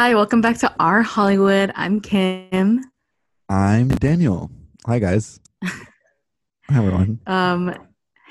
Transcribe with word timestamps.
Hi, 0.00 0.14
welcome 0.14 0.40
back 0.40 0.56
to 0.60 0.74
Our 0.80 1.02
Hollywood. 1.02 1.72
I'm 1.74 2.00
Kim. 2.00 2.82
I'm 3.50 3.88
Daniel. 3.88 4.50
Hi, 4.86 4.98
guys. 4.98 5.40
Hi, 5.62 5.74
everyone. 6.70 7.20
Um, 7.26 7.74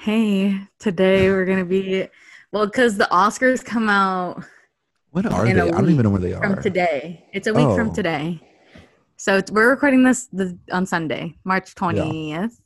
hey, 0.01 0.59
today 0.79 1.29
we're 1.29 1.45
gonna 1.45 1.65
be 1.65 2.07
well 2.51 2.65
because 2.65 2.97
the 2.97 3.07
Oscars 3.11 3.63
come 3.63 3.87
out 3.87 4.43
What 5.11 5.27
are 5.27 5.45
they? 5.45 5.51
I 5.61 5.69
don't 5.69 5.91
even 5.91 6.01
know 6.05 6.09
where 6.09 6.19
they 6.19 6.33
are. 6.33 6.41
from 6.41 6.59
today. 6.59 7.23
It's 7.33 7.45
a 7.45 7.53
week 7.53 7.69
from 7.75 7.89
Oh. 7.89 7.93
today, 7.93 8.41
so 9.17 9.37
it's, 9.37 9.51
we're 9.51 9.69
recording 9.69 10.01
this 10.01 10.25
the, 10.33 10.57
on 10.71 10.87
Sunday, 10.87 11.35
March 11.43 11.75
twentieth, 11.75 12.59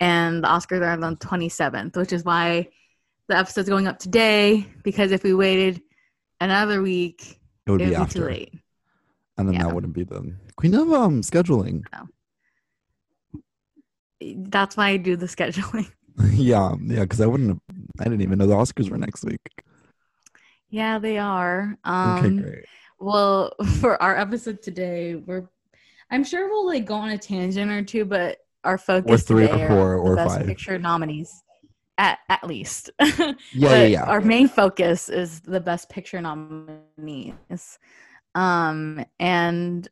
and 0.00 0.42
the 0.42 0.48
Oscars 0.48 0.80
are 0.80 0.92
on 0.92 1.00
the 1.00 1.16
twenty 1.16 1.50
seventh, 1.50 1.98
which 1.98 2.14
is 2.14 2.24
why 2.24 2.70
the 3.28 3.36
episode's 3.36 3.68
going 3.68 3.86
up 3.86 3.98
today. 3.98 4.64
Because 4.84 5.12
if 5.12 5.22
we 5.22 5.34
waited 5.34 5.82
another 6.40 6.80
week, 6.80 7.38
It 7.68 7.70
would 7.72 7.80
it 7.82 7.84
be 7.84 7.90
would 7.90 7.96
be 7.96 8.02
after, 8.02 8.18
too 8.20 8.24
late. 8.24 8.54
and 9.36 9.46
then 9.46 9.54
Yeah. 9.54 9.64
that 9.64 9.74
wouldn't 9.74 9.92
be 9.92 10.04
the 10.04 10.34
queen 10.56 10.74
of 10.74 10.90
um 10.92 11.20
scheduling. 11.20 11.84
That's 14.20 14.76
why 14.76 14.88
I 14.88 14.96
do 14.96 15.16
the 15.16 15.26
scheduling. 15.26 15.90
yeah, 16.32 16.74
yeah, 16.82 17.02
because 17.02 17.20
I 17.20 17.26
wouldn't. 17.26 17.50
Have, 17.50 17.60
I 18.00 18.04
didn't 18.04 18.22
even 18.22 18.38
know 18.38 18.46
the 18.46 18.54
Oscars 18.54 18.90
were 18.90 18.98
next 18.98 19.24
week. 19.24 19.40
Yeah, 20.70 20.98
they 20.98 21.18
are. 21.18 21.78
Um, 21.84 22.18
okay, 22.18 22.30
great. 22.30 22.64
Well, 22.98 23.52
for 23.80 24.02
our 24.02 24.16
episode 24.16 24.60
today, 24.60 25.14
we're 25.14 25.48
I'm 26.10 26.24
sure 26.24 26.48
we'll 26.48 26.66
like 26.66 26.86
go 26.86 26.94
on 26.94 27.10
a 27.10 27.18
tangent 27.18 27.70
or 27.70 27.82
two, 27.84 28.04
but 28.04 28.38
our 28.64 28.78
focus 28.78 29.22
three 29.22 29.44
or 29.44 29.48
today 29.48 29.62
are 29.64 29.68
four 29.68 29.94
or 29.96 30.16
best 30.16 30.38
five. 30.38 30.46
picture 30.46 30.78
nominees. 30.78 31.30
At 31.98 32.20
at 32.28 32.46
least. 32.46 32.90
Yeah, 33.52 33.74
yeah, 33.74 33.84
yeah. 33.86 34.06
Our 34.06 34.20
main 34.20 34.48
focus 34.48 35.08
is 35.08 35.40
the 35.40 35.60
best 35.60 35.90
picture 35.90 36.20
nominees. 36.20 37.78
Um 38.34 39.04
and 39.18 39.88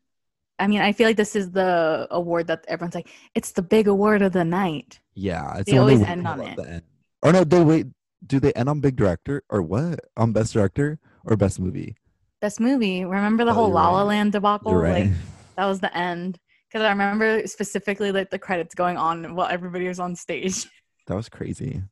I 0.58 0.68
mean, 0.68 0.80
I 0.82 0.92
feel 0.92 1.08
like 1.08 1.16
this 1.18 1.36
is 1.36 1.52
the 1.52 2.08
award 2.10 2.48
that 2.48 2.64
everyone's 2.68 2.94
like, 2.94 3.10
it's 3.34 3.52
the 3.52 3.62
big 3.62 3.88
award 3.88 4.22
of 4.22 4.32
the 4.32 4.44
night. 4.44 5.00
Yeah, 5.14 5.56
it's 5.58 5.70
They 5.70 5.72
the 5.72 5.78
always 5.78 6.02
end 6.02 6.26
on 6.26 6.40
it. 6.40 6.60
end. 6.66 6.82
Or 7.22 7.32
no, 7.32 7.44
they 7.44 7.64
wait. 7.64 7.86
Do 8.26 8.40
they 8.40 8.52
end 8.54 8.68
on 8.68 8.80
big 8.80 8.96
director 8.96 9.42
or 9.50 9.62
what? 9.62 10.00
On 10.16 10.32
best 10.32 10.52
director 10.52 10.98
or 11.24 11.36
best 11.36 11.60
movie? 11.60 11.96
Best 12.40 12.60
movie. 12.60 13.04
Remember 13.04 13.44
the 13.44 13.52
Oh, 13.52 13.54
whole 13.54 13.70
La 13.70 13.90
La 13.90 14.02
right. 14.02 14.02
Land 14.02 14.32
debacle? 14.32 14.72
You're 14.72 14.80
right. 14.80 15.08
Like 15.08 15.12
that 15.56 15.64
was 15.66 15.80
the 15.80 15.96
end. 15.96 16.38
Because 16.68 16.84
I 16.84 16.90
remember 16.90 17.46
specifically 17.46 18.12
like 18.12 18.30
the 18.30 18.38
credits 18.38 18.74
going 18.74 18.96
on 18.96 19.34
while 19.34 19.48
everybody 19.48 19.88
was 19.88 20.00
on 20.00 20.14
stage. 20.16 20.66
That 21.06 21.14
was 21.14 21.28
crazy. 21.28 21.82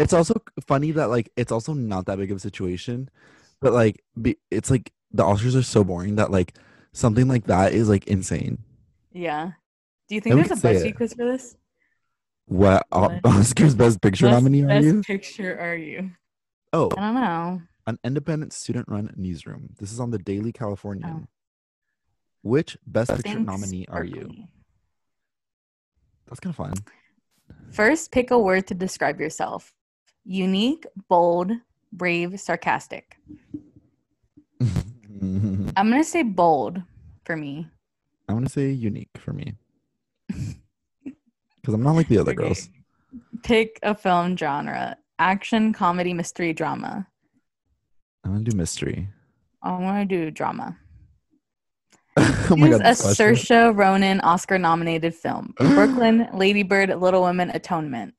it's 0.00 0.12
also 0.12 0.34
funny 0.66 0.90
that 0.92 1.06
like 1.08 1.30
it's 1.36 1.52
also 1.52 1.72
not 1.74 2.06
that 2.06 2.18
big 2.18 2.30
of 2.30 2.36
a 2.36 2.40
situation, 2.40 3.08
but 3.60 3.72
like 3.72 4.02
be, 4.20 4.36
it's 4.50 4.70
like 4.70 4.92
the 5.12 5.22
Oscars 5.24 5.56
are 5.58 5.62
so 5.62 5.84
boring 5.84 6.16
that 6.16 6.30
like 6.30 6.54
something 6.92 7.28
like 7.28 7.44
that 7.46 7.72
is 7.72 7.88
like 7.88 8.06
insane. 8.06 8.58
Yeah. 9.12 9.52
Do 10.08 10.14
you 10.14 10.20
think 10.20 10.36
And 10.36 10.44
there's 10.44 10.64
a 10.64 10.68
BuzzFeed 10.68 10.96
quiz 10.96 11.14
for 11.14 11.24
this? 11.24 11.56
What 12.46 12.86
uh, 12.92 13.08
What? 13.08 13.22
Oscars 13.22 13.76
Best 13.76 14.00
Picture 14.00 14.26
Best- 14.26 14.34
nominee 14.42 14.62
are 14.64 14.68
best 14.68 14.84
you? 14.86 15.02
picture 15.02 15.58
are 15.58 15.74
you? 15.76 16.10
Oh, 16.72 16.90
I 16.96 17.00
don't 17.00 17.14
know. 17.14 17.62
an 17.86 17.98
independent 18.04 18.52
student-run 18.52 19.14
newsroom. 19.16 19.70
This 19.78 19.92
is 19.92 20.00
on 20.00 20.10
the 20.10 20.18
Daily 20.18 20.52
Californian. 20.52 21.08
Oh. 21.24 21.28
Which 22.42 22.76
Best 22.86 23.10
Picture 23.10 23.34
Thanks, 23.34 23.46
nominee 23.46 23.86
are 23.88 24.04
you? 24.04 24.30
That's 26.26 26.40
kind 26.40 26.52
of 26.52 26.56
fun. 26.56 26.74
First, 27.70 28.10
pick 28.12 28.30
a 28.30 28.38
word 28.38 28.66
to 28.68 28.74
describe 28.74 29.20
yourself. 29.20 29.72
Unique, 30.24 30.84
bold, 31.08 31.52
brave, 31.92 32.38
sarcastic. 32.40 33.16
I'm 34.60 35.72
I'm 35.76 35.90
gonna 35.90 36.04
say 36.04 36.22
bold 36.22 36.82
for 37.24 37.36
me. 37.36 37.68
I'm 38.28 38.36
gonna 38.36 38.48
say 38.48 38.70
unique 38.70 39.10
for 39.16 39.32
me 39.32 39.54
because 40.28 41.74
I'm 41.74 41.82
not 41.82 41.94
like 41.94 42.08
the 42.08 42.18
other 42.18 42.32
Okay. 42.32 42.42
girls. 42.48 42.68
Pick 43.42 43.78
a 43.82 43.94
film 43.94 44.36
genre. 44.36 44.96
Action, 45.18 45.72
comedy, 45.72 46.12
mystery, 46.12 46.52
drama. 46.52 47.06
I'm 48.24 48.32
gonna 48.32 48.44
do 48.44 48.56
mystery. 48.56 49.08
I'm 49.62 49.80
gonna 49.80 50.04
do 50.04 50.30
drama. 50.30 50.76
oh 52.50 52.56
my 52.56 52.70
god, 52.70 52.80
a 52.80 52.84
question. 52.96 53.34
Saoirse 53.34 53.76
Ronan 53.76 54.20
Oscar 54.20 54.58
nominated 54.58 55.14
film. 55.14 55.54
Brooklyn, 55.58 56.28
Lady 56.32 56.62
Bird, 56.62 56.90
Little 56.90 57.22
Women, 57.22 57.50
Atonement. 57.50 58.14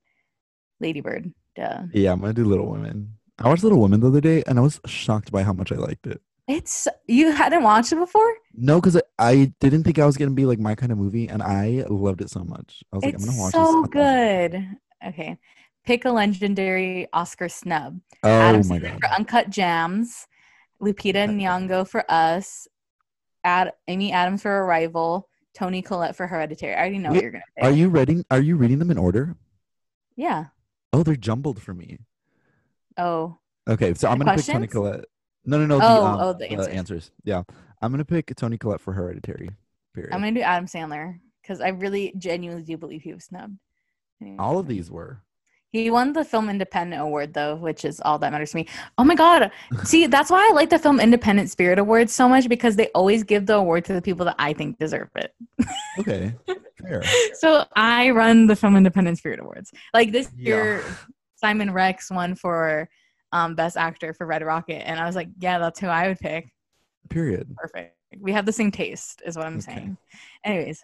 Lady 0.80 1.02
Bird. 1.02 1.34
Duh. 1.56 1.84
Yeah, 1.94 2.12
I'm 2.14 2.22
gonna 2.22 2.34
do 2.34 2.46
Little 2.46 2.70
Women. 2.70 3.16
I 3.40 3.48
watched 3.48 3.64
Little 3.64 3.80
Women 3.82 4.00
the 4.00 4.08
other 4.08 4.22
day, 4.22 4.44
and 4.48 4.60
I 4.60 4.62
was 4.62 4.80
shocked 4.86 5.32
by 5.32 5.44
how 5.44 5.54
much 5.54 5.72
I 5.72 5.76
liked 5.76 6.08
it. 6.08 6.22
It's 6.48 6.88
you 7.08 7.32
hadn't 7.32 7.62
watched 7.64 7.92
it 7.92 7.98
before? 8.00 8.34
No, 8.54 8.80
because 8.82 8.96
I, 8.98 9.02
I 9.20 9.54
didn't 9.60 9.84
think 9.84 10.00
I 10.00 10.06
was 10.06 10.18
gonna 10.18 10.32
be 10.32 10.46
like 10.46 10.60
my 10.60 10.74
kind 10.76 10.92
of 10.92 10.98
movie, 10.98 11.28
and 11.30 11.44
I 11.44 11.86
loved 11.90 12.22
it 12.22 12.30
so 12.30 12.44
much. 12.44 12.84
I 12.92 12.96
was 12.96 13.06
like, 13.06 13.14
I'm 13.14 13.22
It's 13.22 13.26
gonna 13.26 13.40
watch 13.40 13.52
so 13.54 13.82
this. 13.82 13.90
good. 13.92 14.68
Okay. 15.08 15.38
Pick 15.86 16.06
a 16.06 16.12
legendary 16.12 17.08
Oscar 17.14 17.50
snub. 17.50 18.00
Oh 18.24 18.30
Adam 18.30 18.68
my 18.68 18.80
Sandler 18.80 19.00
god, 19.00 19.00
for 19.00 19.16
Uncut 19.16 19.50
Gems. 19.50 20.28
Lupita. 20.82 21.28
Nyong'o 21.30 21.88
for 21.88 22.04
Us. 22.10 22.68
Ad- 23.44 23.74
Amy 23.88 24.12
Adams 24.12 24.42
for 24.42 24.64
Arrival. 24.66 25.28
Toni 25.56 25.82
Collette 25.82 26.16
for 26.16 26.28
Hereditary. 26.28 26.74
I 26.76 26.80
already 26.80 27.00
know 27.00 27.12
what 27.12 27.22
you're 27.22 27.32
gonna 27.32 27.44
pick. 27.56 27.66
are 27.66 27.72
you 27.72 27.90
reading? 27.90 28.24
Are 28.32 28.40
you 28.40 28.56
reading 28.56 28.80
them 28.80 28.92
in 28.92 28.98
order? 28.98 29.36
Yeah. 30.16 30.46
Oh, 30.94 31.04
they're 31.04 31.16
jumbled 31.16 31.62
for 31.62 31.74
me. 31.74 31.98
Oh. 32.98 33.38
Okay, 33.68 33.94
so 33.94 34.10
I'm 34.10 34.20
gonna 34.20 34.36
pick 34.36 34.46
Toni? 34.46 34.68
Collette. 34.68 35.06
No, 35.46 35.58
no, 35.58 35.66
no. 35.66 35.80
The, 35.80 35.86
Oh, 35.86 36.06
um, 36.06 36.20
oh, 36.22 36.34
the 36.34 36.50
answers. 36.52 37.12
Yeah, 37.24 37.44
I'm 37.82 37.92
gonna 37.92 38.06
pick 38.06 38.34
Toni 38.36 38.58
Collette 38.58 38.82
for 38.82 38.94
Hereditary. 38.94 39.50
Period. 39.94 40.14
I'm 40.14 40.22
gonna 40.22 40.34
do 40.34 40.42
Adam 40.42 40.66
Sandler 40.66 41.20
because 41.42 41.62
I 41.62 41.70
really 41.70 42.14
genuinely 42.18 42.64
do 42.64 42.78
believe 42.78 43.02
he 43.02 43.14
was 43.14 43.26
snubbed. 43.26 43.58
All 44.38 44.60
of 44.60 44.68
these 44.68 44.92
were. 44.92 45.22
He 45.72 45.90
won 45.92 46.14
the 46.14 46.26
Film 46.26 46.50
Independent 46.50 47.02
Award 47.02 47.34
though, 47.34 47.56
which 47.56 47.86
is 47.86 48.02
all 48.02 48.18
that 48.20 48.32
matters 48.32 48.52
to 48.52 48.58
me. 48.58 48.68
Oh 48.98 49.04
my 49.04 49.14
god. 49.16 49.52
See, 49.84 50.08
that's 50.08 50.32
why 50.32 50.48
I 50.50 50.54
like 50.56 50.70
the 50.70 50.80
Film 50.80 51.00
Independent 51.00 51.52
Spirit 51.52 51.78
Awards 51.78 52.12
so 52.14 52.28
much 52.28 52.50
because 52.50 52.76
they 52.76 52.88
always 52.96 53.24
give 53.24 53.46
the 53.46 53.56
award 53.56 53.86
to 53.86 53.94
the 53.94 54.02
people 54.02 54.26
that 54.26 54.36
I 54.40 54.54
think 54.54 54.80
deserve 54.80 55.10
it. 55.16 55.34
Okay, 56.00 56.34
fair. 56.82 57.02
So 57.36 57.66
I 57.76 58.10
run 58.10 58.48
the 58.48 58.56
Film 58.56 58.76
Independent 58.76 59.18
Spirit 59.20 59.40
Awards. 59.40 59.72
Like 59.94 60.12
this 60.12 60.30
Yeah. 60.36 60.56
year, 60.56 60.84
Simon 61.36 61.72
Rex 61.72 62.10
won 62.10 62.36
for 62.36 62.90
um, 63.32 63.54
Best 63.56 63.78
Actor 63.78 64.14
for 64.16 64.26
Red 64.26 64.42
Rocket, 64.44 64.88
and 64.88 65.00
I 65.00 65.06
was 65.06 65.16
like, 65.16 65.30
yeah, 65.40 65.60
that's 65.60 65.80
who 65.80 65.88
I 65.88 66.08
would 66.08 66.20
pick. 66.20 66.52
Period. 67.10 67.54
Perfect. 67.56 67.96
We 68.20 68.32
have 68.32 68.46
the 68.48 68.52
same 68.52 68.72
taste, 68.72 69.22
is 69.26 69.38
what 69.38 69.46
I'm 69.46 69.58
Okay. 69.60 69.74
saying. 69.74 69.98
Anyways, 70.44 70.84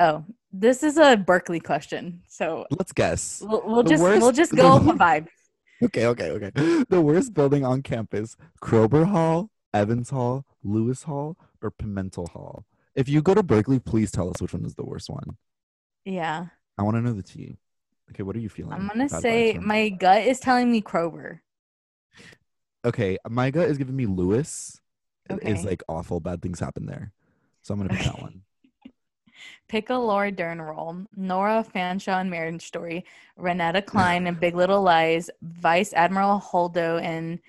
oh, 0.00 0.24
this 0.52 0.82
is 0.82 0.98
a 0.98 1.16
Berkeley 1.16 1.60
question, 1.60 2.22
so 2.28 2.66
Let's 2.70 2.92
guess. 2.92 3.42
we'll, 3.44 3.62
we'll 3.64 3.82
just 3.82 4.02
we'll 4.02 4.32
just 4.32 4.54
go 4.54 4.68
off 4.68 4.84
the 4.84 4.92
vibe. 4.92 5.28
Okay, 5.82 6.06
okay, 6.06 6.30
okay. 6.30 6.84
The 6.88 7.00
worst 7.00 7.34
building 7.34 7.64
on 7.64 7.82
campus: 7.82 8.36
Kroeber 8.62 9.04
Hall, 9.04 9.50
Evans 9.74 10.10
Hall, 10.10 10.44
Lewis 10.62 11.02
Hall, 11.02 11.36
or 11.60 11.72
Pimentel 11.72 12.28
Hall. 12.30 12.64
If 12.94 13.08
you 13.08 13.20
go 13.20 13.34
to 13.34 13.42
Berkeley, 13.42 13.80
please 13.80 14.12
tell 14.12 14.30
us 14.30 14.40
which 14.40 14.52
one 14.52 14.64
is 14.64 14.76
the 14.76 14.84
worst 14.84 15.10
one. 15.10 15.36
Yeah, 16.04 16.46
I 16.78 16.82
want 16.84 16.96
to 16.98 17.00
know 17.00 17.12
the 17.12 17.24
T. 17.24 17.56
Okay, 18.12 18.22
what 18.22 18.36
are 18.36 18.38
you 18.38 18.48
feeling? 18.48 18.74
I'm 18.74 18.86
gonna 18.86 19.08
say 19.08 19.58
my 19.60 19.88
gut 19.88 20.22
is 20.22 20.38
telling 20.38 20.70
me 20.70 20.82
Kroger. 20.82 21.40
Okay, 22.84 23.18
my 23.28 23.50
gut 23.50 23.68
is 23.68 23.76
giving 23.78 23.96
me 23.96 24.06
Lewis. 24.06 24.80
It 25.30 25.42
Is 25.42 25.60
Okay. 25.60 25.68
like 25.70 25.82
awful. 25.88 26.20
Bad 26.20 26.42
things 26.42 26.60
happen 26.60 26.86
there, 26.86 27.12
so 27.62 27.74
I'm 27.74 27.80
gonna 27.80 27.90
pick 27.90 28.04
that 28.06 28.20
one. 28.22 28.42
Pick 29.68 29.90
a 29.90 29.94
Laura 29.94 30.30
Dern 30.30 30.60
role. 30.60 31.04
Nora 31.16 31.64
Fanshawe 31.74 32.20
in 32.20 32.30
Marriage 32.30 32.62
Story, 32.66 33.04
Renata 33.36 33.82
Klein 33.92 34.26
in 34.26 34.34
Big 34.34 34.54
Little 34.54 34.82
Lies, 34.82 35.30
Vice 35.42 35.92
Admiral 35.94 36.40
Holdo 36.40 37.02
in 37.02 37.40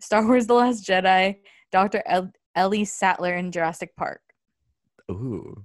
Star 0.00 0.26
Wars: 0.26 0.46
The 0.46 0.54
Last 0.54 0.84
Jedi, 0.86 1.36
Dr. 1.70 2.02
El- 2.06 2.32
Ellie 2.54 2.84
Sattler 2.84 3.34
in 3.34 3.50
Jurassic 3.52 3.96
Park. 3.96 4.20
Ooh. 5.10 5.64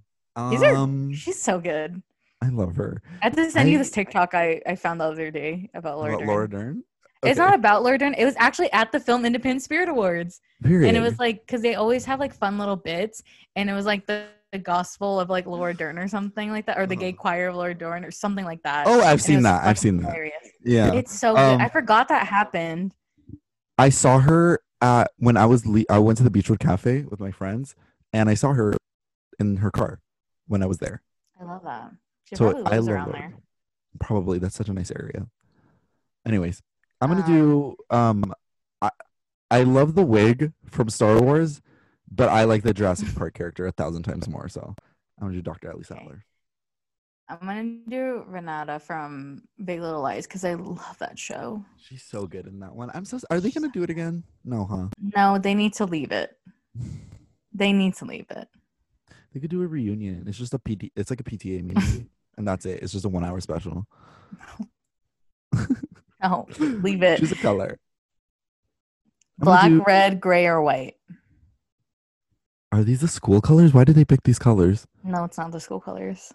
These 0.51 0.63
are- 0.63 0.75
Um, 0.75 1.13
She's 1.13 1.41
so 1.41 1.59
good. 1.59 2.01
I 2.41 2.49
love 2.49 2.75
her. 2.75 3.01
I 3.21 3.25
have 3.25 3.35
to 3.35 3.49
send 3.49 3.69
you 3.69 3.79
this 3.79 3.89
TikTok 3.89 4.35
I, 4.35 4.61
I 4.67 4.75
found 4.75 5.01
the 5.01 5.05
other 5.05 5.31
day 5.31 5.69
about 5.73 5.97
Laura 5.97 6.13
About 6.13 6.19
Dern. 6.19 6.27
Laura 6.27 6.49
Dern. 6.49 6.83
It's 7.23 7.39
not 7.39 7.55
about 7.55 7.81
Laura 7.81 7.97
Dern. 7.97 8.13
It 8.13 8.25
was 8.25 8.35
actually 8.37 8.71
at 8.71 8.91
the 8.91 8.99
Film 8.99 9.25
Independent 9.25 9.63
Spirit 9.63 9.89
Awards. 9.89 10.39
period. 10.63 10.87
And 10.87 10.95
it 10.95 11.01
was 11.01 11.17
like, 11.17 11.43
because 11.45 11.63
they 11.63 11.73
always 11.73 12.05
have 12.05 12.19
like 12.19 12.31
fun 12.31 12.59
little 12.59 12.75
bits. 12.75 13.23
And 13.55 13.71
it 13.71 13.73
was 13.73 13.87
like 13.87 14.05
the, 14.05 14.27
the 14.51 14.59
gospel 14.59 15.19
of 15.19 15.29
like 15.29 15.45
Laura 15.45 15.73
Dern 15.77 15.97
or 15.99 16.07
something 16.07 16.51
like 16.51 16.65
that, 16.67 16.77
or 16.77 16.85
the 16.87 16.95
gay 16.95 17.09
Uh-huh. 17.09 17.17
choir 17.21 17.47
of 17.49 17.55
Laura 17.55 17.73
Dern 17.73 18.05
or 18.05 18.11
something 18.11 18.45
like 18.45 18.63
that. 18.63 18.87
Oh, 18.87 19.01
I've 19.01 19.13
And 19.13 19.21
seen 19.21 19.41
that. 19.43 19.63
I've 19.65 19.79
seen 19.79 19.97
that. 19.97 20.15
Yeah. 20.63 20.93
It's 20.93 21.17
so 21.17 21.33
good. 21.35 21.39
Um, 21.41 21.61
I 21.61 21.69
forgot 21.69 22.07
that 22.09 22.27
happened. 22.27 22.93
I 23.77 23.89
saw 23.89 24.19
her 24.19 24.59
at 24.81 25.11
when 25.17 25.37
I 25.37 25.45
was 25.45 25.65
le- 25.65 25.85
I 25.89 25.99
went 25.99 26.17
to 26.19 26.23
the 26.23 26.31
Beachwood 26.31 26.59
Cafe 26.59 27.03
with 27.03 27.19
my 27.19 27.31
friends, 27.31 27.75
and 28.13 28.29
I 28.29 28.33
saw 28.33 28.53
her 28.53 28.73
in 29.39 29.57
her 29.57 29.71
car 29.71 29.99
when 30.47 30.63
I 30.63 30.65
was 30.65 30.77
there. 30.79 31.01
I 31.39 31.43
love 31.43 31.63
that. 31.63 31.91
She 32.25 32.35
so 32.35 32.51
probably 32.51 32.65
I 32.65 32.75
lives 32.75 32.87
love 32.87 32.95
around 32.95 33.11
there. 33.13 33.33
Probably 33.99 34.39
that's 34.39 34.55
such 34.55 34.69
a 34.69 34.73
nice 34.73 34.91
area. 34.91 35.27
Anyways, 36.25 36.61
I'm 37.01 37.09
gonna 37.09 37.21
Um, 37.21 37.27
do 37.27 37.75
um, 37.89 38.33
I 38.81 38.89
I 39.49 39.63
love 39.63 39.95
the 39.95 40.03
wig 40.03 40.53
from 40.65 40.89
Star 40.89 41.19
Wars, 41.21 41.61
but 42.11 42.29
I 42.29 42.43
like 42.45 42.63
the 42.63 42.73
Jurassic 42.73 43.13
Park 43.15 43.33
character 43.33 43.67
a 43.67 43.71
thousand 43.71 44.03
times 44.03 44.27
more. 44.27 44.47
So 44.49 44.75
I'm 45.19 45.27
gonna 45.27 45.33
do 45.33 45.41
Dr. 45.41 45.71
Ellie. 45.71 45.83
Sattler. 45.83 46.23
I'm 47.29 47.39
gonna 47.39 47.77
do 47.89 48.23
Renata 48.27 48.79
from 48.79 49.43
Big 49.63 49.81
Little 49.81 50.01
Lies 50.01 50.25
because 50.25 50.45
I 50.45 50.53
love 50.53 50.97
that 50.99 51.19
show. 51.19 51.63
She's 51.77 52.03
so 52.03 52.25
good 52.25 52.47
in 52.47 52.59
that 52.59 52.73
one. 52.73 52.89
I'm 52.93 53.03
so. 53.05 53.19
Are 53.29 53.39
they 53.41 53.51
gonna 53.51 53.69
do 53.69 53.83
it 53.83 53.89
again? 53.89 54.23
No, 54.45 54.65
huh? 54.65 54.87
No, 55.15 55.37
they 55.37 55.53
need 55.53 55.73
to 55.73 55.85
leave 55.85 56.11
it. 56.11 56.37
They 57.53 57.73
need 57.73 57.95
to 57.95 58.05
leave 58.05 58.27
it. 58.29 58.47
They 59.33 59.39
could 59.41 59.49
do 59.49 59.61
a 59.61 59.67
reunion. 59.67 60.23
It's 60.27 60.37
just 60.37 60.53
a 60.53 60.59
PT. 60.59 60.91
It's 60.95 61.09
like 61.09 61.19
a 61.19 61.23
PTA 61.23 61.63
meeting, 61.65 62.09
and 62.37 62.47
that's 62.47 62.65
it. 62.65 62.81
It's 62.81 62.93
just 62.93 63.05
a 63.05 63.09
one 63.09 63.25
hour 63.25 63.39
special. 63.41 63.85
No, 66.23 66.47
leave 66.59 67.03
it. 67.03 67.19
Choose 67.19 67.31
a 67.31 67.35
color. 67.35 67.77
I'm 69.39 69.45
Black, 69.45 69.69
do- 69.69 69.83
red, 69.85 70.19
gray, 70.19 70.47
or 70.47 70.61
white. 70.61 70.95
Are 72.77 72.83
these 72.83 73.01
the 73.01 73.07
school 73.07 73.41
colors? 73.41 73.73
Why 73.73 73.83
did 73.83 73.95
they 73.95 74.05
pick 74.05 74.21
these 74.21 74.37
colors? 74.37 74.85
No, 75.03 75.23
it's 75.23 75.39
not 75.39 75.51
the 75.51 75.59
school 75.59 75.79
colors. 75.79 76.31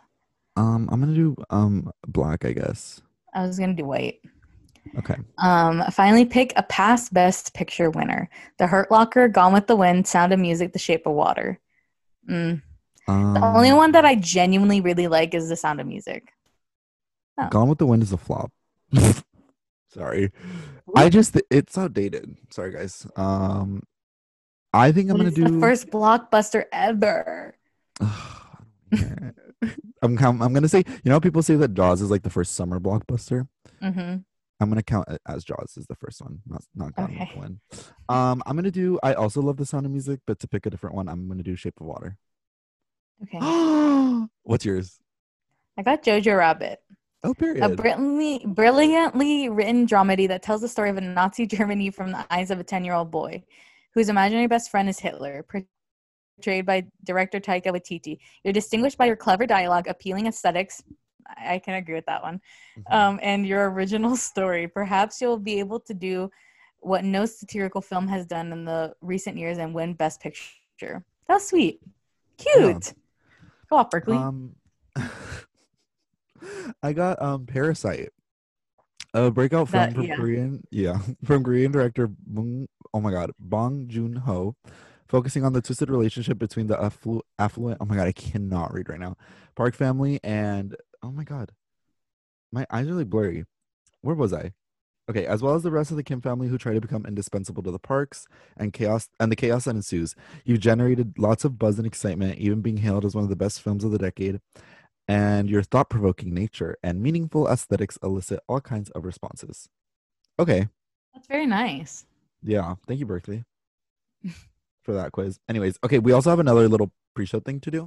Um, 0.56 0.88
I'm 0.90 0.98
gonna 0.98 1.14
do 1.14 1.36
um 1.50 1.92
black, 2.08 2.44
I 2.44 2.52
guess. 2.52 3.00
I 3.32 3.46
was 3.46 3.60
gonna 3.60 3.74
do 3.74 3.84
white. 3.84 4.20
Okay. 4.98 5.14
Um, 5.38 5.84
finally 5.92 6.24
pick 6.24 6.52
a 6.56 6.64
past 6.64 7.14
best 7.14 7.54
picture 7.54 7.90
winner. 7.90 8.28
The 8.58 8.66
Hurt 8.66 8.90
Locker, 8.90 9.28
Gone 9.28 9.52
with 9.52 9.68
the 9.68 9.76
Wind, 9.76 10.08
Sound 10.08 10.32
of 10.32 10.40
Music, 10.40 10.72
The 10.72 10.80
Shape 10.80 11.06
of 11.06 11.12
Water. 11.12 11.60
Mm. 12.28 12.60
Um, 13.06 13.34
The 13.34 13.40
only 13.40 13.72
one 13.72 13.92
that 13.92 14.04
I 14.04 14.16
genuinely 14.16 14.80
really 14.80 15.06
like 15.06 15.34
is 15.34 15.48
The 15.48 15.54
Sound 15.54 15.80
of 15.80 15.86
Music. 15.86 16.32
Oh. 17.38 17.48
Gone 17.50 17.68
with 17.68 17.78
the 17.78 17.86
Wind 17.86 18.02
is 18.02 18.12
a 18.12 18.18
flop. 18.18 18.50
Sorry, 19.90 20.32
I 20.96 21.08
just 21.08 21.40
it's 21.50 21.78
outdated. 21.78 22.36
Sorry, 22.50 22.72
guys. 22.72 23.06
Um, 23.14 23.84
I 24.72 24.92
think 24.92 25.10
I'm 25.10 25.16
gonna 25.18 25.30
do 25.30 25.48
the 25.48 25.60
first 25.60 25.88
blockbuster 25.90 26.64
ever. 26.72 27.54
I'm 30.02 30.18
I'm 30.18 30.52
gonna 30.52 30.68
say 30.68 30.84
you 31.04 31.10
know 31.10 31.20
people 31.20 31.42
say 31.42 31.54
that 31.56 31.74
Jaws 31.74 32.00
is 32.02 32.10
like 32.10 32.22
the 32.22 32.30
first 32.30 32.54
summer 32.54 32.80
blockbuster. 32.80 33.48
hmm 33.80 34.16
I'm 34.60 34.68
gonna 34.68 34.82
count 34.82 35.08
it 35.08 35.20
as 35.26 35.42
Jaws 35.44 35.74
is 35.76 35.86
the 35.86 35.96
first 35.96 36.22
one, 36.22 36.40
not 36.46 36.62
not 36.74 36.94
Gone 36.94 37.04
Okay. 37.16 37.30
Wind. 37.36 37.58
Um, 38.08 38.42
I'm 38.46 38.54
gonna 38.56 38.70
do. 38.70 38.98
I 39.02 39.14
also 39.14 39.40
love 39.42 39.56
the 39.56 39.66
Sound 39.66 39.86
of 39.86 39.92
Music, 39.92 40.20
but 40.26 40.38
to 40.38 40.46
pick 40.48 40.66
a 40.66 40.70
different 40.70 40.94
one, 40.94 41.08
I'm 41.08 41.26
gonna 41.28 41.42
do 41.42 41.56
Shape 41.56 41.80
of 41.80 41.86
Water. 41.86 42.16
Okay. 43.24 43.38
What's 44.44 44.64
yours? 44.64 44.98
I 45.76 45.82
got 45.82 46.04
Jojo 46.04 46.36
Rabbit, 46.38 46.80
Oh, 47.24 47.30
a 47.30 47.34
period. 47.34 47.76
brilliantly, 47.76 48.42
brilliantly 48.46 49.48
written 49.48 49.86
dramedy 49.86 50.28
that 50.28 50.42
tells 50.42 50.60
the 50.60 50.68
story 50.68 50.90
of 50.90 50.96
a 50.96 51.00
Nazi 51.00 51.46
Germany 51.46 51.90
from 51.90 52.12
the 52.12 52.24
eyes 52.30 52.50
of 52.52 52.60
a 52.60 52.64
10 52.64 52.84
year 52.84 52.94
old 52.94 53.10
boy 53.10 53.42
whose 53.94 54.08
imaginary 54.08 54.46
best 54.46 54.70
friend 54.70 54.88
is 54.88 54.98
Hitler, 54.98 55.44
portrayed 56.38 56.66
by 56.66 56.84
director 57.04 57.40
Taika 57.40 57.66
Waititi. 57.66 58.18
You're 58.44 58.52
distinguished 58.52 58.98
by 58.98 59.06
your 59.06 59.16
clever 59.16 59.46
dialogue, 59.46 59.86
appealing 59.88 60.26
aesthetics. 60.26 60.82
I 61.38 61.58
can 61.58 61.74
agree 61.74 61.94
with 61.94 62.06
that 62.06 62.22
one. 62.22 62.40
Mhm. 62.78 62.92
Um, 62.94 63.20
and 63.22 63.46
your 63.46 63.70
original 63.70 64.16
story. 64.30 64.66
Perhaps 64.68 65.20
you'll 65.20 65.38
be 65.38 65.58
able 65.60 65.80
to 65.80 65.94
do 65.94 66.30
what 66.80 67.04
no 67.04 67.24
satirical 67.26 67.80
film 67.80 68.08
has 68.08 68.26
done 68.26 68.50
in 68.52 68.64
the 68.64 68.92
recent 69.00 69.36
years 69.38 69.58
and 69.58 69.72
win 69.72 69.94
Best 69.94 70.20
Picture. 70.20 71.04
That's 71.28 71.48
sweet. 71.48 71.80
Cute. 72.38 72.94
Go 73.70 73.76
off, 73.76 73.88
Berkeley. 73.90 74.16
Um, 74.16 74.56
I 76.82 76.92
got 76.92 77.22
um 77.22 77.46
Parasite, 77.46 78.10
a 79.14 79.30
breakout 79.30 79.68
film 79.68 79.82
That- 79.84 79.94
from 79.94 80.02
yeah. 80.04 80.16
Korean, 80.16 80.62
yeah, 80.70 80.98
from 81.24 81.44
Korean 81.44 81.70
director 81.72 82.08
Bong. 82.26 82.66
Oh 82.94 83.00
my 83.00 83.10
God, 83.10 83.32
Bong 83.38 83.88
Joon 83.88 84.16
Ho, 84.16 84.54
focusing 85.08 85.44
on 85.44 85.52
the 85.52 85.62
twisted 85.62 85.90
relationship 85.90 86.38
between 86.38 86.66
the 86.66 86.76
afflu- 86.76 87.22
affluent. 87.38 87.78
Oh 87.80 87.84
my 87.84 87.96
God, 87.96 88.08
I 88.08 88.12
cannot 88.12 88.72
read 88.72 88.88
right 88.88 89.00
now. 89.00 89.16
Park 89.54 89.74
family 89.74 90.20
and 90.22 90.76
oh 91.02 91.10
my 91.10 91.24
God, 91.24 91.52
my 92.52 92.66
eyes 92.70 92.86
are 92.86 92.90
really 92.90 93.04
blurry. 93.04 93.44
Where 94.02 94.16
was 94.16 94.32
I? 94.32 94.52
Okay, 95.10 95.26
as 95.26 95.42
well 95.42 95.54
as 95.54 95.62
the 95.62 95.70
rest 95.70 95.90
of 95.90 95.96
the 95.96 96.02
Kim 96.02 96.20
family 96.20 96.48
who 96.48 96.56
try 96.56 96.74
to 96.74 96.80
become 96.80 97.04
indispensable 97.06 97.62
to 97.64 97.70
the 97.70 97.78
parks 97.78 98.26
and 98.56 98.72
chaos 98.72 99.08
and 99.18 99.32
the 99.32 99.36
chaos 99.36 99.64
that 99.64 99.74
ensues. 99.74 100.14
You've 100.44 100.60
generated 100.60 101.18
lots 101.18 101.44
of 101.44 101.58
buzz 101.58 101.78
and 101.78 101.86
excitement, 101.86 102.38
even 102.38 102.60
being 102.60 102.78
hailed 102.78 103.04
as 103.04 103.14
one 103.14 103.24
of 103.24 103.30
the 103.30 103.36
best 103.36 103.60
films 103.60 103.84
of 103.84 103.90
the 103.90 103.98
decade. 103.98 104.40
And 105.08 105.50
your 105.50 105.62
thought 105.62 105.90
provoking 105.90 106.32
nature 106.32 106.76
and 106.82 107.02
meaningful 107.02 107.48
aesthetics 107.48 107.98
elicit 108.02 108.40
all 108.48 108.60
kinds 108.60 108.90
of 108.90 109.04
responses. 109.04 109.68
Okay. 110.38 110.68
That's 111.12 111.26
very 111.26 111.46
nice. 111.46 112.06
Yeah. 112.42 112.74
Thank 112.86 113.00
you, 113.00 113.06
Berkeley, 113.06 113.44
for 114.82 114.92
that 114.94 115.12
quiz. 115.12 115.38
Anyways, 115.48 115.78
okay. 115.84 115.98
We 115.98 116.12
also 116.12 116.30
have 116.30 116.38
another 116.40 116.68
little 116.68 116.90
pre 117.14 117.26
show 117.26 117.40
thing 117.40 117.60
to 117.60 117.70
do. 117.70 117.82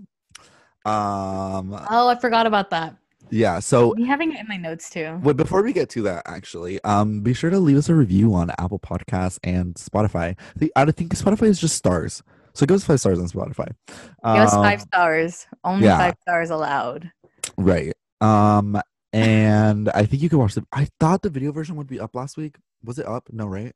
Um, 0.86 1.74
Oh, 1.90 2.08
I 2.08 2.16
forgot 2.20 2.46
about 2.46 2.70
that. 2.70 2.96
yeah. 3.32 3.60
So 3.60 3.96
I'm 3.98 4.06
having 4.06 4.32
it 4.34 4.40
in 4.40 4.48
my 4.48 4.58
notes 4.58 4.90
too. 4.90 5.20
But 5.24 5.36
before 5.38 5.64
we 5.64 5.74
get 5.74 5.90
to 5.92 6.02
that, 6.04 6.24
actually, 6.26 6.82
um, 6.84 7.22
be 7.22 7.34
sure 7.34 7.50
to 7.50 7.60
leave 7.60 7.78
us 7.78 7.90
a 7.90 7.96
review 7.96 8.34
on 8.36 8.52
Apple 8.60 8.80
Podcasts 8.80 9.40
and 9.44 9.74
Spotify. 9.76 10.38
The, 10.56 10.72
I 10.76 10.86
think 10.92 11.16
Spotify 11.16 11.48
is 11.48 11.60
just 11.60 11.76
stars, 11.76 12.22
so 12.54 12.66
give 12.66 12.76
us 12.76 12.84
five 12.84 13.00
stars 13.00 13.20
on 13.20 13.28
Spotify. 13.28 13.70
Give 13.88 13.98
us 14.24 14.54
five 14.54 14.82
Um, 14.82 14.88
stars. 14.88 15.48
Only 15.64 15.86
yeah. 15.86 15.98
five 15.98 16.16
stars 16.22 16.50
allowed. 16.52 17.12
Right. 17.58 17.94
Um, 18.22 18.80
and 19.12 19.90
I 19.90 20.06
think 20.06 20.22
you 20.22 20.30
can 20.30 20.40
watch 20.40 20.54
the. 20.56 20.66
I 20.72 20.88
thought 21.00 21.22
the 21.24 21.30
video 21.30 21.52
version 21.52 21.76
would 21.78 21.88
be 21.88 22.00
up 22.00 22.16
last 22.16 22.38
week. 22.38 22.58
Was 22.84 23.00
it 23.00 23.08
up? 23.08 23.28
No, 23.32 23.48
right? 23.48 23.74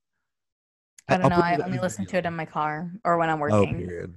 I 1.09 1.17
don't 1.17 1.29
know. 1.29 1.35
I 1.37 1.57
only 1.63 1.79
listen 1.79 2.05
to 2.07 2.17
it 2.17 2.25
in 2.25 2.35
my 2.35 2.45
car 2.45 2.91
or 3.03 3.17
when 3.17 3.29
I'm 3.29 3.39
working. 3.39 3.57
Oh, 3.57 3.61
working. 3.61 3.87
period. 3.87 4.13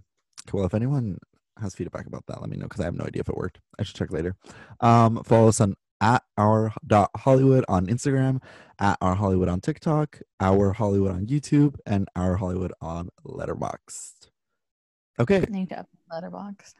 Well, 0.52 0.64
if 0.64 0.74
anyone 0.74 1.18
has 1.60 1.74
feedback 1.74 2.06
about 2.06 2.26
that, 2.26 2.40
let 2.40 2.50
me 2.50 2.56
know 2.56 2.64
because 2.64 2.80
I 2.80 2.84
have 2.84 2.94
no 2.94 3.04
idea 3.04 3.20
if 3.20 3.28
it 3.28 3.36
worked. 3.36 3.60
I 3.78 3.82
should 3.82 3.96
check 3.96 4.12
later. 4.12 4.36
Um, 4.80 5.22
follow 5.24 5.48
us 5.48 5.60
on 5.60 5.74
at 6.00 6.24
our 6.36 6.74
dot 6.84 7.10
Hollywood 7.16 7.64
on 7.68 7.86
Instagram, 7.86 8.42
at 8.80 8.98
our 9.00 9.14
Hollywood 9.14 9.48
on 9.48 9.60
TikTok, 9.60 10.20
our 10.40 10.72
Hollywood 10.72 11.12
on 11.12 11.26
YouTube, 11.26 11.76
and 11.86 12.08
our 12.16 12.36
Hollywood 12.36 12.72
on 12.80 13.08
Letterboxd. 13.24 14.28
Okay, 15.20 15.36
I 15.36 15.50
need 15.50 15.68
to 15.68 15.76
update 15.76 15.86
Letterbox. 16.10 16.74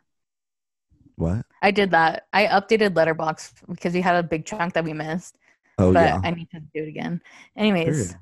what? 1.15 1.47
I 1.63 1.71
did 1.71 1.93
that. 1.93 2.27
I 2.33 2.47
updated 2.47 2.97
Letterbox 2.97 3.55
because 3.69 3.95
we 3.95 4.01
had 4.01 4.17
a 4.17 4.23
big 4.23 4.45
chunk 4.45 4.75
that 4.75 4.85
we 4.85 4.93
missed, 4.93 5.39
Oh 5.79 5.93
but 5.93 6.01
yeah, 6.01 6.21
I 6.25 6.33
need 6.33 6.51
to 6.51 6.61
do 6.61 6.83
it 6.83 6.89
again. 6.89 7.21
Anyways, 7.57 7.85
Period. 7.85 8.17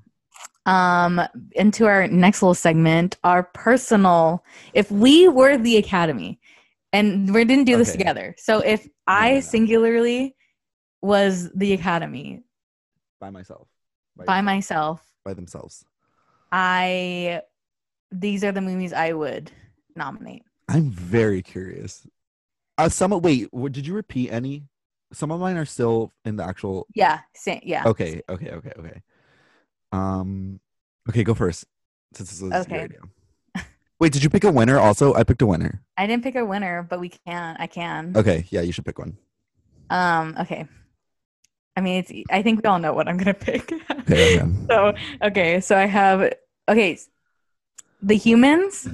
Um, 0.71 1.21
into 1.53 1.87
our 1.87 2.07
next 2.09 2.43
little 2.43 2.55
segment, 2.55 3.19
our 3.25 3.43
personal. 3.43 4.45
If 4.73 4.91
we 4.91 5.29
were 5.29 5.59
the 5.59 5.77
Academy, 5.77 6.41
and 6.93 7.33
we 7.35 7.45
didn't 7.45 7.65
do 7.65 7.77
this 7.77 7.89
Okay. 7.89 7.99
together, 7.99 8.35
so 8.39 8.61
if 8.61 8.87
I 9.07 9.31
no, 9.31 9.35
no. 9.37 9.41
singularly 9.41 10.37
was 11.03 11.51
the 11.55 11.73
Academy 11.73 12.43
by 13.21 13.31
myself, 13.31 13.69
by, 14.17 14.25
by 14.25 14.41
myself, 14.41 15.03
by 15.25 15.35
themselves. 15.35 15.85
I 16.53 17.43
these 18.13 18.43
are 18.45 18.53
the 18.53 18.61
movies 18.61 18.93
I 18.93 19.13
would 19.13 19.51
nominate. 19.97 20.43
I'm 20.69 20.91
very 20.91 21.43
curious. 21.43 22.07
Uh, 22.79 22.89
some 22.89 23.11
wait, 23.21 23.49
what, 23.53 23.73
did 23.73 23.87
you 23.87 23.95
repeat 23.95 24.31
any? 24.31 24.65
Some 25.13 25.33
of 25.33 25.41
mine 25.41 25.57
are 25.57 25.65
still 25.67 26.13
in 26.25 26.37
the 26.37 26.45
actual 26.45 26.87
Yeah, 26.95 27.21
same, 27.35 27.61
yeah. 27.65 27.83
Okay, 27.87 28.23
okay, 28.29 28.51
okay, 28.51 28.73
okay. 28.79 29.03
Um, 29.93 30.61
okay, 31.09 31.25
go 31.25 31.35
first. 31.35 31.65
This 32.13 32.41
was 32.41 32.53
Okay. 32.53 32.89
Wait, 33.99 34.13
did 34.13 34.23
you 34.23 34.31
pick 34.31 34.45
a 34.45 34.51
winner? 34.51 34.79
Also, 34.79 35.13
I 35.15 35.25
picked 35.25 35.43
a 35.43 35.47
winner. 35.47 35.83
I 35.99 36.07
didn't 36.07 36.23
pick 36.23 36.35
a 36.35 36.45
winner, 36.45 36.83
but 36.83 37.01
we 37.01 37.11
can. 37.11 37.57
I 37.59 37.67
can. 37.67 38.15
Okay, 38.17 38.47
yeah, 38.49 38.63
you 38.63 38.73
should 38.73 38.87
pick 38.87 38.99
one. 38.99 39.19
Um. 39.91 40.35
Okay. 40.41 40.67
I 41.77 41.81
mean, 41.83 42.05
it's. 42.05 42.13
I 42.31 42.43
think 42.43 42.63
we 42.63 42.69
all 42.69 42.79
know 42.79 42.95
what 42.95 43.09
I'm 43.09 43.19
gonna 43.19 43.35
pick. 43.49 43.71
Okay, 43.91 44.41
okay. 44.41 44.51
so 44.69 44.95
okay, 45.23 45.61
so 45.61 45.77
I 45.77 45.85
have 45.85 46.33
okay, 46.69 46.99
the 48.01 48.17
humans, 48.17 48.89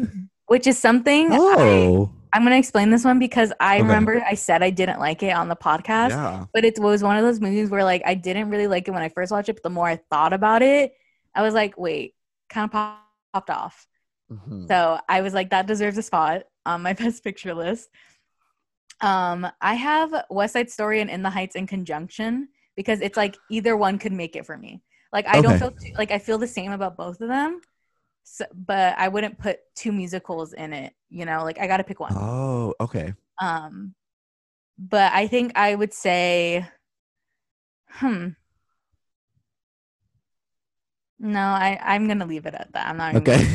which 0.47 0.67
is 0.67 0.77
something. 0.77 1.29
Oh, 1.31 2.11
I'm 2.33 2.43
gonna 2.43 2.57
explain 2.59 2.91
this 2.91 3.05
one 3.05 3.19
because 3.19 3.53
I 3.61 3.77
Okay. 3.77 3.83
remember 3.83 4.23
I 4.27 4.35
said 4.35 4.63
I 4.63 4.71
didn't 4.71 4.99
like 4.99 5.23
it 5.23 5.31
on 5.31 5.49
the 5.49 5.57
podcast, 5.57 6.11
yeah. 6.11 6.45
but 6.53 6.65
it 6.65 6.79
was 6.79 7.03
one 7.03 7.17
of 7.17 7.25
those 7.25 7.41
movies 7.41 7.71
where 7.71 7.85
like 7.85 8.03
I 8.05 8.15
didn't 8.15 8.51
really 8.51 8.67
like 8.67 8.89
it 8.89 8.91
when 8.91 9.03
I 9.03 9.09
first 9.09 9.33
watched 9.33 9.49
it. 9.49 9.55
But 9.55 9.63
the 9.63 9.71
more 9.71 9.87
I 9.89 9.97
thought 10.11 10.33
about 10.33 10.63
it, 10.63 10.93
I 11.35 11.43
was 11.43 11.55
like, 11.55 11.79
wait, 11.79 12.15
kind 12.49 12.65
of 12.65 12.73
pop- 12.73 13.03
popped 13.33 13.51
off. 13.51 13.87
Mhm. 14.31 14.67
So 14.69 14.99
I 15.09 15.21
was 15.23 15.33
like, 15.35 15.51
that 15.51 15.67
deserves 15.67 15.97
a 15.99 16.03
spot 16.03 16.43
on 16.65 16.83
my 16.83 16.93
best 17.05 17.23
picture 17.25 17.55
list. 17.55 17.89
Um, 19.01 19.47
I 19.61 19.75
have 19.75 20.25
West 20.31 20.55
Side 20.55 20.71
Story 20.71 21.01
and 21.01 21.11
In 21.11 21.23
the 21.23 21.31
Heights 21.31 21.55
in 21.57 21.67
conjunction 21.67 22.49
because 22.77 23.01
it's 23.01 23.17
like 23.17 23.37
either 23.51 23.77
one 23.77 23.99
could 23.99 24.13
make 24.13 24.37
it 24.37 24.47
for 24.47 24.57
me. 24.57 24.83
Like 25.13 25.27
I 25.29 25.41
don't 25.41 25.59
feel 25.59 25.71
too, 25.71 25.93
like 25.97 26.11
I 26.11 26.19
feel 26.19 26.39
the 26.39 26.47
same 26.47 26.73
about 26.73 26.97
both 26.97 27.21
of 27.21 27.29
them, 27.29 27.61
so, 28.25 28.45
but 28.55 28.99
I 28.99 29.09
wouldn't 29.09 29.39
put 29.39 29.61
two 29.75 29.93
musicals 29.93 30.53
in 30.53 30.73
it. 30.73 30.93
You 31.11 31.25
know, 31.25 31.45
like 31.45 31.59
I 31.59 31.67
got 31.67 31.77
to 31.79 31.85
pick 31.85 32.01
one. 32.01 32.13
Oh, 32.15 32.75
okay. 32.81 33.15
Um, 33.41 33.95
but 34.79 35.13
I 35.13 35.27
think 35.27 35.53
I 35.57 35.75
would 35.75 35.93
say, 35.95 36.67
hmm. 37.89 38.29
No, 41.19 41.41
I 41.41 41.79
I'm 41.83 42.09
gonna 42.09 42.27
leave 42.27 42.47
it 42.47 42.55
at 42.55 42.73
that. 42.73 42.89
I'm 42.89 42.97
not. 42.99 43.15
Okay. 43.17 43.47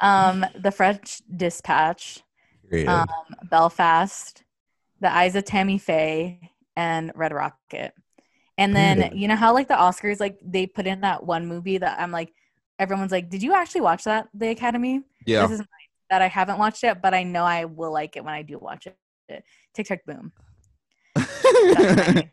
Um, 0.00 0.46
The 0.54 0.70
French 0.70 1.22
Dispatch, 1.34 2.22
Period. 2.70 2.88
um, 2.88 3.06
Belfast, 3.50 4.44
The 5.00 5.12
Eyes 5.12 5.34
of 5.34 5.44
Tammy 5.44 5.78
Faye, 5.78 6.52
and 6.76 7.10
Red 7.16 7.32
Rocket. 7.32 7.92
And 8.56 8.76
then 8.76 8.98
Period. 8.98 9.14
you 9.18 9.26
know 9.28 9.34
how 9.36 9.52
like 9.54 9.66
the 9.66 9.74
Oscars, 9.74 10.20
like 10.20 10.38
they 10.44 10.66
put 10.66 10.86
in 10.86 11.00
that 11.00 11.24
one 11.24 11.46
movie 11.46 11.78
that 11.78 11.98
I'm 11.98 12.12
like, 12.12 12.32
everyone's 12.78 13.10
like, 13.12 13.28
did 13.28 13.42
you 13.42 13.54
actually 13.54 13.80
watch 13.80 14.04
that? 14.04 14.28
The 14.34 14.50
Academy. 14.50 15.02
yeah. 15.26 15.46
This 15.46 15.58
is 15.60 15.66
that 16.10 16.22
I 16.22 16.28
haven't 16.28 16.58
watched 16.58 16.82
yet, 16.82 17.02
but 17.02 17.14
I 17.14 17.22
know 17.22 17.44
I 17.44 17.64
will 17.64 17.92
like 17.92 18.16
it 18.16 18.24
when 18.24 18.34
I 18.34 18.42
do 18.42 18.58
watch 18.58 18.86
it. 18.86 19.44
Tick 19.74 19.86
Tick 19.86 20.06
Boom. 20.06 20.32
I 21.16 22.30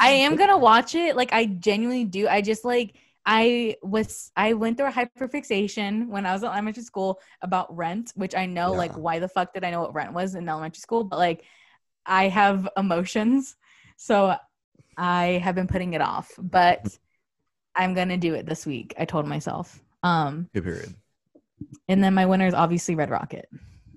am 0.00 0.36
gonna 0.36 0.58
watch 0.58 0.94
it. 0.94 1.16
Like 1.16 1.32
I 1.32 1.46
genuinely 1.46 2.04
do. 2.04 2.28
I 2.28 2.40
just 2.40 2.64
like 2.64 2.94
I 3.24 3.76
was 3.82 4.30
I 4.36 4.54
went 4.54 4.76
through 4.76 4.88
a 4.88 4.92
hyperfixation 4.92 6.08
when 6.08 6.26
I 6.26 6.32
was 6.32 6.42
in 6.42 6.48
elementary 6.48 6.82
school 6.82 7.20
about 7.42 7.74
rent, 7.76 8.12
which 8.14 8.34
I 8.34 8.46
know 8.46 8.72
like 8.72 8.92
why 8.94 9.18
the 9.18 9.28
fuck 9.28 9.52
did 9.52 9.64
I 9.64 9.70
know 9.70 9.80
what 9.80 9.94
rent 9.94 10.12
was 10.12 10.34
in 10.34 10.48
elementary 10.48 10.80
school? 10.80 11.04
But 11.04 11.18
like 11.18 11.44
I 12.04 12.28
have 12.28 12.68
emotions, 12.76 13.56
so 13.96 14.36
I 14.96 15.40
have 15.44 15.54
been 15.54 15.66
putting 15.66 15.94
it 15.94 16.00
off. 16.00 16.32
But 16.38 16.96
I'm 17.74 17.94
gonna 17.94 18.16
do 18.16 18.34
it 18.34 18.46
this 18.46 18.64
week. 18.64 18.94
I 18.98 19.04
told 19.04 19.26
myself. 19.26 19.80
Um, 20.02 20.48
period. 20.52 20.94
And 21.88 22.02
then 22.02 22.14
my 22.14 22.26
winner 22.26 22.46
is 22.46 22.54
obviously 22.54 22.94
Red 22.94 23.10
Rocket. 23.10 23.48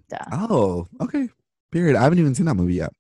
Duh. 0.10 0.18
Oh, 0.32 0.88
okay. 1.01 1.30
Period. 1.72 1.96
I 1.96 2.01
haven't 2.04 2.20
even 2.20 2.34
seen 2.36 2.46
that 2.48 2.56
movie 2.56 2.75
yet. 2.75 2.92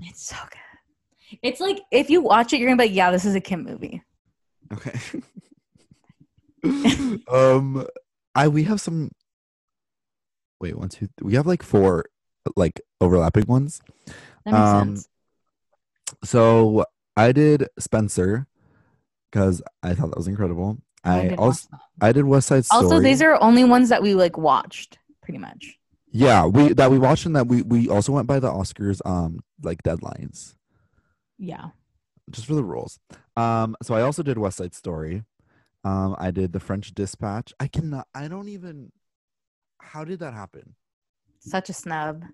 It's 0.00 0.22
so 0.26 0.36
good. 0.50 1.38
It's 1.42 1.60
like 1.60 1.80
if 1.90 2.10
you 2.10 2.20
watch 2.20 2.52
it, 2.52 2.60
you're 2.60 2.68
gonna 2.68 2.80
be 2.82 2.88
like, 2.88 2.94
yeah, 2.96 3.10
this 3.10 3.24
is 3.24 3.34
a 3.34 3.40
Kim 3.40 3.64
movie. 3.64 4.02
Okay. 4.72 4.98
um, 7.28 7.86
I 8.34 8.48
we 8.48 8.64
have 8.64 8.80
some. 8.80 9.10
Wait, 10.60 10.78
one, 10.78 10.88
two. 10.88 11.08
We 11.20 11.34
have 11.34 11.46
like 11.46 11.62
four, 11.62 12.06
like 12.56 12.80
overlapping 13.00 13.46
ones. 13.46 13.80
That 14.44 14.52
makes 14.52 14.56
Um, 14.56 14.96
sense. 14.96 15.08
So 16.24 16.84
I 17.16 17.32
did 17.32 17.68
Spencer 17.78 18.46
because 19.30 19.62
I 19.82 19.94
thought 19.94 20.10
that 20.10 20.16
was 20.16 20.28
incredible. 20.28 20.78
I 21.04 21.22
didn't 21.22 21.38
also. 21.38 21.68
I 22.00 22.12
did 22.12 22.24
West 22.24 22.48
Side 22.48 22.64
Story. 22.64 22.84
also 22.84 23.00
these 23.00 23.22
are 23.22 23.40
only 23.42 23.64
ones 23.64 23.88
that 23.90 24.02
we 24.02 24.14
like 24.14 24.36
watched, 24.38 24.98
pretty 25.22 25.38
much. 25.38 25.78
yeah 26.10 26.46
we 26.46 26.72
that 26.74 26.90
we 26.90 26.98
watched 26.98 27.26
and 27.26 27.36
that 27.36 27.46
we 27.46 27.62
we 27.62 27.88
also 27.88 28.12
went 28.12 28.26
by 28.26 28.38
the 28.40 28.48
Oscars 28.50 29.00
um 29.04 29.40
like 29.62 29.82
deadlines 29.82 30.54
Yeah. 31.38 31.68
just 32.30 32.46
for 32.46 32.54
the 32.54 32.64
rules. 32.64 32.98
Um, 33.36 33.76
so 33.82 33.94
I 33.94 34.02
also 34.02 34.22
did 34.22 34.38
West 34.38 34.58
Side 34.58 34.74
Story. 34.74 35.24
Um, 35.84 36.14
I 36.18 36.30
did 36.30 36.52
The 36.52 36.60
French 36.60 36.94
Dispatch. 36.94 37.52
I 37.60 37.66
cannot. 37.66 38.06
I 38.14 38.28
don't 38.28 38.48
even. 38.48 38.90
How 39.80 40.04
did 40.04 40.20
that 40.20 40.32
happen? 40.32 40.74
Such 41.40 41.68
a 41.68 41.74
snub. 41.74 42.24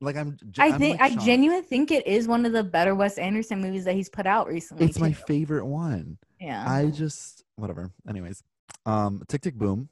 Like 0.00 0.16
I'm. 0.16 0.36
I 0.58 0.68
I'm, 0.68 0.78
think 0.78 1.00
like, 1.00 1.12
I 1.12 1.16
genuinely 1.24 1.64
think 1.64 1.90
it 1.90 2.06
is 2.06 2.28
one 2.28 2.44
of 2.46 2.52
the 2.52 2.62
better 2.62 2.94
Wes 2.94 3.18
Anderson 3.18 3.60
movies 3.60 3.84
that 3.84 3.94
he's 3.94 4.08
put 4.08 4.26
out 4.26 4.46
recently. 4.48 4.86
It's 4.86 4.98
my 5.00 5.12
favorite 5.12 5.66
one. 5.66 6.18
yeah. 6.40 6.64
I 6.68 6.90
just 6.90 7.41
whatever. 7.56 7.90
Anyways, 8.08 8.42
um, 8.86 9.22
Tick 9.28 9.42
Tick 9.42 9.54
Boom. 9.54 9.88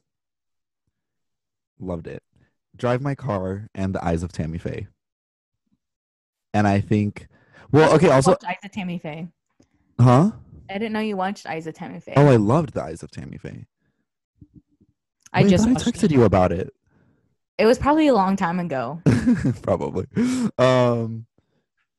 Loved 1.79 2.07
it. 2.07 2.21
Drive 2.75 3.01
My 3.01 3.15
Car 3.15 3.67
and 3.73 3.93
The 3.95 4.03
Eyes 4.05 4.23
of 4.23 4.31
Tammy 4.31 4.57
Faye. 4.57 4.87
And 6.53 6.67
I 6.67 6.79
think, 6.81 7.27
well, 7.71 7.93
okay. 7.95 8.09
Also, 8.09 8.35
Eyes 8.45 8.55
of 8.63 8.71
Tammy 8.71 8.97
Faye. 8.97 9.27
huh? 9.99 10.31
I 10.69 10.73
didn't 10.73 10.93
know 10.93 10.99
you 10.99 11.17
watched 11.17 11.45
Eyes 11.47 11.67
of 11.67 11.73
Tammy 11.73 11.99
Faye. 11.99 12.13
Oh, 12.15 12.27
I 12.27 12.35
loved 12.37 12.73
The 12.73 12.83
Eyes 12.83 13.03
of 13.03 13.11
Tammy 13.11 13.37
Faye. 13.37 13.65
I 15.33 15.43
Wait, 15.43 15.49
just 15.49 15.67
I 15.67 15.73
texted 15.73 16.05
it. 16.05 16.11
you 16.11 16.23
about 16.23 16.51
it. 16.51 16.71
It 17.57 17.65
was 17.65 17.77
probably 17.77 18.07
a 18.07 18.13
long 18.13 18.35
time 18.35 18.59
ago. 18.59 19.01
Probably. 19.61 20.07
Um, 20.57 21.25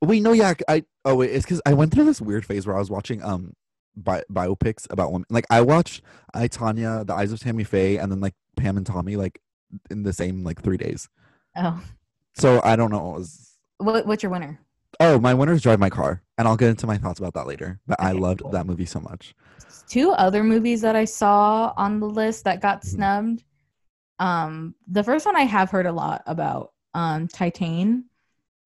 wait, 0.00 0.20
no, 0.22 0.32
yeah. 0.32 0.54
I 0.68 0.84
oh 1.04 1.14
wait, 1.14 1.30
it's 1.30 1.44
because 1.44 1.62
I 1.64 1.72
went 1.74 1.92
through 1.94 2.04
this 2.06 2.20
weird 2.20 2.44
phase 2.44 2.66
where 2.66 2.74
I 2.74 2.78
was 2.80 2.90
watching 2.90 3.22
um 3.22 3.52
bi- 3.96 4.24
biopics 4.30 4.86
about 4.90 5.12
women. 5.12 5.26
Like 5.30 5.46
I 5.50 5.60
watched 5.60 6.02
I 6.34 6.48
Tonya, 6.48 7.06
The 7.06 7.14
Eyes 7.14 7.32
of 7.32 7.40
Tammy 7.40 7.64
Faye, 7.64 7.96
and 7.98 8.10
then 8.10 8.20
like 8.20 8.34
Pam 8.56 8.76
and 8.76 8.86
Tommy, 8.86 9.16
like 9.16 9.40
in 9.90 10.02
the 10.02 10.12
same 10.12 10.44
like 10.44 10.62
three 10.62 10.76
days. 10.76 11.08
Oh, 11.56 11.82
So 12.34 12.60
I 12.64 12.76
don't 12.76 12.90
know. 12.90 13.04
What 13.04 13.18
was 13.18 13.58
what, 13.78 14.06
what's 14.06 14.22
your 14.22 14.30
winner? 14.32 14.60
oh 15.00 15.18
my 15.18 15.32
winners 15.34 15.62
drive 15.62 15.80
my 15.80 15.90
car, 15.90 16.22
and 16.38 16.46
I'll 16.46 16.56
get 16.56 16.68
into 16.70 16.86
my 16.86 16.98
thoughts 16.98 17.18
about 17.18 17.34
that 17.34 17.46
later. 17.46 17.80
But 17.86 18.00
I 18.00 18.12
loved 18.12 18.42
cool. 18.42 18.50
that 18.52 18.66
movie 18.66 18.86
so 18.86 19.00
much. 19.00 19.34
two 19.88 20.10
other 20.12 20.42
movies 20.44 20.80
that 20.82 20.96
I 20.96 21.04
saw 21.04 21.72
on 21.76 21.98
the 22.00 22.06
list 22.06 22.44
that 22.44 22.60
got 22.62 22.82
Mhm. 22.82 22.86
snubbed. 22.86 23.44
Um, 24.18 24.74
the 24.86 25.02
first 25.02 25.26
one 25.26 25.36
I 25.36 25.42
have 25.42 25.70
heard 25.70 25.86
a 25.86 25.92
lot 25.92 26.22
about, 26.26 26.72
um, 26.94 27.26
Titan. 27.28 28.04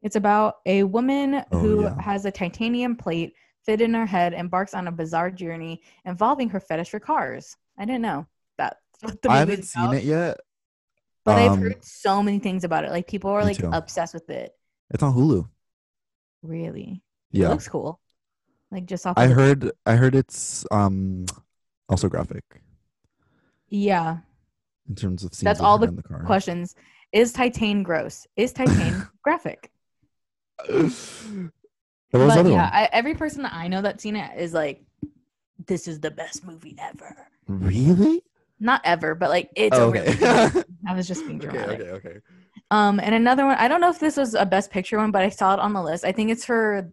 It's 0.02 0.16
about 0.16 0.56
a 0.66 0.82
woman 0.84 1.42
Oh, 1.50 1.58
who 1.58 1.82
yeah. 1.84 2.00
has 2.00 2.26
a 2.26 2.30
titanium 2.30 2.94
plate 2.96 3.34
fit 3.66 3.80
in 3.82 3.92
her 3.94 4.06
head, 4.06 4.32
embarks 4.32 4.72
on 4.74 4.86
a 4.88 4.92
bizarre 4.92 5.30
journey 5.30 5.82
involving 6.04 6.48
her 6.50 6.60
fetish 6.60 6.88
for 6.90 7.00
cars. 7.00 7.56
I 7.76 7.84
didn't 7.84 8.02
know 8.02 8.26
that's 8.56 8.76
what 9.02 9.20
the 9.20 9.30
I 9.30 9.38
haven't 9.38 9.64
seen 9.64 9.92
it 9.92 10.04
yet. 10.04 10.38
but 11.24 11.36
I've 11.38 11.50
Um, 11.52 11.60
heard 11.62 11.84
so 11.84 12.22
many 12.22 12.38
things 12.38 12.62
about 12.64 12.84
it. 12.84 12.90
Like 12.90 13.06
people 13.08 13.30
are 13.30 13.42
like 13.44 13.58
too. 13.58 13.68
obsessed 13.72 14.14
with 14.14 14.30
it. 14.30 14.52
It's 14.90 15.02
on 15.02 15.12
Hulu. 15.12 15.48
Really, 16.42 17.02
Yeah. 17.32 17.40
it 17.40 17.48
Yeah, 17.48 17.48
looks 17.50 17.68
cool. 17.68 18.00
Like 18.70 18.86
just 18.86 19.04
off. 19.06 19.18
I 19.18 19.24
of 19.24 19.28
the- 19.30 19.34
heard. 19.34 19.70
I 19.84 19.96
heard 19.96 20.14
it's 20.14 20.64
um 20.70 21.26
also 21.88 22.08
graphic 22.08 22.44
Yeah. 23.68 24.18
in 24.88 24.94
terms 24.94 25.24
of 25.24 25.34
scenes. 25.34 25.42
That's 25.44 25.60
all 25.60 25.78
the 25.78 25.88
in 25.88 25.96
the 25.96 26.02
car. 26.02 26.22
questions. 26.24 26.74
Is 27.12 27.32
Titan 27.32 27.82
gross? 27.82 28.26
Is 28.36 28.52
Titan 28.52 29.06
graphic? 29.22 29.70
But 32.12 32.46
yeah? 32.46 32.70
I, 32.72 32.88
every 32.92 33.14
person 33.14 33.42
that 33.42 33.52
I 33.52 33.68
know 33.68 33.82
that's 33.82 34.02
seen 34.02 34.16
it 34.16 34.38
is 34.38 34.52
like, 34.52 34.82
this 35.66 35.88
is 35.88 36.00
the 36.00 36.10
best 36.10 36.44
movie 36.44 36.76
ever. 36.78 37.28
Really? 37.48 38.22
Not 38.58 38.80
ever, 38.84 39.14
but 39.14 39.30
like 39.30 39.50
it's 39.54 39.76
Oh, 39.76 39.90
really 39.90 40.08
okay. 40.08 40.64
I 40.88 40.94
was 40.94 41.06
just 41.06 41.26
being 41.26 41.38
dramatic. 41.38 41.80
okay, 41.80 41.90
okay. 41.90 42.20
Um, 42.70 43.00
and 43.00 43.14
another 43.14 43.44
one. 43.44 43.56
I 43.58 43.68
don't 43.68 43.80
know 43.80 43.90
if 43.90 43.98
this 43.98 44.16
was 44.16 44.34
a 44.34 44.46
best 44.46 44.70
picture 44.70 44.96
one, 44.98 45.10
but 45.10 45.22
I 45.22 45.28
saw 45.28 45.54
it 45.54 45.60
on 45.60 45.72
the 45.72 45.82
list. 45.82 46.04
I 46.04 46.12
think 46.12 46.30
it's 46.30 46.44
for 46.44 46.90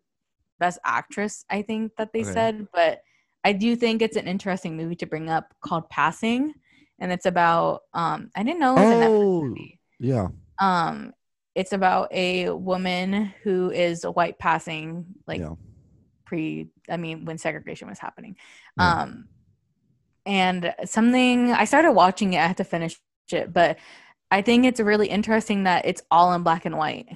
best 0.59 0.79
actress. 0.85 1.45
I 1.49 1.61
think 1.61 1.93
that 1.97 2.11
they 2.13 2.21
Okay. 2.21 2.33
said, 2.33 2.67
but 2.73 3.01
I 3.43 3.53
do 3.53 3.75
think 3.75 4.01
it's 4.01 4.17
an 4.17 4.27
interesting 4.27 4.77
movie 4.77 4.95
to 4.97 5.05
bring 5.05 5.29
up 5.29 5.53
called 5.61 5.89
Passing, 5.89 6.53
and 6.99 7.11
it's 7.11 7.25
about. 7.25 7.81
Um, 7.93 8.29
I 8.35 8.43
didn't 8.43 8.59
know 8.59 8.77
it 8.77 8.79
was 8.81 8.91
Oh, 8.91 9.55
yeah. 9.99 10.27
Um, 10.59 11.13
it's 11.55 11.71
about 11.73 12.07
a 12.11 12.49
woman 12.49 13.31
who 13.43 13.69
is 13.71 14.03
a 14.03 14.11
white 14.11 14.39
passing, 14.39 15.05
like 15.27 15.41
yeah. 15.41 15.53
pre 16.25 16.67
i 16.89 16.97
mean 16.97 17.25
when 17.25 17.37
segregation 17.37 17.87
was 17.87 17.99
happening 17.99 18.35
Yeah. 18.77 19.01
um 19.03 19.27
and 20.25 20.73
something 20.85 21.51
i 21.51 21.65
started 21.65 21.91
watching 21.91 22.33
it 22.33 22.39
i 22.39 22.47
had 22.47 22.57
to 22.57 22.63
finish 22.63 22.99
it 23.31 23.51
but 23.53 23.77
i 24.31 24.41
think 24.41 24.65
it's 24.65 24.79
really 24.79 25.07
interesting 25.07 25.63
that 25.63 25.85
it's 25.85 26.01
all 26.11 26.33
in 26.33 26.43
black 26.43 26.65
and 26.65 26.77
white 26.77 27.07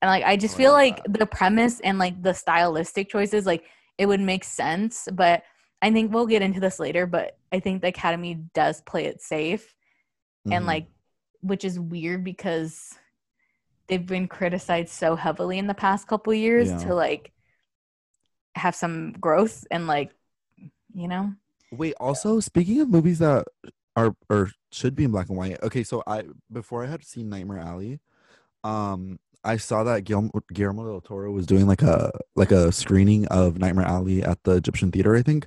and 0.00 0.08
like 0.08 0.24
i 0.24 0.36
just 0.36 0.54
Oh, 0.54 0.58
feel 0.58 0.72
like 0.72 1.00
the 1.08 1.26
premise 1.26 1.80
and 1.80 1.98
like 1.98 2.22
the 2.22 2.32
stylistic 2.34 3.08
choices 3.08 3.46
like 3.46 3.64
it 3.98 4.06
would 4.06 4.20
make 4.20 4.44
sense 4.44 5.08
but 5.12 5.42
i 5.82 5.90
think 5.90 6.12
we'll 6.12 6.26
get 6.26 6.42
into 6.42 6.60
this 6.60 6.78
later 6.80 7.06
but 7.06 7.36
i 7.52 7.60
think 7.60 7.80
the 7.82 7.88
academy 7.88 8.34
does 8.54 8.80
play 8.82 9.04
it 9.06 9.20
safe 9.22 9.74
and 10.50 10.64
Mhm. 10.64 10.68
like 10.68 10.86
which 11.40 11.64
is 11.64 11.78
weird 11.78 12.24
because 12.24 12.94
they've 13.88 14.06
been 14.06 14.28
criticized 14.28 14.90
so 14.90 15.16
heavily 15.16 15.58
in 15.58 15.66
the 15.66 15.74
past 15.74 16.06
couple 16.06 16.32
years 16.34 16.68
Yeah. 16.68 16.78
to 16.78 16.94
like 16.94 17.32
have 18.54 18.74
some 18.74 19.12
growth 19.12 19.66
and 19.70 19.86
like 19.86 20.12
you 20.94 21.08
know 21.08 21.32
Wait, 21.72 21.94
also 21.98 22.38
speaking 22.38 22.80
of 22.82 22.90
movies 22.90 23.18
that 23.20 23.46
are 23.96 24.14
or 24.28 24.50
should 24.72 24.94
be 24.94 25.04
in 25.04 25.10
black 25.10 25.30
and 25.30 25.38
white. 25.38 25.56
Okay, 25.62 25.82
so 25.82 26.02
I 26.06 26.24
before 26.52 26.84
I 26.84 26.86
had 26.86 27.02
seen 27.02 27.30
Nightmare 27.30 27.58
Alley, 27.58 27.98
um, 28.62 29.18
I 29.42 29.56
saw 29.56 29.82
that 29.84 30.04
Guillermo, 30.04 30.30
Guillermo 30.52 30.84
del 30.84 31.00
Toro 31.00 31.32
was 31.32 31.46
doing 31.46 31.66
like 31.66 31.80
a 31.80 32.12
like 32.36 32.52
a 32.52 32.72
screening 32.72 33.26
of 33.28 33.58
Nightmare 33.58 33.86
Alley 33.86 34.22
at 34.22 34.42
the 34.44 34.52
Egyptian 34.56 34.92
Theater, 34.92 35.16
I 35.16 35.22
think. 35.22 35.46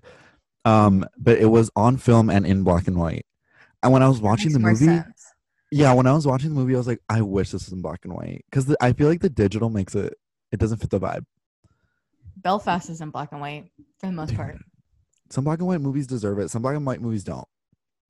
Um, 0.66 1.06
but 1.16 1.38
it 1.38 1.46
was 1.46 1.70
on 1.76 1.98
film 1.98 2.32
and 2.32 2.44
in 2.46 2.64
black 2.64 2.88
and 2.88 2.98
white. 2.98 3.28
And 3.84 3.94
when 3.94 4.02
I 4.02 4.08
was 4.08 4.20
watching 4.20 4.52
the 4.52 4.58
movie, 4.60 4.86
sense. 4.86 5.15
Yeah, 5.72 5.94
when 5.94 6.08
I 6.08 6.14
was 6.14 6.28
watching 6.28 6.50
the 6.50 6.56
movie, 6.60 6.76
I 6.76 6.78
was 6.78 6.88
like, 6.88 7.02
I 7.10 7.22
wish 7.22 7.52
this 7.52 7.66
was 7.66 7.74
in 7.74 7.82
black 7.82 8.02
and 8.06 8.14
white 8.14 8.46
because 8.50 8.76
I 8.82 8.94
feel 8.94 9.08
like 9.10 9.22
the 9.22 9.30
digital 9.30 9.70
makes 9.70 9.96
it 9.96 10.14
it 10.52 10.60
doesn't 10.60 10.78
fit 10.80 10.90
the 10.90 11.00
vibe. 11.00 11.26
belfast 12.38 12.90
is 12.90 13.02
in 13.02 13.10
black 13.10 13.32
and 13.32 13.42
white 13.42 13.72
for 14.00 14.06
the 14.08 14.12
most 14.12 14.30
Dude, 14.30 14.38
part 14.38 14.58
some 15.32 15.44
black 15.44 15.60
and 15.60 15.68
white 15.68 15.82
movies 15.82 16.08
deserve 16.08 16.40
it. 16.40 16.50
Some 16.50 16.62
black 16.62 16.76
and 16.76 16.86
white 16.86 17.02
movies 17.02 17.24
don't. 17.24 17.48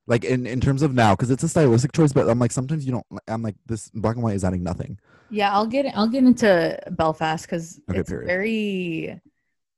Like 0.07 0.25
in, 0.25 0.47
in 0.47 0.61
terms 0.61 0.81
of 0.83 0.93
now, 0.93 1.15
because 1.15 1.31
it's 1.31 1.43
a 1.43 1.49
stylistic 1.49 1.93
choice, 1.93 2.13
but 2.13 2.29
I'm 2.29 2.39
like 2.39 2.51
sometimes 2.51 2.85
you 2.85 2.91
don't. 2.93 3.07
I'm 3.27 3.43
like 3.43 3.55
this 3.65 3.89
black 3.91 4.15
and 4.15 4.23
white 4.23 4.35
is 4.35 4.43
adding 4.45 4.63
nothing. 4.63 4.99
yeah 5.29 5.51
i'll 5.53 5.65
get 5.65 5.85
i'll 5.95 6.07
get 6.07 6.23
into 6.23 6.79
belfast 6.91 7.45
because 7.45 7.79
Okay, 7.89 7.99
it's 7.99 8.09
period. 8.09 8.27
very 8.27 9.19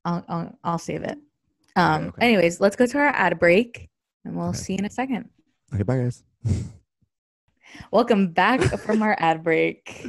I'll, 0.05 0.25
I'll 0.27 0.59
i'll 0.63 0.77
save 0.79 1.03
it 1.03 1.17
um 1.75 2.07
okay. 2.09 2.21
anyways 2.21 2.59
let's 2.59 2.75
go 2.75 2.85
to 2.85 2.97
our 2.97 3.07
ad 3.07 3.39
break 3.39 3.89
and 4.25 4.35
we'll 4.35 4.49
Okay. 4.49 4.57
see 4.57 4.73
you 4.73 4.79
in 4.79 4.85
a 4.85 4.89
second 4.89 5.29
Okay, 5.73 5.83
bye 5.83 5.97
guys. 5.97 6.23
Welcome 7.91 8.31
back 8.31 8.61
from 8.79 9.01
our 9.03 9.15
ad 9.19 9.43
break. 9.43 10.05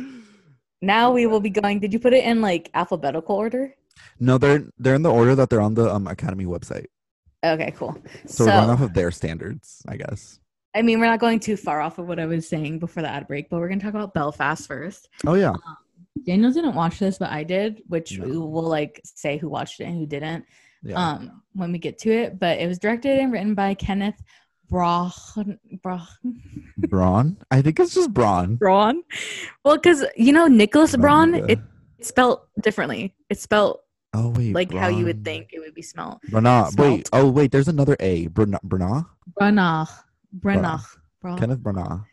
Now 0.81 1.13
we 1.13 1.27
will 1.27 1.41
be 1.41 1.51
going. 1.51 1.81
Did 1.81 1.93
you 1.93 1.99
put 1.99 2.13
it 2.13 2.25
in 2.25 2.41
like 2.41 2.71
alphabetical 2.75 3.35
order? 3.37 3.75
No, 4.21 4.39
they're 4.39 4.65
they're 4.79 4.95
in 4.95 5.03
the 5.03 5.11
order 5.11 5.35
that 5.35 5.51
they're 5.51 5.61
on 5.61 5.75
the 5.75 5.93
um 5.93 6.07
Academy 6.07 6.47
website. 6.47 6.87
Okay, 7.45 7.73
cool. 7.77 7.97
So, 8.27 8.45
we're 8.47 8.53
going 8.53 8.71
off 8.71 8.81
of 8.81 8.95
their 8.95 9.11
standards, 9.11 9.83
I 9.89 9.97
guess. 9.97 10.41
I 10.75 10.83
mean, 10.83 10.99
we're 11.01 11.07
not 11.07 11.21
going 11.21 11.41
too 11.41 11.57
far 11.57 11.81
off 11.81 11.99
of 11.99 12.07
what 12.07 12.19
I 12.19 12.27
was 12.27 12.49
saying 12.49 12.79
before 12.79 13.03
the 13.03 13.09
ad 13.09 13.27
break, 13.27 13.49
but 13.49 13.59
we're 13.59 13.69
going 13.69 13.79
to 13.81 13.85
talk 13.85 13.95
about 13.95 14.13
Belfast 14.15 14.67
first. 14.67 15.09
Oh 15.27 15.35
yeah. 15.35 15.51
Um, 15.51 15.77
Daniel 16.25 16.53
didn't 16.53 16.75
watch 16.75 16.99
this, 16.99 17.19
but 17.19 17.31
I 17.31 17.45
did, 17.45 17.83
which 17.87 18.19
No. 18.19 18.27
we 18.27 18.33
will 18.37 18.63
like 18.69 19.01
say 19.05 19.39
who 19.39 19.49
watched 19.49 19.81
it 19.81 19.85
and 19.85 19.97
who 19.99 20.07
didn't 20.07 20.45
Yeah. 20.83 20.95
um 21.01 21.43
when 21.55 21.73
we 21.73 21.79
get 21.79 21.99
to 22.01 22.11
it. 22.11 22.39
But 22.39 22.59
it 22.59 22.67
was 22.67 22.79
directed 22.79 23.19
and 23.19 23.33
written 23.33 23.55
by 23.55 23.75
Kenneth 23.75 24.21
Braun. 24.71 25.11
Braun. 25.83 26.07
Braun? 26.77 27.37
I 27.51 27.63
think 27.63 27.81
it's 27.81 27.95
just 27.95 28.13
Braun. 28.13 28.57
Braun. 28.57 29.03
Well, 29.65 29.77
because 29.77 30.05
you 30.17 30.33
know 30.33 30.47
Nicholas 30.47 30.95
Braun, 30.97 31.33
Braun, 31.33 31.51
it, 31.51 31.59
it's 31.99 32.09
spelled 32.09 32.41
differently. 32.63 33.15
It's 33.31 33.43
spelled 33.43 33.79
Oh 34.15 34.29
wait. 34.31 34.55
like 34.55 34.73
how 34.73 34.89
you 34.89 35.05
would 35.05 35.25
think 35.25 35.49
it 35.53 35.61
would 35.61 35.75
be 35.75 35.83
spelled. 35.83 36.19
Brana. 36.31 36.75
Wait. 36.79 37.09
Oh 37.13 37.29
wait. 37.29 37.51
There's 37.53 37.69
another 37.69 37.97
A. 38.01 38.29
Brana. 38.29 38.59
Brana. 38.67 39.07
Branagh. 39.39 39.89
Branagh. 40.41 40.85
Bra- 41.21 41.37
Kenneth 41.37 41.59
Brana. 41.61 42.05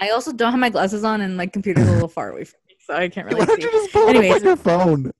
I 0.00 0.10
also 0.10 0.32
don't 0.32 0.50
have 0.52 0.60
my 0.60 0.70
glasses 0.70 1.04
on 1.04 1.20
and 1.20 1.36
my 1.36 1.46
computer's 1.46 1.86
a 1.88 1.92
little 1.92 2.08
far 2.08 2.30
away 2.30 2.44
from 2.44 2.58
me, 2.68 2.76
so 2.80 2.94
I 2.94 3.08
can't 3.08 3.26
really 3.26 3.40
Why 3.40 3.44
really 3.46 3.60
don't 3.62 3.70
see. 3.70 3.76
you 3.76 3.82
just 3.82 3.92
pull 3.92 4.08
it 4.08 4.16
Anyways. 4.16 4.32
up 4.32 4.36
on 4.40 4.44
your 4.44 4.56
phone? 4.56 5.12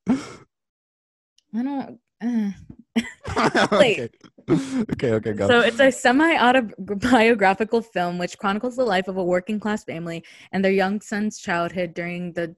I 1.55 1.63
don't. 1.63 1.99
Uh. 2.23 2.51
okay. 3.77 4.09
Okay. 4.49 5.13
Okay. 5.13 5.33
Go. 5.33 5.47
So 5.47 5.61
it's 5.61 5.81
a 5.81 5.91
semi-autobiographical 5.91 7.83
film 7.83 8.19
which 8.19 8.39
chronicles 8.39 8.77
the 8.77 8.85
life 8.85 9.09
of 9.09 9.17
a 9.17 9.25
working-class 9.25 9.85
family 9.85 10.25
and 10.53 10.65
their 10.65 10.73
young 10.73 11.01
son's 11.01 11.39
childhood 11.39 11.95
during 11.95 12.33
the 12.33 12.55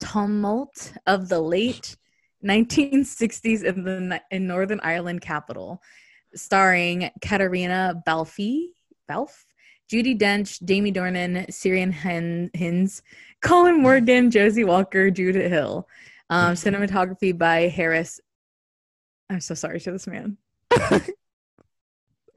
tumult 0.00 0.92
of 1.06 1.28
the 1.28 1.40
late 1.40 1.96
1960s 2.44 3.64
in 3.64 3.84
the 3.84 4.20
in 4.30 4.46
Northern 4.46 4.80
Ireland 4.82 5.20
capital, 5.20 5.82
starring 6.34 7.10
Katarina 7.20 8.02
Balfe, 8.06 8.68
Balfe, 9.08 9.44
Judi 9.90 10.18
Dench, 10.18 10.62
Jamie 10.64 10.92
Dornan, 10.92 11.52
Syrian 11.52 11.92
Hin- 11.92 12.50
Hins, 12.54 13.02
Colin 13.42 13.80
Morgan, 13.80 14.30
Josie 14.30 14.64
Walker, 14.64 15.10
Judith 15.10 15.50
Hill. 15.50 15.88
Um, 16.28 16.54
cinematography 16.54 17.36
by 17.36 17.68
Harris. 17.68 18.20
I'm 19.30 19.40
so 19.40 19.54
sorry 19.54 19.78
to 19.80 19.92
this 19.92 20.06
man. 20.06 20.36
Are 20.72 20.80
you 20.80 20.90
gonna 20.90 21.00
say 21.00 21.06
it? 21.06 21.14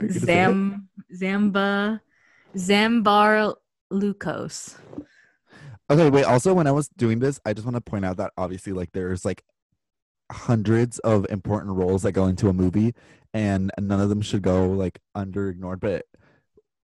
Zam 0.09 0.89
Zamba 1.13 1.99
Zambar 2.55 3.55
Lucos. 3.91 4.75
Okay, 5.89 6.09
wait. 6.09 6.25
Also, 6.25 6.53
when 6.53 6.67
I 6.67 6.71
was 6.71 6.87
doing 6.89 7.19
this, 7.19 7.39
I 7.45 7.53
just 7.53 7.65
want 7.65 7.75
to 7.75 7.81
point 7.81 8.05
out 8.05 8.17
that 8.17 8.31
obviously, 8.37 8.73
like, 8.73 8.91
there's 8.91 9.25
like 9.25 9.43
hundreds 10.31 10.99
of 10.99 11.25
important 11.29 11.75
roles 11.75 12.03
that 12.03 12.11
go 12.11 12.27
into 12.27 12.47
a 12.49 12.53
movie, 12.53 12.93
and 13.33 13.71
none 13.79 13.99
of 13.99 14.09
them 14.09 14.21
should 14.21 14.41
go 14.41 14.69
like 14.69 14.99
under 15.15 15.49
ignored. 15.49 15.79
But 15.79 16.05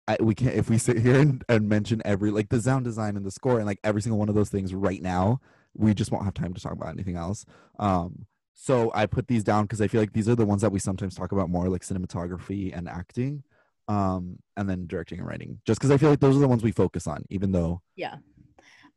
I, 0.08 0.18
we 0.20 0.36
can't 0.36 0.56
if 0.56 0.70
we 0.70 0.78
sit 0.78 1.00
here 1.00 1.20
and, 1.20 1.44
and 1.50 1.70
mention 1.70 2.02
every 2.06 2.32
like 2.32 2.50
the 2.50 2.62
sound 2.62 2.86
design 2.86 3.16
and 3.18 3.26
the 3.26 3.32
score 3.32 3.58
and 3.58 3.66
like 3.66 3.80
every 3.84 4.02
single 4.02 4.20
one 4.20 4.30
of 4.30 4.36
those 4.36 4.50
things 4.50 4.74
right 4.74 5.02
now, 5.02 5.40
we 5.74 5.94
just 5.94 6.12
won't 6.12 6.26
have 6.26 6.34
time 6.34 6.54
to 6.54 6.62
talk 6.62 6.74
about 6.74 6.90
anything 6.90 7.16
else. 7.16 7.46
Um, 7.80 8.26
so 8.54 8.92
I 8.94 9.06
put 9.06 9.28
these 9.28 9.44
down 9.44 9.64
because 9.66 9.82
I 9.82 9.88
feel 9.88 10.02
like 10.02 10.14
these 10.14 10.30
are 10.30 10.36
the 10.36 10.46
ones 10.46 10.62
that 10.62 10.72
we 10.72 10.80
sometimes 10.80 11.16
talk 11.16 11.32
about 11.32 11.50
more, 11.50 11.70
like 11.70 11.82
cinematography 11.82 12.76
and 12.78 12.88
acting, 12.88 13.44
um, 13.88 14.38
and 14.58 14.70
then 14.70 14.88
directing 14.88 15.20
and 15.20 15.28
writing. 15.28 15.60
Just 15.66 15.80
because 15.80 15.92
I 15.92 15.98
feel 15.98 16.10
like 16.10 16.20
those 16.20 16.36
are 16.36 16.40
the 16.40 16.48
ones 16.48 16.64
we 16.64 16.72
focus 16.72 17.08
on, 17.08 17.26
even 17.30 17.52
though 17.52 17.82
Yeah. 17.96 18.18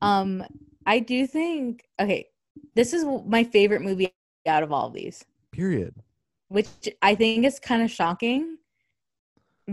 Um 0.02 0.44
I 0.86 1.00
do 1.00 1.26
think 1.26 1.84
okay, 2.00 2.28
this 2.74 2.92
is 2.92 3.04
my 3.26 3.44
favorite 3.44 3.82
movie 3.82 4.14
out 4.46 4.62
of 4.62 4.72
all 4.72 4.88
of 4.88 4.94
these, 4.94 5.24
period. 5.52 5.94
which 6.48 6.88
I 7.02 7.14
think 7.14 7.44
is 7.44 7.58
kind 7.60 7.82
of 7.82 7.90
shocking 7.90 8.58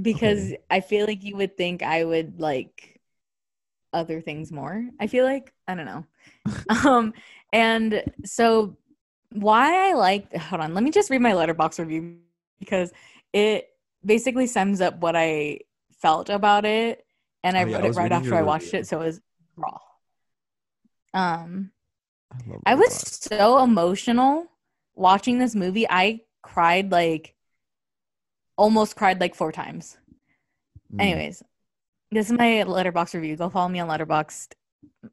because 0.02 0.54
Okay. 0.54 0.58
I 0.70 0.80
feel 0.80 1.06
like 1.06 1.24
you 1.24 1.36
would 1.38 1.58
think 1.58 1.84
I 1.84 2.04
would 2.04 2.39
like 2.39 3.00
other 3.94 4.22
things 4.22 4.52
more. 4.52 4.86
I 5.00 5.08
feel 5.08 5.26
like 5.26 5.54
I 5.67 5.76
don't 5.76 5.86
know. 5.86 6.06
um 6.86 7.13
and 7.54 8.04
so 8.26 8.78
why 9.32 9.89
I 9.89 9.94
like 9.94 10.36
hold 10.36 10.62
on, 10.62 10.74
let 10.74 10.84
me 10.84 10.91
just 10.91 11.10
read 11.10 11.22
my 11.22 11.34
letterbox 11.34 11.80
review 11.80 12.17
because 12.60 12.91
it 13.34 13.70
basically 14.06 14.48
sums 14.48 14.82
up 14.82 15.00
what 15.00 15.15
I 15.15 15.60
felt 16.02 16.30
about 16.30 16.65
it 16.65 17.06
and 17.44 17.58
I 17.58 17.63
Oh, 17.63 17.67
yeah, 17.67 17.78
I 17.78 17.80
wrote 17.80 17.86
it 17.86 17.88
was 17.89 17.98
right 17.98 18.12
after 18.12 18.36
I 18.36 18.41
watched 18.41 18.74
it 18.74 18.88
so 18.88 19.02
it 19.02 19.06
was 19.06 19.22
raw. 19.56 19.78
Um 21.13 21.72
I, 22.65 22.72
I 22.72 22.76
was 22.76 22.94
so 22.94 23.62
emotional 23.63 24.48
watching 24.96 25.39
this 25.39 25.56
movie. 25.56 25.88
I 25.89 26.22
cried 26.41 26.91
like 26.91 27.36
almost 28.58 28.96
cried 28.96 29.20
like 29.20 29.36
four 29.36 29.52
times. 29.52 29.98
Mm. 30.94 31.02
Anyways, 31.02 31.44
this 32.12 32.28
is 32.28 32.34
my 32.34 32.63
letterbox 32.63 33.15
review. 33.15 33.36
Go 33.36 33.50
follow 33.50 33.70
me 33.70 33.80
on 33.80 33.89
letterboxd. 33.89 34.54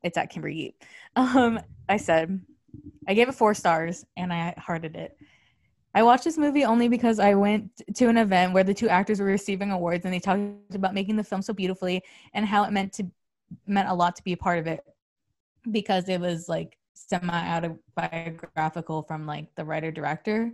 It's 0.03 0.19
at 0.19 0.31
Kimber 0.31 0.51
Yeet. 0.51 0.75
Um, 1.17 1.59
I 1.89 1.97
said 1.97 2.41
I 3.07 3.15
gave 3.15 3.29
it 3.29 3.35
four 3.35 3.55
stars 3.55 4.05
and 4.17 4.33
I 4.33 4.55
hearted 4.59 4.97
it. 4.97 5.17
I 5.95 6.03
watched 6.03 6.25
this 6.25 6.39
movie 6.39 6.65
only 6.65 6.89
because 6.89 7.19
I 7.19 7.35
went 7.35 7.71
to 7.95 8.09
an 8.09 8.19
event 8.19 8.53
where 8.53 8.65
the 8.65 8.75
two 8.75 8.89
actors 8.89 9.21
were 9.21 9.27
receiving 9.27 9.71
awards 9.71 10.05
and 10.05 10.13
they 10.13 10.21
talked 10.21 10.43
about 10.75 10.95
making 10.95 11.17
the 11.17 11.25
film 11.25 11.43
so 11.43 11.53
beautifully 11.53 12.03
and 12.35 12.47
how 12.47 12.65
it 12.65 12.71
meant 12.71 12.93
to 12.95 13.07
meant 13.67 13.89
a 13.89 13.95
lot 13.95 14.15
to 14.17 14.23
be 14.23 14.33
a 14.33 14.37
part 14.37 14.59
of 14.59 14.67
it 14.67 14.81
because 15.71 16.09
it 16.09 16.21
was 16.21 16.49
like 16.49 16.77
semi 16.95 17.79
autobiographical 17.97 19.03
from 19.03 19.27
like 19.27 19.55
the 19.55 19.65
writer 19.65 19.91
director. 19.91 20.53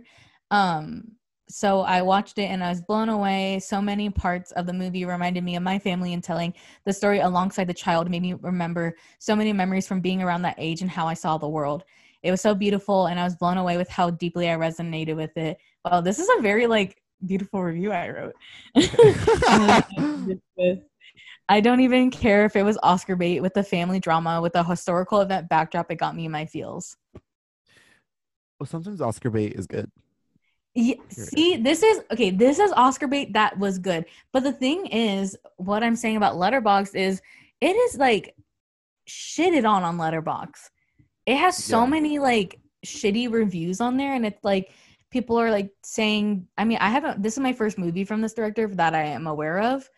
Um 0.51 1.11
so 1.47 1.81
I 1.81 2.01
watched 2.01 2.39
it 2.39 2.45
and 2.45 2.63
I 2.63 2.69
was 2.69 2.81
blown 2.81 3.09
away. 3.09 3.59
So 3.59 3.79
many 3.79 4.09
parts 4.09 4.51
of 4.53 4.65
the 4.65 4.73
movie 4.73 5.05
reminded 5.05 5.43
me 5.43 5.55
of 5.55 5.61
my 5.61 5.77
family 5.77 6.13
and 6.13 6.23
telling 6.23 6.55
the 6.85 6.93
story 6.93 7.19
alongside 7.19 7.67
the 7.67 7.73
child 7.73 8.09
made 8.09 8.23
me 8.23 8.33
remember 8.33 8.95
so 9.19 9.35
many 9.35 9.53
memories 9.53 9.87
from 9.87 9.99
being 10.01 10.23
around 10.23 10.41
that 10.41 10.55
age 10.57 10.81
and 10.81 10.89
how 10.89 11.07
I 11.07 11.13
saw 11.13 11.37
the 11.37 11.47
world. 11.47 11.83
It 12.25 12.31
was 12.31 12.41
so 12.41 12.55
beautiful 12.55 13.05
and 13.05 13.19
I 13.19 13.23
was 13.23 13.35
blown 13.35 13.57
away 13.57 13.77
with 13.77 13.87
how 13.87 14.09
deeply 14.09 14.49
I 14.49 14.55
resonated 14.55 15.15
with 15.15 15.37
it. 15.37 15.57
Well, 15.83 16.01
this 16.01 16.17
is 16.17 16.27
a 16.37 16.41
very 16.41 16.65
like 16.65 16.99
beautiful 17.23 17.61
review 17.61 17.91
I 17.91 18.09
wrote. 18.09 18.33
I 21.47 21.61
don't 21.61 21.81
even 21.81 22.09
care 22.09 22.45
if 22.45 22.55
it 22.55 22.63
was 22.63 22.79
Oscar 22.81 23.15
bait 23.15 23.41
with 23.41 23.53
the 23.53 23.63
family 23.63 23.99
drama 23.99 24.41
with 24.41 24.55
a 24.55 24.63
historical 24.63 25.21
event 25.21 25.49
backdrop. 25.49 25.91
It 25.91 25.97
got 25.97 26.15
me 26.15 26.25
in 26.25 26.31
my 26.31 26.47
feels. 26.47 26.97
well, 28.59 28.65
sometimes 28.65 29.01
Oscar 29.01 29.29
bait 29.29 29.53
is 29.53 29.67
good. 29.67 29.91
Yeah, 30.73 30.95
see, 31.09 31.57
this 31.57 31.83
is 31.83 32.01
okay. 32.11 32.31
This 32.31 32.59
is 32.59 32.73
Oscar 32.75 33.07
bait 33.07 33.33
that 33.33 33.57
was 33.57 33.77
good, 33.77 34.05
but 34.33 34.43
the 34.43 34.51
thing 34.51 34.87
is, 34.87 35.37
what 35.57 35.83
I'm 35.83 35.95
saying 35.95 36.17
about 36.17 36.35
Letterbox 36.35 36.95
is, 36.95 37.21
it 37.61 37.75
is 37.75 37.97
like 37.97 38.35
shitted 39.07 39.69
on 39.69 39.83
on 39.83 39.97
Letterbox. 39.97 40.71
It 41.25 41.37
has 41.37 41.57
so 41.57 41.83
Yeah. 41.83 41.89
many 41.89 42.19
like 42.19 42.59
shitty 42.85 43.31
reviews 43.31 43.81
on 43.81 43.97
there, 43.97 44.13
and 44.13 44.25
it's 44.25 44.43
like 44.43 44.71
people 45.11 45.39
are 45.39 45.51
like 45.51 45.71
saying. 45.83 46.47
I 46.57 46.65
mean, 46.65 46.77
I 46.79 46.89
haven't. 46.89 47.23
This 47.23 47.33
is 47.33 47.39
my 47.39 47.53
first 47.53 47.77
movie 47.77 48.05
from 48.05 48.21
this 48.21 48.33
director 48.33 48.67
that 48.75 48.93
I 48.93 49.03
am 49.05 49.27
aware 49.27 49.59
of, 49.59 49.89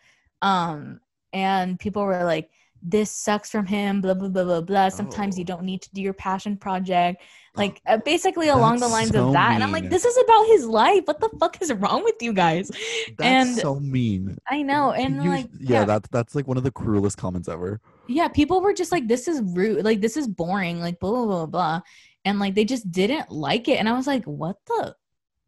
um, 0.42 1.00
and 1.32 1.78
people 1.78 2.04
were 2.04 2.24
like, 2.24 2.50
"This 2.82 3.10
sucks 3.10 3.50
from 3.50 3.66
him." 3.66 4.00
Blah 4.00 4.14
blah 4.14 4.28
blah 4.28 4.44
blah 4.44 4.60
blah. 4.62 4.88
Sometimes 4.88 5.36
you 5.38 5.44
Oh. 5.44 5.46
don't 5.52 5.64
need 5.64 5.82
to 5.82 5.90
do 5.92 6.00
your 6.00 6.12
passion 6.14 6.56
project 6.56 7.22
like 7.56 7.80
uh, 7.86 7.96
basically 8.04 8.48
along 8.48 8.78
the 8.78 8.86
lines 8.86 9.10
so 9.10 9.26
of 9.28 9.32
that 9.32 9.52
and 9.54 9.64
i'm 9.64 9.72
like 9.72 9.90
this 9.90 10.04
is 10.04 10.16
about 10.18 10.46
his 10.46 10.64
life 10.64 11.02
what 11.06 11.18
the 11.18 11.28
fuck 11.40 11.60
is 11.60 11.72
wrong 11.72 12.04
with 12.04 12.14
you 12.20 12.32
guys 12.32 12.70
That's 13.18 13.48
And- 13.48 13.56
so 13.56 13.80
mean. 13.80 14.38
i 14.48 14.62
know 14.62 14.92
and 14.92 15.24
You- 15.24 15.30
like 15.30 15.48
yeah, 15.58 15.80
yeah, 15.80 15.84
that's 15.84 16.08
that's 16.10 16.36
like 16.36 16.46
one 16.46 16.56
of 16.56 16.62
the 16.62 16.70
cruelest 16.70 17.16
comments 17.18 17.48
ever. 17.48 17.80
Yeah 18.08 18.28
people 18.28 18.60
were 18.60 18.72
just 18.72 18.90
like 18.92 19.06
this 19.06 19.28
is 19.28 19.40
rude 19.54 19.84
like 19.84 20.00
this 20.00 20.16
is 20.16 20.26
boring 20.26 20.80
like 20.80 20.98
blah 20.98 21.10
blah 21.10 21.26
blah 21.26 21.46
blah 21.46 21.80
and 22.24 22.38
like 22.38 22.54
they 22.54 22.64
just 22.64 22.90
didn't 22.90 23.30
like 23.30 23.68
it 23.68 23.78
and 23.78 23.88
i 23.88 23.92
was 23.92 24.06
like 24.06 24.24
what 24.24 24.56
the 24.66 24.94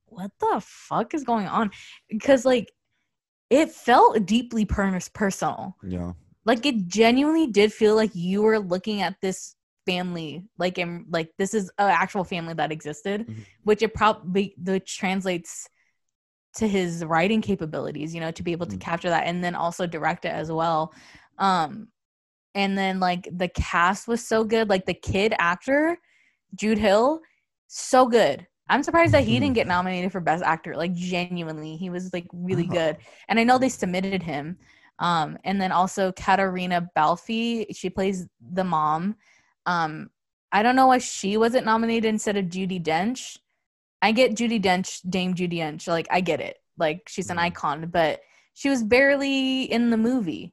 what 0.06 0.30
the 0.40 0.60
fuck 0.64 1.14
is 1.14 1.24
going 1.24 1.46
on 1.46 1.70
because 2.08 2.44
like 2.44 2.70
it 3.48 3.70
felt 3.70 4.26
deeply 4.26 4.64
per- 4.64 5.00
personal 5.14 5.76
Yeah. 5.82 6.12
like 6.44 6.64
it 6.66 6.86
genuinely 6.86 7.46
did 7.46 7.72
feel 7.72 7.96
like 7.96 8.14
you 8.14 8.42
were 8.42 8.58
looking 8.58 9.02
at 9.02 9.16
this 9.20 9.56
family 9.86 10.44
like 10.58 10.78
in 10.78 11.06
like 11.10 11.30
this 11.38 11.54
is 11.54 11.70
an 11.78 11.90
actual 11.90 12.24
family 12.24 12.54
that 12.54 12.70
existed 12.70 13.26
Mhm. 13.26 13.44
which 13.64 13.82
it 13.82 13.94
probably 13.94 14.54
which 14.62 14.98
translates 14.98 15.68
to 16.56 16.66
his 16.68 17.04
writing 17.04 17.40
capabilities 17.40 18.14
you 18.14 18.20
know 18.20 18.30
to 18.32 18.42
be 18.42 18.52
able 18.52 18.66
to 18.66 18.76
Mhm. 18.76 18.80
capture 18.80 19.08
that 19.08 19.26
and 19.26 19.42
then 19.42 19.54
also 19.54 19.86
direct 19.86 20.24
it 20.24 20.32
as 20.32 20.50
well 20.52 20.92
um 21.38 21.88
and 22.54 22.76
then 22.76 23.00
like 23.00 23.28
the 23.32 23.48
cast 23.48 24.08
was 24.08 24.26
so 24.26 24.44
good 24.44 24.68
like 24.68 24.86
the 24.86 24.94
kid 24.94 25.34
actor 25.38 25.96
jude 26.54 26.78
hill 26.78 27.20
so 27.68 28.06
good 28.06 28.46
i'm 28.68 28.82
surprised 28.82 29.12
that 29.14 29.24
he 29.24 29.38
didn't 29.38 29.54
get 29.54 29.66
nominated 29.68 30.10
for 30.10 30.20
best 30.20 30.42
actor 30.42 30.74
like 30.76 30.92
genuinely 30.94 31.76
he 31.76 31.90
was 31.90 32.12
like 32.12 32.26
really 32.32 32.66
Oh. 32.70 32.74
good 32.74 32.96
and 33.28 33.38
i 33.38 33.44
know 33.44 33.58
they 33.58 33.68
submitted 33.68 34.22
him 34.22 34.56
Um, 35.00 35.38
and 35.44 35.58
then 35.60 35.72
also 35.72 36.12
Katarina 36.12 36.90
balfi 36.94 37.66
she 37.74 37.88
plays 37.88 38.26
the 38.52 38.64
mom. 38.64 39.16
Um, 39.64 40.10
I 40.52 40.62
don't 40.62 40.76
know 40.76 40.88
why 40.88 40.98
she 40.98 41.38
wasn't 41.38 41.64
nominated 41.64 42.04
instead 42.08 42.36
of 42.36 42.46
Judi 42.52 42.78
Dench. 42.82 43.38
I 44.02 44.12
get 44.12 44.34
Judi 44.36 44.60
Dench, 44.60 45.00
Dame 45.08 45.34
Judi 45.34 45.58
Dench, 45.58 45.88
like 45.88 46.06
I 46.10 46.20
get 46.20 46.40
it. 46.40 46.56
Like 46.76 47.08
she's 47.08 47.30
an 47.30 47.38
Mhm. 47.38 47.46
icon, 47.48 47.88
but 47.90 48.20
she 48.52 48.68
was 48.68 48.82
barely 48.84 49.62
in 49.72 49.88
the 49.88 49.96
movie. 49.96 50.52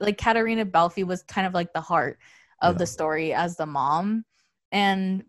Like 0.00 0.18
Katarina 0.18 0.64
Balfe 0.64 1.04
was 1.04 1.22
kind 1.22 1.46
of 1.46 1.54
like 1.54 1.72
the 1.72 1.80
heart 1.80 2.18
of 2.60 2.74
Yeah. 2.74 2.78
the 2.78 2.86
story 2.86 3.32
as 3.32 3.56
the 3.56 3.66
mom. 3.66 4.24
And 4.72 5.24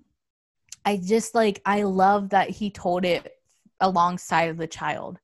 I 0.86 0.98
just 0.98 1.36
like 1.36 1.62
I 1.66 1.84
love 1.84 2.30
that 2.30 2.50
he 2.50 2.70
told 2.70 3.06
it 3.06 3.40
alongside 3.80 4.50
of 4.50 4.58
the 4.58 4.68
child. 4.68 5.20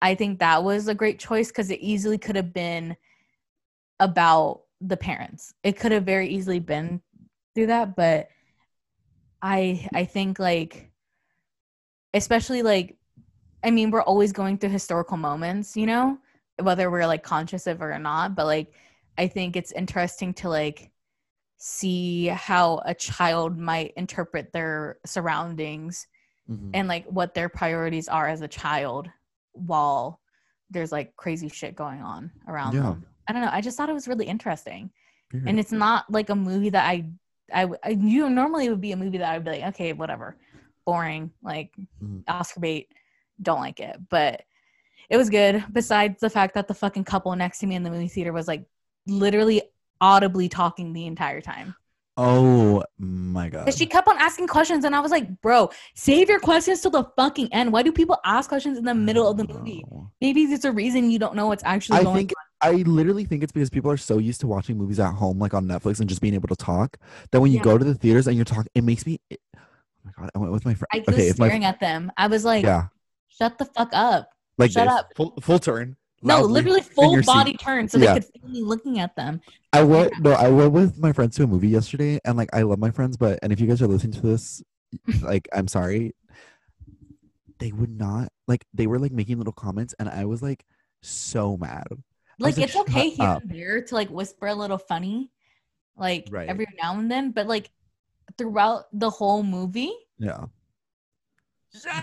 I 0.00 0.14
think 0.14 0.40
that 0.40 0.64
was 0.64 0.88
a 0.88 0.94
great 0.94 1.18
choice 1.18 1.48
because 1.48 1.70
it 1.70 1.80
easily 1.80 2.18
could 2.18 2.36
have 2.36 2.52
been 2.52 2.96
about 4.00 4.62
the 4.80 4.96
parents. 4.96 5.54
It 5.62 5.78
could 5.78 5.92
have 5.92 6.04
very 6.04 6.28
easily 6.28 6.58
been 6.58 7.00
through 7.54 7.68
that, 7.68 7.94
but 7.94 8.28
I 9.40 9.88
I 9.94 10.04
think 10.04 10.38
like 10.38 10.90
especially 12.14 12.62
like 12.62 12.96
I 13.64 13.70
mean 13.70 13.90
we're 13.90 14.02
always 14.02 14.32
going 14.32 14.58
through 14.58 14.70
historical 14.70 15.16
moments, 15.16 15.76
you 15.76 15.86
know, 15.86 16.18
whether 16.62 16.90
we're 16.90 17.06
like 17.06 17.22
conscious 17.22 17.66
of 17.66 17.80
it 17.80 17.84
or 17.84 17.98
not, 17.98 18.34
but 18.34 18.46
like 18.46 18.72
I 19.18 19.28
think 19.28 19.56
it's 19.56 19.72
interesting 19.72 20.32
to 20.34 20.48
like 20.48 20.90
see 21.58 22.26
how 22.26 22.82
a 22.84 22.94
child 22.94 23.58
might 23.58 23.92
interpret 23.96 24.52
their 24.52 24.98
surroundings 25.06 26.06
Mhm. 26.50 26.70
and 26.74 26.88
like 26.88 27.06
what 27.06 27.34
their 27.34 27.48
priorities 27.48 28.08
are 28.08 28.26
as 28.26 28.40
a 28.40 28.48
child 28.48 29.08
while 29.52 30.20
there's 30.70 30.90
like 30.90 31.14
crazy 31.16 31.48
shit 31.48 31.76
going 31.76 32.02
on 32.02 32.32
around 32.48 32.74
Yeah. 32.74 32.82
them. 32.82 33.06
I 33.28 33.32
don't 33.32 33.42
know. 33.42 33.50
I 33.52 33.60
just 33.60 33.76
thought 33.76 33.88
it 33.90 33.94
was 33.94 34.08
really 34.08 34.26
interesting. 34.26 34.90
Period. 35.30 35.48
And 35.48 35.60
it's 35.60 35.70
not 35.72 36.10
like 36.10 36.30
a 36.30 36.34
movie 36.34 36.70
that 36.70 36.84
I 36.88 37.06
I, 37.52 37.68
I 37.84 37.90
you 37.90 38.30
normally 38.30 38.66
it 38.66 38.70
would 38.70 38.80
be 38.80 38.92
a 38.92 38.96
movie 38.96 39.18
that 39.18 39.30
I 39.30 39.36
would 39.36 39.44
be 39.44 39.50
like, 39.52 39.74
okay, 39.74 39.92
whatever. 39.92 40.36
Boring, 40.86 41.30
like 41.42 41.76
Mhm. 42.02 42.24
Oscar 42.26 42.60
bait, 42.60 42.88
don't 43.40 43.60
like 43.60 43.78
it. 43.78 43.96
But 44.08 44.42
it 45.12 45.16
was 45.18 45.30
good. 45.30 45.64
Besides 45.72 46.20
the 46.20 46.30
fact 46.30 46.54
that 46.54 46.66
the 46.66 46.74
fucking 46.74 47.04
couple 47.04 47.36
next 47.36 47.60
to 47.60 47.66
me 47.68 47.76
in 47.76 47.84
the 47.84 47.90
movie 47.90 48.08
theater 48.08 48.32
was 48.32 48.48
like 48.48 48.64
literally 49.06 49.62
audibly 50.00 50.48
talking 50.48 50.92
the 50.92 51.06
entire 51.06 51.40
time. 51.40 51.76
oh 52.16 52.82
my 52.98 53.48
god. 53.48 53.72
She 53.74 53.86
kept 53.86 54.08
on 54.08 54.16
asking 54.18 54.46
questions, 54.48 54.84
and 54.84 54.94
I 54.94 55.00
was 55.00 55.10
like, 55.10 55.40
bro, 55.40 55.70
save 55.94 56.28
your 56.28 56.40
questions 56.40 56.80
till 56.82 56.90
the 56.90 57.04
fucking 57.16 57.52
end. 57.52 57.72
Why 57.72 57.82
do 57.82 57.92
people 57.92 58.18
ask 58.24 58.48
questions 58.48 58.76
in 58.78 58.84
the 58.84 58.94
middle 58.94 59.28
of 59.28 59.36
the 59.36 59.46
movie? 59.46 59.84
Maybe 60.20 60.46
there's 60.46 60.64
a 60.64 60.72
reason 60.72 61.10
you 61.10 61.18
don't 61.18 61.34
know 61.34 61.46
what's 61.46 61.64
actually 61.64 62.00
I 62.00 62.04
going 62.04 62.16
think 62.16 62.32
I 62.60 62.72
literally 62.72 63.24
think 63.24 63.42
it's 63.42 63.52
because 63.52 63.70
people 63.70 63.90
are 63.90 63.96
so 63.96 64.18
used 64.18 64.40
to 64.42 64.46
watching 64.46 64.76
movies 64.78 65.00
at 65.00 65.12
home, 65.14 65.38
like 65.38 65.54
on 65.54 65.66
Netflix, 65.66 66.00
and 66.00 66.08
just 66.08 66.20
being 66.20 66.34
able 66.34 66.48
to 66.48 66.56
talk. 66.56 66.96
That 67.30 67.40
when 67.40 67.50
you 67.50 67.58
Yeah. 67.58 67.64
go 67.64 67.78
to 67.78 67.84
the 67.84 67.94
theaters 67.94 68.26
and 68.28 68.36
you're 68.36 68.44
talking, 68.44 68.70
it 68.74 68.84
makes 68.84 69.04
me. 69.06 69.20
It, 69.30 69.40
oh 69.56 69.60
my 70.04 70.12
god! 70.16 70.30
I 70.34 70.38
went 70.38 70.52
with 70.52 70.64
my 70.64 70.74
friend. 70.74 70.88
I 70.92 70.98
was 71.06 71.14
Okay, 71.14 71.28
if 71.28 71.38
my 71.38 71.46
staring 71.48 71.64
at 71.64 71.80
them. 71.80 72.12
I 72.16 72.26
was 72.28 72.44
like, 72.44 72.62
yeah, 72.64 72.86
shut 73.28 73.58
the 73.58 73.64
fuck 73.64 73.90
up. 73.92 74.28
Like 74.58 74.70
shut 74.70 74.88
this, 74.88 74.94
up. 74.98 75.12
full 75.16 75.34
full 75.40 75.58
turn. 75.58 75.96
No, 76.24 76.42
literally 76.42 76.82
full 76.82 77.20
body 77.22 77.52
seat. 77.52 77.60
turn 77.60 77.88
so 77.88 77.98
Yeah. 77.98 78.14
they 78.14 78.20
could 78.20 78.28
see 78.32 78.48
me 78.48 78.62
looking 78.62 79.00
at 79.00 79.16
them. 79.16 79.40
I 79.72 79.82
went 79.82 80.12
no, 80.20 80.32
I 80.32 80.48
went 80.48 80.72
with 80.72 80.98
my 80.98 81.12
friends 81.12 81.34
to 81.36 81.44
a 81.44 81.46
movie 81.46 81.68
yesterday, 81.68 82.20
and 82.24 82.36
like 82.36 82.48
I 82.52 82.62
love 82.62 82.78
my 82.78 82.90
friends, 82.90 83.16
but 83.16 83.38
and 83.42 83.52
if 83.52 83.60
you 83.60 83.66
guys 83.66 83.82
are 83.82 83.88
listening 83.88 84.12
to 84.12 84.20
this, 84.20 84.62
like 85.22 85.48
I'm 85.52 85.66
sorry, 85.66 86.14
they 87.58 87.72
would 87.72 87.90
not 87.98 88.28
like 88.48 88.64
they 88.74 88.86
were 88.86 88.98
like 88.98 89.12
making 89.12 89.38
little 89.38 89.52
comments, 89.52 89.94
and 89.98 90.08
I 90.08 90.24
was 90.24 90.42
like 90.42 90.64
so 91.02 91.56
mad. 91.56 91.86
Like 92.38 92.56
like, 92.56 92.66
it's 92.66 92.76
okay 92.76 93.10
here 93.10 93.26
up." 93.26 93.42
and 93.42 93.50
there 93.50 93.82
to 93.82 93.94
like 93.94 94.08
whisper 94.10 94.46
a 94.46 94.54
little 94.54 94.78
funny, 94.78 95.30
like 95.96 96.28
Right. 96.30 96.48
every 96.48 96.66
now 96.80 96.98
and 96.98 97.10
then, 97.10 97.30
but 97.32 97.46
like 97.46 97.70
throughout 98.38 98.84
the 98.92 99.10
whole 99.10 99.42
movie, 99.42 99.92
Yeah. 100.18 100.44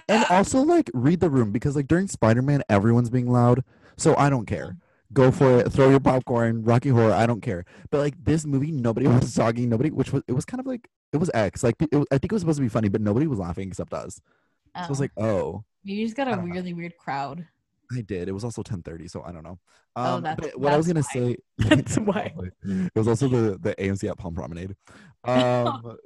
And 0.07 0.25
also 0.29 0.61
like 0.61 0.89
read 0.93 1.19
the 1.19 1.29
room 1.29 1.51
because 1.51 1.75
like 1.75 1.87
during 1.87 2.07
Spider-Man 2.07 2.63
everyone's 2.69 3.09
being 3.09 3.31
loud. 3.31 3.63
So 3.97 4.15
I 4.17 4.29
don't 4.29 4.45
care. 4.45 4.77
Go 5.11 5.31
for 5.31 5.59
it. 5.59 5.71
Throw 5.71 5.89
your 5.89 5.99
popcorn. 5.99 6.63
Rocky 6.63 6.89
Horror. 6.89 7.13
I 7.13 7.25
don't 7.25 7.41
care. 7.41 7.65
But 7.89 7.99
like 7.99 8.23
this 8.23 8.45
movie, 8.45 8.71
nobody 8.71 9.07
was 9.07 9.33
talking. 9.41 9.67
Nobody, 9.69 9.89
which 9.89 10.13
was 10.13 10.23
it 10.27 10.33
was 10.33 10.45
kind 10.45 10.59
of 10.59 10.67
like 10.67 10.87
it 11.13 11.17
was 11.17 11.31
X. 11.33 11.63
Like 11.63 11.75
it 11.79 11.95
was, 11.95 12.05
I 12.11 12.17
think 12.19 12.31
it 12.31 12.33
was 12.35 12.41
supposed 12.41 12.57
to 12.57 12.61
be 12.63 12.69
funny, 12.69 12.89
but 12.89 13.01
nobody 13.01 13.25
was 13.27 13.39
laughing 13.39 13.67
except 13.69 13.93
us. 13.93 14.15
So 14.15 14.21
I 14.75 14.87
was 14.87 14.99
oh, 14.99 15.03
like, 15.03 15.11
oh, 15.17 15.63
you 15.83 16.05
just 16.05 16.15
got 16.15 16.27
a 16.27 16.31
don't 16.31 16.47
know. 16.47 16.53
really 16.53 16.73
weird 16.73 16.95
crowd. 16.97 17.47
I 17.91 18.01
did. 18.01 18.27
It 18.27 18.33
was 18.33 18.43
also 18.43 18.61
ten 18.61 18.83
thirty, 18.83 19.07
so 19.07 19.23
I 19.23 19.31
don't 19.31 19.43
know. 19.43 19.57
Oh, 19.95 20.17
Um, 20.17 20.23
that's- 20.23 20.51
but 20.51 20.59
what 20.59 20.73
I 20.73 20.77
was 20.77 20.85
gonna 20.85 21.01
why. 21.01 21.11
say. 21.11 21.37
That's 21.57 21.95
why. 21.97 22.33
It 22.63 22.91
was 22.95 23.07
also 23.07 23.27
the 23.27 23.57
the 23.57 23.73
AMC 23.75 24.07
at 24.09 24.17
Palm 24.17 24.35
Promenade. 24.35 24.75
Um, 25.23 25.97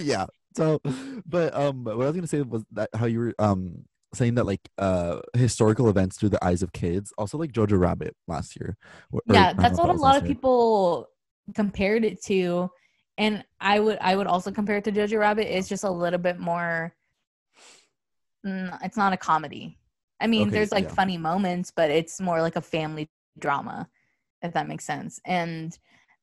yeah. 0.00 0.24
So, 0.56 0.80
but 1.26 1.54
um, 1.54 1.84
what 1.84 1.94
I 1.94 2.06
was 2.06 2.14
gonna 2.16 2.26
say 2.26 2.42
was 2.42 2.64
that 2.72 2.88
how 2.94 3.06
you 3.06 3.18
were 3.20 3.34
um 3.38 3.84
saying 4.14 4.34
that 4.36 4.44
like 4.46 4.60
uh 4.78 5.20
historical 5.34 5.88
events 5.88 6.16
through 6.16 6.30
the 6.30 6.42
eyes 6.44 6.62
of 6.62 6.72
kids, 6.72 7.12
also 7.18 7.36
like 7.38 7.52
Jojo 7.52 7.78
Rabbit 7.78 8.16
last 8.26 8.56
year. 8.58 8.76
or- 9.12 9.20
yeah 9.26 9.52
that's 9.52 9.78
what 9.78 9.90
a 9.90 9.92
lot 9.92 10.16
of 10.16 10.22
year. 10.24 10.34
people 10.34 11.08
compared 11.54 12.04
it 12.04 12.20
to 12.24 12.68
and 13.18 13.44
i 13.60 13.78
would 13.78 13.98
i 14.00 14.16
would 14.16 14.26
also 14.26 14.50
compare 14.50 14.76
it 14.78 14.84
to 14.84 14.90
jojo 14.90 15.18
rabbit 15.18 15.46
it's 15.56 15.68
just 15.68 15.84
a 15.84 15.90
little 15.90 16.18
bit 16.18 16.38
more 16.40 16.92
mm, 18.44 18.78
it's 18.82 18.96
not 18.96 19.12
a 19.12 19.16
comedy 19.16 19.78
i 20.20 20.26
mean 20.26 20.48
Okay, 20.48 20.50
there's 20.56 20.72
like 20.72 20.84
yeah. 20.84 20.94
funny 20.94 21.16
moments 21.16 21.70
but 21.74 21.90
it's 21.90 22.20
more 22.20 22.40
like 22.42 22.56
a 22.56 22.60
family 22.60 23.08
drama 23.38 23.88
if 24.42 24.52
that 24.54 24.66
makes 24.68 24.84
sense 24.84 25.20
and 25.24 25.78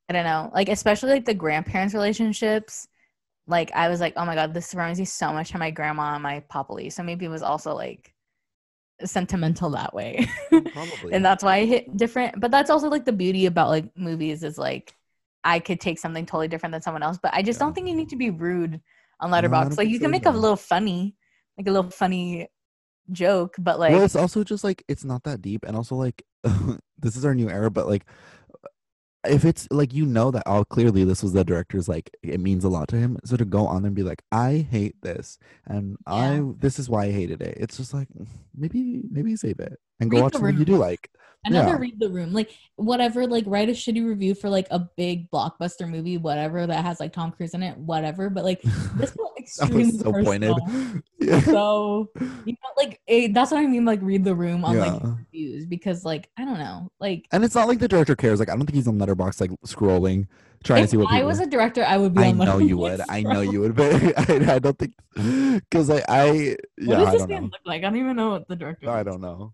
i 0.09 0.13
don't 0.13 0.25
know 0.25 0.51
like 0.53 0.67
especially 0.69 1.11
like 1.11 1.25
the 1.25 1.33
grandparents 1.33 1.93
relationships 1.93 2.87
like 3.47 3.71
i 3.73 3.89
was 3.89 3.99
like 3.99 4.13
oh 4.15 4.25
my 4.25 4.35
god 4.35 4.53
this 4.53 4.73
reminds 4.73 4.99
me 4.99 5.05
so 5.05 5.33
much 5.33 5.53
of 5.53 5.59
my 5.59 5.69
grandma 5.71 6.13
and 6.13 6.23
my 6.23 6.39
populi 6.49 6.89
so 6.89 7.03
maybe 7.03 7.25
it 7.25 7.29
was 7.29 7.43
also 7.43 7.73
like 7.75 8.13
sentimental 9.05 9.69
that 9.71 9.93
way 9.93 10.25
oh, 10.53 10.61
Probably. 10.73 11.13
and 11.13 11.25
that's 11.25 11.43
why 11.43 11.57
I 11.57 11.65
hit 11.65 11.97
different. 11.97 12.39
But 12.39 12.51
that's 12.51 12.69
also 12.69 12.89
like 12.89 13.05
the 13.05 13.11
beauty 13.11 13.45
about 13.47 13.69
like 13.69 13.85
movies 13.97 14.43
is 14.43 14.57
like 14.57 14.95
I 15.43 15.59
could 15.59 15.81
take 15.81 15.99
something 15.99 16.25
totally 16.25 16.47
different 16.47 16.71
than 16.71 16.81
someone 16.81 17.03
else, 17.03 17.17
but 17.21 17.33
I 17.33 17.41
just 17.41 17.59
Yeah. 17.59 17.65
don't 17.65 17.73
think 17.73 17.87
you 17.89 17.95
need 17.95 18.09
to 18.09 18.15
be 18.15 18.29
rude 18.29 18.79
on 19.19 19.31
Letterbox. 19.31 19.77
like 19.77 19.89
you 19.89 19.99
can 19.99 20.11
make 20.11 20.25
a 20.25 20.31
little 20.31 20.55
funny, 20.55 21.15
like 21.57 21.67
a 21.67 21.71
little 21.71 21.91
funny 21.91 22.47
joke, 23.11 23.55
but 23.59 23.79
like 23.79 23.91
well, 23.91 24.03
it's 24.03 24.15
also 24.15 24.43
just 24.43 24.63
like 24.63 24.83
it's 24.87 25.03
not 25.03 25.23
that 25.23 25.41
deep, 25.41 25.65
and 25.65 25.75
also 25.75 25.95
like 25.95 26.23
this 26.97 27.17
is 27.17 27.25
our 27.25 27.35
new 27.35 27.49
era, 27.49 27.69
but 27.69 27.87
like 27.87 28.05
if 29.27 29.45
it's 29.45 29.67
like 29.71 29.93
you 29.93 30.05
know 30.05 30.31
that 30.31 30.43
all 30.45 30.65
clearly 30.65 31.03
this 31.03 31.23
was 31.23 31.33
the 31.33 31.43
director's 31.43 31.87
like 31.87 32.15
it 32.21 32.39
means 32.39 32.63
a 32.63 32.69
lot 32.69 32.87
to 32.89 32.97
him, 32.97 33.17
so 33.23 33.37
to 33.37 33.45
go 33.45 33.65
on 33.67 33.85
and 33.85 33.95
be 33.95 34.03
like 34.03 34.23
I 34.31 34.67
hate 34.69 35.01
this 35.01 35.37
and 35.65 35.97
I 36.05 36.41
this 36.59 36.79
is 36.79 36.89
why 36.89 37.05
I 37.05 37.11
hated 37.11 37.41
it. 37.41 37.57
It's 37.59 37.77
just 37.77 37.93
like 37.93 38.09
mm, 38.09 38.27
maybe 38.55 39.01
maybe 39.09 39.35
save 39.35 39.59
it 39.59 39.79
and 40.03 40.11
go 40.11 40.17
Read 40.17 40.23
watch 40.23 40.33
something 40.33 40.57
you 40.57 40.65
do 40.65 40.77
like. 40.77 41.09
I 41.45 41.49
never 41.49 41.69
yeah. 41.71 41.77
read 41.77 41.99
the 41.99 42.09
room. 42.09 42.31
Like 42.31 42.51
whatever, 42.77 43.27
like 43.27 43.43
write 43.47 43.67
a 43.67 43.73
shitty 43.73 44.05
review 44.07 44.33
for 44.33 44.49
like 44.49 44.65
a 44.71 44.79
big 44.79 45.29
blockbuster 45.29 45.89
movie, 45.89 46.17
whatever 46.17 46.65
that 46.65 46.85
has 46.85 47.01
like 47.01 47.11
Tom 47.11 47.31
Cruise 47.31 47.53
in 47.53 47.61
it, 47.61 47.77
whatever. 47.77 48.29
But 48.29 48.45
like 48.45 48.61
this 48.61 49.11
felt 49.17 49.37
extremely 49.37 49.91
so 49.91 50.11
pointed. 50.23 50.55
Yeah. 51.19 51.39
So 51.41 52.09
you 52.17 52.51
know, 52.53 52.69
like 52.77 52.99
it, 53.07 53.33
that's 53.33 53.51
what 53.51 53.59
I 53.59 53.65
mean. 53.65 53.83
Like 53.85 54.01
read 54.01 54.23
the 54.23 54.35
room 54.35 54.63
on 54.65 54.77
like 54.77 55.01
Yeah. 55.01 55.15
reviews 55.17 55.65
because 55.65 56.05
like 56.05 56.29
I 56.37 56.45
don't 56.45 56.59
know, 56.59 56.89
like 57.01 57.27
And 57.33 57.43
it's 57.43 57.55
not 57.55 57.67
like 57.67 57.79
the 57.79 57.87
director 57.89 58.15
cares. 58.15 58.39
Like 58.39 58.49
I 58.49 58.55
don't 58.55 58.65
think 58.65 58.75
he's 58.75 58.87
on 58.87 58.97
Letterbox 58.97 59.41
like 59.41 59.51
scrolling, 59.65 60.27
trying 60.63 60.83
if 60.83 60.89
to 60.89 60.91
see 60.91 60.97
what 60.97 61.07
I 61.11 61.15
people. 61.17 61.27
was 61.27 61.39
a 61.41 61.45
director, 61.45 61.83
I 61.83 61.97
would 61.97 62.13
be. 62.13 62.23
I 62.23 62.31
know 62.31 62.57
you 62.59 62.77
would. 62.77 63.01
I 63.09 63.21
know 63.21 63.41
you 63.41 63.59
would, 63.61 63.75
but 63.81 63.93
I, 64.29 64.55
I 64.55 64.59
don't 64.59 64.77
think 64.79 64.93
because 65.15 65.89
I, 65.89 66.03
I 66.07 66.55
What 66.85 66.99
does 66.99 67.07
I 67.07 67.11
this 67.11 67.27
man 67.27 67.41
know. 67.43 67.47
look 67.47 67.61
like? 67.65 67.79
I 67.83 67.89
don't 67.89 67.97
even 67.97 68.15
know 68.15 68.29
what 68.31 68.47
the 68.47 68.55
director. 68.55 68.89
I 68.89 69.03
don't 69.03 69.19
know. 69.21 69.53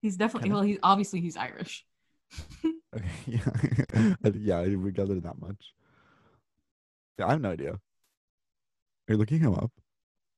He's 0.00 0.16
definitely 0.16 0.48
Kinda. 0.48 0.54
well. 0.56 0.64
He's 0.64 0.78
obviously 0.82 1.20
he's 1.20 1.36
Irish. 1.36 1.84
Okay, 2.96 3.06
yeah, 3.26 4.14
I- 4.24 4.28
yeah, 4.34 4.62
we 4.76 4.92
gathered 4.92 5.22
that 5.24 5.38
much. 5.38 5.74
Yeah, 7.18 7.26
I 7.26 7.32
have 7.32 7.40
no 7.42 7.50
idea. 7.50 7.72
Are 7.72 7.80
you 9.08 9.16
looking 9.18 9.40
him 9.40 9.52
up? 9.54 9.70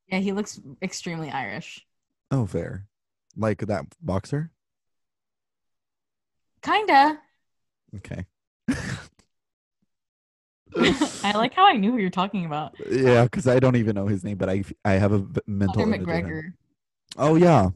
Yeah, 0.09 0.19
he 0.19 0.33
looks 0.33 0.61
extremely 0.83 1.31
Irish. 1.31 1.87
Oh, 2.33 2.47
fair. 2.47 2.87
Like 3.37 3.59
that 3.67 3.85
boxer. 4.03 4.51
Kinda. 6.63 7.21
Okay. 7.97 8.27
I 11.25 11.33
like 11.37 11.55
how 11.55 11.67
I 11.67 11.77
knew 11.77 11.93
who 11.93 11.99
you're 11.99 12.11
talking 12.11 12.45
about. 12.47 12.75
yeah, 12.91 13.25
because 13.25 13.47
I 13.47 13.59
don't 13.61 13.77
even 13.77 13.95
know 13.95 14.07
his 14.07 14.25
name, 14.25 14.37
but 14.39 14.49
I 14.49 14.65
I 14.85 14.93
have 14.93 15.13
a 15.13 15.25
mental. 15.47 15.85
Conor. 15.85 15.99
McGregor. 15.99 16.43
Oh 17.17 17.37
yeah. 17.37 17.71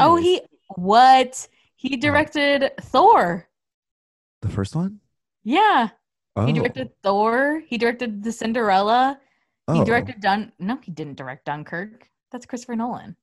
Oh, 0.00 0.16
he 0.16 0.42
what? 0.76 1.48
He 1.76 1.94
uh, 1.94 2.00
directed 2.00 2.72
Thor. 2.80 3.48
the 4.42 4.48
first 4.48 4.74
one. 4.74 5.00
Yeah, 5.42 5.90
Oh, 6.36 6.46
he 6.46 6.52
directed 6.52 6.90
Thor. 7.02 7.62
He 7.66 7.76
directed 7.76 8.22
the 8.22 8.32
Cinderella. 8.32 9.18
He 9.72 9.80
oh. 9.80 9.84
directed 9.84 10.20
Dun. 10.20 10.52
No, 10.58 10.78
he 10.82 10.90
didn't 10.90 11.16
direct 11.16 11.44
Dunkirk. 11.44 12.08
That's 12.30 12.46
Christopher 12.46 12.76
Nolan. 12.76 13.16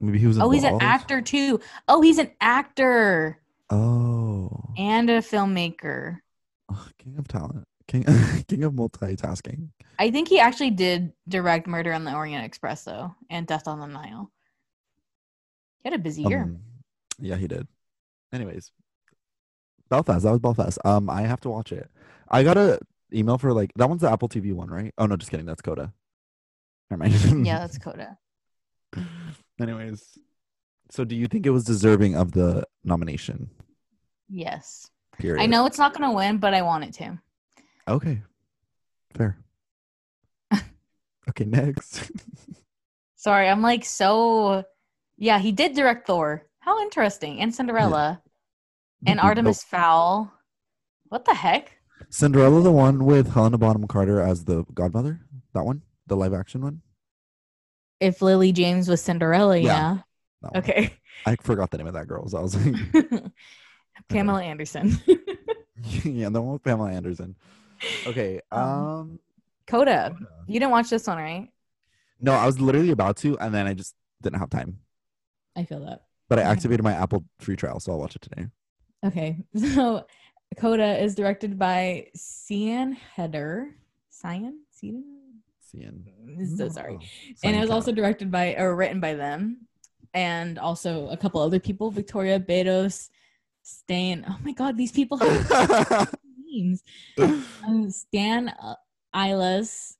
Maybe 0.00 0.18
he 0.18 0.26
was. 0.26 0.38
Oh, 0.38 0.50
he's 0.50 0.64
an 0.64 0.78
actor 0.80 1.22
too. 1.22 1.60
Oh, 1.88 2.02
he's 2.02 2.18
an 2.18 2.30
actor 2.40 3.40
Oh, 3.70 4.50
and 4.76 5.08
a 5.08 5.18
filmmaker. 5.18 6.18
Ugh, 6.68 6.92
king 6.98 7.16
of 7.18 7.26
talent, 7.26 7.64
king, 7.88 8.04
king 8.48 8.64
of 8.64 8.74
multitasking. 8.74 9.68
I 9.98 10.10
think 10.10 10.28
he 10.28 10.38
actually 10.38 10.70
did 10.70 11.12
direct 11.28 11.66
Murder 11.66 11.92
on 11.92 12.04
the 12.04 12.14
Orient 12.14 12.44
Express 12.44 12.84
though, 12.84 13.14
and 13.30 13.46
Death 13.46 13.66
on 13.66 13.80
the 13.80 13.86
Nile. 13.86 14.30
He 15.82 15.90
had 15.90 15.98
a 15.98 16.02
busy 16.02 16.22
year. 16.22 16.42
Um, 16.42 16.58
yeah, 17.20 17.36
he 17.36 17.48
did. 17.48 17.66
Anyways, 18.32 18.70
Belfast. 19.88 20.24
That 20.24 20.30
was 20.30 20.40
Belfast. 20.40 20.78
Um, 20.84 21.10
I 21.10 21.22
have 21.22 21.40
to 21.40 21.50
watch 21.50 21.72
it. 21.72 21.90
I 22.28 22.42
got 22.42 22.56
a 22.56 22.78
email 23.12 23.38
for 23.38 23.52
like 23.52 23.72
that 23.76 23.88
one's 23.88 24.00
the 24.00 24.10
Apple 24.10 24.28
TV 24.28 24.52
one, 24.52 24.70
right? 24.70 24.94
Oh 24.98 25.06
no, 25.06 25.16
just 25.16 25.30
kidding. 25.30 25.46
That's 25.46 25.62
Coda. 25.62 25.92
Never 26.90 27.04
mind. 27.04 27.46
yeah, 27.46 27.58
that's 27.58 27.78
Coda. 27.84 28.18
Anyways, 29.60 30.18
so 30.90 31.04
do 31.04 31.16
you 31.16 31.26
think 31.26 31.46
it 31.46 31.50
was 31.50 31.64
deserving 31.64 32.16
of 32.16 32.32
the 32.32 32.66
nomination? 32.84 33.50
Yes. 34.28 34.90
Period. 35.18 35.42
I 35.42 35.46
know 35.46 35.66
it's 35.66 35.78
not 35.78 35.94
going 35.94 36.08
to 36.10 36.14
win, 36.14 36.38
but 36.38 36.54
I 36.54 36.62
want 36.62 36.84
it 36.84 36.94
to. 36.94 37.18
Okay. 37.88 38.22
Fair. 39.14 39.36
okay, 41.28 41.44
next. 41.44 42.10
Sorry, 43.16 43.48
I'm 43.48 43.62
like 43.62 43.84
so. 43.84 44.64
Yeah, 45.22 45.38
he 45.38 45.52
did 45.52 45.74
direct 45.76 46.04
Thor. 46.08 46.46
How 46.58 46.82
interesting. 46.82 47.40
And 47.40 47.54
Cinderella 47.54 48.20
and 49.06 49.18
Nope. 49.18 49.24
Artemis 49.24 49.62
Fowl. 49.62 50.32
What 51.10 51.24
the 51.24 51.34
heck? 51.34 51.78
Cinderella, 52.10 52.60
the 52.60 52.72
one 52.72 53.04
with 53.04 53.32
Helena 53.32 53.56
Bonham 53.56 53.86
Carter 53.86 54.20
as 54.20 54.44
the 54.46 54.64
godmother. 54.74 55.20
That 55.54 55.64
one, 55.64 55.82
the 56.08 56.16
live 56.16 56.34
action 56.34 56.62
one. 56.62 56.82
If 58.00 58.20
Lily 58.20 58.50
James 58.50 58.88
was 58.88 59.00
Cinderella, 59.00 59.58
Yeah. 59.58 59.98
yeah. 60.42 60.58
Okay. 60.58 60.92
I 61.24 61.36
forgot 61.36 61.70
the 61.70 61.78
name 61.78 61.86
of 61.86 61.94
that 61.94 62.08
girl. 62.08 62.26
So 62.26 62.38
I 62.38 62.40
was 62.42 62.56
like, 62.56 62.74
Pamela 64.08 64.42
Anderson. 64.42 64.98
yeah, 66.02 66.30
the 66.30 66.42
one 66.42 66.54
with 66.54 66.64
Pamela 66.64 66.90
Anderson. 66.90 67.36
Okay. 68.08 68.40
Um, 68.50 68.60
Um. 68.60 69.18
Coda. 69.68 70.16
You 70.48 70.58
didn't 70.58 70.72
watch 70.72 70.90
this 70.90 71.06
one, 71.06 71.18
right? 71.18 71.48
No, 72.20 72.32
I 72.32 72.44
was 72.44 72.60
literally 72.60 72.90
about 72.90 73.18
to, 73.18 73.38
and 73.38 73.54
then 73.54 73.68
I 73.68 73.74
just 73.74 73.94
didn't 74.20 74.40
have 74.40 74.50
time. 74.50 74.78
I 75.56 75.64
feel 75.64 75.84
that. 75.84 76.02
But 76.28 76.38
I 76.38 76.42
activated 76.42 76.82
my 76.82 76.92
Apple 76.92 77.24
free 77.40 77.56
trial, 77.56 77.80
so 77.80 77.92
I'll 77.92 77.98
watch 77.98 78.16
it 78.16 78.22
today. 78.22 78.46
Okay. 79.04 79.38
So 79.74 80.06
Coda 80.58 81.02
is 81.02 81.14
directed 81.14 81.58
by 81.58 82.08
Cian 82.14 82.96
Heder. 83.16 83.74
Cian? 84.10 84.60
Cian? 84.78 85.04
Seeing. 85.60 86.56
So 86.56 86.68
sorry. 86.68 86.98
Oh, 87.00 87.04
and 87.42 87.56
it 87.56 87.60
was 87.60 87.70
also 87.70 87.92
directed 87.92 88.30
by 88.30 88.54
or 88.56 88.76
written 88.76 89.00
by 89.00 89.14
them 89.14 89.66
and 90.12 90.58
also 90.58 91.08
a 91.08 91.16
couple 91.16 91.40
other 91.40 91.58
people 91.58 91.90
victoria 91.90 92.38
bedos 92.38 93.08
stan 93.62 94.22
oh 94.28 94.36
my 94.44 94.52
god 94.52 94.76
these 94.76 94.92
people 94.92 95.16
have 95.16 96.14
names 96.44 96.82
um, 97.18 97.88
stan 97.90 98.50
uh, 98.50 98.74
Ilas. 99.14 99.96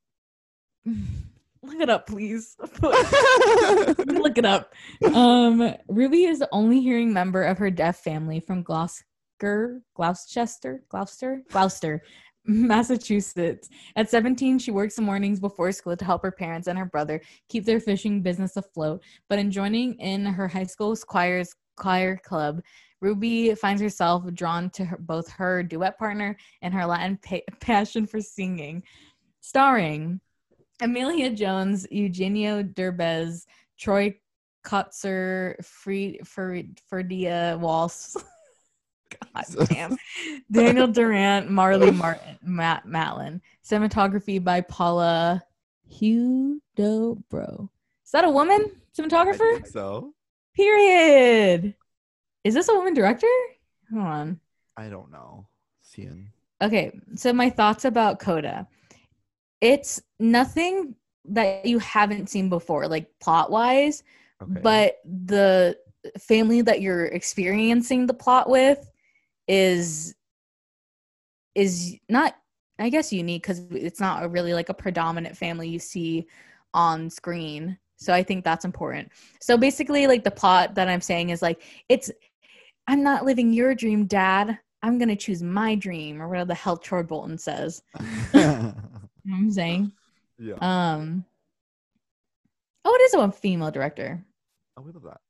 Look 1.63 1.81
it 1.81 1.91
up 1.91 2.07
please. 2.07 2.57
Look 2.83 4.39
it 4.39 4.45
up. 4.45 4.73
Um 5.15 5.75
ruby 5.89 6.25
is 6.25 6.41
the 6.41 6.49
only 6.53 6.81
hearing 6.81 7.13
member 7.13 7.43
of 7.43 7.59
her 7.59 7.71
deaf 7.71 7.99
family 7.99 8.41
from 8.41 8.63
gloucester 8.63 9.83
gloucester 9.95 10.83
gloucester 10.89 11.43
gloucester 11.51 12.03
massachusetts. 12.45 13.69
At 13.97 14.11
17 14.11 14.59
she 14.59 14.71
works 14.71 14.97
the 14.97 15.03
mornings 15.03 15.41
before 15.41 15.73
school 15.73 15.97
to 15.97 16.05
help 16.05 16.23
her 16.23 16.33
parents 16.33 16.69
and 16.69 16.79
her 16.79 16.87
brother 16.87 17.21
keep 17.49 17.65
their 17.65 17.81
fishing 17.81 18.23
business 18.23 18.57
afloat. 18.57 19.03
But 19.29 19.39
in 19.39 19.51
joining 19.51 19.95
in 19.95 20.25
her 20.25 20.49
high 20.49 20.65
school's 20.65 21.05
choir's 21.05 21.55
choir 21.77 22.17
club 22.17 22.61
ruby 23.01 23.55
finds 23.55 23.83
herself 23.83 24.25
drawn 24.33 24.71
to 24.71 24.85
her, 24.85 24.97
both 24.97 25.29
her 25.31 25.63
duet 25.63 25.99
partner 25.99 26.37
and 26.63 26.73
her 26.73 26.87
latin 26.87 27.19
pa- 27.23 27.53
passion 27.61 28.07
for 28.07 28.21
singing. 28.21 28.83
Starring 29.41 30.21
Amelia 30.83 31.31
Jones, 31.31 31.87
Eugenio 31.91 32.63
Derbez, 32.63 33.47
Troy 33.79 34.15
Kotsur, 34.65 35.65
Free, 35.65 36.21
Fer, 36.25 36.65
Ferdia 36.91 37.59
Walsh, 37.59 38.15
God 39.35 39.69
damn, 39.69 39.97
Daniel 40.51 40.89
Durant, 40.89 41.51
Marley 41.51 41.93
Martin, 41.93 42.39
Matt 42.43 42.87
Matlin. 42.87 43.41
Cinematography 43.65 44.43
by 44.43 44.61
Paula 44.61 45.43
Huidobro. 45.91 47.69
Is 48.05 48.11
that 48.13 48.25
a 48.25 48.31
woman 48.31 48.71
cinematographer? 48.97 49.67
so. 49.69 50.13
Period. 50.55 51.75
Is 52.45 52.55
this 52.55 52.69
a 52.69 52.75
woman 52.75 52.93
director? 52.93 53.29
Hold 53.91 54.05
on. 54.05 54.41
I 54.77 54.89
don't 54.89 55.11
know. 55.11 55.47
Seeing. 55.81 56.31
Okay, 56.61 56.93
so 57.15 57.33
my 57.33 57.51
thoughts 57.51 57.85
about 57.85 58.19
Coda. 58.19 58.67
It's 59.63 60.03
nothing 60.19 60.97
that 61.25 61.65
you 61.65 61.79
haven't 61.79 62.29
seen 62.29 62.49
before, 62.51 62.89
like 62.89 63.09
plot 63.21 63.51
wise, 63.51 64.03
Okay. 64.43 64.61
but 64.61 64.97
the 65.05 65.79
family 66.19 66.63
that 66.63 66.83
you're 66.83 67.07
experiencing 67.07 68.07
the 68.07 68.15
plot 68.15 68.51
with 68.51 68.91
is 69.47 70.15
is 71.55 71.97
not 72.09 72.35
I 72.79 72.89
guess 72.89 73.13
unique 73.13 73.43
because 73.43 73.61
it's 73.71 74.01
not 74.01 74.25
a 74.25 74.29
really 74.29 74.53
like 74.53 74.69
a 74.69 74.75
predominant 74.75 75.37
family 75.37 75.69
you 75.69 75.79
see 75.79 76.27
on 76.75 77.09
screen. 77.09 77.79
So 77.99 78.13
I 78.13 78.25
think 78.25 78.43
that's 78.45 78.65
important. 78.65 79.13
So 79.41 79.57
basically 79.57 80.09
like 80.09 80.25
the 80.25 80.31
plot 80.33 80.75
that 80.75 80.89
I'm 80.89 81.01
saying 81.01 81.31
is 81.31 81.41
like 81.41 81.63
it's 81.89 82.11
I'm 82.89 83.05
not 83.05 83.25
living 83.25 83.53
your 83.53 83.77
dream, 83.77 84.07
dad. 84.07 84.59
I'm 84.83 84.99
gonna 84.99 85.15
choose 85.15 85.41
my 85.41 85.77
dream, 85.77 86.21
or 86.21 86.29
whatever 86.29 86.49
the 86.49 86.55
hell 86.55 86.77
Troy 86.77 87.05
Bolton 87.05 87.39
says. 87.39 87.81
Know 89.25 89.37
I'm 89.37 89.51
saying? 89.51 89.93
yeah. 90.39 90.55
Um 90.61 91.25
Oh, 92.85 92.95
it 92.95 93.03
is 93.03 93.15
a 93.15 93.31
female 93.31 93.71
director. 93.71 94.25
oh, 94.77 94.83
we 94.83 94.91
love 94.91 95.05
that. 95.05 95.21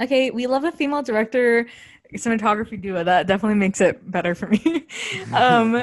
Okay, 0.00 0.30
we 0.30 0.46
love 0.46 0.64
a 0.64 0.72
female 0.72 1.02
director 1.02 1.66
cinematography 2.14 2.80
duo. 2.80 3.04
That 3.04 3.26
definitely 3.26 3.58
makes 3.58 3.80
it 3.80 4.10
better 4.10 4.34
for 4.34 4.48
me. 4.48 4.86
um 5.34 5.82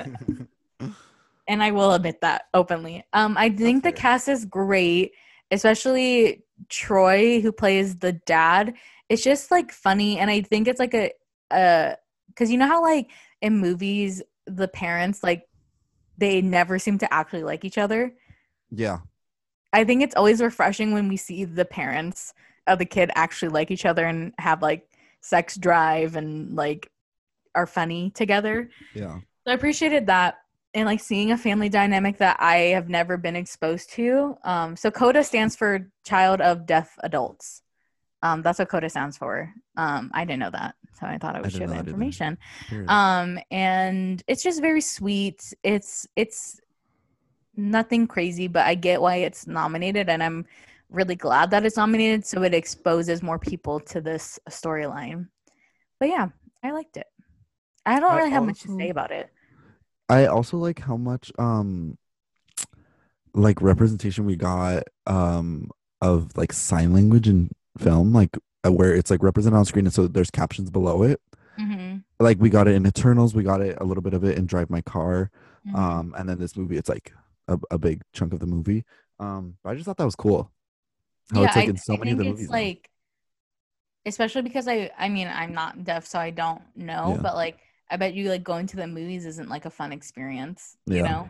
and 1.48 1.62
I 1.64 1.72
will 1.72 1.94
admit 1.94 2.22
that 2.22 2.46
openly. 2.54 3.04
Um, 3.14 3.38
I 3.38 3.50
think 3.50 3.84
the 3.84 3.92
fair. 3.92 3.98
cast 3.98 4.28
is 4.28 4.46
great, 4.46 5.12
especially 5.52 6.44
Troy, 6.70 7.42
who 7.42 7.52
plays 7.52 7.98
the 7.98 8.14
dad. 8.14 8.74
It's 9.10 9.24
just 9.24 9.52
like 9.52 9.72
funny, 9.72 10.18
and 10.18 10.32
I 10.32 10.42
think 10.42 10.68
it's 10.68 10.80
like 10.80 10.94
a, 10.96 11.12
uh, 11.52 11.96
because 12.28 12.52
you 12.52 12.58
know 12.58 12.68
how 12.68 12.82
like 12.82 13.10
in 13.42 13.58
movies 13.60 14.22
the 14.48 14.68
parents 14.68 15.24
like 15.24 15.48
they 16.18 16.42
never 16.42 16.80
seem 16.80 16.98
to 17.00 17.14
actually 17.14 17.44
like 17.44 17.66
each 17.66 17.78
other. 17.78 18.14
yeah. 18.72 19.00
I 19.74 19.84
think 19.84 20.02
it's 20.04 20.16
always 20.16 20.40
refreshing 20.40 20.94
when 20.94 21.10
we 21.10 21.18
see 21.18 21.44
the 21.44 21.66
parents 21.66 22.34
of 22.66 22.80
the 22.80 22.86
kid 22.86 23.12
actually 23.14 23.50
like 23.50 23.72
each 23.72 23.86
other 23.86 24.06
and 24.06 24.34
have 24.38 24.62
like 24.62 24.88
sex 25.20 25.58
drive 25.58 26.16
and 26.16 26.56
like 26.56 26.90
are 27.56 27.68
funny 27.68 28.10
together. 28.12 28.70
Yeah. 28.94 29.20
So 29.44 29.52
I 29.52 29.54
appreciated 29.54 30.08
that 30.08 30.38
and 30.74 30.86
like 30.86 31.00
seeing 31.00 31.32
a 31.32 31.38
family 31.38 31.70
dynamic 31.70 32.18
that 32.18 32.38
I 32.40 32.58
have 32.76 32.90
never 32.90 33.18
been 33.18 33.36
exposed 33.36 33.90
to. 33.92 34.38
Um, 34.44 34.76
so 34.76 34.92
CODA 34.92 35.24
stands 35.24 35.56
for 35.56 35.90
Child 36.06 36.42
of 36.42 36.66
Deaf 36.66 36.98
Adults. 37.04 37.62
Um, 38.22 38.42
that's 38.42 38.60
what 38.60 38.70
CODA 38.70 38.90
stands 38.90 39.18
for. 39.18 39.54
Um, 39.78 40.10
I 40.14 40.26
didn't 40.26 40.40
know 40.40 40.52
that, 40.52 40.76
so 41.00 41.06
I 41.06 41.18
thought 41.18 41.36
I 41.36 41.42
would 41.42 41.52
share 41.52 41.68
the 41.68 41.74
that 41.74 41.88
information. 41.88 42.38
Um, 42.88 43.40
and 43.52 44.24
it's 44.28 44.44
just 44.44 44.62
very 44.62 44.82
sweet. 44.82 45.54
It's 45.64 46.08
it's 46.16 46.60
nothing 47.56 48.08
crazy, 48.08 48.48
but 48.48 48.66
I 48.66 48.76
get 48.76 49.02
why 49.02 49.18
it's 49.18 49.48
nominated, 49.48 50.10
and 50.10 50.24
I'm 50.24 50.46
really 50.90 51.16
glad 51.16 51.52
that 51.52 51.66
it's 51.66 51.78
nominated. 51.78 52.26
So 52.26 52.44
it 52.44 52.54
exposes 52.54 53.22
more 53.22 53.40
people 53.40 53.80
to 53.82 54.02
this 54.02 54.40
storyline. 54.50 55.28
But 56.00 56.10
yeah, 56.10 56.30
I 56.64 56.72
liked 56.72 56.98
it. 56.98 57.08
I 57.86 58.00
don't 58.00 58.12
I 58.12 58.18
really 58.18 58.32
have 58.32 58.46
much 58.46 58.62
to 58.62 58.76
say 58.78 58.90
about 58.90 59.12
it. 59.12 59.30
I 60.10 60.26
also 60.26 60.58
like 60.58 60.80
how 60.80 60.98
much 60.98 61.32
um 61.38 61.98
like 63.34 63.62
representation 63.62 64.26
we 64.26 64.36
got 64.36 64.84
um 65.06 65.70
of 66.02 66.36
like 66.38 66.54
sign 66.54 66.94
language 66.94 67.28
in 67.28 67.52
film 67.78 68.14
like 68.14 68.38
uh, 68.66 68.72
where 68.72 68.94
it's 68.96 69.12
like 69.12 69.24
represented 69.24 69.58
on 69.58 69.66
screen 69.66 69.86
and 69.86 69.94
so 69.94 70.08
there's 70.08 70.32
captions 70.32 70.70
below 70.70 71.04
it 71.04 71.22
Mm-hmm. 71.60 72.00
like 72.20 72.38
we 72.40 72.50
got 72.50 72.68
it 72.68 72.76
in 72.76 72.86
eternals 72.86 73.34
we 73.34 73.42
got 73.44 73.62
it 73.62 73.78
a 73.80 73.86
little 73.86 74.04
bit 74.04 74.14
of 74.14 74.26
it 74.26 74.38
in 74.38 74.46
drive 74.46 74.70
my 74.70 74.82
car 74.82 75.32
Mm-hmm. 75.66 75.76
um 75.76 76.16
and 76.18 76.30
then 76.30 76.38
this 76.38 76.56
movie 76.58 76.78
it's 76.78 76.90
like 76.90 77.12
a, 77.48 77.58
a 77.72 77.78
big 77.78 78.02
chunk 78.14 78.34
of 78.34 78.40
the 78.40 78.46
movie 78.46 78.84
um 79.20 79.56
but 79.64 79.70
i 79.72 79.74
just 79.74 79.86
thought 79.86 79.98
that 79.98 80.06
was 80.06 80.16
cool 80.16 80.52
how 81.34 81.42
yeah, 81.42 81.48
it's 81.48 81.56
like 81.56 81.66
I, 81.66 81.70
in 81.70 81.78
so 81.78 81.94
I 81.94 81.98
many 81.98 82.12
of 82.12 82.18
think 82.18 82.28
the 82.28 82.32
it's 82.42 82.50
movies 82.50 82.52
now. 82.52 82.58
like, 82.58 82.90
especially 84.06 84.44
because 84.44 84.68
I, 84.68 84.92
I 84.98 85.10
mean, 85.10 85.28
I'm 85.28 85.54
not 85.54 85.84
deaf, 85.84 86.06
so 86.06 86.20
I 86.20 86.30
don't 86.30 86.62
know. 86.76 87.14
Yeah. 87.16 87.22
But 87.22 87.36
like, 87.36 87.58
I 87.90 87.98
bet 87.98 88.14
you 88.14 88.30
like 88.30 88.44
going 88.44 88.68
to 88.68 88.76
the 88.76 88.88
movies 88.88 89.26
isn't 89.26 89.50
like 89.50 89.66
a 89.66 89.70
fun 89.70 89.92
experience, 89.92 90.78
you 90.86 90.98
Yeah. 90.98 91.04
know. 91.04 91.30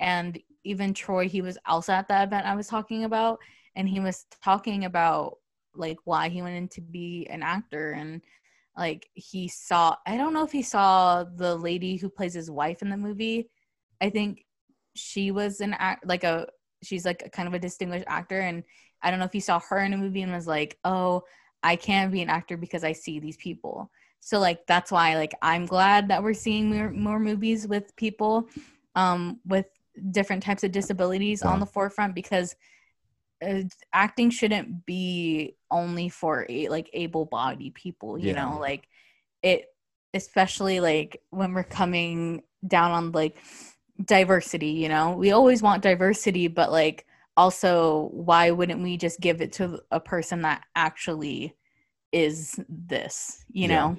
And 0.00 0.38
even 0.64 0.94
Troy, 0.94 1.28
he 1.28 1.42
was 1.42 1.58
also 1.66 1.92
at 1.92 2.08
that 2.08 2.28
event 2.28 2.46
I 2.46 2.56
was 2.56 2.68
talking 2.68 3.04
about, 3.04 3.38
and 3.76 3.88
he 3.88 4.00
was 4.00 4.24
talking 4.42 4.84
about 4.84 5.38
like 5.74 5.98
why 6.04 6.28
he 6.28 6.42
went 6.42 6.56
in 6.56 6.68
to 6.68 6.80
be 6.80 7.26
an 7.30 7.42
actor 7.42 7.92
and 7.92 8.20
like 8.76 9.08
he 9.14 9.48
saw 9.48 9.94
I 10.06 10.16
don't 10.16 10.32
know 10.32 10.44
if 10.44 10.52
he 10.52 10.62
saw 10.62 11.24
the 11.24 11.54
lady 11.56 11.96
who 11.96 12.08
plays 12.08 12.34
his 12.34 12.50
wife 12.50 12.82
in 12.82 12.90
the 12.90 12.96
movie. 12.96 13.48
I 14.00 14.10
think 14.10 14.44
she 14.94 15.30
was 15.30 15.60
an 15.60 15.74
act 15.78 16.06
like 16.06 16.24
a 16.24 16.46
she's 16.82 17.04
like 17.04 17.22
a 17.24 17.30
kind 17.30 17.48
of 17.48 17.54
a 17.54 17.58
distinguished 17.58 18.06
actor 18.08 18.40
and 18.40 18.62
I 19.02 19.10
don't 19.10 19.18
know 19.18 19.26
if 19.26 19.32
he 19.32 19.40
saw 19.40 19.60
her 19.60 19.80
in 19.80 19.92
a 19.92 19.98
movie 19.98 20.22
and 20.22 20.32
was 20.32 20.46
like, 20.46 20.78
"Oh, 20.82 21.24
I 21.62 21.76
can't 21.76 22.10
be 22.10 22.22
an 22.22 22.30
actor 22.30 22.56
because 22.56 22.84
I 22.84 22.92
see 22.92 23.20
these 23.20 23.36
people." 23.36 23.90
So 24.20 24.38
like 24.38 24.66
that's 24.66 24.90
why 24.90 25.16
like 25.16 25.32
I'm 25.42 25.66
glad 25.66 26.08
that 26.08 26.22
we're 26.22 26.32
seeing 26.34 26.70
more, 26.70 26.90
more 26.90 27.20
movies 27.20 27.68
with 27.68 27.94
people 27.96 28.48
um 28.94 29.40
with 29.44 29.66
different 30.10 30.42
types 30.42 30.64
of 30.64 30.72
disabilities 30.72 31.42
Yeah. 31.44 31.50
on 31.50 31.60
the 31.60 31.66
forefront 31.66 32.14
because 32.14 32.56
uh, 33.44 33.62
acting 33.92 34.30
shouldn't 34.30 34.86
be 34.86 35.56
only 35.74 36.08
for 36.08 36.46
a, 36.48 36.68
like 36.68 36.88
able-bodied 36.94 37.74
people 37.74 38.16
you 38.16 38.32
Yeah. 38.32 38.44
know 38.44 38.58
like 38.60 38.88
it 39.42 39.66
especially 40.14 40.80
like 40.80 41.20
when 41.30 41.52
we're 41.52 41.64
coming 41.64 42.42
down 42.66 42.92
on 42.92 43.12
like 43.12 43.36
diversity 44.04 44.68
you 44.70 44.88
know 44.88 45.12
we 45.12 45.32
always 45.32 45.60
want 45.60 45.82
diversity 45.82 46.46
but 46.48 46.70
like 46.70 47.04
also 47.36 48.08
why 48.12 48.50
wouldn't 48.50 48.82
we 48.82 48.96
just 48.96 49.20
give 49.20 49.40
it 49.42 49.52
to 49.52 49.80
a 49.90 50.00
person 50.00 50.42
that 50.42 50.62
actually 50.76 51.54
is 52.12 52.58
this 52.68 53.44
you 53.50 53.68
Yeah. 53.68 53.88
know 53.88 53.98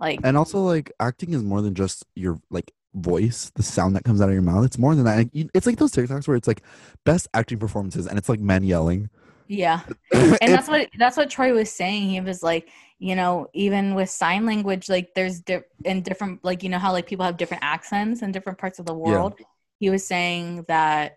like 0.00 0.20
and 0.22 0.36
also 0.36 0.60
like 0.60 0.92
acting 1.00 1.34
is 1.34 1.42
more 1.42 1.60
than 1.60 1.74
just 1.74 2.06
your 2.14 2.40
like 2.50 2.72
voice 2.94 3.50
the 3.54 3.62
sound 3.62 3.94
that 3.96 4.04
comes 4.04 4.20
out 4.20 4.28
of 4.28 4.32
your 4.34 4.42
mouth 4.42 4.64
it's 4.64 4.78
more 4.78 4.94
than 4.94 5.04
that 5.04 5.28
it's 5.54 5.66
like 5.66 5.78
those 5.78 5.92
tiktoks 5.92 6.26
where 6.28 6.36
it's 6.36 6.48
like 6.48 6.62
best 7.04 7.28
acting 7.34 7.58
performances 7.58 8.06
and 8.06 8.16
it's 8.18 8.28
like 8.28 8.40
men 8.40 8.62
yelling 8.62 9.10
yeah 9.48 9.80
and 10.12 10.52
that's 10.52 10.68
what 10.68 10.88
that's 10.98 11.16
what 11.16 11.30
Troy 11.30 11.52
was 11.52 11.70
saying. 11.70 12.10
He 12.10 12.20
was 12.20 12.42
like, 12.42 12.68
you 12.98 13.16
know, 13.16 13.48
even 13.54 13.94
with 13.94 14.10
sign 14.10 14.46
language, 14.46 14.88
like 14.88 15.14
there's 15.14 15.40
di- 15.40 15.62
in 15.84 16.02
different, 16.02 16.44
like 16.44 16.62
you 16.62 16.68
know 16.68 16.78
how 16.78 16.92
like 16.92 17.06
people 17.06 17.24
have 17.24 17.36
different 17.36 17.62
accents 17.62 18.22
in 18.22 18.32
different 18.32 18.58
parts 18.58 18.78
of 18.78 18.86
the 18.86 18.94
world. 18.94 19.34
He 19.78 19.90
was 19.90 20.06
saying 20.06 20.64
that 20.68 21.16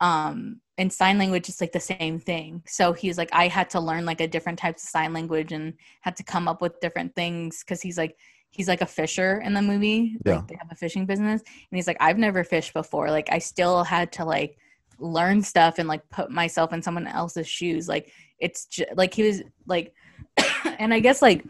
um 0.00 0.60
in 0.78 0.88
sign 0.88 1.18
language 1.18 1.48
it's 1.48 1.60
like 1.60 1.72
the 1.72 1.80
same 1.80 2.18
thing. 2.18 2.62
So 2.66 2.92
he's 2.92 3.18
like, 3.18 3.28
I 3.32 3.48
had 3.48 3.70
to 3.70 3.80
learn 3.80 4.06
like 4.06 4.20
a 4.20 4.28
different 4.28 4.58
types 4.58 4.82
of 4.82 4.88
sign 4.88 5.12
language 5.12 5.52
and 5.52 5.74
had 6.00 6.16
to 6.16 6.22
come 6.22 6.48
up 6.48 6.62
with 6.62 6.80
different 6.80 7.14
things 7.14 7.62
because 7.62 7.82
he's 7.82 7.98
like 7.98 8.16
he's 8.50 8.68
like 8.68 8.80
a 8.80 8.86
fisher 8.86 9.40
in 9.40 9.54
the 9.54 9.62
movie. 9.62 10.16
Yeah. 10.24 10.36
Like 10.36 10.48
they 10.48 10.56
have 10.56 10.72
a 10.72 10.76
fishing 10.76 11.06
business, 11.06 11.42
and 11.42 11.76
he's 11.76 11.86
like, 11.86 11.98
I've 12.00 12.18
never 12.18 12.44
fished 12.44 12.72
before. 12.72 13.10
Like 13.10 13.28
I 13.30 13.38
still 13.38 13.84
had 13.84 14.12
to 14.12 14.24
like 14.24 14.56
learn 15.00 15.42
stuff 15.42 15.78
and 15.78 15.88
like 15.88 16.08
put 16.10 16.30
myself 16.30 16.72
in 16.72 16.82
someone 16.82 17.06
else's 17.06 17.48
shoes. 17.48 17.88
Like 17.88 18.12
it's 18.38 18.66
just 18.66 18.90
like 18.96 19.12
he 19.14 19.22
was 19.24 19.42
like 19.66 19.92
and 20.78 20.94
i 20.94 21.00
guess 21.00 21.20
like 21.22 21.44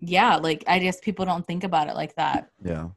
yeah 0.00 0.36
like 0.36 0.62
i 0.66 0.78
guess 0.78 1.00
people 1.00 1.24
don't 1.24 1.46
think 1.46 1.64
about 1.64 1.88
it 1.88 1.94
like 1.94 2.14
that. 2.16 2.50
Yeah. 2.64 2.88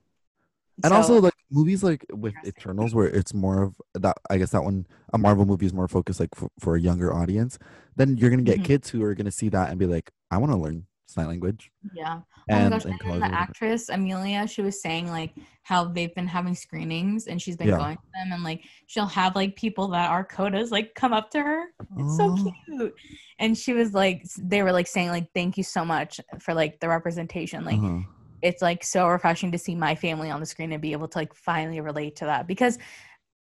And 0.83 0.91
So- 0.91 0.95
also 0.95 1.21
like 1.21 1.33
movies 1.51 1.83
like 1.83 2.05
with 2.13 2.33
eternals 2.45 2.93
where 2.95 3.07
it's 3.07 3.33
more 3.33 3.63
of 3.63 3.73
that 3.95 4.15
i 4.29 4.37
guess 4.37 4.51
that 4.51 4.63
one 4.63 4.85
a 5.13 5.17
marvel 5.17 5.45
movie 5.45 5.65
is 5.65 5.73
more 5.73 5.87
focused 5.87 6.19
like 6.19 6.29
for, 6.35 6.47
for 6.59 6.75
a 6.75 6.79
younger 6.79 7.11
audience 7.13 7.57
then 7.95 8.15
you're 8.17 8.29
gonna 8.29 8.43
get 8.43 8.59
Mhm. 8.59 8.65
kids 8.65 8.89
who 8.91 9.01
are 9.03 9.15
gonna 9.15 9.31
see 9.31 9.49
that 9.49 9.69
and 9.71 9.79
be 9.79 9.87
like 9.87 10.11
i 10.29 10.37
want 10.37 10.51
to 10.51 10.57
learn 10.57 10.85
sign 11.09 11.27
language. 11.27 11.71
Yeah. 11.93 12.21
And, 12.49 12.61
oh 12.61 12.63
my 12.63 12.69
gosh 12.69 12.83
and 12.85 12.91
and 12.93 12.99
cause 13.01 13.19
then 13.19 13.23
it 13.23 13.31
the 13.31 13.39
actress 13.39 13.89
Emilia 13.89 14.47
she 14.47 14.61
was 14.61 14.81
saying 14.81 15.09
like 15.09 15.33
how 15.63 15.85
they've 15.85 16.13
been 16.15 16.27
having 16.27 16.55
screenings 16.55 17.27
and 17.27 17.41
she's 17.41 17.57
been 17.57 17.67
Yeah. 17.69 17.77
going 17.77 17.97
to 17.97 18.03
them 18.13 18.31
and 18.33 18.43
like 18.43 18.63
she'll 18.87 19.05
have 19.05 19.35
like 19.35 19.55
people 19.55 19.87
that 19.89 20.09
are 20.09 20.25
CODAs 20.25 20.71
like 20.71 20.95
come 20.95 21.13
up 21.13 21.29
to 21.31 21.41
her. 21.41 21.65
It's 21.97 22.17
so 22.17 22.35
Oh. 22.37 22.51
cute. 22.65 22.93
And 23.39 23.57
she 23.57 23.73
was 23.73 23.93
like 23.93 24.23
they 24.37 24.63
were 24.63 24.71
like 24.71 24.87
saying 24.87 25.09
like 25.09 25.29
thank 25.33 25.57
you 25.57 25.63
so 25.63 25.83
much 25.85 26.19
for 26.39 26.53
like 26.53 26.79
the 26.79 26.89
representation. 26.89 27.65
Like 27.65 27.77
Uh-huh. 27.79 27.99
it's 28.41 28.61
like 28.61 28.83
so 28.83 29.07
refreshing 29.07 29.51
to 29.51 29.57
see 29.57 29.75
my 29.75 29.95
family 29.95 30.29
on 30.31 30.39
the 30.39 30.45
screen 30.45 30.71
and 30.71 30.81
be 30.81 30.91
able 30.93 31.07
to 31.07 31.17
like 31.17 31.33
finally 31.33 31.81
relate 31.81 32.15
to 32.17 32.25
that 32.25 32.47
because 32.47 32.77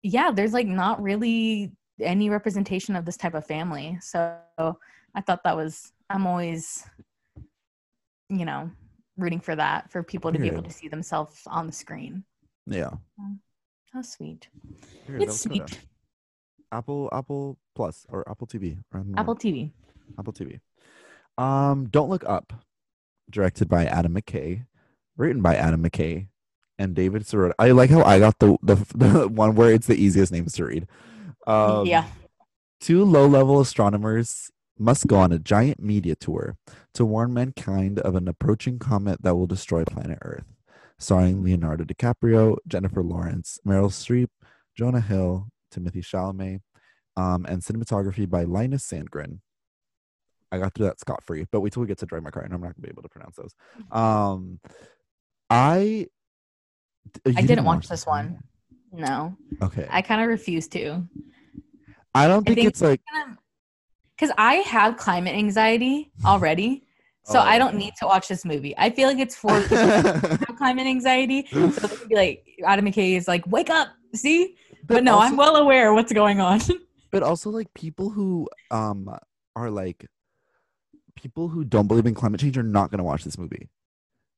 yeah 0.03 0.31
there's 0.33 0.53
like 0.53 0.67
not 0.67 1.01
really 1.03 1.73
any 2.01 2.29
representation 2.31 2.97
of 2.97 3.05
this 3.05 3.17
type 3.17 3.35
of 3.35 3.47
family. 3.47 3.99
So 4.01 4.37
i 5.15 5.21
thought 5.21 5.45
that 5.45 5.55
was 5.57 5.93
i'm 6.09 6.27
always 6.27 6.85
you 8.39 8.45
know 8.45 8.71
rooting 9.17 9.41
for 9.41 9.55
that 9.55 9.91
for 9.91 10.03
people 10.03 10.33
to 10.33 10.39
be 10.39 10.47
able 10.49 10.63
to 10.63 10.71
see 10.71 10.89
themselves 10.89 11.43
on 11.47 11.67
the 11.67 11.73
screen 11.73 12.25
yeah 12.67 12.91
how 13.93 14.03
sweet 14.03 14.49
Period. 15.07 15.25
it's 15.25 15.43
That 15.43 15.51
was 15.51 15.61
sweet 15.69 15.81
apple 16.73 17.11
apple 17.13 17.59
plus 17.75 18.07
or 18.09 18.29
apple 18.29 18.47
tv 18.47 18.79
I 18.93 18.99
don't 18.99 19.11
know. 19.11 19.21
apple 19.21 19.37
tv 19.37 19.73
Apple 20.19 20.33
TV. 20.33 20.61
Um, 21.39 21.89
Don't 21.89 22.11
Look 22.11 22.25
Up, 22.25 22.53
directed 23.31 23.69
by 23.69 23.87
Adam 23.87 24.15
McKay, 24.15 24.67
written 25.17 25.43
by 25.43 25.57
Adam 25.57 25.83
McKay, 25.83 26.29
and 26.79 26.95
David 26.95 27.23
Sirota. 27.23 27.53
I 27.59 27.71
like 27.71 27.91
how 27.91 28.03
I 28.03 28.19
got 28.19 28.39
the, 28.39 28.57
the 28.63 28.75
the 28.95 29.29
one 29.29 29.55
where 29.55 29.73
it's 29.73 29.87
the 29.87 29.95
easiest 29.97 30.33
names 30.33 30.55
to 30.55 30.65
read. 30.65 30.87
Um, 31.47 31.87
yeah 31.87 32.07
Two 32.81 33.05
low-level 33.05 33.61
astronomers 33.61 34.51
must 34.79 35.07
go 35.07 35.17
on 35.17 35.33
a 35.33 35.39
giant 35.39 35.81
media 35.81 36.15
tour 36.15 36.57
to 36.95 37.05
warn 37.05 37.33
mankind 37.33 37.99
of 38.01 38.15
an 38.15 38.29
approaching 38.29 38.79
comet 38.79 39.23
that 39.23 39.35
will 39.35 39.47
destroy 39.47 39.85
planet 39.85 40.19
Earth. 40.23 40.45
Starring 40.99 41.43
Leonardo 41.43 41.85
DiCaprio, 41.85 42.57
Jennifer 42.67 43.03
Lawrence, 43.03 43.59
Meryl 43.67 43.91
Streep, 43.91 44.29
Jonah 44.77 45.01
Hill, 45.01 45.49
Timothée 45.75 46.05
Chalamet, 46.05 46.61
um, 47.17 47.45
and 47.47 47.61
cinematography 47.63 48.29
by 48.29 48.45
Linus 48.45 48.87
Sandgren. 48.89 49.41
I 50.51 50.59
got 50.59 50.75
through 50.75 50.87
that 50.87 51.01
scot 51.01 51.23
free, 51.25 51.47
but 51.51 51.61
wait 51.61 51.73
till 51.73 51.81
we 51.81 51.87
get 51.87 51.99
to 51.99 52.07
Drive 52.07 52.23
My 52.23 52.31
Car, 52.31 52.43
and 52.43 52.53
I'm 52.53 52.61
not 52.61 52.75
gonna 52.75 52.83
be 52.83 52.91
able 52.91 53.03
to 53.03 53.09
pronounce 53.09 53.37
those. 53.37 53.55
Um, 53.91 54.61
I 55.51 56.07
i 57.27 57.43
didn't 57.43 57.65
watch 57.65 57.89
this 57.89 58.07
one 58.07 58.39
no 58.93 59.37
Okay, 59.61 59.87
i 59.91 60.01
kind 60.01 60.23
of 60.23 60.29
refuse 60.29 60.69
to 60.69 61.05
I 62.15 62.29
don't 62.29 62.45
think, 62.45 62.57
think- 62.57 62.69
it's 62.69 62.81
like 62.81 63.01
because 64.23 64.35
i 64.39 64.55
have 64.57 64.97
climate 64.97 65.35
anxiety 65.35 66.13
already 66.25 66.85
so 67.25 67.41
i 67.41 67.57
Oh. 67.57 67.59
don't 67.59 67.75
need 67.77 67.93
to 67.99 68.07
watch 68.07 68.29
this 68.29 68.45
movie 68.45 68.73
i 68.79 68.89
feel 68.91 69.09
like 69.09 69.19
it's 69.19 69.35
for 69.35 69.61
people 69.63 69.77
that 69.79 70.45
have 70.49 70.57
climate 70.57 70.87
anxiety. 70.87 71.47
So 71.51 71.67
they 71.69 71.97
could 71.97 72.09
be 72.09 72.15
like 72.15 72.47
Adam 72.65 72.85
McKay 72.87 73.17
is 73.17 73.27
like, 73.27 73.45
wake 73.49 73.71
up, 73.71 73.89
see? 74.15 74.57
But, 74.87 75.03
no, 75.03 75.19
I'm 75.19 75.37
well 75.37 75.57
aware 75.57 75.91
of 75.91 75.95
what's 75.97 76.13
going 76.13 76.39
on. 76.41 76.61
but 77.11 77.23
also 77.25 77.51
like 77.51 77.73
people 77.75 78.11
who 78.11 78.49
um 78.71 79.09
are 79.57 79.71
like 79.71 80.07
people 81.17 81.49
who 81.49 81.65
don't 81.65 81.89
believe 81.89 82.07
in 82.07 82.15
climate 82.15 82.41
change 82.41 82.57
are 82.57 82.63
not 82.63 82.91
going 82.91 82.99
to 82.99 83.05
watch 83.05 83.23
this 83.25 83.37
movie 83.37 83.69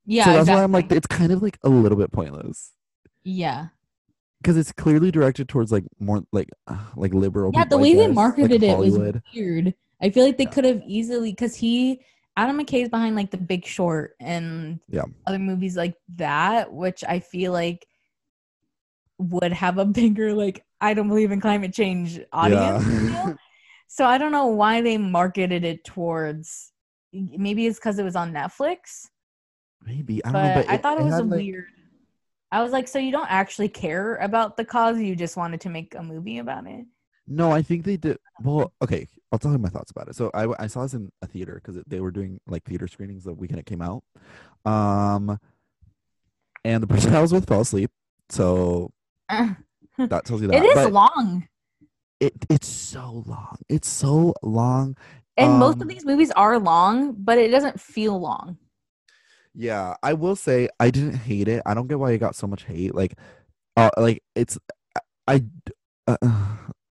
yeah, 0.06 0.24
so 0.24 0.32
that's 0.32 0.48
why 0.48 0.62
i'm 0.62 0.72
like 0.72 0.90
it's 0.90 1.06
kind 1.06 1.30
of 1.32 1.42
like 1.42 1.58
a 1.62 1.68
little 1.68 1.96
bit 1.98 2.10
pointless 2.12 2.72
yeah, 3.22 3.68
because 4.44 4.58
it's 4.58 4.72
clearly 4.72 5.10
directed 5.10 5.48
towards 5.48 5.72
like 5.72 5.84
more 5.98 6.22
like 6.32 6.50
uh, 6.66 6.76
like 6.96 7.14
liberal 7.14 7.50
yeah. 7.54 7.64
The 7.64 7.70
people, 7.70 7.78
I 7.78 7.82
way 7.82 7.94
they 7.94 8.08
marketed 8.08 8.62
like 8.62 8.70
it 8.70 8.78
was 8.78 8.98
weird. 9.34 9.74
I 10.02 10.10
feel 10.10 10.24
like 10.26 10.36
they 10.36 10.44
Yeah. 10.44 10.50
could 10.50 10.64
have 10.66 10.82
easily 10.86 11.32
because 11.32 11.56
he 11.56 12.00
Adam 12.36 12.58
McKay's 12.58 12.88
behind 12.90 13.16
like 13.16 13.30
The 13.30 13.38
Big 13.38 13.64
Short 13.64 14.16
and 14.20 14.80
Yeah. 14.88 15.04
other 15.26 15.38
movies 15.38 15.76
like 15.76 15.94
that, 16.16 16.72
which 16.72 17.02
I 17.08 17.20
feel 17.20 17.52
like 17.52 17.86
would 19.18 19.52
have 19.52 19.78
a 19.78 19.84
bigger 20.00 20.34
like 20.34 20.64
I 20.80 20.92
don't 20.92 21.08
believe 21.08 21.32
in 21.32 21.40
climate 21.40 21.72
change 21.72 22.20
audience. 22.32 22.84
Yeah. 23.10 23.34
So 23.86 24.04
I 24.04 24.18
don't 24.18 24.32
know 24.32 24.46
why 24.48 24.80
they 24.82 24.98
marketed 24.98 25.64
it 25.64 25.84
towards. 25.84 26.72
Maybe 27.12 27.66
it's 27.66 27.78
because 27.78 27.98
it 28.00 28.02
was 28.02 28.16
on 28.16 28.32
Netflix. 28.32 29.06
maybe 29.86 30.24
i 30.24 30.32
don't 30.32 30.42
know 30.42 30.54
but 30.56 30.68
I 30.68 30.76
thought 30.78 30.98
it, 30.98 31.04
was 31.04 31.12
a 31.14 31.16
had, 31.18 31.28
like- 31.30 31.38
weird. 31.38 31.66
I 32.54 32.62
was 32.62 32.72
like, 32.72 32.86
so 32.88 32.98
you 32.98 33.10
don't 33.10 33.30
actually 33.30 33.68
care 33.68 34.16
about 34.16 34.56
the 34.56 34.64
cause? 34.64 34.98
You 35.00 35.16
just 35.16 35.36
wanted 35.36 35.60
to 35.62 35.68
make 35.70 35.94
a 35.94 36.02
movie 36.02 36.38
about 36.38 36.66
it? 36.66 36.86
no 37.26 37.50
i 37.50 37.62
think 37.62 37.84
they 37.86 37.96
did 37.96 38.18
well 38.42 38.70
okay 38.82 39.08
i'll 39.32 39.38
tell 39.38 39.50
you 39.50 39.56
my 39.56 39.70
thoughts 39.70 39.90
about 39.90 40.08
it 40.08 40.14
so 40.14 40.30
i, 40.34 40.44
I 40.62 40.66
saw 40.66 40.82
this 40.82 40.92
in 40.92 41.10
a 41.22 41.26
theater 41.26 41.54
because 41.54 41.82
they 41.86 41.98
were 42.00 42.10
doing 42.10 42.38
like 42.46 42.64
theater 42.64 42.86
screenings 42.86 43.24
the 43.24 43.32
weekend 43.32 43.60
it 43.60 43.64
came 43.64 43.80
out 43.80 44.02
um 44.70 45.38
and 46.66 46.82
the 46.82 46.86
person 46.86 47.14
i 47.20 47.22
was 47.22 47.32
with 47.32 47.46
fell 47.48 47.62
asleep 47.62 47.90
so 48.28 48.92
that 49.30 50.24
tells 50.26 50.42
you 50.42 50.48
that 50.48 50.62
it 50.62 50.66
is 50.66 50.74
but- 50.74 50.92
long, 50.92 51.48
it 52.20 52.34
it's 52.50 52.68
so 52.68 53.24
long. 53.26 53.56
It's 53.70 53.88
so 53.88 54.34
long. 54.42 54.94
and 55.38 55.58
most 55.58 55.76
of 55.76 55.82
Um, 55.82 55.88
these 55.88 56.04
movies 56.04 56.30
are 56.32 56.58
long, 56.58 57.14
but 57.14 57.38
it 57.38 57.48
doesn't 57.48 57.80
feel 57.80 58.20
long. 58.20 58.58
Yeah, 59.54 59.94
I 60.02 60.14
will 60.14 60.36
say 60.36 60.68
I 60.80 60.90
didn't 60.90 61.14
hate 61.14 61.48
it. 61.48 61.62
I 61.64 61.74
don't 61.74 61.86
get 61.86 61.98
why 61.98 62.10
it 62.12 62.18
got 62.18 62.34
so 62.34 62.46
much 62.46 62.64
hate. 62.64 62.94
Like, 62.94 63.14
uh, 63.76 63.90
like 63.96 64.22
it's 64.34 64.58
I. 65.26 65.44
Uh, 66.06 66.16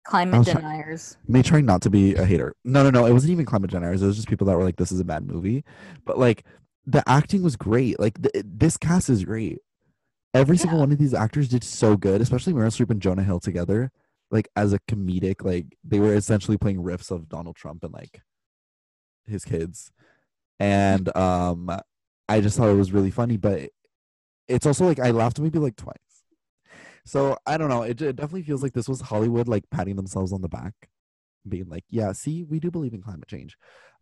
Climate 0.05 0.39
was 0.39 0.49
try- 0.49 0.61
deniers. 0.61 1.17
may 1.29 1.43
try 1.43 1.61
not 1.61 1.83
to 1.83 1.91
be 1.91 2.15
a 2.17 2.25
hater. 2.25 2.55
No, 2.65 2.83
no, 2.83 2.91
no. 2.91 3.07
It 3.07 3.13
wasn't 3.13 3.33
even 3.33 3.45
climate 3.45 3.71
deniers. 3.71 4.03
It 4.03 4.07
was 4.07 4.17
just 4.17 4.29
people 4.29 4.47
that 4.49 4.57
were 4.57 4.65
like, 4.65 4.77
"This 4.77 4.91
is 4.93 4.99
a 5.01 5.05
bad 5.05 5.25
movie," 5.27 5.65
but 6.05 6.19
like 6.19 6.45
the 6.87 7.03
acting 7.09 7.43
was 7.43 7.57
great. 7.57 8.01
Like 8.01 8.21
th- 8.21 8.45
this 8.47 8.77
cast 8.77 9.09
is 9.09 9.25
great. 9.25 9.59
Every 10.35 10.57
single 10.57 10.81
one 10.81 10.93
of 10.93 10.99
these 10.99 11.15
actors 11.15 11.49
did 11.49 11.63
so 11.65 11.97
good, 11.97 12.21
especially 12.21 12.53
Meryl 12.53 12.67
Streep 12.69 12.91
and 12.91 13.01
Jonah 13.01 13.23
Hill 13.23 13.41
together. 13.41 13.91
Like 14.31 14.49
as 14.57 14.73
a 14.73 14.79
comedic, 14.81 15.45
like 15.45 15.77
they 15.85 15.99
were 16.01 16.15
essentially 16.15 16.57
playing 16.57 16.83
riffs 16.83 17.11
of 17.11 17.29
Donald 17.29 17.57
Trump 17.57 17.85
and 17.85 17.93
like 17.93 18.21
his 19.27 19.45
kids, 19.45 19.93
and 20.59 21.15
um, 21.17 21.71
I 22.31 22.41
just 22.41 22.57
thought 22.57 22.69
it 22.69 22.75
was 22.77 22.93
really 22.93 23.11
funny. 23.11 23.37
But 23.37 23.71
it's 24.49 24.67
also 24.67 24.87
like 24.87 25.01
I 25.01 25.11
laughed 25.11 25.41
maybe 25.41 25.59
like 25.59 25.77
twice. 25.77 25.97
So 27.05 27.37
I 27.47 27.57
don't 27.57 27.69
know. 27.69 27.83
It, 27.83 28.01
it 28.01 28.17
definitely 28.17 28.43
feels 28.43 28.63
like 28.63 28.73
this 28.73 28.89
was 28.89 29.01
Hollywood 29.01 29.49
like 29.49 29.65
patting 29.71 29.97
themselves 29.97 30.33
on 30.33 30.43
the 30.43 30.49
back, 30.49 30.75
being 31.49 31.69
like, 31.69 31.85
"Yeah, 31.91 32.13
see, 32.13 32.45
we 32.45 32.61
do 32.61 32.71
believe 32.71 32.95
in 32.95 33.03
climate 33.03 33.29
change." 33.29 33.57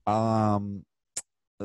Um, 0.07 0.85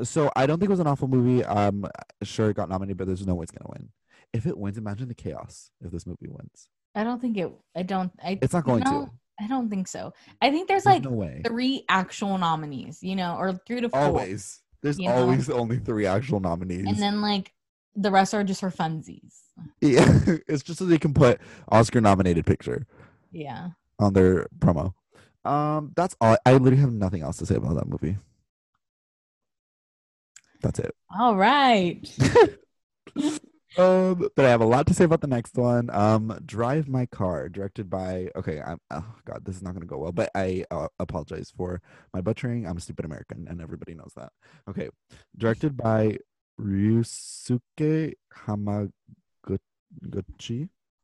so 0.02 0.30
I 0.34 0.46
don't 0.46 0.58
think 0.58 0.68
it 0.68 0.72
was 0.72 0.80
an 0.80 0.86
awful 0.86 1.08
movie. 1.08 1.44
Um, 1.44 1.86
sure 2.22 2.50
it 2.50 2.56
got 2.56 2.68
nominated, 2.68 2.96
but 2.96 3.06
there's 3.06 3.26
no 3.26 3.34
way 3.34 3.44
it's 3.44 3.52
gonna 3.52 3.70
win. 3.70 3.90
If 4.32 4.46
it 4.46 4.56
wins, 4.56 4.78
imagine 4.78 5.08
the 5.08 5.14
chaos 5.14 5.70
if 5.84 5.90
this 5.90 6.06
movie 6.06 6.28
wins. 6.28 6.68
I 6.94 7.04
don't 7.04 7.20
think 7.20 7.36
it. 7.36 7.52
I 7.76 7.82
don't. 7.82 8.12
I. 8.22 8.38
It's 8.40 8.54
not 8.54 8.64
going 8.64 8.84
no, 8.84 9.06
to. 9.06 9.10
I 9.40 9.48
don't 9.48 9.68
think 9.68 9.88
so. 9.88 10.12
I 10.40 10.50
think 10.50 10.68
there's, 10.68 10.84
There's 10.84 11.02
like 11.02 11.10
no 11.10 11.42
three 11.44 11.84
actual 11.88 12.38
nominees, 12.38 13.02
you 13.02 13.16
know, 13.16 13.36
or 13.36 13.60
three 13.66 13.80
to 13.80 13.88
four, 13.88 14.00
Always. 14.00 14.60
There's 14.84 14.98
you 14.98 15.08
know? 15.08 15.14
always 15.14 15.48
only 15.48 15.78
three 15.78 16.04
actual 16.06 16.40
nominees. 16.40 16.84
and 16.86 16.98
then 16.98 17.22
like 17.22 17.52
the 17.96 18.10
rest 18.10 18.34
are 18.34 18.44
just 18.44 18.60
for 18.60 18.70
funsies. 18.70 19.32
yeah, 19.80 20.06
it's 20.46 20.62
just 20.62 20.78
so 20.78 20.84
they 20.84 20.98
can 20.98 21.14
put 21.14 21.40
Oscar 21.70 22.00
nominated 22.02 22.44
picture 22.44 22.86
Yeah. 23.32 23.70
on 23.98 24.12
their 24.12 24.46
promo. 24.58 24.92
Um, 25.44 25.92
that's 25.96 26.14
all. 26.20 26.36
I 26.44 26.52
literally 26.52 26.76
have 26.82 26.92
nothing 26.92 27.22
else 27.22 27.38
to 27.38 27.46
say 27.46 27.54
about 27.56 27.76
that 27.76 27.88
movie. 27.88 28.18
That's 30.60 30.78
it. 30.78 30.94
All 31.18 31.34
right. 31.36 32.06
Um, 33.76 34.28
but 34.36 34.44
I 34.44 34.50
have 34.50 34.60
a 34.60 34.66
lot 34.66 34.86
to 34.86 34.94
say 34.94 35.04
about 35.04 35.20
the 35.20 35.26
next 35.26 35.56
one. 35.56 35.90
Um, 35.90 36.38
Drive 36.44 36.88
My 36.88 37.06
Car, 37.06 37.48
directed 37.48 37.90
by. 37.90 38.30
Okay, 38.36 38.60
I'm. 38.60 38.78
Oh 38.90 39.04
God, 39.24 39.44
this 39.44 39.56
is 39.56 39.62
not 39.62 39.74
gonna 39.74 39.86
go 39.86 39.98
well. 39.98 40.12
But 40.12 40.30
I 40.34 40.64
uh, 40.70 40.88
apologize 40.98 41.52
for 41.56 41.80
my 42.12 42.20
butchering. 42.20 42.66
I'm 42.66 42.76
a 42.76 42.80
stupid 42.80 43.04
American, 43.04 43.46
and 43.48 43.60
everybody 43.60 43.94
knows 43.94 44.12
that. 44.16 44.30
Okay, 44.68 44.88
directed 45.36 45.76
by 45.76 46.18
Ryusuke 46.60 48.14
Hamaguchi. 48.46 48.90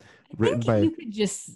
I 0.00 0.04
Written 0.36 0.62
think 0.62 0.66
by 0.66 0.78
you 0.78 0.90
could 0.92 1.12
just. 1.12 1.50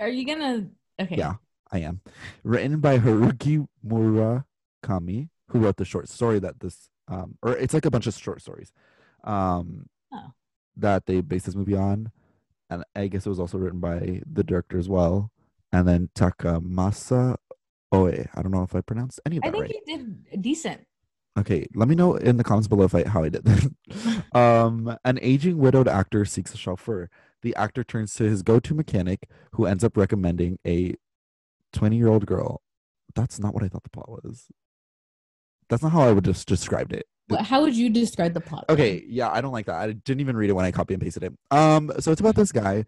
Are 0.00 0.08
you 0.08 0.26
gonna? 0.26 0.66
Okay. 1.00 1.16
Yeah. 1.16 1.34
I 1.70 1.80
am. 1.80 2.00
Written 2.42 2.80
by 2.80 2.98
Haruki 2.98 3.66
Murakami, 3.86 5.28
who 5.48 5.58
wrote 5.58 5.76
the 5.76 5.84
short 5.84 6.08
story 6.08 6.38
that 6.38 6.60
this 6.60 6.88
um 7.08 7.36
or 7.42 7.56
it's 7.56 7.74
like 7.74 7.84
a 7.84 7.90
bunch 7.90 8.06
of 8.06 8.14
short 8.14 8.40
stories. 8.40 8.72
Um 9.24 9.86
Oh. 10.12 10.32
that 10.76 11.06
they 11.06 11.20
based 11.20 11.46
this 11.46 11.54
movie 11.54 11.76
on. 11.76 12.12
And 12.70 12.84
I 12.94 13.08
guess 13.08 13.26
it 13.26 13.30
was 13.30 13.40
also 13.40 13.58
written 13.58 13.80
by 13.80 14.22
the 14.30 14.44
director 14.44 14.78
as 14.78 14.88
well. 14.88 15.30
And 15.72 15.86
then 15.86 16.10
Takamasa 16.14 17.36
Oe. 17.92 18.06
I 18.08 18.42
don't 18.42 18.52
know 18.52 18.62
if 18.62 18.74
I 18.74 18.80
pronounced 18.80 19.20
any 19.24 19.36
of 19.36 19.42
that 19.42 19.48
I 19.48 19.52
think 19.52 19.62
right. 19.62 19.74
you 19.86 19.96
did 19.96 20.42
decent. 20.42 20.82
Okay, 21.38 21.66
let 21.74 21.88
me 21.88 21.94
know 21.94 22.16
in 22.16 22.36
the 22.36 22.44
comments 22.44 22.66
below 22.66 22.84
if 22.84 22.94
I, 22.94 23.06
how 23.06 23.22
I 23.22 23.28
did 23.28 23.44
that. 23.44 24.24
um, 24.38 24.96
an 25.04 25.18
aging 25.22 25.58
widowed 25.58 25.86
actor 25.86 26.24
seeks 26.24 26.52
a 26.52 26.56
chauffeur. 26.56 27.08
The 27.42 27.54
actor 27.54 27.84
turns 27.84 28.14
to 28.14 28.24
his 28.24 28.42
go-to 28.42 28.74
mechanic, 28.74 29.28
who 29.52 29.64
ends 29.64 29.84
up 29.84 29.96
recommending 29.96 30.58
a 30.66 30.96
20-year-old 31.74 32.26
girl. 32.26 32.62
That's 33.14 33.38
not 33.38 33.54
what 33.54 33.62
I 33.62 33.68
thought 33.68 33.84
the 33.84 33.90
plot 33.90 34.10
was. 34.10 34.46
That's 35.68 35.82
not 35.82 35.92
how 35.92 36.02
I 36.02 36.12
would 36.12 36.24
just 36.24 36.48
described 36.48 36.92
it. 36.92 37.06
How 37.40 37.62
would 37.62 37.74
you 37.76 37.90
describe 37.90 38.34
the 38.34 38.40
plot? 38.40 38.64
Okay, 38.68 39.04
yeah, 39.06 39.30
I 39.30 39.40
don't 39.40 39.52
like 39.52 39.66
that. 39.66 39.76
I 39.76 39.92
didn't 39.92 40.20
even 40.20 40.36
read 40.36 40.50
it 40.50 40.54
when 40.54 40.64
I 40.64 40.70
copy 40.70 40.94
and 40.94 41.02
pasted 41.02 41.24
it. 41.24 41.32
Um, 41.50 41.92
so 42.00 42.12
it's 42.12 42.20
about 42.20 42.34
this 42.34 42.52
guy. 42.52 42.84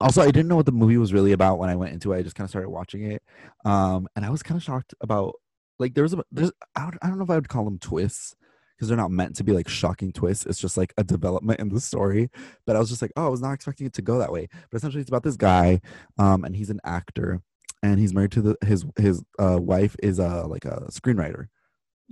Also, 0.00 0.22
I 0.22 0.26
didn't 0.26 0.48
know 0.48 0.56
what 0.56 0.66
the 0.66 0.72
movie 0.72 0.96
was 0.96 1.12
really 1.12 1.32
about 1.32 1.58
when 1.58 1.68
I 1.68 1.76
went 1.76 1.92
into 1.92 2.12
it. 2.12 2.18
I 2.18 2.22
just 2.22 2.34
kind 2.34 2.46
of 2.46 2.50
started 2.50 2.70
watching 2.70 3.10
it, 3.10 3.22
um, 3.64 4.08
and 4.16 4.24
I 4.24 4.30
was 4.30 4.42
kind 4.42 4.56
of 4.56 4.62
shocked 4.62 4.94
about 5.00 5.34
like 5.78 5.94
there 5.94 6.02
was 6.02 6.14
a 6.14 6.22
there's 6.30 6.52
I 6.76 6.82
don't, 6.82 6.98
I 7.02 7.08
don't 7.08 7.18
know 7.18 7.24
if 7.24 7.30
I 7.30 7.34
would 7.34 7.48
call 7.48 7.64
them 7.64 7.78
twists 7.78 8.34
because 8.76 8.88
they're 8.88 8.96
not 8.96 9.10
meant 9.10 9.36
to 9.36 9.44
be 9.44 9.52
like 9.52 9.68
shocking 9.68 10.12
twists. 10.12 10.46
It's 10.46 10.58
just 10.58 10.76
like 10.76 10.92
a 10.96 11.04
development 11.04 11.60
in 11.60 11.68
the 11.68 11.80
story. 11.80 12.30
But 12.66 12.74
I 12.74 12.78
was 12.78 12.88
just 12.88 13.02
like, 13.02 13.12
oh, 13.16 13.26
I 13.26 13.28
was 13.28 13.42
not 13.42 13.52
expecting 13.52 13.86
it 13.86 13.92
to 13.94 14.02
go 14.02 14.18
that 14.18 14.32
way. 14.32 14.48
But 14.70 14.78
essentially, 14.78 15.02
it's 15.02 15.10
about 15.10 15.22
this 15.24 15.36
guy, 15.36 15.80
um, 16.18 16.44
and 16.44 16.56
he's 16.56 16.70
an 16.70 16.80
actor, 16.84 17.42
and 17.82 18.00
he's 18.00 18.14
married 18.14 18.32
to 18.32 18.42
the 18.42 18.56
his 18.64 18.84
his 18.96 19.22
uh, 19.38 19.58
wife 19.60 19.94
is 20.02 20.18
a 20.18 20.46
like 20.46 20.64
a 20.64 20.86
screenwriter. 20.90 21.46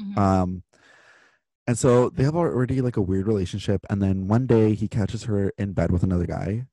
Mhm. 0.00 0.18
Um, 0.18 0.62
and 1.70 1.78
so 1.78 2.08
they 2.08 2.24
have 2.24 2.34
already 2.34 2.80
like 2.80 2.96
a 2.96 3.00
weird 3.00 3.28
relationship. 3.28 3.86
And 3.88 4.02
then 4.02 4.26
one 4.26 4.48
day 4.48 4.74
he 4.74 4.88
catches 4.88 5.22
her 5.22 5.52
in 5.56 5.72
bed 5.72 5.92
with 5.92 6.02
another 6.02 6.26
guy. 6.26 6.66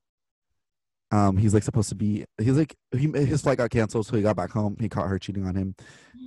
Um, 1.12 1.36
he's 1.36 1.54
like 1.54 1.62
supposed 1.62 1.88
to 1.90 1.94
be. 1.94 2.24
He's 2.36 2.56
like 2.56 2.74
he 2.90 3.06
his 3.12 3.42
flight 3.42 3.58
got 3.58 3.70
canceled, 3.70 4.08
so 4.08 4.16
he 4.16 4.22
got 4.22 4.34
back 4.34 4.50
home. 4.50 4.76
He 4.80 4.88
caught 4.88 5.06
her 5.06 5.20
cheating 5.20 5.46
on 5.46 5.54
him, 5.54 5.76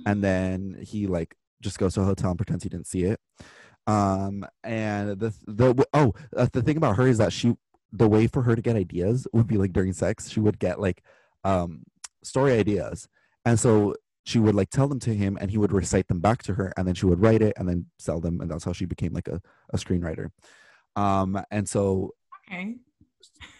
and 0.06 0.24
then 0.24 0.78
he 0.80 1.06
like 1.06 1.34
just 1.60 1.78
goes 1.78 1.92
to 1.94 2.00
a 2.00 2.04
hotel 2.04 2.30
and 2.30 2.38
pretends 2.38 2.62
he 2.62 2.70
didn't 2.70 2.86
see 2.86 3.02
it. 3.02 3.20
Um, 3.86 4.46
and 4.64 5.20
the 5.20 5.34
the 5.46 5.86
oh 5.92 6.14
uh, 6.34 6.46
the 6.50 6.62
thing 6.62 6.78
about 6.78 6.96
her 6.96 7.06
is 7.06 7.18
that 7.18 7.34
she 7.34 7.54
the 7.92 8.08
way 8.08 8.26
for 8.26 8.40
her 8.40 8.56
to 8.56 8.62
get 8.62 8.74
ideas 8.74 9.28
would 9.34 9.46
be 9.48 9.58
like 9.58 9.74
during 9.74 9.92
sex. 9.92 10.30
She 10.30 10.40
would 10.40 10.58
get 10.58 10.80
like 10.80 11.04
um 11.44 11.82
story 12.24 12.52
ideas, 12.52 13.06
and 13.44 13.60
so 13.60 13.96
she 14.24 14.38
would 14.38 14.54
like 14.54 14.70
tell 14.70 14.88
them 14.88 15.00
to 15.00 15.14
him 15.14 15.36
and 15.40 15.50
he 15.50 15.58
would 15.58 15.72
recite 15.72 16.08
them 16.08 16.20
back 16.20 16.42
to 16.44 16.54
her 16.54 16.72
and 16.76 16.86
then 16.86 16.94
she 16.94 17.06
would 17.06 17.20
write 17.20 17.42
it 17.42 17.54
and 17.56 17.68
then 17.68 17.86
sell 17.98 18.20
them 18.20 18.40
and 18.40 18.50
that's 18.50 18.64
how 18.64 18.72
she 18.72 18.84
became 18.84 19.12
like 19.12 19.28
a, 19.28 19.40
a 19.70 19.76
screenwriter. 19.76 20.30
Um 20.96 21.42
and 21.50 21.68
so 21.68 22.10
okay. 22.48 22.76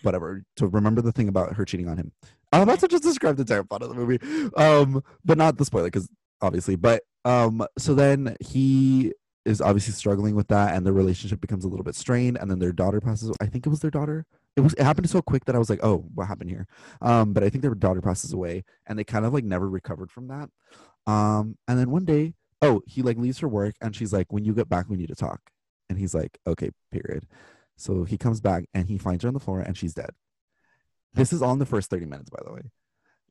whatever 0.02 0.44
to 0.56 0.66
remember 0.66 1.02
the 1.02 1.12
thing 1.12 1.28
about 1.28 1.54
her 1.54 1.64
cheating 1.64 1.88
on 1.88 1.96
him. 1.96 2.12
I'm 2.52 2.62
about 2.62 2.80
to 2.80 2.88
just 2.88 3.02
describe 3.02 3.36
the 3.36 3.42
entire 3.42 3.64
plot 3.64 3.82
of 3.82 3.88
the 3.88 3.94
movie 3.94 4.20
um 4.56 5.02
but 5.24 5.38
not 5.38 5.56
the 5.56 5.64
spoiler 5.64 5.86
because 5.86 6.08
obviously 6.40 6.76
but 6.76 7.02
um 7.24 7.64
so 7.78 7.94
then 7.94 8.36
he 8.40 9.12
is 9.44 9.60
obviously 9.60 9.92
struggling 9.92 10.36
with 10.36 10.48
that 10.48 10.74
and 10.76 10.86
the 10.86 10.92
relationship 10.92 11.40
becomes 11.40 11.64
a 11.64 11.68
little 11.68 11.84
bit 11.84 11.94
strained 11.96 12.38
and 12.40 12.50
then 12.50 12.58
their 12.58 12.72
daughter 12.72 13.00
passes 13.00 13.34
i 13.40 13.46
think 13.46 13.66
it 13.66 13.70
was 13.70 13.80
their 13.80 13.90
daughter 13.90 14.26
it 14.56 14.60
was 14.60 14.74
it 14.74 14.82
happened 14.82 15.08
so 15.08 15.22
quick 15.22 15.44
that 15.46 15.54
i 15.54 15.58
was 15.58 15.70
like 15.70 15.80
oh 15.82 16.04
what 16.14 16.26
happened 16.26 16.50
here? 16.50 16.66
Um 17.00 17.32
but 17.32 17.42
i 17.42 17.48
think 17.48 17.62
their 17.62 17.74
daughter 17.74 18.00
passes 18.00 18.32
away 18.32 18.64
and 18.86 18.98
they 18.98 19.04
kind 19.04 19.24
of 19.24 19.32
like 19.32 19.44
never 19.44 19.68
recovered 19.68 20.10
from 20.10 20.28
that. 20.28 20.50
Um 21.10 21.56
and 21.66 21.78
then 21.78 21.90
one 21.90 22.04
day 22.04 22.34
oh 22.60 22.82
he 22.86 23.02
like 23.02 23.16
leaves 23.16 23.38
for 23.38 23.48
work 23.48 23.74
and 23.80 23.94
she's 23.96 24.12
like 24.12 24.32
when 24.32 24.44
you 24.44 24.54
get 24.54 24.68
back 24.68 24.88
we 24.88 24.96
need 24.96 25.08
to 25.08 25.14
talk. 25.14 25.40
And 25.88 25.98
he's 25.98 26.14
like 26.14 26.38
okay 26.46 26.70
period. 26.90 27.26
So 27.76 28.04
he 28.04 28.18
comes 28.18 28.40
back 28.40 28.64
and 28.74 28.88
he 28.88 28.98
finds 28.98 29.22
her 29.24 29.28
on 29.28 29.34
the 29.34 29.40
floor 29.40 29.60
and 29.60 29.76
she's 29.76 29.94
dead. 29.94 30.10
This 31.14 31.32
is 31.32 31.42
all 31.42 31.52
in 31.52 31.58
the 31.58 31.66
first 31.66 31.90
30 31.90 32.06
minutes 32.06 32.30
by 32.30 32.40
the 32.44 32.52
way. 32.52 32.62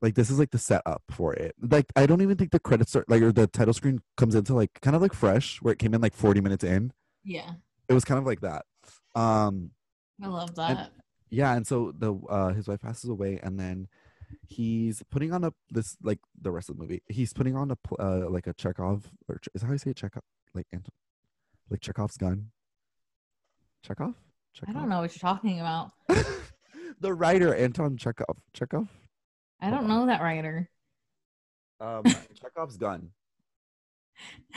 Like 0.02 0.16
this 0.16 0.32
is 0.32 0.40
like 0.40 0.50
the 0.50 0.58
setup 0.58 1.04
for 1.12 1.34
it. 1.34 1.54
Like 1.62 1.86
i 1.96 2.06
don't 2.08 2.22
even 2.22 2.36
think 2.38 2.52
the 2.52 2.60
credits 2.60 2.96
are 2.96 3.06
like 3.08 3.22
or 3.22 3.32
the 3.32 3.46
title 3.48 3.74
screen 3.74 4.02
comes 4.18 4.34
into 4.34 4.56
like 4.56 4.72
kind 4.82 4.96
of 4.96 5.02
like 5.04 5.14
fresh 5.14 5.62
where 5.62 5.74
it 5.74 5.80
came 5.80 5.94
in 5.94 6.02
like 6.02 6.16
40 6.16 6.42
minutes 6.42 6.64
in. 6.64 6.92
Yeah. 7.24 7.52
it 7.88 7.94
was 7.94 8.04
kind 8.06 8.18
of 8.18 8.26
like 8.26 8.42
that. 8.42 8.66
Um 9.14 9.72
I 10.24 10.28
love 10.28 10.56
that. 10.56 10.92
Yeah 11.32 11.54
and 11.56 11.66
so 11.66 11.92
the 11.98 12.14
uh 12.30 12.54
his 12.54 12.68
wife 12.68 12.82
passes 12.82 13.10
away 13.10 13.40
and 13.42 13.60
then 13.60 13.88
he's 14.48 15.02
putting 15.10 15.34
on 15.34 15.44
a 15.44 15.54
this 15.70 15.98
like 16.04 16.20
the 16.40 16.52
rest 16.52 16.70
of 16.70 16.76
the 16.76 16.82
movie 16.82 17.02
he's 17.08 17.34
putting 17.34 17.56
on 17.56 17.72
a 17.72 17.78
uh, 18.00 18.30
like 18.30 18.48
a 18.48 18.54
chekhov 18.54 19.10
or 19.28 19.40
is 19.56 19.62
that 19.62 19.68
how 19.68 19.74
you 19.74 19.80
say 19.80 19.94
chekhov 19.94 20.24
like 20.54 20.68
Ant- 20.72 20.90
like 21.70 21.82
chekhov's 21.82 22.18
gun? 22.18 22.52
Chekhov? 23.84 24.14
I 24.68 24.74
don't 24.74 24.90
know 24.90 25.00
what 25.00 25.16
you're 25.16 25.22
talking 25.22 25.60
about. 25.60 25.92
the 27.00 27.14
writer 27.14 27.56
anton 27.56 27.98
chekhov 27.98 28.38
chekhov? 28.54 28.90
I 29.62 29.70
don't 29.72 29.88
know 29.88 30.06
that 30.06 30.22
writer. 30.22 30.70
um 31.80 32.04
chekhov's 32.40 32.78
gun. 32.78 33.12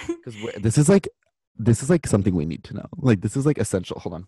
Because 0.07 0.35
this 0.61 0.77
is 0.77 0.89
like 0.89 1.09
this 1.57 1.83
is 1.83 1.89
like 1.89 2.07
something 2.07 2.35
we 2.35 2.45
need 2.45 2.65
to 2.65 2.75
know. 2.75 2.87
Like 2.99 3.21
this 3.21 3.37
is 3.37 3.47
like 3.47 3.59
essential. 3.59 4.01
Hold 4.01 4.15
on 4.15 4.27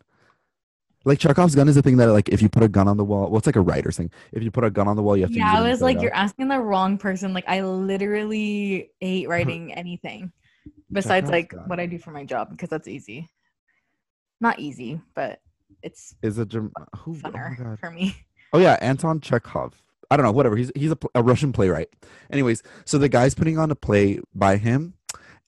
like 1.06 1.18
chekhov's 1.18 1.54
gun 1.54 1.68
is 1.68 1.74
the 1.76 1.82
thing 1.82 1.96
that 1.96 2.08
like 2.08 2.28
if 2.28 2.42
you 2.42 2.48
put 2.48 2.62
a 2.62 2.68
gun 2.68 2.88
on 2.88 2.96
the 2.96 3.04
wall 3.04 3.30
well 3.30 3.38
it's 3.38 3.46
like 3.46 3.56
a 3.56 3.60
writer's 3.60 3.96
thing 3.96 4.10
if 4.32 4.42
you 4.42 4.50
put 4.50 4.64
a 4.64 4.70
gun 4.70 4.86
on 4.88 4.96
the 4.96 5.02
wall 5.02 5.16
you 5.16 5.22
have 5.22 5.30
to 5.30 5.38
Yeah, 5.38 5.54
I 5.54 5.68
was 5.68 5.80
like, 5.80 6.02
you're 6.02 6.14
asking 6.14 6.48
the 6.48 6.60
wrong 6.60 6.98
person. 6.98 7.32
Like, 7.32 7.44
I 7.48 7.62
literally 7.62 8.90
hate 9.00 9.28
writing 9.28 9.72
anything 9.72 10.32
besides 10.92 11.30
Chekhov's 11.30 11.32
like 11.32 11.50
gun. 11.50 11.68
what 11.68 11.80
I 11.80 11.86
do 11.86 11.98
for 11.98 12.10
my 12.10 12.24
job 12.24 12.50
because 12.50 12.68
that's 12.68 12.88
easy. 12.88 13.30
Not 14.40 14.58
easy, 14.58 15.00
but 15.14 15.40
it's 15.82 16.14
is 16.22 16.38
a 16.38 16.44
who 16.44 16.70
oh, 16.96 17.12
funner 17.12 17.56
God. 17.56 17.78
for 17.78 17.90
me. 17.90 18.16
oh 18.52 18.58
yeah 18.58 18.76
anton 18.80 19.20
chekhov 19.20 19.74
i 20.10 20.16
don't 20.16 20.24
know 20.24 20.32
whatever 20.32 20.56
he's 20.56 20.72
he's 20.74 20.90
a, 20.90 20.98
a 21.14 21.22
russian 21.22 21.52
playwright 21.52 21.88
anyways 22.30 22.62
so 22.84 22.98
the 22.98 23.08
guy's 23.08 23.34
putting 23.34 23.58
on 23.58 23.70
a 23.70 23.74
play 23.74 24.18
by 24.34 24.56
him 24.56 24.94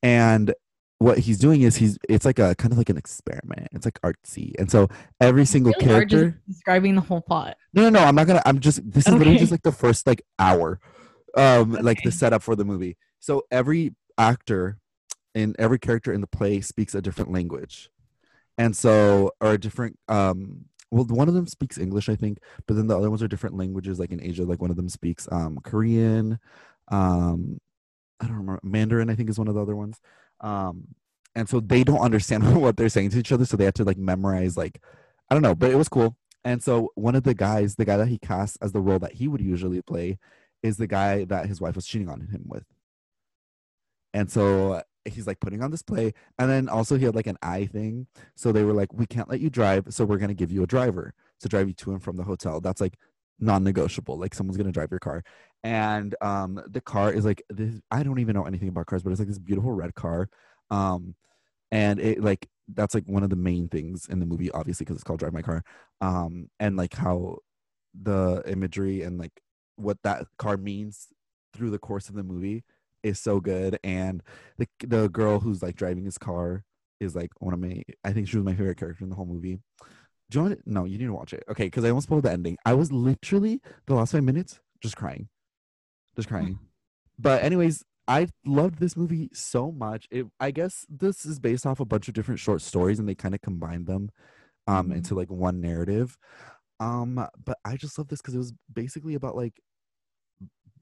and 0.03 0.55
what 0.99 1.19
he's 1.19 1.39
doing 1.39 1.63
is 1.63 1.77
he's 1.77 1.97
it's 2.09 2.25
like 2.25 2.39
a 2.41 2.55
kind 2.57 2.73
of 2.73 2.79
like 2.79 2.89
an 2.89 2.97
experiment 2.97 3.69
it's 3.73 3.85
like 3.87 4.01
artsy 4.03 4.53
and 4.59 4.71
so 4.71 4.89
every 5.21 5.45
single 5.45 5.73
Really 5.79 5.87
character 5.87 6.41
describing 6.49 6.97
the 6.97 7.01
whole 7.01 7.21
plot. 7.21 7.57
no 7.73 7.83
no 7.83 7.89
no 7.91 8.01
i'm 8.01 8.15
not 8.17 8.27
gonna 8.27 8.43
i'm 8.45 8.59
just 8.59 8.81
this 8.91 9.07
is 9.07 9.15
literally 9.15 9.39
just 9.39 9.53
like 9.53 9.63
the 9.63 9.73
first 9.73 10.07
like 10.07 10.23
hour 10.39 10.81
um 11.37 11.73
like 11.73 12.03
the 12.03 12.11
setup 12.11 12.43
for 12.43 12.57
the 12.57 12.65
movie 12.65 12.97
so 13.21 13.43
every 13.51 13.95
actor 14.17 14.79
and 15.37 15.55
every 15.59 15.79
character 15.79 16.13
in 16.13 16.21
the 16.21 16.27
play 16.27 16.61
speaks 16.61 16.95
a 16.97 17.01
different 17.03 17.31
language 17.31 17.91
and 18.57 18.77
so 18.77 19.31
or 19.41 19.53
a 19.53 19.59
different 19.59 19.97
um 20.09 20.65
well 20.91 21.05
one 21.05 21.29
of 21.29 21.35
them 21.35 21.47
speaks 21.47 21.79
english 21.79 22.09
i 22.09 22.17
think 22.17 22.39
but 22.67 22.75
then 22.75 22.89
the 22.89 22.97
other 22.99 23.09
ones 23.11 23.23
are 23.23 23.29
different 23.29 23.57
languages 23.57 24.01
like 24.01 24.11
in 24.11 24.21
asia 24.21 24.43
like 24.43 24.61
one 24.61 24.71
of 24.71 24.77
them 24.77 24.89
speaks 24.89 25.29
um 25.31 25.59
korean 25.63 26.41
um 26.89 27.61
I 28.21 28.27
don't 28.27 28.37
remember 28.39 28.61
Mandarin. 28.65 29.11
I 29.11 29.15
think 29.15 29.31
is 29.31 29.39
one 29.39 29.47
of 29.47 29.55
the 29.55 29.63
other 29.63 29.77
ones. 29.77 30.01
Um, 30.41 30.89
and 31.35 31.49
so 31.49 31.61
they 31.61 31.85
don't 31.85 32.01
understand 32.01 32.61
what 32.61 32.77
they're 32.77 32.89
saying 32.89 33.11
to 33.11 33.19
each 33.19 33.33
other, 33.33 33.45
so 33.45 33.57
they 33.57 33.65
had 33.65 33.75
to 33.77 33.85
like 33.85 33.99
memorize 33.99 34.57
like 34.57 34.81
I 35.31 35.35
don't 35.35 35.43
know, 35.43 35.55
but 35.55 35.71
it 35.71 35.77
was 35.77 35.89
cool. 35.89 36.17
And 36.45 36.63
so 36.63 36.91
one 36.95 37.15
of 37.15 37.25
the 37.25 37.35
guys, 37.35 37.75
the 37.75 37.85
guy 37.85 37.97
that 37.97 38.09
he 38.09 38.19
cast 38.19 38.57
as 38.63 38.73
the 38.73 38.81
role 38.81 38.99
that 39.01 39.15
he 39.15 39.29
would 39.29 39.41
usually 39.41 39.83
play, 39.83 40.19
is 40.63 40.77
the 40.77 40.87
guy 40.87 41.25
that 41.25 41.47
his 41.47 41.61
wife 41.61 41.77
was 41.77 41.87
cheating 41.87 42.09
on 42.09 42.21
him 42.21 42.43
with. 42.47 42.65
And 44.15 44.31
so 44.31 44.83
he's 45.05 45.27
like 45.27 45.41
putting 45.41 45.63
on 45.63 45.71
this 45.71 45.83
play, 45.83 46.15
and 46.39 46.51
then 46.51 46.69
also 46.69 46.97
he 46.97 47.05
had 47.05 47.15
like 47.15 47.27
an 47.27 47.39
eye 47.43 47.67
thing. 47.67 48.07
So 48.37 48.53
they 48.53 48.65
were 48.65 48.73
like, 48.73 48.93
"We 48.93 49.07
can't 49.07 49.29
let 49.29 49.41
you 49.41 49.51
drive, 49.51 49.87
so 49.91 50.05
we're 50.05 50.19
gonna 50.19 50.35
give 50.35 50.53
you 50.53 50.63
a 50.63 50.67
driver 50.67 51.15
to 51.41 51.49
drive 51.49 51.69
you 51.69 51.75
to 51.75 51.93
and 51.93 52.03
from 52.03 52.17
the 52.17 52.25
hotel." 52.25 52.61
That's 52.61 52.81
like 52.81 52.97
non-negotiable. 53.41 54.19
Like 54.19 54.35
someone's 54.35 54.57
gonna 54.57 54.73
drive 54.73 54.91
your 54.91 55.01
car, 55.01 55.23
and 55.65 56.15
um, 56.21 56.61
the 56.69 56.81
car 56.81 57.13
is 57.13 57.25
like 57.25 57.43
this. 57.51 57.75
I 57.91 58.03
don't 58.03 58.19
even 58.21 58.35
know 58.35 58.45
anything 58.45 58.69
about 58.69 58.87
cars, 58.87 59.03
but 59.03 59.11
it's 59.11 59.19
like 59.19 59.29
this 59.29 59.39
beautiful 59.39 59.73
red 59.73 59.95
car. 59.95 60.29
Um, 60.71 61.15
and 61.71 62.01
it 62.01 62.23
like 62.23 62.49
that's 62.75 62.95
like 62.95 63.05
one 63.07 63.23
of 63.23 63.31
the 63.31 63.37
main 63.37 63.69
things 63.69 64.07
in 64.09 64.21
the 64.21 64.27
movie 64.27 64.51
obviously 64.53 64.85
because 64.85 64.97
it's 64.97 65.05
called 65.05 65.19
drive 65.19 65.33
my 65.33 65.43
car 65.43 65.63
um 66.01 66.49
and 66.61 66.77
like 66.77 66.95
how 66.95 67.37
the 68.01 68.43
imagery 68.47 69.03
and 69.03 69.19
like 69.19 69.41
what 69.77 69.99
that 70.03 70.27
car 70.39 70.57
means 70.57 71.09
through 71.55 71.71
the 71.71 71.79
course 71.79 72.09
of 72.09 72.15
the 72.15 72.23
movie 72.23 72.65
is 73.03 73.19
so 73.19 73.41
good 73.41 73.79
and 73.85 74.23
the 74.59 74.67
the 74.87 75.09
girl 75.09 75.41
who's 75.41 75.63
like 75.63 75.77
driving 75.77 76.05
his 76.05 76.19
car 76.19 76.65
is 77.01 77.15
like 77.15 77.31
one 77.39 77.55
of 77.55 77.61
my 77.61 77.83
i 78.05 78.13
think 78.13 78.29
she 78.29 78.37
was 78.37 78.45
my 78.45 78.55
favorite 78.55 78.77
character 78.77 79.05
in 79.05 79.11
the 79.11 79.17
whole 79.17 79.27
movie 79.27 79.61
do 80.31 80.39
you 80.39 80.43
want 80.43 80.53
it? 80.53 80.61
no 80.67 80.85
you 80.85 80.99
need 80.99 81.07
to 81.07 81.13
watch 81.13 81.33
it 81.33 81.45
okay 81.49 81.65
because 81.65 81.85
i 81.85 81.89
almost 81.89 82.07
spoiled 82.07 82.25
the 82.25 82.31
ending 82.31 82.57
i 82.67 82.75
was 82.75 82.93
literally 82.93 83.61
the 83.87 83.95
last 83.95 84.13
five 84.13 84.25
minutes 84.25 84.61
just 84.83 84.97
crying 84.97 85.29
just 86.19 86.29
crying 86.29 86.59
but 87.19 87.43
anyways 87.43 87.85
I 88.07 88.29
loved 88.47 88.79
this 88.79 88.97
movie 88.97 89.29
so 89.35 89.71
much. 89.71 90.09
It, 90.11 90.25
I 90.41 90.51
guess 90.51 90.87
this 90.89 91.27
is 91.27 91.39
based 91.39 91.67
off 91.67 91.79
a 91.79 91.85
bunch 91.85 92.09
of 92.09 92.15
different 92.15 92.41
short 92.41 92.63
stories, 92.63 92.99
and 92.99 93.07
they 93.07 93.15
kind 93.15 93.35
of 93.35 93.43
combined 93.43 93.87
them 93.87 94.09
um, 94.67 94.89
Mhm. 94.89 94.97
into 94.97 95.15
like 95.15 95.31
one 95.31 95.61
narrative. 95.61 96.17
Um, 96.81 97.29
but 97.45 97.59
I 97.67 97.77
just 97.77 97.99
love 97.99 98.09
this 98.09 98.23
because 98.23 98.35
it 98.35 98.39
was 98.39 98.55
basically 98.73 99.15
about 99.15 99.37
like 99.37 99.61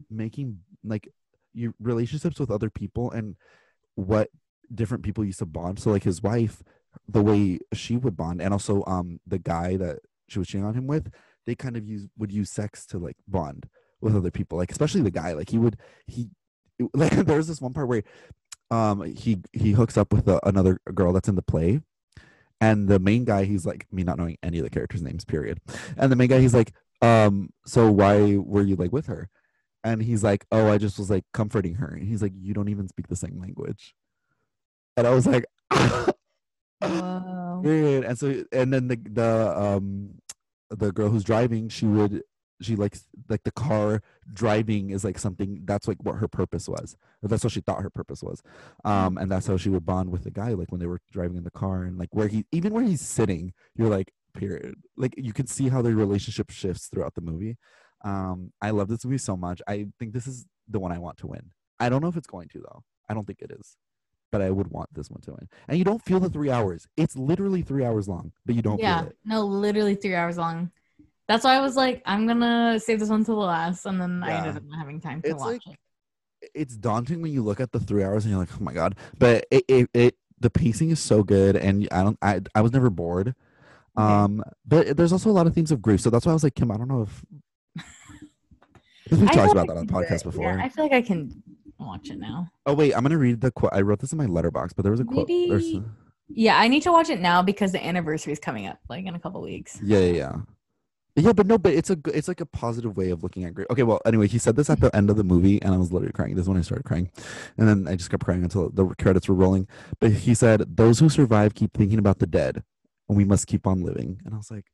making 0.08 0.60
like 0.84 1.08
your 1.52 1.74
relationships 1.80 2.38
with 2.38 2.50
other 2.50 2.70
people 2.70 3.10
and 3.10 3.34
what 3.96 4.30
different 4.72 5.02
people 5.02 5.24
used 5.24 5.40
to 5.40 5.46
bond. 5.46 5.80
So 5.80 5.90
like 5.90 6.04
his 6.04 6.22
wife, 6.22 6.62
the 7.08 7.22
way 7.24 7.58
she 7.72 7.96
would 7.96 8.16
bond, 8.16 8.40
and 8.40 8.52
also 8.52 8.84
um 8.86 9.18
the 9.26 9.40
guy 9.40 9.76
that 9.78 9.98
she 10.28 10.38
was 10.38 10.46
cheating 10.48 10.64
on 10.66 10.74
him 10.74 10.86
with, 10.86 11.12
they 11.44 11.56
kind 11.56 11.76
of 11.76 11.86
use 11.88 12.06
would 12.16 12.30
use 12.32 12.50
sex 12.50 12.86
to 12.86 12.98
like 12.98 13.16
bond 13.26 13.68
with 14.00 14.16
other 14.16 14.30
people. 14.30 14.58
Like 14.58 14.70
especially 14.70 15.02
the 15.02 15.10
guy, 15.10 15.32
like 15.32 15.50
he 15.50 15.58
would 15.58 15.76
he 16.06 16.30
like 16.94 17.12
there's 17.12 17.48
this 17.48 17.60
one 17.60 17.72
part 17.72 17.88
where 17.88 18.02
um 18.70 19.02
he 19.02 19.38
he 19.52 19.72
hooks 19.72 19.96
up 19.96 20.12
with 20.12 20.28
a, 20.28 20.40
another 20.46 20.80
girl 20.94 21.12
that's 21.12 21.28
in 21.28 21.36
the 21.36 21.42
play 21.42 21.80
and 22.60 22.88
the 22.88 22.98
main 22.98 23.24
guy 23.24 23.44
he's 23.44 23.64
like 23.64 23.86
me 23.92 24.02
not 24.02 24.18
knowing 24.18 24.36
any 24.42 24.58
of 24.58 24.64
the 24.64 24.70
characters 24.70 25.02
names 25.02 25.24
period 25.24 25.60
and 25.96 26.10
the 26.10 26.16
main 26.16 26.28
guy 26.28 26.40
he's 26.40 26.54
like 26.54 26.72
um 27.00 27.50
so 27.64 27.90
why 27.92 28.36
were 28.36 28.62
you 28.62 28.74
like 28.74 28.92
with 28.92 29.06
her 29.06 29.28
and 29.84 30.02
he's 30.02 30.24
like 30.24 30.44
oh 30.50 30.68
i 30.68 30.78
just 30.78 30.98
was 30.98 31.10
like 31.10 31.22
comforting 31.32 31.74
her 31.74 31.86
and 31.86 32.08
he's 32.08 32.22
like 32.22 32.32
you 32.40 32.52
don't 32.52 32.68
even 32.68 32.88
speak 32.88 33.06
the 33.06 33.14
same 33.14 33.38
language 33.40 33.94
and 34.96 35.06
i 35.06 35.10
was 35.10 35.26
like. 35.26 35.44
Period. 37.62 38.04
And 38.04 38.18
so, 38.18 38.44
and 38.52 38.72
then 38.72 38.88
the 38.88 38.96
the 38.96 39.58
um 39.58 40.10
the 40.70 40.92
girl 40.92 41.08
who's 41.08 41.24
driving, 41.24 41.68
she 41.68 41.86
would 41.86 42.22
she 42.60 42.76
likes 42.76 43.06
like 43.28 43.44
the 43.44 43.50
car 43.50 44.02
driving 44.32 44.90
is 44.90 45.04
like 45.04 45.18
something 45.18 45.60
that's 45.64 45.86
like 45.88 45.98
what 46.02 46.16
her 46.16 46.28
purpose 46.28 46.68
was. 46.68 46.96
That's 47.22 47.44
what 47.44 47.52
she 47.52 47.60
thought 47.60 47.82
her 47.82 47.90
purpose 47.90 48.22
was. 48.22 48.42
Um, 48.84 49.18
and 49.18 49.30
that's 49.30 49.46
how 49.46 49.56
she 49.56 49.68
would 49.68 49.84
bond 49.84 50.10
with 50.10 50.24
the 50.24 50.30
guy, 50.30 50.50
like 50.50 50.70
when 50.70 50.80
they 50.80 50.86
were 50.86 51.00
driving 51.12 51.36
in 51.36 51.44
the 51.44 51.50
car 51.50 51.82
and 51.84 51.98
like 51.98 52.08
where 52.12 52.28
he 52.28 52.44
even 52.52 52.72
where 52.72 52.84
he's 52.84 53.00
sitting, 53.00 53.52
you're 53.76 53.88
like, 53.88 54.12
period. 54.34 54.76
Like 54.96 55.14
you 55.16 55.32
can 55.32 55.46
see 55.46 55.68
how 55.68 55.82
their 55.82 55.94
relationship 55.94 56.50
shifts 56.50 56.88
throughout 56.88 57.14
the 57.14 57.20
movie. 57.20 57.56
Um, 58.04 58.52
I 58.60 58.70
love 58.70 58.88
this 58.88 59.04
movie 59.04 59.18
so 59.18 59.36
much. 59.36 59.60
I 59.66 59.86
think 59.98 60.12
this 60.12 60.26
is 60.26 60.46
the 60.68 60.78
one 60.78 60.92
I 60.92 60.98
want 60.98 61.18
to 61.18 61.26
win. 61.26 61.50
I 61.78 61.88
don't 61.88 62.02
know 62.02 62.08
if 62.08 62.16
it's 62.16 62.26
going 62.26 62.48
to 62.48 62.58
though. 62.60 62.84
I 63.08 63.14
don't 63.14 63.26
think 63.26 63.40
it 63.42 63.50
is 63.50 63.76
but 64.32 64.42
I 64.42 64.50
would 64.50 64.68
want 64.68 64.92
this 64.92 65.10
one 65.10 65.20
to 65.22 65.30
win. 65.30 65.48
And 65.68 65.78
you 65.78 65.84
don't 65.84 66.02
feel 66.02 66.20
the 66.20 66.28
three 66.28 66.50
hours. 66.50 66.86
It's 66.96 67.16
literally 67.16 67.62
three 67.62 67.84
hours 67.84 68.08
long, 68.08 68.32
but 68.44 68.54
you 68.54 68.60
don't 68.60 68.78
yeah, 68.78 69.00
feel 69.00 69.08
it. 69.10 69.16
no, 69.24 69.44
literally 69.46 69.94
three 69.94 70.14
hours 70.14 70.36
long. 70.36 70.70
That's 71.28 71.44
why 71.44 71.56
I 71.56 71.60
was 71.60 71.76
like, 71.76 72.02
I'm 72.06 72.26
gonna 72.26 72.78
save 72.78 73.00
this 73.00 73.08
one 73.08 73.24
till 73.24 73.36
the 73.40 73.46
last, 73.46 73.84
and 73.86 74.00
then 74.00 74.22
I 74.22 74.32
ended 74.38 74.56
up 74.56 74.62
not 74.64 74.78
having 74.78 75.00
time 75.00 75.22
to 75.22 75.28
It's 75.30 75.38
watch 75.40 75.66
like- 75.66 75.74
it. 75.74 76.50
It's 76.54 76.76
daunting 76.76 77.22
when 77.22 77.32
you 77.32 77.42
look 77.42 77.58
at 77.60 77.72
the 77.72 77.80
three 77.80 78.04
hours 78.04 78.24
and 78.24 78.30
you're 78.30 78.38
like, 78.40 78.50
oh 78.54 78.62
my 78.62 78.72
god. 78.72 78.94
But 79.18 79.46
it 79.50 79.64
it, 79.66 79.90
it 79.94 80.14
the 80.38 80.50
pacing 80.50 80.90
is 80.90 81.00
so 81.00 81.22
good, 81.24 81.56
and 81.56 81.88
I 81.90 82.02
don't 82.04 82.18
I 82.22 82.40
I 82.54 82.60
was 82.60 82.72
never 82.72 82.90
bored. 82.90 83.34
Okay. 83.98 84.06
Um, 84.06 84.44
but 84.66 84.96
there's 84.96 85.12
also 85.12 85.30
a 85.30 85.32
lot 85.32 85.46
of 85.46 85.54
themes 85.54 85.72
of 85.72 85.80
grief, 85.82 86.00
so 86.02 86.10
that's 86.10 86.24
why 86.26 86.30
I 86.30 86.34
was 86.34 86.44
like, 86.44 86.54
Kim, 86.54 86.70
I 86.70 86.76
don't 86.76 86.88
know 86.88 87.02
if. 87.02 87.24
We've 89.10 89.30
talked 89.30 89.52
about 89.52 89.66
that 89.68 89.76
on 89.76 89.86
the 89.86 89.92
podcast 89.92 90.24
before. 90.24 90.44
Yeah, 90.44 90.62
I 90.62 90.68
feel 90.68 90.84
like 90.84 90.92
I 90.92 91.00
can 91.02 91.42
watch 91.78 92.10
it 92.10 92.18
now. 92.18 92.50
oh 92.66 92.74
wait, 92.74 92.92
I'm 92.94 93.02
gonna 93.02 93.18
read 93.18 93.40
the 93.40 93.50
quote. 93.50 93.72
I 93.72 93.80
wrote 93.80 94.00
this 94.00 94.12
in 94.12 94.18
my 94.18 94.26
Letterboxd, 94.26 94.72
but 94.76 94.82
there 94.82 94.90
was 94.92 95.00
a 95.00 95.04
quote. 95.04 95.28
Maybe- 95.28 95.82
Yeah, 96.28 96.58
I 96.58 96.68
need 96.68 96.82
to 96.82 96.92
watch 96.92 97.08
it 97.08 97.20
now 97.20 97.40
because 97.42 97.72
the 97.72 97.84
anniversary 97.84 98.32
is 98.32 98.38
coming 98.38 98.66
up, 98.66 98.78
like 98.88 99.04
in 99.06 99.14
a 99.14 99.18
couple 99.20 99.40
weeks. 99.42 99.78
Yeah, 99.82 99.98
yeah, 100.00 100.12
yeah. 100.12 100.32
Yeah, 101.18 101.32
but 101.32 101.46
no, 101.46 101.56
but 101.56 101.72
it's 101.72 101.88
a 101.88 101.98
it's 102.12 102.28
like 102.28 102.42
a 102.42 102.46
positive 102.46 102.94
way 102.96 103.08
of 103.10 103.22
looking 103.22 103.44
at 103.44 103.54
grief. 103.54 103.66
Okay, 103.70 103.82
well, 103.84 104.00
anyway, 104.04 104.26
he 104.28 104.36
said 104.38 104.54
this 104.54 104.68
at 104.68 104.80
the 104.80 104.94
end 104.94 105.08
of 105.08 105.16
the 105.16 105.24
movie, 105.24 105.60
and 105.62 105.72
I 105.72 105.78
was 105.78 105.90
literally 105.90 106.12
crying. 106.12 106.34
This 106.34 106.42
is 106.42 106.48
when 106.48 106.58
I 106.58 106.60
started 106.60 106.84
crying, 106.84 107.10
and 107.56 107.66
then 107.66 107.88
I 107.88 107.96
just 107.96 108.10
kept 108.10 108.22
crying 108.24 108.42
until 108.44 108.68
the 108.68 108.86
credits 108.96 109.26
were 109.26 109.34
rolling. 109.34 109.66
But 109.98 110.12
he 110.12 110.34
said, 110.34 110.76
"Those 110.76 110.98
who 110.98 111.08
survive 111.08 111.54
keep 111.54 111.72
thinking 111.72 111.98
about 111.98 112.18
the 112.18 112.26
dead, 112.26 112.62
and 113.08 113.16
we 113.16 113.24
must 113.24 113.46
keep 113.46 113.66
on 113.66 113.82
living." 113.82 114.20
And 114.26 114.34
I 114.34 114.36
was 114.36 114.50
like, 114.50 114.66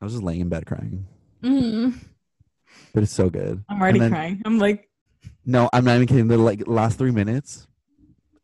I 0.00 0.04
was 0.04 0.12
just 0.12 0.22
laying 0.24 0.40
in 0.40 0.48
bed 0.48 0.66
crying, 0.66 1.06
Mm, 1.42 1.94
but 2.92 3.02
it's 3.02 3.12
so 3.12 3.28
good. 3.30 3.64
I'm 3.68 3.80
already 3.82 3.98
then- 3.98 4.10
crying. 4.10 4.42
I'm 4.44 4.58
like, 4.58 4.88
No, 5.44 5.68
I'm 5.72 5.84
not 5.84 5.96
even 5.96 6.06
kidding. 6.06 6.28
The 6.28 6.38
like 6.38 6.66
last 6.68 6.98
three 6.98 7.10
minutes, 7.10 7.66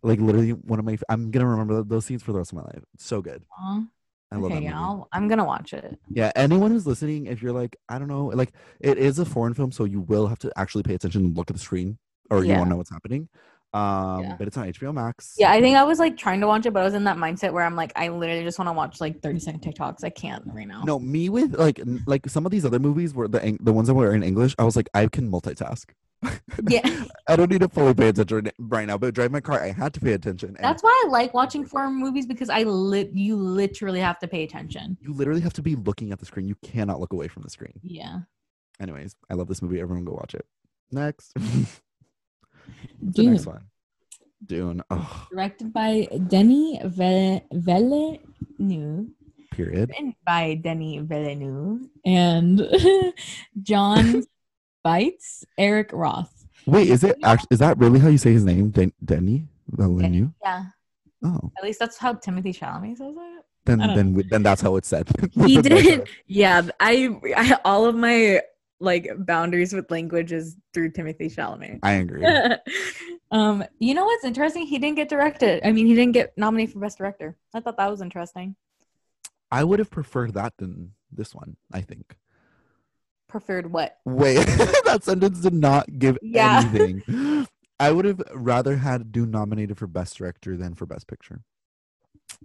like 0.03 0.19
literally 0.19 0.51
one 0.51 0.79
of 0.81 0.85
my. 0.85 0.99
I'm 1.09 1.31
gonna 1.31 1.47
remember 1.47 1.83
those 1.85 2.07
scenes 2.07 2.23
for 2.25 2.33
the 2.33 2.39
rest 2.39 2.51
of 2.53 2.57
my 2.57 2.65
life. 2.65 2.83
It's 2.95 3.05
so 3.07 3.23
good. 3.23 3.45
Aw. 3.59 3.85
I 4.33 4.37
okay, 4.37 4.69
I'll, 4.69 5.09
I'm 5.13 5.27
gonna 5.27 5.45
watch 5.45 5.73
it. 5.73 5.99
Yeah, 6.09 6.31
anyone 6.37 6.71
who's 6.71 6.87
listening, 6.87 7.27
if 7.27 7.43
you're 7.43 7.53
like, 7.53 7.77
I 7.89 7.99
don't 7.99 8.09
know, 8.09 8.27
like 8.27 8.53
it 8.79 8.97
is 8.97 9.19
a 9.19 9.25
foreign 9.25 9.55
film, 9.55 9.73
so 9.73 9.85
you 9.85 10.01
will 10.01 10.29
have 10.29 10.39
to 10.41 10.53
actually 10.57 10.85
pay 10.85 10.95
attention 10.95 11.25
and 11.25 11.37
look 11.37 11.51
at 11.51 11.57
the 11.57 11.61
screen, 11.63 11.99
or 12.31 12.45
you 12.45 12.51
Yeah. 12.51 12.63
to 12.63 12.71
know 12.71 12.77
what's 12.77 12.91
happening. 12.91 13.29
Um, 13.73 14.23
Yeah. 14.23 14.37
but 14.37 14.49
it's 14.49 14.57
on 14.57 14.67
HBO 14.67 14.93
Max. 14.93 15.35
Yeah, 15.39 15.53
I 15.53 15.61
think 15.61 15.77
I 15.77 15.85
was 15.85 15.99
like 15.99 16.17
trying 16.17 16.41
to 16.41 16.47
watch 16.47 16.67
it, 16.67 16.73
but 16.73 16.81
I 16.81 16.85
was 16.85 16.95
in 16.95 17.05
that 17.05 17.17
mindset 17.17 17.53
where 17.53 17.65
I'm 17.65 17.77
like, 17.77 17.93
I 17.97 18.09
literally 18.09 18.43
just 18.43 18.59
want 18.59 18.69
to 18.69 18.73
watch 18.73 19.01
like 19.01 19.23
30 19.23 19.39
second 19.39 19.61
TikToks. 19.63 20.03
I 20.03 20.11
can't 20.11 20.43
right 20.53 20.67
now. 20.67 20.83
No, 20.85 20.99
me 20.99 21.29
with 21.29 21.55
like 21.57 21.81
like 22.07 22.29
some 22.29 22.45
of 22.47 22.53
these 22.53 22.65
other 22.65 22.79
movies 22.81 23.15
were 23.15 23.29
the 23.29 23.57
the 23.61 23.73
ones 23.73 23.87
that 23.89 23.95
were 23.95 24.13
in 24.15 24.23
English. 24.23 24.55
I 24.59 24.65
was 24.65 24.75
like, 24.77 24.89
I 24.95 25.07
can 25.07 25.31
multitask. 25.31 25.85
Yeah, 26.69 27.05
I 27.29 27.37
don't 27.37 27.51
need 27.51 27.61
to 27.63 27.69
fully 27.69 27.95
pay 27.95 28.09
attention 28.09 28.51
right 28.59 28.87
now, 28.87 28.99
but 28.99 29.15
drive 29.15 29.31
my 29.31 29.41
car, 29.41 29.63
I 29.63 29.73
had 29.73 29.95
to 29.95 30.01
pay 30.01 30.13
attention. 30.13 30.55
That's 30.61 30.83
why 30.83 31.05
I 31.07 31.09
like 31.09 31.33
watching 31.33 31.65
foreign 31.65 31.95
movies 31.95 32.27
because 32.27 32.51
I 32.51 32.65
lit 32.65 33.13
you 33.15 33.37
literally 33.37 34.01
have 34.01 34.19
to 34.19 34.29
pay 34.29 34.43
attention. 34.43 34.99
you 35.01 35.13
literally 35.15 35.41
have 35.41 35.55
to 35.55 35.63
be 35.63 35.77
looking 35.77 36.13
at 36.13 36.19
the 36.19 36.27
screen. 36.27 36.47
You 36.47 36.57
cannot 36.63 37.01
look 37.01 37.13
away 37.13 37.29
from 37.29 37.43
the 37.43 37.51
screen. 37.51 37.73
Yeah. 37.83 38.19
Anyways, 38.81 39.15
I 39.31 39.35
love 39.35 39.47
this 39.49 39.63
movie. 39.63 39.81
Everyone 39.81 40.05
go 40.05 40.13
watch 40.13 40.35
it. 40.35 40.45
Next. 40.91 41.33
What's 43.01 43.17
the 43.17 43.23
Dune, 43.23 43.33
next 43.33 43.47
one. 43.47 43.63
Dune. 44.47 44.83
Oh, 44.91 45.27
directed 45.31 45.73
by 45.73 46.09
Denis 46.29 46.79
Ville- 46.85 47.43
Villeneuve, 47.53 49.07
period. 49.51 49.89
written 49.91 50.15
by 50.27 50.55
Denis 50.55 51.03
Villeneuve 51.07 51.83
and 52.05 52.59
Jon 53.63 54.25
Spaihts, 54.85 55.45
Eric 55.59 55.91
Roth. 55.93 56.47
Wait, 56.67 56.89
is 56.89 57.05
it 57.05 57.17
actually? 57.23 57.49
Is 57.51 57.59
that 57.61 57.79
really 57.79 57.99
how 57.99 58.09
you 58.09 58.19
say 58.19 58.33
his 58.33 58.45
name, 58.45 58.71
Den- 58.71 58.93
Denny 59.05 59.47
Villeneuve? 59.69 60.31
Yeah, 60.43 60.65
Oh, 61.23 61.53
at 61.59 61.65
least 61.65 61.79
that's 61.79 61.99
how 61.99 62.15
Timothée 62.15 62.57
Chalamet 62.57 62.97
says 62.97 63.15
it. 63.15 63.45
then 63.67 63.79
then 63.79 64.15
we- 64.15 64.23
then 64.31 64.43
that's 64.43 64.63
how 64.63 64.77
it's 64.77 64.89
said. 64.89 65.07
he 65.47 65.61
did 65.61 65.73
how- 65.99 66.05
yeah 66.27 66.63
I, 66.81 67.15
I 67.37 67.59
all 67.65 67.85
of 67.87 67.95
my 67.95 68.41
like 68.81 69.09
boundaries 69.19 69.73
with 69.73 69.91
language 69.91 70.33
is 70.33 70.57
through 70.73 70.91
timothée 70.91 71.31
chalamet 71.35 71.79
I 71.83 71.93
agree. 71.93 72.25
um 73.31 73.63
you 73.79 73.95
know 73.95 74.05
what's 74.05 74.25
interesting 74.25 74.67
he 74.67 74.79
didn't 74.79 74.97
get 74.97 75.09
directed 75.09 75.61
i 75.67 75.71
mean 75.73 75.87
he 75.87 75.95
didn't 75.95 76.13
get 76.13 76.33
nominated 76.37 76.73
for 76.73 76.81
best 76.81 76.99
director 76.99 77.37
i 77.55 77.61
thought 77.61 77.77
that 77.77 77.91
was 77.91 78.01
interesting 78.01 78.57
I 79.53 79.65
would 79.65 79.81
have 79.81 79.91
preferred 79.91 80.35
that 80.35 80.53
than 80.59 80.93
this 81.11 81.35
one. 81.35 81.57
I 81.73 81.81
think. 81.81 82.15
preferred 83.29 83.73
what 83.73 83.97
Wait, 84.05 84.37
that 84.85 85.01
sentence 85.03 85.41
did 85.41 85.55
not 85.55 85.99
give 85.99 86.17
Yeah. 86.23 86.61
anything. 86.73 87.47
I 87.81 87.91
would 87.91 88.05
have 88.05 88.23
rather 88.33 88.77
had 88.77 89.11
Dune 89.11 89.33
nominated 89.33 89.77
for 89.77 89.89
best 89.89 90.17
director 90.19 90.57
than 90.57 90.75
for 90.77 90.87
best 90.87 91.09
picture. 91.09 91.43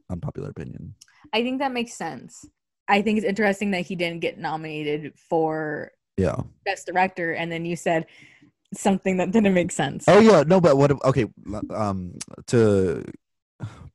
Unpopular 0.09 0.49
opinion. 0.49 0.95
i 1.31 1.43
think 1.43 1.59
that 1.59 1.71
makes 1.71 1.93
sense 1.93 2.45
i 2.87 3.01
think 3.03 3.17
it's 3.17 3.25
interesting 3.33 3.69
that 3.71 3.85
he 3.85 3.95
didn't 3.95 4.21
get 4.21 4.37
nominated 4.39 5.13
for 5.29 5.91
Yeah. 6.17 6.37
best 6.63 6.87
director 6.87 7.33
and 7.33 7.51
then 7.51 7.65
you 7.65 7.75
said 7.75 8.05
something 8.73 9.17
that 9.17 9.31
didn't 9.31 9.53
make 9.53 9.71
sense. 9.71 10.05
Oh 10.07 10.19
yeah, 10.19 10.43
no, 10.45 10.59
but 10.61 10.77
what? 10.77 10.91
Okay, 11.03 11.25
um, 11.73 12.13
to 12.47 13.03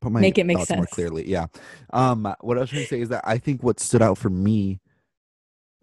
put 0.01 0.13
my 0.13 0.21
Make 0.21 0.39
it 0.39 0.45
make 0.45 0.59
thoughts 0.59 0.71
more 0.71 0.87
clearly, 0.87 1.29
yeah. 1.29 1.47
Um, 1.93 2.33
what 2.41 2.57
I 2.57 2.61
was 2.61 2.71
trying 2.71 2.83
to 2.83 2.89
say 2.89 3.01
is 3.01 3.09
that 3.11 3.23
I 3.27 3.39
think 3.39 3.63
what 3.63 3.81
stood 3.81 4.03
out 4.03 4.17
for 4.19 4.31
me 4.31 4.81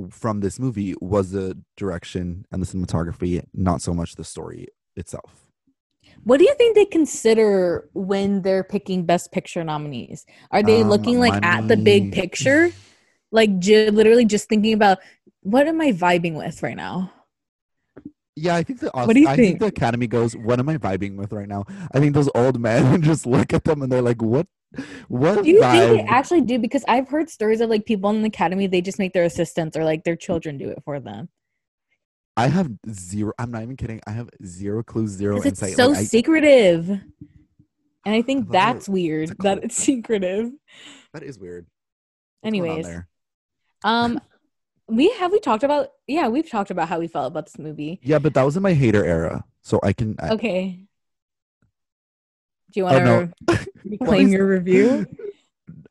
from 0.09 0.39
this 0.41 0.59
movie 0.59 0.95
was 1.01 1.31
the 1.31 1.57
direction 1.75 2.45
and 2.51 2.61
the 2.61 2.65
cinematography, 2.67 3.43
not 3.53 3.81
so 3.81 3.93
much 3.93 4.15
the 4.15 4.23
story 4.23 4.67
itself. 4.95 5.47
What 6.23 6.37
do 6.37 6.45
you 6.45 6.55
think 6.55 6.75
they 6.75 6.85
consider 6.85 7.89
when 7.93 8.41
they're 8.41 8.63
picking 8.63 9.05
best 9.05 9.31
picture 9.31 9.63
nominees? 9.63 10.25
Are 10.51 10.63
they 10.63 10.81
Um, 10.81 10.89
looking 10.89 11.19
like 11.19 11.43
at 11.43 11.67
the 11.67 11.77
big 11.77 12.11
picture? 12.13 12.71
Like 13.31 13.59
j- 13.59 13.89
literally 13.89 14.25
just 14.25 14.47
thinking 14.47 14.73
about 14.73 14.99
what 15.51 15.67
am 15.67 15.79
I 15.81 15.91
vibing 15.91 16.35
with 16.37 16.61
right 16.61 16.75
now? 16.75 17.11
Yeah, 18.35 18.55
I 18.55 18.63
think 18.63 18.79
the 18.81 18.91
What 18.93 19.13
do 19.13 19.19
you 19.19 19.27
I 19.27 19.35
think? 19.35 19.59
the 19.59 19.65
Academy 19.67 20.05
goes, 20.07 20.35
"What 20.35 20.59
am 20.59 20.69
I 20.69 20.77
vibing 20.77 21.15
with 21.17 21.31
right 21.33 21.47
now?" 21.47 21.63
I 21.93 21.99
think 21.99 22.13
those 22.13 22.29
old 22.35 22.59
men 22.59 23.01
just 23.11 23.25
look 23.25 23.51
at 23.53 23.63
them 23.63 23.81
and 23.81 23.91
they're 23.91 24.01
like, 24.11 24.21
"What? 24.21 24.45
What 25.07 25.43
Do 25.43 25.49
you 25.49 25.61
think 25.61 25.97
they 25.97 26.01
actually 26.03 26.41
do? 26.41 26.59
Because 26.59 26.83
I've 26.87 27.07
heard 27.07 27.29
stories 27.29 27.61
of 27.61 27.69
like 27.69 27.85
people 27.85 28.09
in 28.11 28.21
the 28.21 28.27
academy, 28.27 28.67
they 28.67 28.81
just 28.81 28.99
make 28.99 29.13
their 29.13 29.23
assistants 29.23 29.75
or 29.77 29.83
like 29.85 30.03
their 30.03 30.15
children 30.17 30.57
do 30.57 30.69
it 30.69 30.83
for 30.85 30.99
them. 30.99 31.29
I 32.35 32.47
have 32.47 32.69
zero. 32.91 33.31
I'm 33.39 33.49
not 33.49 33.63
even 33.63 33.77
kidding. 33.77 34.01
I 34.05 34.11
have 34.11 34.29
zero 34.45 34.83
clue, 34.83 35.07
zero 35.07 35.37
'Cause 35.37 35.45
insight. 35.47 35.69
it's 35.69 35.77
so 35.77 35.87
like, 35.87 35.97
I, 35.99 36.03
secretive. 36.03 36.89
And 36.89 38.15
I 38.15 38.21
think 38.21 38.39
love 38.45 38.49
it. 38.49 38.51
that's 38.51 38.89
weird 38.89 39.31
a 39.31 39.35
that 39.43 39.63
it's 39.63 39.75
secretive. 39.89 40.51
that 41.13 41.23
is 41.23 41.39
weird. 41.39 41.65
What's 42.41 42.47
Anyways, 42.49 42.87
um, 43.83 44.19
we 44.87 45.09
have 45.19 45.31
we 45.31 45.39
talked 45.39 45.63
about 45.63 45.89
yeah 46.07 46.27
we've 46.27 46.49
talked 46.49 46.71
about 46.71 46.87
how 46.87 46.99
we 46.99 47.07
felt 47.07 47.27
about 47.27 47.45
this 47.45 47.57
movie. 47.59 47.99
Yeah, 48.03 48.19
but 48.19 48.33
that 48.33 48.43
was 48.43 48.55
in 48.57 48.63
my 48.63 48.73
hater 48.73 49.03
era, 49.05 49.43
so 49.61 49.79
I 49.83 49.93
can. 49.93 50.15
I, 50.19 50.29
Okay. 50.31 50.87
Do 52.71 52.79
you 52.79 52.85
Oh, 52.85 52.93
want 52.93 53.05
to 53.05 53.53
no. 53.53 53.57
reclaim 53.85 54.27
your 54.29 54.47
review? 54.47 55.05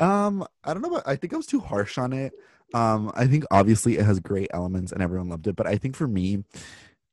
Um, 0.01 0.47
I 0.65 0.73
don't 0.75 0.83
know, 0.83 0.91
but 0.91 1.07
I 1.09 1.17
think 1.17 1.33
I 1.33 1.37
was 1.37 1.47
too 1.47 1.61
harsh 1.61 1.99
on 1.99 2.13
it. 2.13 2.33
Um, 2.75 3.11
I 3.15 3.27
think 3.27 3.45
obviously 3.51 3.97
it 3.97 4.05
has 4.05 4.21
great 4.21 4.51
elements 4.53 4.93
and 4.93 5.03
everyone 5.03 5.29
loved 5.29 5.47
it, 5.47 5.57
but 5.57 5.67
I 5.67 5.77
think 5.77 5.97
for 5.97 6.07
me, 6.09 6.45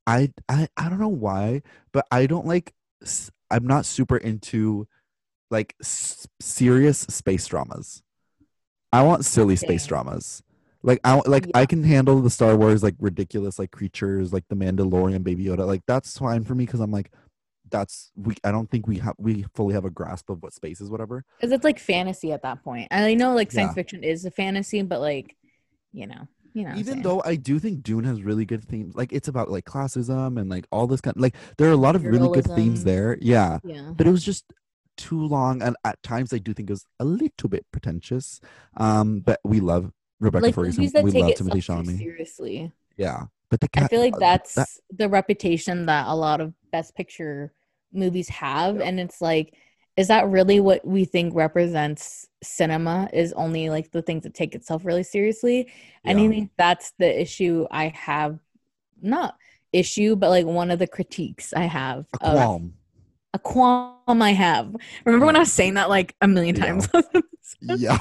I 0.06 0.32
I 0.48 0.68
I 0.76 0.88
don't 0.88 1.00
know 1.00 1.08
why, 1.08 1.62
but 1.92 2.06
I 2.10 2.26
don't 2.26 2.46
like. 2.46 2.74
i'm 3.50 3.66
not 3.66 3.86
super 3.86 4.16
into 4.16 4.86
like 5.50 5.74
s- 5.82 6.26
serious 6.40 7.00
space 7.00 7.46
dramas. 7.46 8.02
I 8.92 9.02
want 9.02 9.24
silly 9.24 9.56
space 9.56 9.86
dramas. 9.86 10.42
Like 10.84 11.00
I 11.02 11.20
like 11.26 11.46
I 11.54 11.64
can 11.64 11.82
handle 11.82 12.20
the 12.20 12.28
Star 12.30 12.56
Wars 12.56 12.82
like 12.82 12.94
ridiculous 13.00 13.58
like 13.58 13.70
creatures 13.70 14.32
like 14.34 14.44
the 14.48 14.54
Mandalorian, 14.54 15.24
Baby 15.24 15.46
Yoda. 15.46 15.66
Like 15.66 15.80
that's 15.86 16.18
fine 16.18 16.44
for 16.44 16.54
me 16.54 16.66
because 16.66 16.80
I'm 16.80 16.90
like, 16.92 17.10
that's 17.70 18.12
we. 18.14 18.34
I 18.44 18.52
don't 18.52 18.70
think 18.70 18.86
we 18.86 18.98
have 18.98 19.14
we 19.18 19.46
fully 19.54 19.72
have 19.72 19.86
a 19.86 19.90
grasp 19.90 20.28
of 20.28 20.42
what 20.42 20.52
space 20.52 20.82
is, 20.82 20.90
whatever. 20.90 21.24
Because 21.40 21.52
it's 21.52 21.64
like 21.64 21.78
fantasy 21.78 22.32
at 22.32 22.42
that 22.42 22.62
point. 22.62 22.88
I 22.90 23.14
know 23.14 23.34
like 23.34 23.50
science 23.50 23.70
Yeah. 23.70 23.74
fiction 23.74 24.04
is 24.04 24.26
a 24.26 24.30
fantasy, 24.30 24.82
but 24.82 25.00
like, 25.00 25.34
you 25.94 26.06
know, 26.06 26.28
you 26.52 26.64
know. 26.64 26.74
even 26.76 27.00
though 27.00 27.22
I 27.24 27.36
do 27.36 27.58
think 27.58 27.82
Dune 27.82 28.04
has 28.04 28.22
really 28.22 28.44
good 28.44 28.62
themes, 28.62 28.94
like 28.94 29.10
it's 29.10 29.28
about 29.28 29.50
like 29.50 29.64
classism 29.64 30.38
and 30.38 30.50
like 30.50 30.66
all 30.70 30.86
this 30.86 31.00
kind. 31.00 31.16
Like 31.18 31.34
there 31.56 31.68
are 31.68 31.72
a 31.72 31.76
lot 31.76 31.96
of 31.96 32.04
really 32.04 32.28
good 32.28 32.44
themes 32.54 32.84
there. 32.84 33.16
Yeah, 33.22 33.58
yeah, 33.64 33.92
but 33.96 34.06
it 34.06 34.10
was 34.10 34.22
just 34.22 34.52
too 34.98 35.20
long, 35.24 35.62
and 35.62 35.76
at 35.82 36.02
times 36.02 36.32
I 36.34 36.38
do 36.38 36.52
think 36.52 36.68
it 36.68 36.74
was 36.74 36.86
a 37.00 37.06
little 37.06 37.48
bit 37.48 37.64
pretentious. 37.72 38.40
Um, 38.76 39.20
but 39.20 39.40
we 39.44 39.60
love 39.60 39.90
Rebecca 40.20 40.44
like 40.46 40.54
Ferguson. 40.54 40.82
We 41.02 41.10
love 41.12 41.32
Timothée 41.32 41.56
Chalamet. 41.64 41.98
seriously. 41.98 42.72
Yeah, 42.96 43.24
but 43.50 43.60
the 43.60 43.68
I 43.76 43.88
feel 43.88 44.00
like 44.00 44.18
that's 44.18 44.54
that- 44.54 44.68
the 44.92 45.08
reputation 45.08 45.86
that 45.86 46.06
a 46.06 46.14
lot 46.14 46.40
of 46.40 46.52
best 46.70 46.94
picture 46.94 47.52
movies 47.92 48.28
have, 48.28 48.76
Yeah. 48.76 48.82
and 48.84 49.00
it's 49.00 49.20
like, 49.20 49.54
is 49.96 50.08
that 50.08 50.28
really 50.28 50.58
what 50.60 50.84
we 50.84 51.04
think 51.04 51.34
represents 51.34 52.26
cinema? 52.42 53.08
Is 53.12 53.32
only 53.34 53.70
like 53.70 53.92
the 53.92 54.02
things 54.02 54.22
that 54.24 54.34
take 54.34 54.54
itself 54.54 54.84
really 54.84 55.04
seriously? 55.04 55.70
And 56.04 56.18
I 56.18 56.28
think 56.28 56.50
that's 56.56 56.92
the 56.98 57.20
issue 57.20 57.66
I 57.70 57.88
have. 57.88 58.38
Not 59.02 59.36
issue, 59.72 60.16
but 60.16 60.30
like 60.30 60.46
one 60.46 60.70
of 60.70 60.78
the 60.78 60.86
critiques 60.86 61.52
I 61.52 61.64
have 61.64 62.06
a 62.20 62.26
of 62.26 62.36
qualm. 62.36 62.72
a 63.34 63.38
qualm 63.38 64.22
I 64.22 64.32
have. 64.32 64.74
Remember 65.04 65.26
when 65.26 65.36
I 65.36 65.40
was 65.40 65.52
saying 65.52 65.74
that 65.74 65.88
like 65.90 66.14
a 66.20 66.26
million 66.28 66.56
Yeah. 66.56 66.62
times? 66.64 66.88
yeah, 67.60 67.98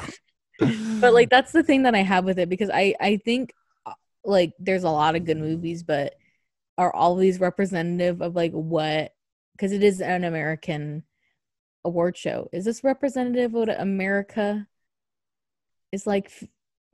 but 1.02 1.14
like 1.14 1.30
that's 1.30 1.52
the 1.52 1.64
thing 1.64 1.84
that 1.84 1.96
I 1.96 2.02
have 2.04 2.26
with 2.26 2.40
it 2.40 2.50
because 2.50 2.70
I 2.74 2.96
I 3.00 3.18
think 3.18 3.54
uh, 3.86 3.94
like 4.24 4.54
there's 4.60 4.84
a 4.84 4.90
lot 4.90 5.16
of 5.16 5.26
good 5.26 5.38
movies, 5.38 5.84
but 5.84 6.16
are 6.78 6.94
all 6.94 7.16
these 7.16 7.40
representative 7.40 8.22
of 8.22 8.36
like 8.36 8.52
what? 8.52 9.14
Because 9.54 9.72
it 9.72 9.84
is 9.84 10.02
an 10.02 10.24
American 10.24 11.04
award 11.86 12.18
show. 12.18 12.50
Is 12.52 12.66
this 12.66 12.84
representative 12.84 13.54
of 13.56 13.68
what 13.68 13.82
America 13.82 14.68
is 15.92 16.08
like 16.08 16.26
f- 16.26 16.48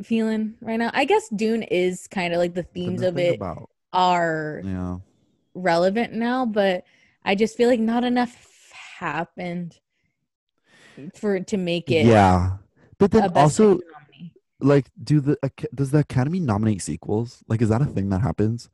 feeling 0.06 0.56
right 0.62 0.78
now? 0.78 0.92
I 0.94 1.06
guess 1.06 1.30
Dune 1.30 1.64
is 1.64 2.08
kind 2.08 2.34
of 2.34 2.40
like 2.40 2.54
the 2.54 2.64
themes 2.64 3.02
of 3.02 3.18
it 3.18 3.38
about. 3.38 3.70
are 3.94 4.62
Yeah, 4.64 4.98
relevant 5.54 6.14
now, 6.14 6.46
but 6.46 6.84
I 7.24 7.36
just 7.36 7.58
feel 7.58 7.70
like 7.70 7.80
not 7.80 8.04
enough 8.04 8.72
happened 9.00 9.80
for 11.16 11.36
it 11.36 11.48
to 11.48 11.58
make 11.58 11.92
it 11.92 12.06
yeah. 12.06 12.58
But 13.00 13.12
then 13.12 13.32
also, 13.36 13.80
like, 14.60 14.90
do 15.02 15.20
the 15.22 15.38
does 15.74 15.92
the 15.92 16.00
Academy 16.00 16.40
nominate 16.40 16.82
sequels? 16.82 17.44
Like, 17.48 17.62
is 17.62 17.70
that 17.70 17.82
a 17.82 17.86
thing 17.86 18.10
that 18.10 18.22
happens? 18.22 18.70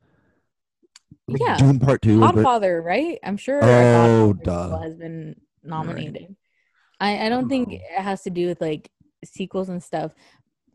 Like 1.28 1.40
Yeah. 1.40 1.56
Dune 1.56 1.78
Part 1.78 2.02
Two. 2.02 2.20
Godfather, 2.20 2.82
right? 2.82 3.18
I'm 3.22 3.36
sure. 3.36 3.60
Oh, 3.62 4.32
duh. 4.32 4.78
has 4.80 4.94
been 4.96 5.28
right. 5.28 5.36
nominated. 5.62 6.36
I 7.00 7.26
I 7.26 7.28
don't 7.28 7.48
think 7.48 7.72
it 7.72 7.82
has 7.96 8.22
to 8.22 8.30
do 8.30 8.46
with 8.48 8.60
like 8.60 8.90
sequels 9.24 9.68
and 9.68 9.82
stuff. 9.82 10.12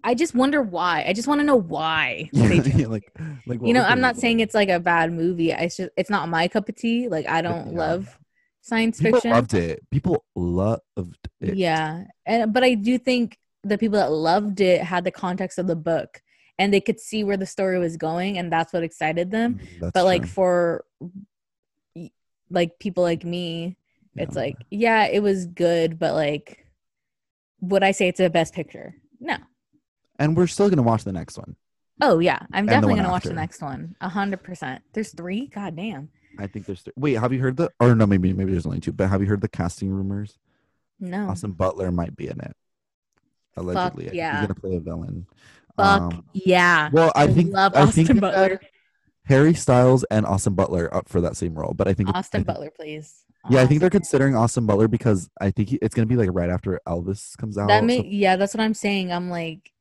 I 0.04 0.16
just 0.16 0.34
wonder 0.34 0.62
why. 0.62 1.04
I 1.08 1.14
just 1.14 1.28
want 1.28 1.42
to 1.42 1.46
know 1.46 1.56
why. 1.60 2.30
Yeah, 2.34 2.88
like, 2.88 3.12
like 3.46 3.60
you 3.62 3.74
know, 3.74 3.84
I'm 3.84 4.02
not 4.02 4.18
saying 4.18 4.40
it's 4.40 4.56
like 4.56 4.70
a 4.70 4.80
bad 4.80 5.12
movie. 5.14 5.54
I- 5.54 5.62
It's 5.64 5.78
just 5.78 5.92
it's 5.98 6.10
not 6.10 6.28
my 6.30 6.48
cup 6.48 6.70
of 6.70 6.76
tea. 6.76 7.08
Like 7.08 7.28
I 7.28 7.42
don't 7.42 7.72
yeah. 7.74 7.78
love 7.78 8.18
science 8.62 9.00
People 9.00 9.20
fiction. 9.20 9.32
loved 9.32 9.54
it. 9.54 9.82
People 9.92 10.24
loved 10.36 11.28
it. 11.40 11.56
Yeah, 11.56 12.06
and 12.26 12.52
but 12.54 12.64
I 12.64 12.74
do 12.76 12.98
think 12.98 13.38
the 13.64 13.78
people 13.78 13.98
that 14.00 14.12
loved 14.12 14.60
it 14.62 14.82
had 14.82 15.04
the 15.04 15.12
context 15.12 15.58
of 15.60 15.68
the 15.68 15.76
book 15.76 16.22
and 16.60 16.74
they 16.74 16.82
could 16.82 17.00
see 17.00 17.24
where 17.24 17.38
the 17.38 17.46
story 17.46 17.80
was 17.80 17.98
going, 17.98 18.38
and 18.38 18.52
that's 18.52 18.72
what 18.74 18.84
excited 18.84 19.32
them. 19.32 19.56
Mm, 19.56 19.80
That's 19.80 19.92
but 19.94 20.06
like 20.06 20.22
true. 20.24 20.30
for 20.30 20.86
like 22.50 22.78
people 22.80 23.04
like 23.04 23.24
me, 23.24 23.78
it's 24.16 24.36
like 24.36 24.56
yeah, 24.70 25.06
it 25.06 25.22
was 25.24 25.46
good, 25.46 25.98
but 25.98 26.14
like 26.14 26.66
would 27.62 27.84
I 27.84 27.92
say 27.92 28.08
it's 28.08 28.20
a 28.20 28.30
best 28.30 28.54
picture? 28.54 28.96
No. 29.20 29.38
and 30.20 30.36
we're 30.36 30.48
still 30.48 30.70
gonna 30.70 30.82
watch 30.82 31.04
the 31.04 31.14
next 31.14 31.38
one. 31.38 31.56
Oh 32.02 32.20
yeah, 32.20 32.40
I'm 32.52 32.66
definitely 32.66 32.96
gonna 32.96 33.10
watch 33.12 33.24
the 33.24 33.34
next 33.34 33.62
one. 33.62 33.96
A 34.02 34.10
hundred 34.10 34.44
percent. 34.44 34.84
There's 34.94 35.14
three. 35.14 35.48
God 35.48 35.76
damn. 35.76 36.10
I 36.40 36.48
think 36.48 36.66
there's. 36.66 36.84
Th- 36.84 36.94
Wait, 36.98 37.14
have 37.14 37.32
you 37.34 37.40
heard 37.40 37.58
the? 37.58 37.70
Or 37.80 37.94
no, 37.96 38.06
maybe 38.08 38.34
maybe 38.34 38.52
there's 38.52 38.66
only 38.66 38.80
two. 38.80 38.92
But 38.92 39.10
have 39.10 39.22
you 39.22 39.28
heard 39.28 39.42
the 39.42 39.48
casting 39.48 39.90
rumors? 39.92 40.38
No. 41.00 41.30
Austin 41.30 41.52
Butler 41.52 41.92
might 41.92 42.16
be 42.16 42.28
in 42.28 42.40
it. 42.40 42.56
Allegedly, 43.58 44.10
yeah. 44.14 44.40
he's 44.40 44.48
gonna 44.48 44.60
play 44.60 44.76
a 44.76 44.80
villain. 44.80 45.26
Fuck 45.78 46.02
Um, 46.02 46.26
yeah. 46.34 46.90
well, 46.92 47.12
I 47.16 47.28
think 47.28 47.54
love 47.54 47.74
I 47.76 47.82
Austin 47.82 48.06
think 48.06 48.22
Butler. 48.22 48.60
Harry 49.26 49.54
Styles 49.54 50.04
and 50.12 50.26
Austin 50.26 50.54
Butler 50.56 50.94
up 50.94 51.08
for 51.08 51.22
that 51.22 51.38
same 51.38 51.54
role, 51.56 51.74
but 51.74 51.88
I 51.88 51.94
think 51.94 52.10
it- 52.10 52.16
I 52.16 52.20
Austin 52.20 52.40
think- 52.40 52.48
Butler, 52.48 52.72
please. 52.76 53.24
Yeah, 53.50 53.62
I 53.62 53.66
think 53.66 53.82
they're 53.82 53.90
considering 53.90 54.36
Austin 54.36 54.66
Butler 54.68 54.88
because 54.88 55.30
I 55.40 55.50
think 55.50 55.70
he, 55.70 55.78
it's 55.82 55.96
gonna 55.96 56.06
be 56.06 56.16
like 56.16 56.30
right 56.32 56.50
after 56.50 56.80
Elvis 56.88 57.36
comes 57.38 57.58
out. 57.58 57.68
That 57.70 57.84
so- 57.90 58.04
yeah, 58.06 58.36
that's 58.36 58.54
what 58.54 58.62
I'm 58.62 58.74
saying. 58.76 59.12
I'm 59.12 59.30
like, 59.30 59.72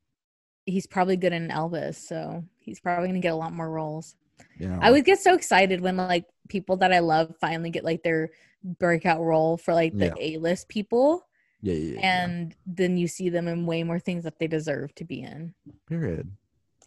he's 0.65 0.87
probably 0.87 1.15
good 1.17 1.33
in 1.33 1.49
Elvis, 1.49 1.95
so 1.95 2.43
he's 2.59 2.79
probably 2.79 3.07
gonna 3.09 3.19
get 3.19 3.33
a 3.33 3.35
lot 3.35 3.53
more 3.53 3.69
roles. 3.69 4.15
yeah. 4.59 4.79
I 4.81 4.89
would 4.91 5.05
get 5.05 5.19
so 5.19 5.33
excited 5.35 5.81
when 5.81 5.97
like 5.97 6.25
people 6.49 6.77
that 6.77 6.91
I 6.91 6.99
love 6.99 7.35
finally 7.39 7.69
get 7.69 7.83
like 7.83 8.01
their 8.03 8.31
breakout 8.63 9.21
role 9.21 9.57
for 9.57 9.73
like 9.73 9.95
the 9.95 10.05
Yeah. 10.07 10.13
A 10.19 10.37
list 10.37 10.67
people, 10.67 11.23
yeah, 11.61 11.73
yeah, 11.73 11.93
yeah, 11.93 11.99
yeah. 11.99 12.23
and 12.25 12.55
then 12.65 12.97
you 12.97 13.07
see 13.07 13.29
them 13.29 13.47
in 13.47 13.65
way 13.65 13.83
more 13.83 13.99
things 13.99 14.23
that 14.23 14.39
they 14.39 14.47
deserve 14.47 14.93
to 14.95 15.03
be 15.05 15.21
in. 15.21 15.53
Period. 15.87 16.31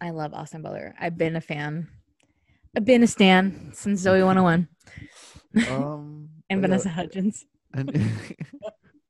I 0.00 0.10
love 0.10 0.34
Austin 0.34 0.62
Butler. 0.62 0.94
I've 1.00 1.16
been 1.16 1.36
a 1.36 1.40
fan. 1.40 1.88
I've 2.76 2.84
been 2.84 3.02
a 3.02 3.06
stan 3.06 3.70
since 3.72 4.00
Zoe 4.00 4.22
101 4.22 4.68
Um, 5.70 6.28
and 6.50 6.60
but 6.60 6.68
yeah, 6.70 6.76
Vanessa 6.76 6.88
Hudgens. 6.88 7.46
and- 7.72 8.10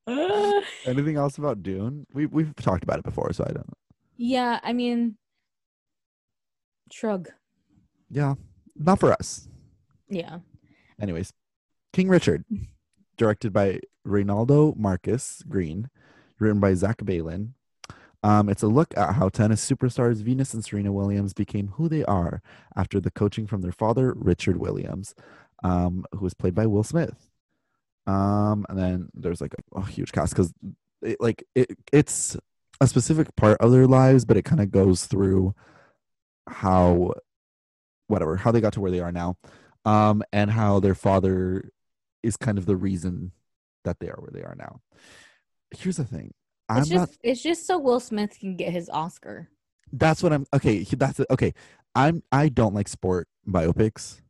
anything 0.85 1.15
else 1.17 1.37
about 1.37 1.63
Dune? 1.63 2.05
We 2.13 2.27
we've 2.27 2.55
talked 2.55 2.83
about 2.83 2.99
it 2.99 3.05
before, 3.05 3.33
so 3.33 3.43
I 3.43 3.53
don't. 3.53 3.73
yeah, 4.17 4.59
I 4.63 4.71
mean, 4.73 5.17
shrug. 6.91 7.29
Yeah, 8.09 8.35
not 8.75 8.99
for 8.99 9.11
us. 9.11 9.47
Yeah. 10.07 10.39
Anyways, 11.01 11.33
King 11.91 12.07
Richard, 12.09 12.45
directed 13.17 13.51
by 13.51 13.79
Reynaldo 14.05 14.75
Marcus 14.77 15.43
Green, 15.47 15.89
written 16.39 16.59
by 16.59 16.73
Zach 16.75 16.97
Baylin. 16.99 17.49
Um, 18.23 18.49
it's 18.49 18.63
a 18.63 18.67
look 18.67 18.95
at 18.97 19.15
how 19.15 19.29
tennis 19.29 19.69
superstars 19.69 20.23
Venus 20.23 20.53
and 20.53 20.65
Serena 20.65 20.91
Williams 20.91 21.33
became 21.33 21.69
who 21.75 21.87
they 21.89 22.03
are 22.05 22.41
after 22.75 22.99
the 22.99 23.11
coaching 23.11 23.47
from 23.47 23.61
their 23.61 23.71
father, 23.71 24.13
Richard 24.17 24.57
Williams. 24.57 25.13
um, 25.63 26.05
who 26.11 26.19
was 26.19 26.33
played 26.33 26.55
by 26.55 26.65
Will 26.67 26.83
Smith. 26.83 27.29
Um, 28.07 28.65
and 28.69 28.77
then 28.77 29.09
there's 29.13 29.41
like 29.41 29.53
a, 29.75 29.79
a 29.79 29.85
huge 29.85 30.11
cast 30.11 30.33
because 30.33 30.53
it, 31.01 31.17
like 31.19 31.43
it 31.55 31.77
it's 31.91 32.37
a 32.81 32.87
specific 32.87 33.35
part 33.35 33.59
of 33.61 33.71
their 33.71 33.87
lives, 33.87 34.25
but 34.25 34.37
it 34.37 34.45
kind 34.45 34.61
of 34.61 34.71
goes 34.71 35.05
through 35.05 35.55
how 36.47 37.13
whatever 38.07 38.37
how 38.37 38.51
they 38.51 38.61
got 38.61 38.73
to 38.73 38.81
where 38.81 38.91
they 38.91 38.99
are 38.99 39.11
now, 39.11 39.37
um, 39.85 40.23
and 40.31 40.51
how 40.51 40.79
their 40.79 40.95
father 40.95 41.71
is 42.23 42.37
kind 42.37 42.57
of 42.57 42.65
the 42.65 42.75
reason 42.75 43.31
that 43.85 43.99
they 43.99 44.09
are 44.09 44.17
where 44.19 44.31
they 44.33 44.43
are 44.43 44.55
now. 44.57 44.81
Here's 45.71 45.97
the 45.97 46.03
thing. 46.03 46.33
I'm 46.67 46.79
It's 46.81 46.89
not 46.89 47.07
just 47.09 47.19
it's 47.23 47.41
just 47.41 47.65
so 47.65 47.77
Will 47.79 47.99
Smith 47.99 48.37
can 48.39 48.55
get 48.57 48.71
his 48.73 48.89
Oscar. 48.89 49.49
that's 49.93 50.21
what 50.21 50.33
I'm 50.33 50.45
okay. 50.53 50.83
That's 50.83 51.21
okay. 51.29 51.53
I'm 51.95 52.21
I 52.31 52.49
don't 52.49 52.75
like 52.75 52.87
sport 52.87 53.27
biopics. 53.47 54.21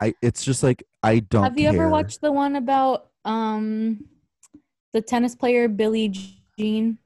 I 0.00 0.14
it's 0.22 0.44
just 0.44 0.62
like 0.62 0.84
I 1.02 1.20
don't. 1.20 1.42
Have 1.44 1.58
you 1.58 1.68
ever 1.68 1.88
watched 1.88 2.20
the 2.20 2.30
one 2.30 2.56
about 2.56 3.08
um 3.24 4.04
the 4.92 5.00
tennis 5.00 5.34
player 5.34 5.68
Billie 5.68 6.08
Jean 6.58 6.98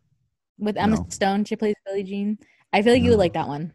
with 0.59 0.77
Emma 0.77 0.97
No. 0.97 1.07
Stone? 1.09 1.45
She 1.47 1.57
plays 1.57 1.75
Billie 1.87 2.03
Jean. 2.03 2.39
I 2.73 2.83
feel 2.83 2.93
like 2.93 3.03
you 3.03 3.11
would 3.11 3.19
like 3.19 3.35
that 3.35 3.49
one. 3.49 3.73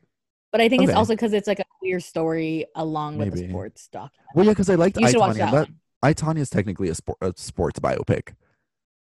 But 0.52 0.62
I 0.62 0.70
think 0.70 0.84
it's 0.84 0.94
also 0.94 1.14
because 1.14 1.34
it's 1.34 1.48
like 1.48 1.60
a 1.60 1.66
queer 1.80 2.00
story 2.00 2.66
along 2.76 3.18
with 3.18 3.34
the 3.34 3.50
sports 3.50 3.88
doc. 3.92 4.12
Well, 4.34 4.46
yeah, 4.46 4.52
because 4.52 4.70
I 4.70 4.76
liked 4.76 4.98
You 4.98 5.06
I 5.06 5.12
should 5.12 5.20
watch 5.20 5.38
that 5.38 5.52
That 5.52 5.68
one. 5.70 5.80
I 6.02 6.14
Tonya 6.14 6.40
is 6.40 6.50
technically 6.50 6.90
a 6.90 6.96
sport 6.96 7.18
a 7.22 7.34
sports 7.36 7.80
biopic. 7.80 8.34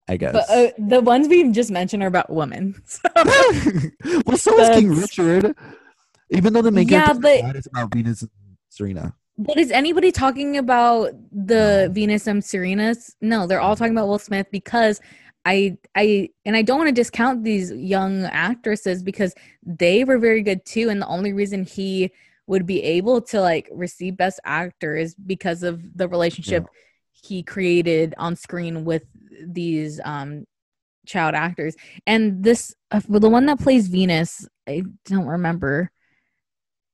I 0.10 0.16
guess. 0.18 0.34
But 0.34 0.50
uh, 0.50 0.72
the 0.78 1.02
ones 1.02 1.28
we 1.28 1.52
just 1.52 1.70
mentioned 1.70 2.02
are 2.02 2.08
about 2.08 2.30
women. 2.30 2.82
So. 2.86 3.10
well, 4.26 4.38
so 4.38 4.58
is 4.60 4.78
King 4.78 4.96
Richard. 4.96 5.56
Even 6.30 6.54
though 6.54 6.62
the 6.62 6.72
main 6.72 6.88
Yeah, 6.88 7.14
but- 7.14 7.22
but... 7.22 7.56
is 7.56 7.68
about 7.68 7.94
Venus 7.94 8.22
and 8.22 8.32
Serena. 8.70 9.14
But 9.38 9.58
is 9.58 9.70
anybody 9.70 10.12
talking 10.12 10.58
about 10.58 11.12
the 11.32 11.86
No. 11.88 11.94
Venus 11.94 12.26
and 12.26 12.42
Serenas? 12.42 13.14
No, 13.22 13.46
they're 13.46 13.62
all 13.62 13.76
talking 13.76 13.94
about 13.94 14.08
Will 14.08 14.18
Smith 14.18 14.48
because 14.52 15.00
I 15.46 15.78
I 15.96 16.30
and 16.44 16.56
I 16.56 16.64
don't 16.64 16.78
want 16.78 16.88
to 16.88 16.94
discount 16.94 17.44
these 17.44 17.72
young 17.72 18.24
actresses 18.24 19.04
because 19.04 19.36
they 19.64 20.04
were 20.04 20.18
very 20.18 20.42
good 20.42 20.66
too. 20.66 20.90
And 20.90 21.02
the 21.02 21.08
only 21.08 21.34
reason 21.34 21.66
he 21.66 22.12
would 22.48 22.66
be 22.66 22.82
able 22.84 23.22
to 23.22 23.42
like 23.42 23.70
receive 23.72 24.18
Best 24.18 24.40
Actor 24.46 24.96
is 24.96 25.16
because 25.16 25.64
of 25.64 25.98
the 25.98 26.08
relationship 26.08 26.66
he 27.12 27.44
created 27.44 28.16
on 28.18 28.36
screen 28.36 28.86
with 28.86 29.04
these 29.46 30.00
um 30.04 30.46
child 31.06 31.36
actors. 31.36 31.76
And 32.06 32.44
this 32.44 32.74
uh, 32.92 33.02
the 33.08 33.30
one 33.30 33.46
that 33.48 33.60
plays 33.60 33.88
Venus, 33.88 34.48
I 34.68 34.84
don't 35.06 35.26
remember 35.28 35.92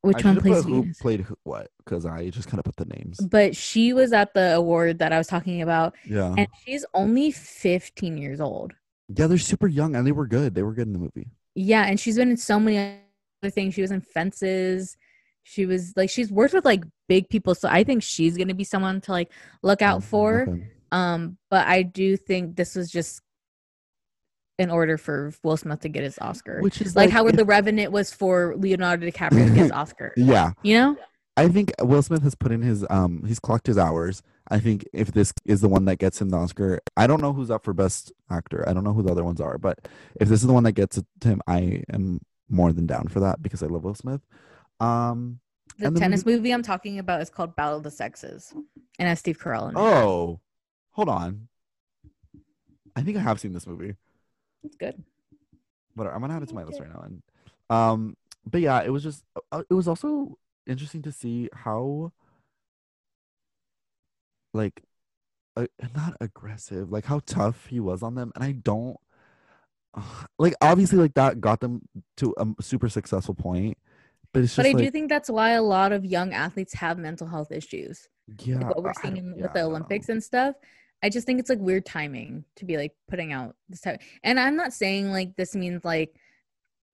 which 0.02 0.26
I 0.26 0.30
one 0.30 0.42
plays 0.42 0.64
who 0.66 0.82
Venus. 0.82 0.98
played 1.00 1.22
who, 1.22 1.38
what 1.44 1.70
because 1.86 2.06
I 2.06 2.30
just 2.30 2.48
kind 2.50 2.60
of 2.60 2.66
put 2.66 2.76
the 2.76 2.86
names. 2.86 3.20
but 3.20 3.56
she 3.56 3.94
was 3.94 4.12
at 4.14 4.34
the 4.34 4.56
award 4.56 5.00
that 5.00 5.14
I 5.14 5.18
was 5.18 5.28
talking 5.28 5.62
about, 5.62 5.96
Yeah, 6.06 6.34
and 6.38 6.48
she's 6.66 6.86
only 6.94 7.32
15 7.32 8.18
years 8.18 8.42
old. 8.42 8.74
yeah, 9.16 9.28
they're 9.28 9.38
super 9.38 9.68
young 9.68 9.96
and 9.96 10.06
they 10.06 10.12
were 10.12 10.28
good. 10.28 10.56
They 10.56 10.64
were 10.64 10.74
good 10.74 10.88
in 10.88 10.94
the 10.94 11.00
movie. 11.00 11.30
Yeah, 11.56 11.86
and 11.86 12.00
she's 12.00 12.18
been 12.18 12.32
in 12.32 12.38
so 12.38 12.60
many 12.60 12.78
other 13.42 13.50
things. 13.52 13.74
She 13.76 13.82
was 13.82 13.92
in 13.92 14.02
Fences. 14.02 14.98
She 15.44 15.66
was 15.66 15.94
like 15.96 16.10
she's 16.10 16.32
worked 16.32 16.54
with 16.54 16.66
like 16.66 16.84
big 17.10 17.30
people, 17.30 17.54
so 17.56 17.68
I 17.70 17.84
think 17.84 18.02
she's 18.04 18.38
gonna 18.38 18.54
be 18.54 18.64
someone 18.64 19.02
to 19.02 19.12
like 19.12 19.32
look 19.62 19.82
out 19.82 20.02
Mhm, 20.02 20.04
for. 20.04 20.42
okay. 20.50 20.68
Um, 20.92 21.38
but 21.50 21.68
I 21.68 21.82
do 21.84 22.16
think 22.18 22.56
this 22.56 22.76
was 22.76 22.90
just 22.90 23.22
in 24.60 24.70
order 24.70 24.98
for 24.98 25.34
Will 25.44 25.58
Smith 25.58 25.80
to 25.82 25.90
get 25.90 26.04
his 26.04 26.20
Oscar, 26.20 26.62
Which 26.62 26.80
is 26.80 26.96
like, 26.96 27.10
how 27.10 27.28
if- 27.28 27.36
the 27.36 27.44
Revenant 27.46 27.92
was 27.92 28.14
for 28.14 28.56
Leonardo 28.56 29.08
DiCaprio 29.10 29.46
to 29.48 29.54
get 29.54 29.58
his 29.58 29.72
Oscar. 29.82 30.14
yeah, 30.16 30.52
You 30.62 30.76
know? 30.78 30.98
I 31.36 31.48
think 31.48 31.72
Will 31.82 32.04
Smith 32.04 32.22
has 32.22 32.36
put 32.36 32.52
in 32.52 32.62
his 32.62 32.86
um 32.92 33.24
he's 33.26 33.40
clocked 33.40 33.66
his 33.68 33.78
hours. 33.78 34.22
I 34.50 34.60
think 34.60 34.86
if 34.94 35.12
this 35.12 35.34
is 35.46 35.62
the 35.62 35.70
one 35.70 35.86
that 35.86 35.98
gets 35.98 36.22
him 36.22 36.30
the 36.30 36.38
Oscar, 36.38 36.80
I 36.96 37.08
don't 37.08 37.22
know 37.22 37.34
who's 37.34 37.50
up 37.50 37.64
for 37.64 37.74
best 37.74 38.12
actor. 38.30 38.64
I 38.70 38.74
don't 38.74 38.84
know 38.84 38.94
who 38.94 39.02
the 39.02 39.12
other 39.12 39.24
ones 39.24 39.42
are, 39.42 39.58
but 39.58 39.88
if 40.22 40.30
this 40.30 40.42
is 40.42 40.48
the 40.48 40.54
one 40.54 40.64
that 40.64 40.74
gets 40.74 40.98
it 41.00 41.06
to 41.22 41.30
him, 41.30 41.42
I 41.48 41.84
am 41.92 42.20
more 42.50 42.72
than 42.72 42.86
down 42.86 43.08
for 43.08 43.20
that 43.22 43.42
because 43.42 43.64
I 43.64 43.66
love 43.68 43.84
Will 43.84 43.96
Smith. 43.96 44.22
Um 44.84 45.40
The 45.80 45.92
tennis 45.92 46.26
movie 46.26 46.52
I'm 46.52 46.64
talking 46.64 47.00
about 47.00 47.22
is 47.22 47.30
called 47.30 47.56
Battle 47.56 47.78
of 47.78 47.84
the 47.84 47.92
Sexes, 47.92 48.54
and 49.00 49.08
has 49.08 49.20
Steve 49.20 49.40
Carell 49.40 49.70
in 49.70 49.78
it. 49.78 49.80
oh, 49.80 50.40
hold 50.92 51.10
on. 51.10 51.48
I 52.96 53.02
think 53.02 53.18
I 53.18 53.22
have 53.22 53.40
seen 53.40 53.54
this 53.54 53.66
movie. 53.66 53.96
It's 54.64 54.76
good. 54.76 55.04
but 55.96 56.08
I'm 56.08 56.22
gonna 56.22 56.36
add 56.36 56.44
it 56.44 56.50
to 56.50 56.56
my 56.56 56.64
list 56.64 56.80
right 56.80 56.90
now. 56.94 57.02
And 57.02 57.22
um, 57.70 58.18
but 58.50 58.62
yeah, 58.62 58.82
it 58.84 58.90
was 58.90 59.04
just 59.04 59.24
uh, 59.52 59.64
it 59.70 59.74
was 59.74 59.88
also 59.88 60.38
interesting 60.68 61.02
to 61.04 61.12
see 61.12 61.50
how 61.54 62.12
like 64.54 64.84
uh, 65.56 65.68
not 65.96 66.16
aggressive, 66.22 66.92
like 66.92 67.06
how 67.06 67.20
tough 67.26 67.68
he 67.68 67.80
was 67.80 68.04
on 68.04 68.16
them, 68.16 68.32
and 68.36 68.44
I 68.44 68.52
don't 68.52 68.98
like 70.40 70.54
obviously 70.62 71.00
like 71.00 71.14
that 71.16 71.42
got 71.42 71.60
them 71.60 71.88
to 72.18 72.34
a 72.38 72.62
super 72.62 72.90
successful 72.90 73.34
point, 73.36 73.78
but 74.34 74.42
But 74.56 74.66
I 74.66 74.72
like 74.72 74.78
do 74.78 74.92
think 74.92 75.10
that's 75.10 75.30
why 75.30 75.52
a 75.52 75.62
lot 75.62 75.92
of 75.92 76.04
young 76.06 76.34
athletes 76.34 76.74
have 76.74 76.98
mental 76.98 77.28
health 77.28 77.52
issues. 77.52 78.08
yeah, 78.44 78.58
like 78.58 78.70
what 78.70 78.84
we're 78.84 78.94
seeing 79.02 79.18
in, 79.18 79.36
yeah, 79.38 79.44
with 79.44 79.54
the. 79.54 79.62
Olympics 79.64 80.10
and 80.10 80.24
stuff. 80.24 80.56
I 81.04 81.10
just 81.10 81.26
think 81.28 81.40
it's 81.40 81.50
like 81.50 81.60
weird 81.60 81.86
timing 81.86 82.46
to 82.56 82.66
be 82.66 82.78
like 82.78 82.94
putting 83.10 83.34
out 83.34 83.56
this 83.70 83.82
type. 83.82 84.02
And 84.24 84.40
I'm 84.40 84.56
not 84.56 84.72
saying 84.74 85.12
like 85.12 85.36
this 85.36 85.54
means 85.54 85.84
like 85.84 86.16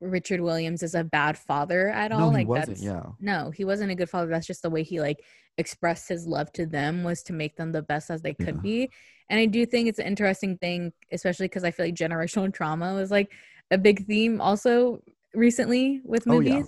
Richard 0.01 0.41
Williams 0.41 0.81
is 0.81 0.95
a 0.95 1.03
bad 1.03 1.37
father 1.37 1.89
at 1.89 2.11
all. 2.11 2.19
No, 2.19 2.29
he 2.31 2.35
like 2.37 2.47
wasn't. 2.47 2.67
that's 2.69 2.81
Yeah, 2.83 3.03
no, 3.19 3.51
he 3.51 3.65
wasn't 3.65 3.91
a 3.91 3.95
good 3.95 4.09
father. 4.09 4.29
That's 4.31 4.47
just 4.47 4.61
the 4.63 4.69
way 4.69 4.81
he 4.83 4.99
like 4.99 5.23
expressed 5.57 6.07
his 6.09 6.25
love 6.25 6.51
to 6.53 6.65
them 6.65 7.03
was 7.03 7.21
to 7.23 7.33
make 7.33 7.55
them 7.57 7.71
the 7.71 7.81
best 7.83 8.09
as 8.09 8.21
they 8.21 8.33
could 8.33 8.55
Yeah. 8.55 8.61
be. 8.61 8.89
And 9.29 9.39
I 9.39 9.45
do 9.45 9.65
think 9.65 9.87
it's 9.89 9.99
an 9.99 10.07
interesting 10.07 10.57
thing, 10.57 10.91
especially 11.11 11.45
because 11.47 11.63
I 11.63 11.71
feel 11.71 11.85
like 11.85 11.95
generational 11.95 12.51
trauma 12.59 12.95
was 12.95 13.11
like 13.11 13.31
a 13.69 13.77
big 13.77 14.07
theme 14.07 14.41
also 14.41 15.03
recently 15.35 16.01
with 16.03 16.23
Oh, 16.27 16.39
yeah. 16.39 16.63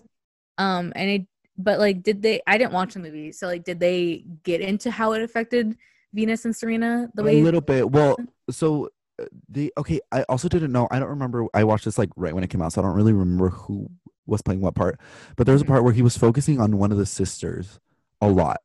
Um, 0.57 0.91
and 0.95 1.09
it, 1.09 1.27
but 1.57 1.79
like, 1.79 2.03
did 2.03 2.21
they? 2.21 2.41
I 2.47 2.57
didn't 2.57 2.73
watch 2.73 2.93
the 2.93 2.99
movie, 2.99 3.31
so 3.31 3.47
like, 3.47 3.63
did 3.63 3.79
they 3.79 4.25
get 4.43 4.61
into 4.61 4.91
how 4.91 5.13
it 5.13 5.21
affected 5.21 5.75
Venus 6.13 6.45
and 6.45 6.55
Serena 6.55 7.09
the 7.13 7.23
way? 7.23 7.39
a 7.39 7.43
little 7.43 7.61
bit. 7.61 7.89
Well, 7.91 8.17
so 8.49 8.89
uh, 9.21 9.25
the 9.49 9.71
okay. 9.77 9.99
I 10.11 10.23
also 10.23 10.47
didn't 10.47 10.71
know. 10.71 10.87
I 10.91 10.99
don't 10.99 11.09
remember. 11.09 11.45
I 11.53 11.63
watched 11.63 11.85
this 11.85 11.97
like 11.97 12.09
right 12.15 12.33
when 12.33 12.43
it 12.43 12.49
came 12.49 12.61
out, 12.61 12.73
so 12.73 12.81
I 12.81 12.85
don't 12.85 12.95
really 12.95 13.13
remember 13.13 13.49
who 13.49 13.89
was 14.25 14.41
playing 14.41 14.61
what 14.61 14.75
part. 14.75 14.99
But 15.35 15.45
there 15.45 15.53
was 15.53 15.61
a 15.61 15.65
Mhm. 15.65 15.69
part 15.69 15.83
where 15.83 15.93
he 15.93 16.01
was 16.01 16.17
focusing 16.17 16.59
on 16.59 16.77
one 16.77 16.91
of 16.91 16.97
the 16.97 17.05
sisters 17.05 17.79
a 18.21 18.29
lot, 18.29 18.61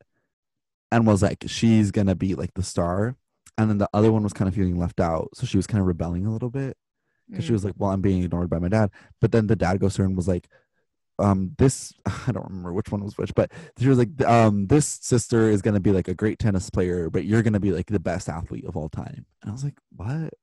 and 0.92 1.06
was 1.06 1.22
like, 1.22 1.44
she's 1.46 1.90
gonna 1.90 2.14
be 2.14 2.34
like 2.34 2.54
the 2.54 2.62
star, 2.62 3.16
and 3.58 3.68
then 3.70 3.78
the 3.78 3.88
other 3.92 4.12
one 4.12 4.22
was 4.22 4.32
kind 4.32 4.48
of 4.48 4.54
feeling 4.54 4.78
left 4.78 5.00
out, 5.00 5.28
so 5.34 5.46
she 5.46 5.56
was 5.56 5.66
kind 5.66 5.80
of 5.80 5.86
rebelling 5.86 6.26
a 6.26 6.30
little 6.30 6.50
bit 6.50 6.76
because 7.28 7.44
she 7.44 7.50
Mm. 7.50 7.54
was 7.54 7.64
like, 7.64 7.74
"Well, 7.76 7.90
I'm 7.90 8.00
being 8.00 8.22
ignored 8.22 8.50
by 8.50 8.58
my 8.58 8.68
dad." 8.68 8.90
But 9.20 9.32
then 9.32 9.46
the 9.48 9.56
dad 9.56 9.80
goes 9.80 9.94
to 9.94 10.02
her 10.02 10.06
and 10.06 10.16
was 10.16 10.28
like, 10.28 10.48
"Um, 11.18 11.52
this 11.58 11.92
I 12.26 12.32
don't 12.32 12.46
remember 12.46 12.72
which 12.72 12.90
one 12.90 13.04
was 13.04 13.16
which, 13.18 13.34
but 13.34 13.52
she 13.78 13.88
was 13.88 13.98
like, 13.98 14.22
um, 14.24 14.66
this 14.66 14.86
sister 14.86 15.50
is 15.50 15.62
gonna 15.62 15.80
be 15.80 15.92
like 15.92 16.08
a 16.08 16.14
great 16.14 16.38
tennis 16.38 16.70
player, 16.70 17.10
but 17.10 17.24
you're 17.24 17.42
gonna 17.42 17.60
be 17.60 17.72
like 17.72 17.86
the 17.86 18.00
best 18.00 18.28
athlete 18.28 18.64
of 18.64 18.76
all 18.76 18.88
time." 18.88 19.26
And 19.42 19.50
I 19.50 19.52
was 19.52 19.64
like, 19.64 19.78
"What?" 19.94 20.34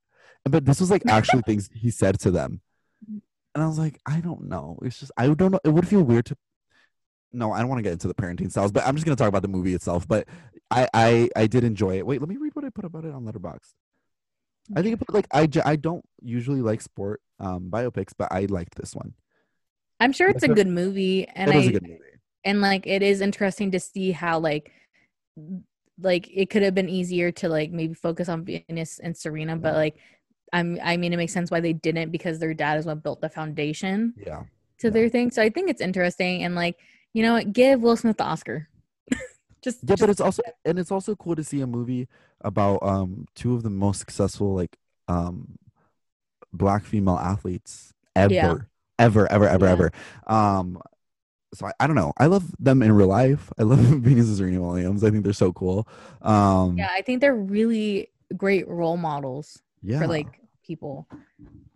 But 0.45 0.65
this 0.65 0.79
was 0.79 0.91
like 0.91 1.03
actually 1.07 1.41
things 1.45 1.69
he 1.73 1.89
said 1.91 2.19
to 2.21 2.31
them, 2.31 2.61
and 3.07 3.63
I 3.63 3.67
was 3.67 3.79
like, 3.79 3.99
"I 4.05 4.19
don't 4.19 4.43
know. 4.47 4.79
It's 4.83 4.99
just 4.99 5.11
I 5.17 5.27
don't 5.27 5.51
know. 5.51 5.59
It 5.63 5.69
would 5.69 5.87
feel 5.87 6.03
weird 6.03 6.25
to." 6.27 6.37
No, 7.35 7.51
I 7.51 7.59
don't 7.59 7.69
want 7.69 7.79
to 7.79 7.83
get 7.83 7.93
into 7.93 8.07
the 8.07 8.13
parenting 8.13 8.51
styles, 8.51 8.71
but 8.71 8.85
I'm 8.85 8.95
just 8.95 9.05
gonna 9.05 9.15
talk 9.15 9.29
about 9.29 9.41
the 9.41 9.47
movie 9.47 9.73
itself. 9.73 10.07
But 10.07 10.27
I 10.69 10.87
I 10.93 11.29
I 11.35 11.47
did 11.47 11.63
enjoy 11.63 11.97
it. 11.97 12.05
Wait, 12.05 12.19
let 12.21 12.29
me 12.29 12.37
read 12.37 12.55
what 12.55 12.65
I 12.65 12.69
put 12.69 12.85
about 12.85 13.05
it 13.05 13.13
on 13.13 13.25
Letterboxd. 13.25 13.73
I 14.75 14.81
think 14.81 14.93
it 14.93 14.97
put, 14.97 15.13
like 15.13 15.27
I, 15.31 15.47
I 15.65 15.75
don't 15.75 16.05
usually 16.21 16.61
like 16.61 16.81
sport 16.81 17.21
um 17.39 17.69
biopics, 17.69 18.13
but 18.17 18.31
I 18.31 18.45
liked 18.45 18.75
this 18.75 18.95
one. 18.95 19.13
I'm 19.99 20.11
sure 20.11 20.29
it's 20.29 20.43
a 20.43 20.47
good 20.49 20.67
movie, 20.67 21.27
and 21.27 21.51
it 21.51 21.55
was 21.55 21.65
I 21.65 21.69
a 21.69 21.71
good 21.73 21.83
movie. 21.83 21.99
and 22.43 22.61
like 22.61 22.87
it 22.87 23.01
is 23.01 23.21
interesting 23.21 23.71
to 23.71 23.79
see 23.79 24.11
how 24.11 24.39
like 24.39 24.71
like 25.99 26.27
it 26.33 26.49
could 26.49 26.63
have 26.63 26.75
been 26.75 26.89
easier 26.89 27.31
to 27.31 27.49
like 27.49 27.71
maybe 27.71 27.93
focus 27.93 28.27
on 28.29 28.43
Venus 28.45 28.99
and 28.99 29.15
Serena, 29.15 29.55
but 29.55 29.75
like 29.75 29.95
I'm 30.51 30.79
I 30.83 30.97
mean 30.97 31.13
it 31.13 31.17
makes 31.17 31.33
sense 31.33 31.51
why 31.51 31.59
they 31.61 31.73
didn't 31.73 32.11
because 32.11 32.39
their 32.39 32.53
dad 32.53 32.79
is 32.79 32.85
what 32.85 33.03
built 33.03 33.21
the 33.21 33.29
foundation 33.29 34.13
Yeah, 34.17 34.43
to 34.79 34.87
Yeah. 34.87 34.91
their 34.91 35.09
thing. 35.09 35.31
So 35.31 35.41
I 35.41 35.49
think 35.49 35.69
it's 35.69 35.81
interesting 35.81 36.43
and 36.43 36.55
like 36.55 36.77
you 37.13 37.21
know 37.23 37.33
what, 37.33 37.53
give 37.53 37.81
Will 37.81 37.95
Smith 37.95 38.17
the 38.17 38.23
Oscar. 38.23 38.67
just 39.63 39.79
yeah, 39.83 39.89
just- 39.89 39.99
but 40.01 40.09
it's 40.09 40.21
also 40.21 40.41
and 40.65 40.79
it's 40.79 40.91
also 40.91 41.15
cool 41.15 41.35
to 41.35 41.43
see 41.43 41.61
a 41.61 41.67
movie 41.67 42.07
about 42.41 42.81
um 42.83 43.25
two 43.35 43.53
of 43.53 43.63
the 43.63 43.69
most 43.69 43.99
successful 43.99 44.53
like 44.55 44.77
um 45.07 45.57
black 46.51 46.83
female 46.83 47.17
athletes 47.17 47.93
ever, 48.15 48.33
Yeah. 48.33 48.57
Ever, 48.99 49.31
ever, 49.31 49.47
ever, 49.47 49.65
Yeah. 49.65 49.71
ever. 49.71 49.91
Um, 50.27 50.81
so 51.53 51.67
I, 51.67 51.71
I 51.79 51.87
don't 51.87 51.95
know. 51.95 52.13
I 52.17 52.25
love 52.27 52.51
them 52.59 52.81
in 52.81 52.91
real 52.91 53.07
life. 53.07 53.51
I 53.57 53.63
love 53.63 53.79
Venus 53.79 54.27
and 54.27 54.37
Serena 54.37 54.61
Williams. 54.61 55.03
I 55.03 55.11
think 55.11 55.23
they're 55.23 55.33
so 55.33 55.53
cool. 55.53 55.87
Um, 56.21 56.77
yeah, 56.77 56.89
I 56.91 57.01
think 57.01 57.21
they're 57.21 57.35
really 57.35 58.09
great 58.35 58.67
role 58.67 58.97
models 58.97 59.61
yeah, 59.81 59.99
for 59.99 60.07
like 60.07 60.27
people. 60.65 61.07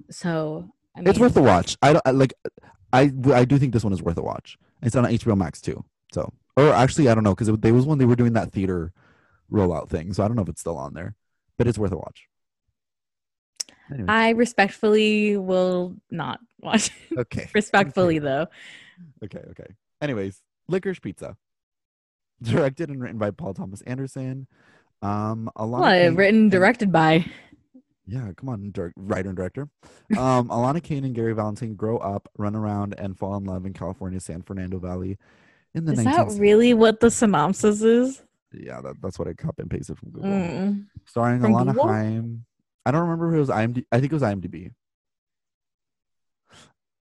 So 0.09 0.69
I 0.95 1.01
mean, 1.01 1.09
it's 1.09 1.19
worth 1.19 1.37
a 1.37 1.41
watch. 1.41 1.77
I 1.81 1.93
don't 1.93 2.01
I, 2.05 2.11
like. 2.11 2.33
I 2.93 3.11
I 3.33 3.45
do 3.45 3.57
think 3.59 3.73
this 3.73 3.83
one 3.83 3.93
is 3.93 4.01
worth 4.01 4.17
a 4.17 4.21
watch. 4.21 4.57
It's 4.81 4.95
on 4.95 5.03
HBO 5.03 5.37
Max 5.37 5.61
too. 5.61 5.83
So, 6.13 6.31
or 6.55 6.71
actually, 6.73 7.09
I 7.09 7.15
don't 7.15 7.23
know 7.23 7.35
because 7.35 7.55
there 7.59 7.73
was 7.73 7.85
one 7.85 7.97
they 7.97 8.05
were 8.05 8.15
doing 8.15 8.33
that 8.33 8.51
theater 8.51 8.93
rollout 9.51 9.89
thing. 9.89 10.13
So 10.13 10.23
I 10.23 10.27
don't 10.27 10.37
know 10.37 10.43
if 10.43 10.49
it's 10.49 10.61
still 10.61 10.77
on 10.77 10.93
there, 10.93 11.15
but 11.57 11.67
it's 11.67 11.77
worth 11.77 11.91
a 11.91 11.97
watch. 11.97 12.27
Anyway, 13.91 14.05
I 14.09 14.29
respectfully 14.31 15.37
will 15.37 15.95
not 16.11 16.39
watch. 16.59 16.91
it. 17.11 17.17
okay. 17.19 17.49
respectfully 17.53 18.17
Okay. 18.17 18.25
though. 18.25 18.47
Okay, 19.23 19.43
okay. 19.51 19.67
Anyways, 20.01 20.41
Licorice 20.69 20.99
Pizza. 21.01 21.37
Directed 22.41 22.89
and 22.89 23.01
written 23.01 23.17
by 23.17 23.31
Paul 23.31 23.53
Thomas 23.53 23.81
Anderson. 23.81 24.47
Um 25.01 25.49
Alana 25.57 25.79
What 25.79 25.91
Kane- 25.91 26.15
written 26.15 26.49
directed 26.49 26.91
by? 26.91 27.25
Yeah, 28.09 28.31
come 28.37 28.47
on, 28.49 28.71
writer 28.95 29.27
and 29.27 29.35
director. 29.35 29.67
Um, 30.17 30.47
Alana 30.47 30.81
Kane 30.81 31.03
and 31.03 31.13
Gary 31.13 31.33
Valentine 31.33 31.75
grow 31.75 31.97
up, 31.97 32.29
run 32.37 32.55
around, 32.55 32.95
and 32.97 33.17
fall 33.19 33.35
in 33.35 33.43
love 33.43 33.65
in 33.65 33.73
California's 33.73 34.23
San 34.23 34.41
Fernando 34.43 34.79
Valley 34.79 35.17
in 35.75 35.83
the 35.83 35.91
Is 35.91 35.99
19th 35.99 36.35
that 36.35 36.39
really 36.41 36.73
what 36.73 37.01
the 37.01 37.11
synopsis 37.11 37.81
is? 37.81 38.23
Yeah, 38.53 38.79
that, 38.79 39.01
that's 39.01 39.19
what 39.19 39.27
I 39.27 39.33
copy 39.33 39.63
and 39.63 39.69
pasted 39.69 39.97
from 39.97 40.11
Google. 40.11 40.29
Mm. 40.31 40.85
Starring 41.05 41.41
From 41.41 41.51
Alana 41.51 41.73
Google? 41.73 41.87
Haim. 41.89 42.45
I 42.87 42.91
don't 42.91 43.01
remember 43.01 43.29
who 43.29 43.35
it 43.35 43.39
was. 43.41 43.49
IMD- 43.49 43.85
I 43.91 43.99
think 43.99 44.13
it 44.13 44.15
was 44.15 44.23
IMDb. 44.23 44.71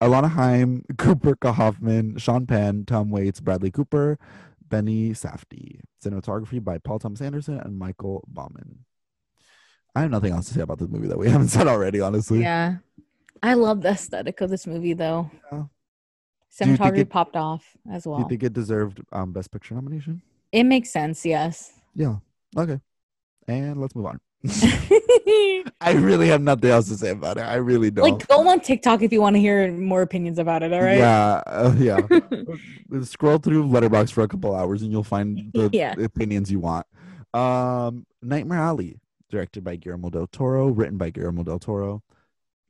Alana 0.03 0.29
Haim, 0.29 0.83
Cooper 0.97 1.37
Hoffman, 1.41 2.17
Sean 2.17 2.45
Penn, 2.45 2.83
Tom 2.85 3.09
Waits, 3.09 3.39
Bradley 3.39 3.71
Cooper, 3.71 4.19
Benny 4.67 5.11
Safdie. 5.11 5.79
Cinematography 6.03 6.61
by 6.61 6.77
Paul 6.77 6.99
Thomas 6.99 7.21
Anderson 7.21 7.57
and 7.61 7.79
Michael 7.79 8.25
Bauman. 8.27 8.79
I 9.95 10.01
have 10.01 10.11
nothing 10.11 10.33
else 10.33 10.49
to 10.49 10.55
say 10.55 10.61
about 10.61 10.77
this 10.77 10.89
movie 10.89 11.07
that 11.07 11.17
we 11.17 11.29
haven't 11.31 11.47
said 11.47 11.67
already, 11.67 12.01
honestly. 12.01 12.41
Yeah. 12.41 12.75
I 13.41 13.53
love 13.53 13.81
the 13.81 13.89
aesthetic 13.89 14.41
of 14.41 14.49
this 14.49 14.67
movie 14.67 14.93
though. 14.93 15.31
Yeah. 15.51 15.63
Do 16.59 16.69
you 16.69 16.75
think 16.77 16.79
Cinematography 16.81 16.97
it- 16.97 17.09
popped 17.09 17.37
off 17.37 17.77
as 17.89 18.03
Do 18.03 18.15
you 18.19 18.25
think 18.27 18.43
it 18.43 18.51
deserved 18.51 18.99
um, 19.13 19.31
Best 19.31 19.51
Picture 19.51 19.73
nomination? 19.75 20.21
It 20.51 20.65
makes 20.65 20.89
sense, 20.91 21.25
yes. 21.25 21.71
Yeah. 21.95 22.17
Okay. 22.57 22.81
And 23.47 23.79
let's 23.79 23.95
move 23.95 24.07
on. 24.07 24.19
I 25.81 25.93
really 25.93 26.27
have 26.27 26.41
nothing 26.41 26.69
else 26.69 26.87
to 26.89 26.95
say 26.95 27.11
about 27.11 27.37
it. 27.37 27.41
I 27.41 27.55
really 27.55 27.91
don't. 27.91 28.09
like 28.19 28.27
go 28.27 28.47
on 28.47 28.59
TikTok 28.59 29.01
if 29.01 29.11
you 29.11 29.21
want 29.21 29.35
to 29.35 29.39
hear 29.39 29.71
more 29.71 30.01
opinions 30.01 30.39
about 30.39 30.63
it, 30.63 30.71
all 30.73 30.81
right? 30.81 30.97
Yeah. 30.97 31.41
uh, 31.47 31.75
yeah. 31.77 31.99
Scroll 33.03 33.39
through 33.39 33.65
Letterboxd 33.67 34.11
for 34.11 34.23
a 34.23 34.27
couple 34.27 34.55
hours 34.55 34.81
and 34.83 34.91
you'll 34.91 35.03
find 35.03 35.51
the 35.53 35.69
Yeah. 35.73 35.93
opinions 35.99 36.51
you 36.51 36.59
want. 36.59 36.85
Um, 37.33 38.05
Nightmare 38.21 38.59
Alley, 38.59 38.99
directed 39.29 39.63
by 39.63 39.75
Guillermo 39.75 40.09
del 40.09 40.27
Toro, 40.27 40.67
written 40.67 40.97
by 40.97 41.09
Guillermo 41.09 41.43
del 41.43 41.59
Toro, 41.59 42.03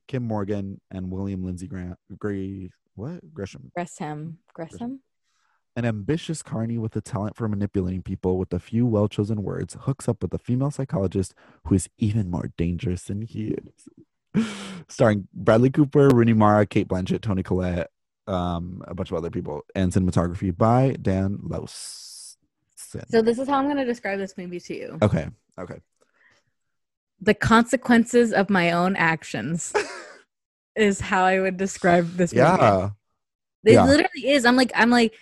Kim 0.08 0.22
Morgan 0.24 0.80
and 0.90 1.10
William 1.10 1.44
Lindsay 1.44 1.66
Grant. 1.68 1.96
Gray, 2.18 2.70
what 2.94 3.20
Gresham? 3.32 3.70
Gresham. 3.74 4.38
Gresham? 4.54 5.00
An 5.78 5.84
ambitious 5.84 6.42
carny 6.42 6.76
with 6.76 6.96
a 6.96 7.00
talent 7.00 7.36
for 7.36 7.46
manipulating 7.48 8.02
people 8.02 8.36
with 8.36 8.52
a 8.52 8.58
few 8.58 8.84
well 8.84 9.06
chosen 9.06 9.44
words 9.44 9.76
hooks 9.82 10.08
up 10.08 10.20
with 10.22 10.34
a 10.34 10.38
female 10.38 10.72
psychologist 10.72 11.34
who 11.66 11.76
is 11.76 11.88
even 11.98 12.28
more 12.32 12.50
dangerous 12.56 13.04
than 13.04 13.22
he 13.22 13.54
is. 14.34 14.44
Starring 14.88 15.28
Bradley 15.32 15.70
Cooper, 15.70 16.08
Rooney 16.08 16.32
Mara, 16.32 16.66
Cate 16.66 16.88
Blanchett, 16.88 17.20
Toni 17.20 17.44
Collette, 17.44 17.90
um, 18.26 18.82
a 18.88 18.94
bunch 18.96 19.12
of 19.12 19.18
other 19.18 19.30
people, 19.30 19.64
and 19.76 19.92
cinematography 19.92 20.50
by 20.56 20.96
Dan 21.00 21.38
Laus. 21.44 22.36
So 22.74 23.22
this 23.22 23.38
is 23.38 23.46
how 23.46 23.58
I'm 23.58 23.66
going 23.66 23.76
to 23.76 23.84
describe 23.84 24.18
this 24.18 24.36
movie 24.36 24.58
to 24.58 24.74
you. 24.74 24.98
okay, 25.00 25.28
okay. 25.60 25.78
The 27.20 27.34
consequences 27.34 28.32
of 28.32 28.50
my 28.50 28.72
own 28.72 28.96
actions 28.96 29.72
is 30.74 30.98
how 30.98 31.24
I 31.24 31.38
would 31.38 31.56
describe 31.56 32.16
this 32.16 32.32
movie. 32.32 32.40
Yeah, 32.40 32.90
It 33.64 33.74
Yeah. 33.74 33.84
literally 33.84 34.28
is. 34.28 34.44
I'm 34.44 34.56
like, 34.56 34.72
I'm 34.74 34.90
like, 34.90 35.14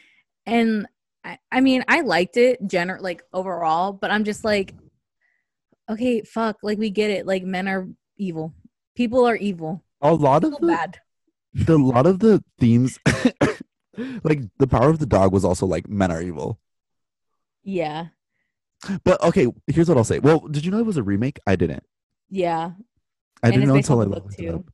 and 0.47 0.87
I, 1.25 1.39
I 1.51 1.61
mean, 1.61 1.85
I 1.89 2.03
liked 2.03 2.37
it, 2.37 2.63
gener 2.67 3.01
like 3.01 3.23
overall, 3.33 3.93
but 3.93 4.11
I'm 4.11 4.25
just 4.25 4.45
like, 4.45 4.75
okay, 5.91 6.23
fuck, 6.23 6.57
like 6.63 6.79
we 6.79 6.91
get 6.91 7.11
it. 7.11 7.27
Like 7.27 7.43
men 7.45 7.69
are 7.69 7.89
evil, 8.17 8.55
people 8.95 9.27
are 9.27 9.37
evil, 9.37 9.83
a 10.01 10.15
lot 10.15 10.45
of 10.45 10.57
the, 10.61 10.67
bad. 10.67 10.99
the 11.55 11.79
lot 11.79 12.07
of 12.07 12.21
the 12.21 12.43
themes, 12.59 12.99
like 14.25 14.41
the 14.59 14.67
power 14.67 14.89
of 14.91 14.99
the 14.99 15.07
dog, 15.07 15.33
was 15.33 15.45
also 15.45 15.67
like 15.67 15.89
men 15.89 16.11
are 16.13 16.23
evil. 16.23 16.59
Yeah, 17.63 18.09
But 19.05 19.21
okay, 19.23 19.49
here's 19.67 19.89
what 19.89 19.99
I'll 19.99 20.05
say. 20.05 20.19
Well, 20.21 20.41
did 20.41 20.65
you 20.65 20.71
know 20.71 20.79
it 20.79 20.87
was 20.87 20.97
a 20.97 21.03
remake? 21.03 21.39
I 21.47 21.57
didn't. 21.57 21.83
yeah. 22.31 22.73
I 23.43 23.51
And 23.51 23.55
didn't 23.55 23.69
know 23.69 23.75
until 23.77 24.01
I 24.01 24.05
looked 24.05 24.39
it 24.39 24.49
up. 24.49 24.65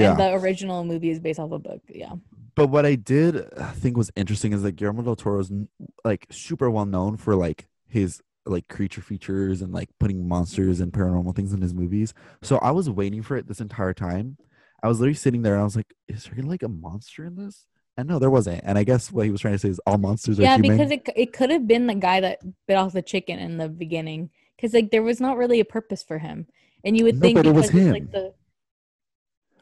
Yeah. 0.00 0.10
And 0.12 0.20
the 0.20 0.32
original 0.34 0.84
movie 0.84 1.10
is 1.10 1.20
based 1.20 1.38
off 1.40 1.52
a 1.52 1.58
book. 1.58 1.82
Yeah. 1.88 2.14
but 2.54 2.68
what 2.68 2.84
I 2.86 2.94
did 2.96 3.36
uh, 3.36 3.72
think 3.72 3.96
was 3.96 4.10
interesting 4.16 4.52
is 4.52 4.62
that 4.62 4.72
Guillermo 4.72 5.02
del 5.02 5.16
Toro's 5.16 5.50
n- 5.50 5.68
like 6.04 6.26
super 6.30 6.70
well 6.70 6.86
known 6.86 7.16
for 7.16 7.34
like 7.36 7.66
his 7.88 8.20
like 8.44 8.66
creature 8.68 9.00
features 9.02 9.62
and 9.62 9.72
like 9.72 9.88
putting 10.00 10.26
monsters 10.26 10.80
and 10.80 10.92
paranormal 10.92 11.34
things 11.36 11.52
in 11.52 11.60
his 11.62 11.72
movies. 11.74 12.12
So 12.42 12.58
I 12.58 12.70
was 12.72 12.90
waiting 12.90 13.22
for 13.22 13.36
it 13.36 13.46
this 13.48 13.60
entire 13.60 13.94
time. 13.94 14.36
I 14.82 14.88
was 14.88 14.98
literally 14.98 15.14
sitting 15.14 15.42
there 15.42 15.52
and 15.54 15.60
I 15.60 15.64
was 15.64 15.76
like, 15.76 15.94
is 16.08 16.24
there 16.24 16.42
like 16.44 16.62
a 16.64 16.68
monster 16.68 17.24
in 17.24 17.36
this? 17.36 17.66
And 17.96 18.08
no, 18.08 18.18
there 18.18 18.30
wasn't. 18.30 18.62
And 18.64 18.78
I 18.78 18.84
guess 18.84 19.12
what 19.12 19.26
he 19.26 19.30
was 19.30 19.40
trying 19.42 19.54
to 19.54 19.58
say 19.58 19.68
is 19.68 19.78
all 19.86 19.98
monsters 19.98 20.40
are 20.40 20.42
Yeah, 20.42 20.56
because 20.56 20.90
it, 20.90 21.08
it 21.14 21.32
could 21.32 21.50
have 21.50 21.68
been 21.68 21.86
the 21.86 21.94
guy 21.94 22.20
that 22.20 22.40
bit 22.66 22.74
off 22.74 22.92
the 22.94 23.02
chicken 23.02 23.38
in 23.38 23.58
the 23.58 23.68
beginning. 23.68 24.30
Because 24.56 24.72
like 24.74 24.90
there 24.90 25.02
was 25.02 25.20
not 25.20 25.36
really 25.36 25.60
a 25.60 25.64
purpose 25.64 26.02
for 26.02 26.18
him. 26.18 26.46
And 26.84 26.96
you 26.96 27.04
would 27.04 27.16
No, 27.16 27.20
think 27.20 27.36
but 27.36 27.46
it 27.46 27.52
was 27.54 27.66
it's, 27.66 27.74
like 27.74 28.02
him. 28.02 28.08
the 28.10 28.34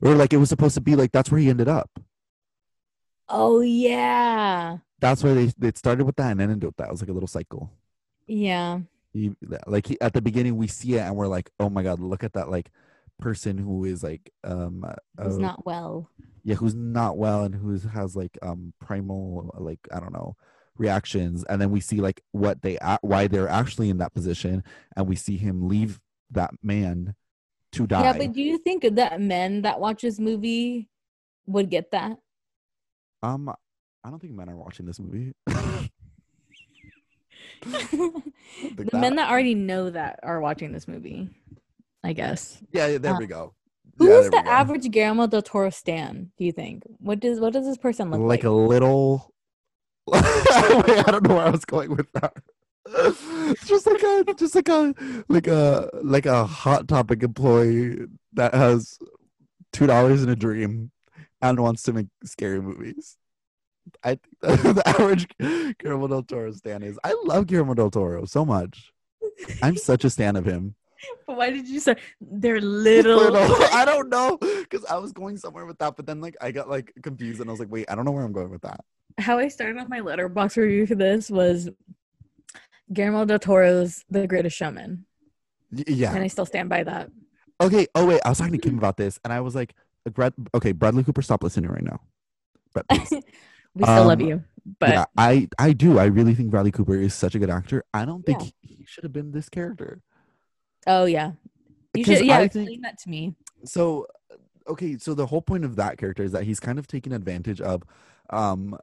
or 0.00 0.14
like 0.14 0.32
it 0.32 0.38
was 0.38 0.48
supposed 0.48 0.74
to 0.74 0.80
be 0.80 0.96
like 0.96 1.12
that's 1.12 1.30
where 1.30 1.40
he 1.40 1.48
ended 1.48 1.68
up. 1.68 1.90
Oh 3.28 3.60
yeah. 3.60 4.78
That's 4.98 5.22
why 5.22 5.34
they 5.34 5.52
it 5.62 5.78
started 5.78 6.04
with 6.04 6.16
that 6.16 6.32
and 6.32 6.40
ended 6.40 6.64
with 6.64 6.76
that. 6.76 6.88
It 6.88 6.92
was 6.92 7.00
like 7.00 7.10
a 7.10 7.12
little 7.14 7.28
cycle. 7.28 7.70
Yeah. 8.26 8.80
he 9.12 9.32
like 9.66 9.86
he, 9.88 10.00
at 10.00 10.12
the 10.12 10.22
beginning 10.22 10.56
we 10.56 10.68
see 10.68 10.94
it 10.94 11.00
and 11.00 11.16
we're 11.16 11.26
like 11.26 11.50
oh 11.58 11.68
my 11.68 11.82
god 11.82 11.98
look 11.98 12.22
at 12.22 12.34
that 12.34 12.48
like 12.48 12.70
person 13.18 13.58
who 13.58 13.84
is 13.84 14.02
like 14.04 14.32
um 14.44 14.84
who's 15.20 15.36
uh, 15.36 15.38
not 15.38 15.66
well. 15.66 16.08
yeah 16.44 16.54
who's 16.54 16.74
not 16.74 17.18
well 17.18 17.42
and 17.42 17.54
who 17.54 17.76
has 17.88 18.14
like 18.14 18.38
um 18.40 18.72
primal 18.80 19.50
like 19.58 19.80
i 19.92 19.98
don't 19.98 20.12
know 20.12 20.36
reactions 20.78 21.44
and 21.44 21.60
then 21.60 21.70
we 21.70 21.80
see 21.80 22.00
like 22.00 22.22
what 22.30 22.62
they 22.62 22.78
why 23.02 23.26
they're 23.26 23.48
actually 23.48 23.90
in 23.90 23.98
that 23.98 24.14
position 24.14 24.62
and 24.96 25.08
we 25.08 25.16
see 25.16 25.36
him 25.36 25.68
leave 25.68 26.00
that 26.30 26.52
man 26.62 27.14
to 27.72 27.86
die 27.86 28.02
Yeah, 28.02 28.12
but 28.12 28.32
do 28.32 28.42
you 28.42 28.58
think 28.58 28.82
that 28.96 29.20
men 29.20 29.62
that 29.62 29.80
watch 29.80 30.02
this 30.02 30.18
movie 30.18 30.88
would 31.46 31.70
get 31.70 31.90
that? 31.92 32.18
um 33.22 33.48
i 34.02 34.08
don't 34.10 34.18
think 34.18 34.32
men 34.32 34.48
are 34.48 34.56
watching 34.56 34.86
this 34.86 34.98
movie 34.98 35.32
the 35.46 35.90
Think 38.76 38.92
men 38.92 39.14
that- 39.16 39.16
that 39.16 39.30
already 39.30 39.54
know 39.54 39.90
that 39.90 40.20
are 40.22 40.40
watching 40.40 40.72
this 40.72 40.88
movie, 40.88 41.28
I 42.02 42.12
guess. 42.14 42.62
yeah 42.72 42.86
yeah, 42.86 42.98
there 42.98 43.14
Uh, 43.14 43.18
we 43.18 43.26
go 43.26 43.54
Who 43.98 44.08
Yeah, 44.08 44.18
is 44.20 44.30
the 44.30 44.46
average 44.48 44.90
Guillermo 44.90 45.26
del 45.26 45.42
Toro 45.42 45.68
stan? 45.70 46.32
Do 46.38 46.44
you 46.44 46.52
think? 46.52 46.84
What 46.98 47.20
does 47.20 47.38
what 47.40 47.52
does 47.52 47.66
this 47.66 47.76
person 47.76 48.10
look 48.10 48.20
like 48.20 48.28
like? 48.40 48.44
a 48.44 48.50
little 48.50 49.30
Wait, 50.06 50.22
I 50.24 51.04
don't 51.10 51.22
know 51.28 51.34
where 51.36 51.46
I 51.46 51.50
was 51.50 51.64
going 51.66 51.94
with 51.94 52.10
that. 52.12 52.32
just 53.66 53.86
like 53.86 54.02
a 54.02 54.34
just 54.34 54.54
like 54.54 54.68
a 54.68 54.94
like 55.28 55.46
a 55.46 55.90
like 56.02 56.26
a 56.26 56.46
hot 56.46 56.88
topic 56.88 57.22
employee 57.22 58.06
that 58.32 58.54
has 58.54 58.98
two 59.72 59.86
dollars 59.86 60.22
in 60.22 60.28
a 60.28 60.36
dream 60.36 60.90
and 61.42 61.60
wants 61.60 61.82
to 61.84 61.92
make 61.92 62.06
scary 62.24 62.60
movies. 62.60 63.16
I 64.02 64.10
think 64.10 64.22
the 64.40 64.82
average 64.86 65.28
Guillermo 65.78 66.08
del 66.08 66.22
Toro 66.22 66.52
stan 66.52 66.82
is. 66.82 66.98
I 67.04 67.14
love 67.24 67.46
Guillermo 67.46 67.74
del 67.74 67.90
Toro 67.90 68.24
so 68.24 68.44
much. 68.44 68.92
I'm 69.62 69.76
such 69.76 70.04
a 70.04 70.10
stan 70.10 70.36
of 70.36 70.44
him. 70.44 70.74
But 71.26 71.36
why 71.36 71.50
did 71.50 71.68
you 71.68 71.80
say 71.80 71.96
they're 72.20 72.60
little? 72.60 73.16
Little. 73.16 73.64
I 73.72 73.84
don't 73.84 74.08
know 74.08 74.36
because 74.38 74.84
I 74.84 74.96
was 74.98 75.12
going 75.12 75.36
somewhere 75.36 75.66
with 75.66 75.78
that, 75.78 75.96
but 75.96 76.06
then 76.06 76.20
like 76.20 76.36
I 76.40 76.50
got 76.50 76.68
like 76.68 76.92
confused 77.02 77.40
and 77.40 77.48
I 77.48 77.52
was 77.52 77.60
like, 77.60 77.70
wait, 77.70 77.90
I 77.90 77.94
don't 77.94 78.04
know 78.04 78.10
where 78.10 78.24
I'm 78.24 78.32
going 78.32 78.50
with 78.50 78.62
that. 78.62 78.80
How 79.18 79.38
I 79.38 79.48
started 79.48 79.78
off 79.78 79.88
my 79.88 80.00
Letterboxd 80.00 80.56
review 80.56 80.86
for 80.86 80.94
this 80.94 81.30
was 81.30 81.68
Guillermo 82.92 83.24
del 83.24 83.38
Toro's 83.38 84.04
The 84.10 84.26
Greatest 84.26 84.56
Showman, 84.56 85.04
yeah. 85.72 86.12
and 86.14 86.22
I 86.22 86.26
still 86.28 86.46
stand 86.46 86.68
by 86.68 86.82
that. 86.84 87.10
Okay. 87.60 87.86
Oh 87.94 88.06
wait, 88.06 88.20
I 88.24 88.30
was 88.30 88.38
talking 88.38 88.52
to 88.52 88.58
Kim 88.58 88.78
about 88.78 88.96
this, 88.96 89.18
and 89.24 89.32
I 89.32 89.40
was 89.40 89.54
like, 89.54 89.74
Brad, 90.12 90.32
"Okay, 90.54 90.72
Bradley 90.72 91.04
Cooper, 91.04 91.22
stop 91.22 91.42
listening 91.42 91.70
right 91.70 91.82
now." 91.84 92.00
But 92.74 92.86
we 92.90 92.96
still 93.84 94.06
love 94.06 94.20
Um, 94.20 94.26
you, 94.26 94.44
but 94.78 94.88
yeah, 94.90 95.04
I 95.16 95.48
I 95.58 95.72
do. 95.72 95.98
I 95.98 96.06
really 96.06 96.34
think 96.34 96.50
Bradley 96.50 96.70
Cooper 96.72 96.94
is 96.96 97.14
such 97.14 97.34
a 97.34 97.38
good 97.38 97.50
actor. 97.50 97.84
I 97.92 98.04
don't 98.04 98.24
think 98.24 98.40
Yeah. 98.40 98.50
he, 98.62 98.74
he 98.76 98.84
should 98.86 99.04
have 99.04 99.12
been 99.12 99.32
this 99.32 99.48
character. 99.48 100.00
oh 100.86 101.04
yeah, 101.04 101.32
you 101.32 101.34
Because 101.92 102.18
should 102.18 102.26
yeah 102.26 102.38
I 102.38 102.42
explain 102.42 102.66
think- 102.66 102.82
that 102.82 102.98
to 103.00 103.10
me. 103.10 103.34
So, 103.64 104.06
okay, 104.66 104.96
so 104.96 105.12
the 105.14 105.26
whole 105.26 105.42
point 105.42 105.64
of 105.66 105.76
that 105.76 105.98
character 105.98 106.22
is 106.22 106.32
that 106.32 106.44
he's 106.44 106.58
kind 106.60 106.78
of 106.78 106.86
taking 106.86 107.12
advantage 107.12 107.60
of, 107.60 107.82
um, 108.30 108.78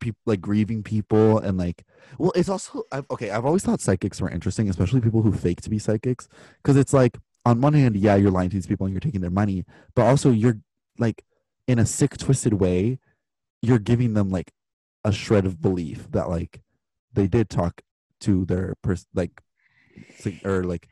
people 0.00 0.20
like 0.26 0.40
grieving 0.40 0.82
people 0.82 1.38
and 1.38 1.58
like 1.58 1.84
well 2.18 2.32
it's 2.34 2.48
also 2.48 2.82
I've, 2.92 3.06
okay 3.10 3.30
i've 3.30 3.44
always 3.44 3.62
thought 3.64 3.80
psychics 3.80 4.20
were 4.20 4.30
interesting 4.30 4.68
especially 4.68 5.00
people 5.00 5.22
who 5.22 5.32
fake 5.32 5.60
to 5.62 5.70
be 5.70 5.78
psychics 5.78 6.28
because 6.62 6.76
it's 6.76 6.92
like 6.92 7.18
on 7.44 7.60
one 7.60 7.74
hand 7.74 7.96
yeah 7.96 8.14
you're 8.16 8.30
lying 8.30 8.50
to 8.50 8.56
these 8.56 8.66
people 8.66 8.86
and 8.86 8.92
you're 8.92 9.00
taking 9.00 9.20
their 9.20 9.30
money 9.30 9.64
but 9.94 10.06
also 10.06 10.30
you're 10.30 10.58
like 10.98 11.24
in 11.66 11.78
a 11.78 11.86
sick 11.86 12.16
twisted 12.16 12.54
way 12.54 12.98
you're 13.62 13.78
giving 13.78 14.14
them 14.14 14.30
like 14.30 14.52
a 15.04 15.12
shred 15.12 15.46
of 15.46 15.60
belief 15.60 16.10
that 16.10 16.28
like 16.28 16.62
they 17.12 17.26
did 17.26 17.48
talk 17.48 17.82
to 18.20 18.44
their 18.44 18.74
person 18.82 19.06
like 19.14 19.42
or 20.44 20.64
like 20.64 20.88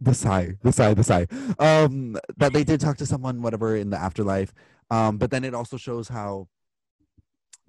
the 0.00 0.14
sigh, 0.14 0.54
the 0.62 0.72
sigh, 0.72 0.94
the 0.94 1.04
sigh. 1.04 1.26
Um, 1.58 2.16
that 2.38 2.52
they 2.52 2.64
did 2.64 2.80
talk 2.80 2.96
to 2.98 3.06
someone, 3.06 3.42
whatever, 3.42 3.76
in 3.76 3.90
the 3.90 3.98
afterlife. 3.98 4.52
Um, 4.90 5.18
but 5.18 5.30
then 5.30 5.44
it 5.44 5.54
also 5.54 5.76
shows 5.76 6.08
how 6.08 6.48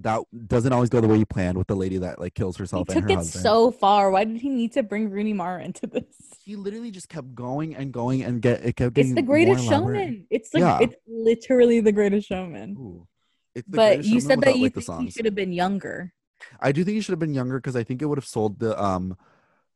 that 0.03 0.21
doesn't 0.47 0.71
always 0.73 0.89
go 0.89 1.01
the 1.01 1.07
way 1.07 1.17
you 1.17 1.25
planned 1.25 1.57
with 1.57 1.67
the 1.67 1.75
lady 1.75 1.97
that 1.99 2.19
like 2.19 2.33
kills 2.33 2.57
He 2.57 2.63
herself 2.63 2.87
and 2.89 2.95
took 2.95 3.03
her 3.05 3.09
it 3.09 3.15
husband. 3.15 3.43
so 3.43 3.71
far. 3.71 4.11
Why 4.11 4.23
did 4.25 4.37
he 4.37 4.49
need 4.49 4.73
to 4.73 4.83
bring 4.83 5.09
Rooney 5.09 5.33
Mara 5.33 5.63
into 5.63 5.87
this? 5.87 6.03
he 6.43 6.55
literally 6.55 6.89
just 6.91 7.07
kept 7.07 7.35
going 7.35 7.75
and 7.75 7.91
going 7.91 8.23
and 8.23 8.41
get 8.41 8.65
it 8.65 8.75
kept 8.75 8.97
It's 8.97 9.13
the 9.13 9.21
greatest 9.21 9.63
showman. 9.65 10.25
It's 10.29 10.53
like 10.53 10.61
Yeah. 10.61 10.79
it's 10.81 10.95
literally 11.07 11.79
the 11.81 11.91
greatest 11.91 12.27
showman. 12.27 12.75
Ooh. 12.79 13.07
It's 13.53 13.67
the 13.67 13.77
But 13.77 14.03
you 14.05 14.19
said 14.19 14.41
that 14.41 14.55
you 14.57 14.63
like, 14.63 14.73
think 14.73 15.01
he 15.01 15.11
should 15.11 15.25
have 15.25 15.35
been 15.35 15.53
younger. 15.53 16.13
I 16.59 16.71
do 16.71 16.83
think 16.83 16.95
he 16.95 17.01
should 17.01 17.11
have 17.13 17.19
been 17.19 17.33
younger 17.35 17.57
because 17.59 17.75
I 17.75 17.83
think 17.83 18.01
it 18.01 18.05
would 18.07 18.17
have 18.17 18.25
sold 18.25 18.59
the 18.59 18.81
um 18.81 19.15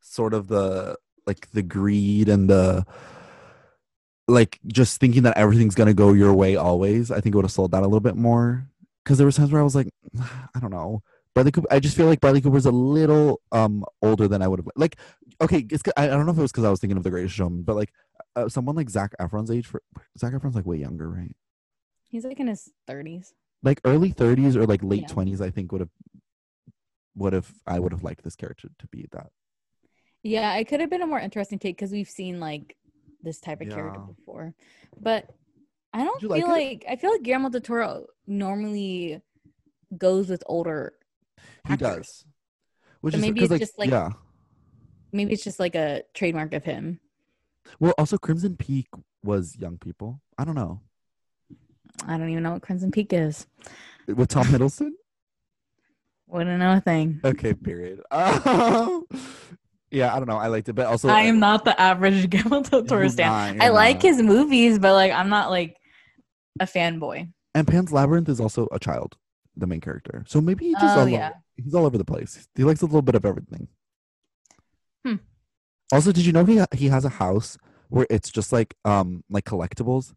sort 0.01 0.33
of 0.33 0.47
the 0.47 0.97
like 1.27 1.51
the 1.51 1.61
greed 1.61 2.29
and 2.29 2.49
the 2.49 2.85
like 4.27 4.59
just 4.65 4.99
thinking 4.99 5.23
that 5.23 5.37
everything's 5.37 5.75
gonna 5.75 5.93
go 5.93 6.13
your 6.13 6.33
way 6.33 6.55
always. 6.55 7.11
I 7.11 7.21
think 7.21 7.35
it 7.35 7.37
would 7.37 7.45
have 7.45 7.51
sold 7.51 7.71
that 7.71 7.81
a 7.83 7.85
little 7.85 7.99
bit 7.99 8.15
more. 8.15 8.67
Because 9.05 9.17
there 9.19 9.25
was 9.25 9.35
times 9.37 9.51
where 9.51 9.61
I 9.61 9.63
was 9.63 9.75
like, 9.75 9.87
I 10.19 10.59
don't 10.59 10.71
know. 10.71 11.03
Bradley 11.33 11.51
Cooper. 11.51 11.67
I 11.69 11.79
just 11.79 11.95
feel 11.95 12.07
like 12.07 12.21
Bradley 12.21 12.41
Cooper's 12.41 12.65
a 12.65 12.71
little 12.71 13.41
um 13.51 13.85
older 14.01 14.27
than 14.27 14.41
I 14.41 14.47
would 14.47 14.59
have 14.59 14.67
like. 14.75 14.97
Okay, 15.41 15.65
it's, 15.69 15.83
I 15.97 16.05
I 16.05 16.07
don't 16.07 16.25
know 16.25 16.31
if 16.31 16.37
it 16.37 16.41
was 16.41 16.51
because 16.51 16.63
I 16.63 16.69
was 16.69 16.79
thinking 16.79 16.97
of 16.97 17.03
The 17.03 17.09
Greatest 17.09 17.35
Showman, 17.35 17.63
but 17.63 17.75
like 17.75 17.91
uh, 18.35 18.47
someone 18.49 18.75
like 18.75 18.89
Zac 18.89 19.13
Efron's 19.19 19.51
age 19.51 19.67
for 19.67 19.81
Zac 20.17 20.33
Efron's 20.33 20.55
like 20.55 20.65
way 20.65 20.77
younger, 20.77 21.09
right? 21.09 21.35
He's 22.09 22.23
like 22.23 22.39
in 22.39 22.47
his 22.47 22.71
thirties. 22.87 23.33
Like 23.63 23.81
early 23.83 24.11
thirties 24.11 24.55
or 24.55 24.65
like 24.65 24.81
late 24.83 25.01
Yeah. 25.03 25.07
twenties. 25.07 25.41
I 25.41 25.49
think 25.49 25.71
would 25.71 25.81
have 25.81 25.89
would 27.15 27.33
have 27.33 27.51
I 27.67 27.79
would 27.79 27.91
have 27.91 28.03
liked 28.03 28.23
this 28.23 28.35
character 28.37 28.69
to 28.79 28.87
be 28.87 29.07
that. 29.11 29.27
Yeah, 30.23 30.55
it 30.55 30.65
could 30.69 30.79
have 30.79 30.89
been 30.89 31.01
a 31.01 31.07
more 31.07 31.19
interesting 31.19 31.59
take 31.59 31.75
because 31.75 31.91
we've 31.91 32.09
seen 32.09 32.39
like 32.39 32.77
this 33.21 33.39
type 33.39 33.61
of 33.61 33.69
character 33.69 33.99
before. 33.99 34.53
But 34.99 35.29
I 35.93 36.03
don't 36.03 36.21
feel 36.21 36.29
like 36.29 36.45
like, 36.47 36.85
I 36.89 36.95
feel 36.95 37.11
like 37.11 37.23
Guillermo 37.23 37.49
del 37.49 37.61
Toro 37.61 38.05
normally 38.27 39.21
goes 39.97 40.29
with 40.29 40.43
older. 40.47 40.93
He 41.67 41.73
actors. 41.73 41.79
does. 41.97 42.25
Which 43.01 43.13
So 43.13 43.17
is 43.17 43.21
maybe 43.21 43.39
'cause, 43.41 43.51
it's 43.51 43.59
just, 43.59 43.79
like- 43.79 43.89
yeah. 43.89 44.11
Maybe 45.11 45.33
it's 45.33 45.43
just 45.43 45.59
like 45.59 45.75
a 45.75 46.03
trademark 46.13 46.53
of 46.53 46.63
him. 46.65 46.99
Well, 47.79 47.93
also 47.97 48.17
Crimson 48.17 48.57
Peak 48.57 48.87
was 49.23 49.55
young 49.57 49.77
people. 49.77 50.21
I 50.37 50.43
don't 50.45 50.55
know 50.55 50.81
I 52.05 52.17
don't 52.17 52.29
even 52.29 52.43
know 52.43 52.51
what 52.51 52.61
Crimson 52.61 52.91
Peak 52.91 53.13
is. 53.13 53.47
with 54.07 54.27
Tom 54.27 54.45
Hiddleston. 54.47 54.91
Wouldn't 56.27 56.59
know 56.59 56.73
a 56.73 56.81
thing. 56.81 57.21
okay, 57.23 57.53
period. 57.53 58.01
Um, 58.11 59.05
yeah, 59.91 60.13
I 60.13 60.17
don't 60.19 60.27
know. 60.27 60.37
I 60.37 60.47
liked 60.47 60.67
it, 60.67 60.73
but 60.73 60.87
also 60.87 61.07
I 61.07 61.21
am 61.21 61.39
not 61.39 61.63
the 61.63 61.79
average 61.79 62.29
Guillermo 62.29 62.63
del 62.63 62.83
Toro 62.83 63.07
stan. 63.07 63.61
I 63.61 63.69
like 63.69 63.97
not. 63.97 64.03
his 64.03 64.21
movies, 64.21 64.77
but 64.79 64.93
like 64.93 65.11
I'm 65.13 65.29
not 65.29 65.49
like 65.49 65.77
a 66.59 66.65
fanboy. 66.65 67.31
And 67.55 67.67
Pan's 67.67 67.91
Labyrinth 67.91 68.29
is 68.29 68.39
also 68.39 68.67
a 68.71 68.77
child, 68.79 69.17
the 69.55 69.65
main 69.65 69.81
character. 69.81 70.23
So 70.27 70.41
maybe 70.41 70.65
he 70.65 70.73
just 70.73 70.95
Oh, 70.97 70.99
all 71.01 71.07
yeah. 71.09 71.29
over, 71.29 71.35
he's 71.55 71.73
all 71.73 71.85
over 71.85 71.97
the 71.97 72.05
place. 72.05 72.47
He 72.53 72.63
likes 72.63 72.81
a 72.83 72.85
little 72.85 73.01
bit 73.01 73.15
of 73.15 73.25
everything. 73.25 73.69
Hmm. 75.03 75.15
Also, 75.91 76.11
did 76.11 76.25
you 76.25 76.33
know 76.33 76.45
he 76.45 76.61
he 76.73 76.89
has 76.89 77.05
a 77.05 77.09
house 77.09 77.57
where 77.89 78.05
it's 78.09 78.29
just 78.29 78.51
like 78.51 78.75
um 78.85 79.23
like 79.29 79.45
collectibles? 79.45 80.13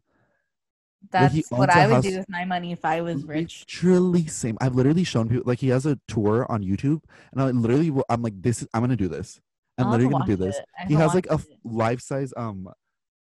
That's 1.11 1.49
what 1.49 1.69
I 1.69 1.87
would 1.87 1.93
house- 1.93 2.03
do 2.03 2.17
with 2.17 2.29
my 2.29 2.43
money 2.43 2.73
if 2.73 2.83
I 2.83 2.99
was 3.01 3.23
rich. 3.23 3.65
Literally 3.81 4.27
same. 4.27 4.57
I've 4.59 4.75
literally 4.75 5.05
shown 5.05 5.29
people 5.29 5.43
like 5.45 5.59
he 5.59 5.69
has 5.69 5.85
a 5.85 5.97
tour 6.09 6.45
on 6.51 6.61
YouTube, 6.61 7.01
and 7.31 7.41
I 7.41 7.45
literally 7.51 7.89
will- 7.89 8.05
I'm 8.09 8.21
like 8.21 8.41
this. 8.41 8.61
Is, 8.63 8.67
I'm 8.73 8.81
gonna 8.81 8.97
do 8.97 9.07
this. 9.07 9.39
I'm 9.77 9.85
I'll 9.85 9.91
literally 9.93 10.11
gonna 10.11 10.25
do 10.25 10.35
this. 10.35 10.59
He 10.89 10.95
has 10.95 11.15
like 11.15 11.27
a 11.29 11.39
life 11.63 12.01
size 12.01 12.33
um 12.35 12.67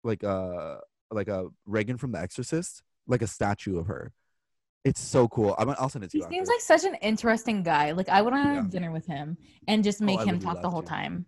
like 0.04 0.22
uh 0.22 0.76
like 1.10 1.28
a 1.28 1.46
Regan 1.64 1.96
from 1.96 2.12
The 2.12 2.20
Exorcist, 2.20 2.82
like 3.06 3.22
a 3.22 3.26
statue 3.26 3.78
of 3.78 3.86
her. 3.86 4.12
It's 4.84 5.00
so 5.00 5.28
cool. 5.28 5.54
I'm, 5.58 5.70
I'll 5.70 5.88
send 5.88 6.04
it 6.04 6.10
to 6.10 6.18
He 6.18 6.24
you. 6.24 6.28
seems 6.30 6.48
after. 6.48 6.54
like 6.54 6.60
such 6.60 6.84
an 6.90 6.96
interesting 7.02 7.62
guy. 7.62 7.92
Like 7.92 8.08
I 8.08 8.20
would 8.22 8.32
want 8.32 8.44
to 8.46 8.48
Yeah. 8.50 8.54
have 8.56 8.70
dinner 8.70 8.90
with 8.90 9.06
him 9.06 9.36
and 9.68 9.84
just 9.84 10.00
make 10.00 10.20
I 10.20 10.24
him 10.24 10.38
talk 10.40 10.60
the 10.60 10.70
whole 10.70 10.82
to. 10.82 10.88
time 10.88 11.26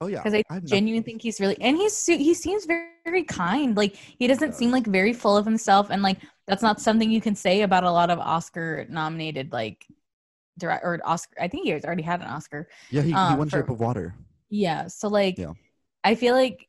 oh 0.00 0.08
yeah, 0.08 0.18
because 0.18 0.34
I, 0.34 0.42
nothing 0.50 0.66
genuinely 0.66 1.02
think 1.02 1.22
he's 1.22 1.40
really 1.40 1.56
and 1.60 1.76
he's 1.76 2.04
he 2.04 2.34
seems 2.34 2.66
very, 2.66 2.88
very 3.04 3.22
kind. 3.22 3.76
Like 3.76 3.94
he 3.94 4.26
doesn't 4.26 4.54
seem 4.54 4.70
like 4.72 4.86
very 4.86 5.12
full 5.12 5.36
of 5.36 5.44
himself, 5.46 5.90
and 5.90 6.02
like 6.02 6.18
that's 6.48 6.62
not 6.62 6.80
something 6.80 7.10
you 7.10 7.20
can 7.20 7.34
say 7.36 7.62
about 7.62 7.84
a 7.84 7.90
lot 7.90 8.10
of 8.10 8.18
Oscar 8.18 8.86
nominated 8.88 9.52
like 9.52 9.86
direct 10.58 10.84
or 10.84 11.00
Oscar. 11.04 11.34
I 11.40 11.48
think 11.48 11.64
he 11.64 11.70
has 11.70 11.84
already 11.84 12.02
had 12.02 12.20
an 12.20 12.26
Oscar. 12.26 12.68
Yeah, 12.90 13.02
he, 13.02 13.08
he 13.10 13.14
um, 13.14 13.38
won 13.38 13.48
for- 13.48 13.58
Shape 13.58 13.70
of 13.70 13.78
Water. 13.80 14.14
Yeah. 14.50 14.88
So 14.88 15.08
like 15.08 15.38
Yeah. 15.38 15.52
I 16.04 16.14
feel 16.16 16.34
like 16.34 16.68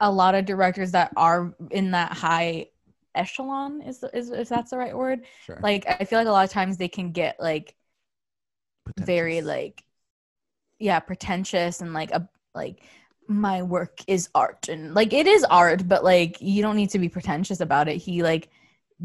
a 0.00 0.10
lot 0.12 0.34
of 0.34 0.44
directors 0.44 0.92
that 0.92 1.12
are 1.16 1.54
in 1.70 1.90
that 1.92 2.12
high 2.12 2.66
echelon 3.14 3.82
is 3.82 4.04
is 4.12 4.30
if 4.30 4.48
that's 4.48 4.70
the 4.70 4.78
right 4.78 4.96
word. 4.96 5.20
Sure. 5.44 5.58
Like 5.62 5.84
I 5.88 6.04
feel 6.04 6.18
like 6.18 6.28
a 6.28 6.32
lot 6.32 6.44
of 6.44 6.50
times 6.50 6.76
they 6.76 6.88
can 6.88 7.12
get 7.12 7.38
like 7.40 7.74
very 8.98 9.40
like 9.42 9.82
yeah, 10.78 11.00
pretentious 11.00 11.80
and 11.80 11.92
like 11.92 12.10
a 12.12 12.28
like 12.54 12.82
my 13.26 13.62
work 13.62 14.00
is 14.06 14.28
art 14.34 14.68
and 14.68 14.94
like 14.94 15.12
it 15.12 15.26
is 15.26 15.44
art, 15.44 15.86
but 15.86 16.04
like 16.04 16.40
you 16.40 16.62
don't 16.62 16.76
need 16.76 16.90
to 16.90 16.98
be 16.98 17.08
pretentious 17.08 17.60
about 17.60 17.88
it. 17.88 17.96
He 17.96 18.22
like 18.22 18.48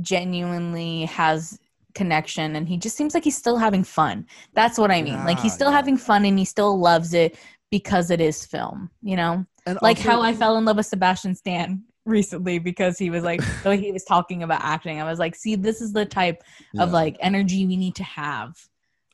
genuinely 0.01 1.05
has 1.05 1.59
connection 1.93 2.55
and 2.55 2.67
he 2.67 2.77
just 2.77 2.95
seems 2.95 3.13
like 3.13 3.23
he's 3.23 3.37
still 3.37 3.57
having 3.57 3.83
fun. 3.83 4.25
That's 4.53 4.77
what 4.77 4.91
I 4.91 5.01
mean. 5.01 5.23
like 5.25 5.39
he's 5.39 5.53
still 5.53 5.69
yeah. 5.69 5.77
having 5.77 5.97
fun 5.97 6.25
and 6.25 6.39
he 6.39 6.45
still 6.45 6.79
loves 6.79 7.13
it 7.13 7.37
because 7.69 8.11
it 8.11 8.21
is 8.21 8.45
film, 8.45 8.89
you 9.01 9.15
know? 9.15 9.45
and 9.65 9.77
Like 9.81 9.97
also- 9.97 10.09
how 10.09 10.21
I 10.21 10.33
fell 10.33 10.57
in 10.57 10.65
love 10.65 10.77
with 10.77 10.85
Sebastian 10.85 11.35
Stan 11.35 11.83
recently 12.05 12.59
because 12.59 12.97
he 12.97 13.09
was 13.09 13.23
like 13.23 13.41
the 13.63 13.69
way 13.69 13.77
he 13.77 13.91
was 13.91 14.03
talking 14.03 14.43
about 14.43 14.61
acting. 14.63 14.99
I 15.01 15.09
was 15.09 15.19
like, 15.19 15.35
see, 15.35 15.55
this 15.55 15.81
is 15.81 15.93
the 15.93 16.05
type 16.05 16.43
of 16.79 16.91
like 16.91 17.17
energy 17.19 17.65
we 17.65 17.77
need 17.77 17.95
to 17.95 18.03
have. 18.03 18.55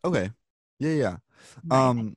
okay, 0.03 0.31
yeah, 0.79 0.91
yeah. 0.91 1.15
Um, 1.71 2.15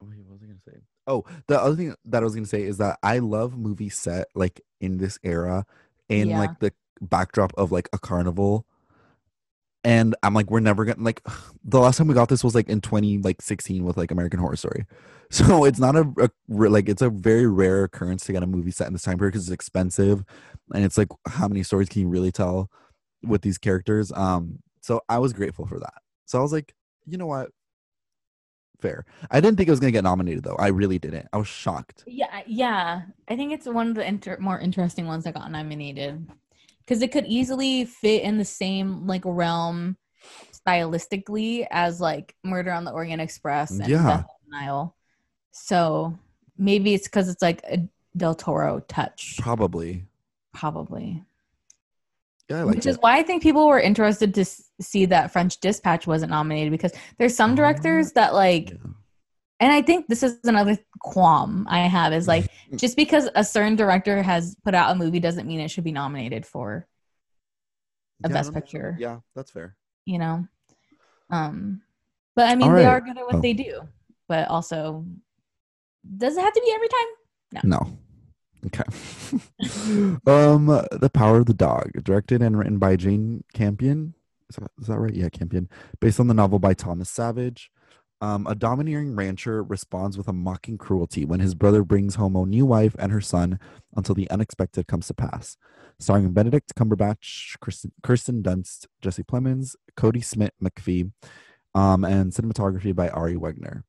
wait, 0.00 0.24
what 0.26 0.32
was 0.34 0.42
I 0.42 0.46
gonna 0.46 0.58
say? 0.68 0.80
Oh, 1.06 1.24
the 1.48 1.60
other 1.60 1.76
thing 1.76 1.94
that 2.06 2.22
I 2.22 2.24
was 2.24 2.34
gonna 2.34 2.46
say 2.46 2.62
is 2.62 2.78
that 2.78 2.98
I 3.02 3.18
love 3.18 3.58
movie 3.58 3.88
set 3.90 4.28
like 4.34 4.60
in 4.80 4.98
this 4.98 5.18
era, 5.22 5.66
in 6.08 6.30
Yeah. 6.30 6.38
like 6.38 6.58
the 6.60 6.72
backdrop 7.00 7.52
of 7.56 7.72
like 7.72 7.88
a 7.92 7.98
carnival. 7.98 8.66
And 9.84 10.16
I'm 10.22 10.34
like, 10.34 10.50
we're 10.50 10.60
never 10.60 10.84
gonna 10.84 11.02
like. 11.02 11.22
The 11.66 11.80
last 11.80 11.96
time 11.96 12.08
we 12.08 12.14
got 12.14 12.28
this 12.28 12.44
was 12.44 12.54
like 12.54 12.68
in 12.68 12.82
20 12.82 13.18
like 13.18 13.40
16 13.40 13.84
with 13.84 13.96
like 13.96 14.10
American 14.10 14.38
Horror 14.38 14.54
Story, 14.54 14.84
so 15.30 15.64
it's 15.64 15.78
not 15.78 15.96
a, 15.96 16.06
a 16.18 16.28
like 16.50 16.90
it's 16.90 17.00
a 17.00 17.08
very 17.08 17.46
rare 17.46 17.84
occurrence 17.84 18.26
to 18.26 18.32
get 18.32 18.42
a 18.42 18.46
movie 18.46 18.70
set 18.70 18.86
in 18.86 18.92
this 18.92 19.00
time 19.00 19.16
period 19.16 19.32
because 19.32 19.46
it's 19.46 19.54
expensive, 19.54 20.24
and 20.74 20.84
it's 20.84 20.98
like 20.98 21.08
how 21.26 21.48
many 21.48 21.62
stories 21.62 21.88
can 21.88 22.02
you 22.02 22.08
really 22.08 22.30
tell 22.30 22.70
with 23.22 23.40
these 23.40 23.56
characters? 23.56 24.12
Um, 24.12 24.58
so 24.82 25.00
I 25.08 25.18
was 25.20 25.32
grateful 25.32 25.66
for 25.66 25.78
that. 25.78 25.94
So 26.26 26.38
I 26.38 26.42
was 26.42 26.52
like, 26.52 26.74
you 27.06 27.16
know 27.16 27.26
what, 27.26 27.48
fair. 28.84 29.06
I 29.30 29.40
didn't 29.40 29.56
think 29.56 29.68
it 29.68 29.72
was 29.72 29.80
gonna 29.80 29.90
get 29.90 30.04
nominated 30.04 30.44
though. 30.44 30.56
I 30.56 30.68
really 30.68 30.98
didn't. 30.98 31.26
I 31.32 31.38
was 31.38 31.48
shocked. 31.48 32.04
Yeah, 32.06 32.42
yeah. 32.46 33.02
I 33.26 33.36
think 33.36 33.54
it's 33.54 33.66
one 33.66 33.88
of 33.88 33.94
the 33.94 34.06
inter- 34.06 34.36
more 34.38 34.58
interesting 34.58 35.06
ones 35.06 35.24
that 35.24 35.32
got 35.32 35.50
nominated 35.50 36.28
because 36.86 37.02
it 37.02 37.12
could 37.12 37.26
easily 37.26 37.84
fit 37.84 38.22
in 38.22 38.38
the 38.38 38.44
same 38.44 39.06
like 39.06 39.22
realm 39.24 39.96
stylistically 40.52 41.66
as 41.70 42.00
like 42.00 42.34
Murder 42.44 42.72
on 42.72 42.84
the 42.84 42.90
Orient 42.92 43.20
Express 43.20 43.70
and 43.72 43.86
Yeah. 43.88 44.02
Death 44.02 44.20
on 44.20 44.50
the 44.50 44.56
Nile. 44.56 44.96
So 45.52 46.18
maybe 46.56 46.94
it's 46.94 47.06
because 47.08 47.28
it's 47.28 47.42
like 47.42 47.62
a 47.64 47.86
Del 48.16 48.34
Toro 48.34 48.80
touch, 48.80 49.36
Probably. 49.40 50.04
probably. 50.52 51.22
Yeah, 52.48 52.58
I 52.60 52.62
like 52.62 52.76
Which 52.76 52.86
it. 52.86 52.90
is 52.90 52.98
why 53.00 53.18
I 53.18 53.22
think 53.22 53.42
people 53.42 53.66
were 53.66 53.80
interested 53.80 54.34
to 54.34 54.42
s- 54.42 54.70
see 54.80 55.06
that 55.06 55.32
French 55.32 55.58
Dispatch 55.60 56.06
wasn't 56.06 56.30
nominated 56.30 56.70
because 56.70 56.92
there's 57.18 57.34
some 57.34 57.54
directors 57.54 58.08
ah. 58.08 58.12
that 58.16 58.34
like 58.34 58.70
Yeah. 58.70 58.76
And 59.64 59.72
I 59.72 59.80
think 59.80 60.08
this 60.08 60.22
is 60.22 60.38
another 60.44 60.76
qualm 61.00 61.66
I 61.70 61.80
have 61.88 62.12
is 62.12 62.28
like 62.28 62.50
just 62.76 62.96
because 62.96 63.28
a 63.34 63.42
certain 63.42 63.76
director 63.76 64.22
has 64.22 64.54
put 64.62 64.74
out 64.74 64.92
a 64.92 64.94
movie 64.94 65.20
doesn't 65.20 65.46
mean 65.46 65.60
it 65.60 65.70
should 65.70 65.84
be 65.84 65.92
nominated 65.92 66.44
for 66.44 66.86
a 68.22 68.28
Yeah, 68.28 68.34
best 68.34 68.52
don't- 68.52 68.60
picture, 68.60 68.96
Yeah, 69.00 69.20
that's 69.34 69.50
fair. 69.50 69.76
you 70.04 70.18
know. 70.18 70.46
Um 71.30 71.80
but 72.36 72.50
I 72.50 72.54
mean 72.56 72.68
All 72.68 72.76
they 72.76 72.84
are 72.84 73.00
good 73.00 73.16
at 73.16 73.24
what 73.24 73.36
Oh. 73.36 73.40
they 73.40 73.54
do. 73.54 73.80
But 74.28 74.48
also 74.48 75.06
does 76.18 76.36
it 76.36 76.40
have 76.42 76.52
to 76.52 76.60
be 76.60 76.72
every 76.74 76.88
time? 76.88 77.10
No. 77.70 77.78
No. 77.78 77.98
Okay. 78.66 78.84
um, 80.26 80.66
The 80.92 81.10
Power 81.12 81.38
of 81.38 81.46
the 81.46 81.54
Dog, 81.54 81.90
directed 82.02 82.42
and 82.42 82.58
written 82.58 82.78
by 82.78 82.96
Jane 82.96 83.44
Campion. 83.54 84.14
Is 84.50 84.56
that, 84.56 84.70
is 84.80 84.86
that 84.88 84.98
right? 84.98 85.14
Yeah, 85.14 85.28
Campion. 85.28 85.68
Based 86.00 86.18
on 86.20 86.26
the 86.28 86.34
novel 86.34 86.58
by 86.58 86.72
Thomas 86.74 87.10
Savage. 87.10 87.70
Um, 88.24 88.46
a 88.46 88.54
domineering 88.54 89.14
rancher 89.14 89.62
responds 89.62 90.16
with 90.16 90.28
a 90.28 90.32
mocking 90.32 90.78
cruelty 90.78 91.26
when 91.26 91.40
his 91.40 91.54
brother 91.54 91.84
brings 91.84 92.14
home 92.14 92.34
a 92.36 92.46
new 92.46 92.64
wife 92.64 92.96
and 92.98 93.12
her 93.12 93.20
son 93.20 93.60
until 93.94 94.14
the 94.14 94.30
unexpected 94.30 94.86
comes 94.86 95.08
to 95.08 95.14
pass. 95.14 95.58
Starring 95.98 96.32
Benedict 96.32 96.74
Cumberbatch, 96.74 97.60
Kirsten, 97.60 97.92
Kirsten 98.02 98.42
Dunst, 98.42 98.86
Jesse 99.02 99.24
Plemons, 99.24 99.76
Cody 99.94 100.22
Smith 100.22 100.52
McPhee, 100.62 101.12
um, 101.74 102.02
and 102.02 102.32
cinematography 102.32 102.96
by 102.96 103.10
Ari 103.10 103.34
Wegner. 103.34 103.82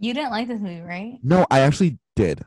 You 0.00 0.12
didn't 0.12 0.32
like 0.32 0.48
this 0.48 0.60
movie, 0.60 0.80
right? 0.80 1.20
No, 1.22 1.46
I 1.52 1.60
actually 1.60 2.00
did. 2.16 2.44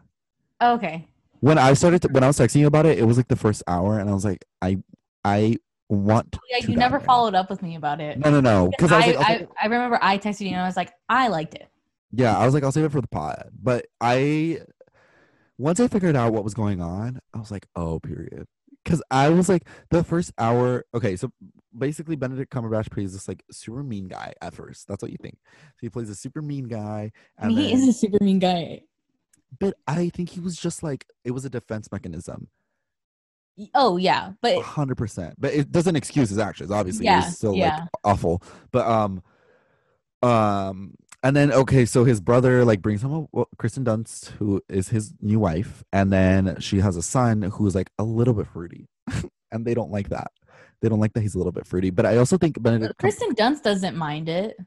Okay. 0.62 1.08
When 1.40 1.58
I 1.58 1.72
started, 1.76 2.02
to, 2.02 2.08
when 2.10 2.26
I 2.26 2.28
was 2.28 2.38
texting 2.38 2.60
you 2.60 2.68
about 2.68 2.86
it, 2.86 3.00
it 3.00 3.06
was 3.06 3.16
like 3.16 3.30
the 3.30 3.38
first 3.38 3.64
hour, 3.68 4.00
and 4.00 4.10
I 4.10 4.14
was 4.14 4.26
like, 4.26 4.44
I, 4.62 4.80
I 5.24 5.60
want. 5.90 6.36
Oh, 6.36 6.40
yeah, 6.52 6.66
to 6.66 6.72
you 6.72 6.78
never 6.78 7.00
followed 7.00 7.36
up 7.36 7.50
with 7.50 7.62
me 7.62 7.76
about 7.76 8.02
it. 8.02 8.20
No, 8.20 8.30
no, 8.32 8.42
no. 8.42 8.70
Because 8.70 8.92
I, 8.92 8.98
I, 8.98 9.00
like, 9.00 9.18
I'll 9.18 9.48
I, 9.62 9.66
remember 9.66 10.00
I 10.02 10.18
texted 10.18 10.42
you 10.42 10.50
and 10.50 10.62
I 10.62 10.66
was 10.66 10.78
like, 10.78 10.92
I 11.10 11.28
liked 11.28 11.56
it. 11.56 11.68
yeah, 12.12 12.38
I 12.38 12.46
was 12.46 12.54
like, 12.54 12.64
I'll 12.64 12.72
save 12.72 12.86
it 12.86 12.92
for 12.92 13.02
the 13.02 13.08
pod. 13.08 13.50
But 13.62 13.88
I, 14.02 14.60
once 15.58 15.80
I 15.80 15.88
figured 15.88 16.16
out 16.16 16.34
what 16.34 16.44
was 16.44 16.54
going 16.54 16.82
on, 16.82 17.20
I 17.34 17.40
was 17.40 17.52
like, 17.52 17.68
oh, 17.76 18.00
period. 18.00 18.48
Because 18.84 19.02
I 19.10 19.30
was 19.30 19.50
like, 19.50 19.68
the 19.90 20.04
first 20.04 20.32
hour. 20.38 20.86
Okay, 20.94 21.16
so 21.16 21.32
basically, 21.78 22.16
Benedict 22.16 22.54
Cumberbatch 22.54 22.92
plays 22.92 23.14
this 23.14 23.28
like 23.28 23.44
super 23.52 23.82
mean 23.84 24.08
guy 24.08 24.34
at 24.42 24.54
first. 24.54 24.88
That's 24.88 25.02
what 25.02 25.12
you 25.12 25.18
think. 25.22 25.38
So 25.44 25.80
he 25.82 25.90
plays 25.90 26.10
a 26.10 26.16
super 26.16 26.42
mean 26.42 26.66
guy, 26.66 27.12
and 27.38 27.52
he 27.52 27.64
then, 27.64 27.74
is 27.74 27.88
a 27.88 27.94
super 27.94 28.24
mean 28.24 28.38
guy. 28.38 28.82
but 29.60 29.76
I 29.88 30.10
think 30.10 30.30
he 30.30 30.40
was 30.40 30.56
just 30.56 30.84
like 30.84 31.06
it 31.24 31.32
was 31.32 31.46
a 31.46 31.50
defense 31.50 31.92
mechanism. 31.92 32.48
Oh 33.74 33.98
yeah, 33.98 34.32
but 34.42 34.62
hundred 34.62 34.96
percent. 34.96 35.36
But 35.40 35.54
it 35.54 35.72
doesn't 35.72 35.96
excuse 35.96 36.30
his 36.30 36.38
actions. 36.40 36.72
Obviously, 36.72 37.06
Yeah, 37.06 37.26
was 37.26 37.38
still 37.38 37.56
yeah. 37.56 37.80
like 37.82 37.90
awful. 38.04 38.44
But 38.72 38.86
um, 38.88 39.22
um, 40.22 40.96
and 41.24 41.36
then 41.36 41.52
okay, 41.52 41.86
so 41.86 42.04
his 42.04 42.20
brother 42.22 42.66
like 42.66 42.82
brings 42.82 43.04
him 43.04 43.12
a 43.14 43.26
well, 43.32 43.50
Kristen 43.58 43.84
Dunst, 43.86 44.32
who 44.32 44.62
is 44.70 44.90
his 44.90 45.14
new 45.22 45.40
wife, 45.40 45.84
and 45.94 46.12
then 46.12 46.60
she 46.60 46.80
has 46.80 46.96
a 46.98 47.02
son 47.02 47.44
who's 47.44 47.76
like 47.76 47.90
a 47.98 48.04
little 48.04 48.34
bit 48.34 48.48
fruity, 48.48 48.88
and 49.52 49.66
they 49.66 49.74
don't 49.74 49.92
like 49.92 50.10
that. 50.10 50.32
They 50.82 50.90
don't 50.90 51.00
like 51.00 51.14
that 51.14 51.22
he's 51.22 51.36
a 51.36 51.38
little 51.38 51.54
bit 51.54 51.66
fruity. 51.66 51.90
But 51.90 52.06
I 52.06 52.18
also 52.18 52.38
think 52.38 52.62
Benedict. 52.62 52.98
Cum- 52.98 53.10
Kristen 53.10 53.34
Dunst 53.36 53.64
doesn't 53.64 53.96
mind 53.96 54.30
it. 54.30 54.58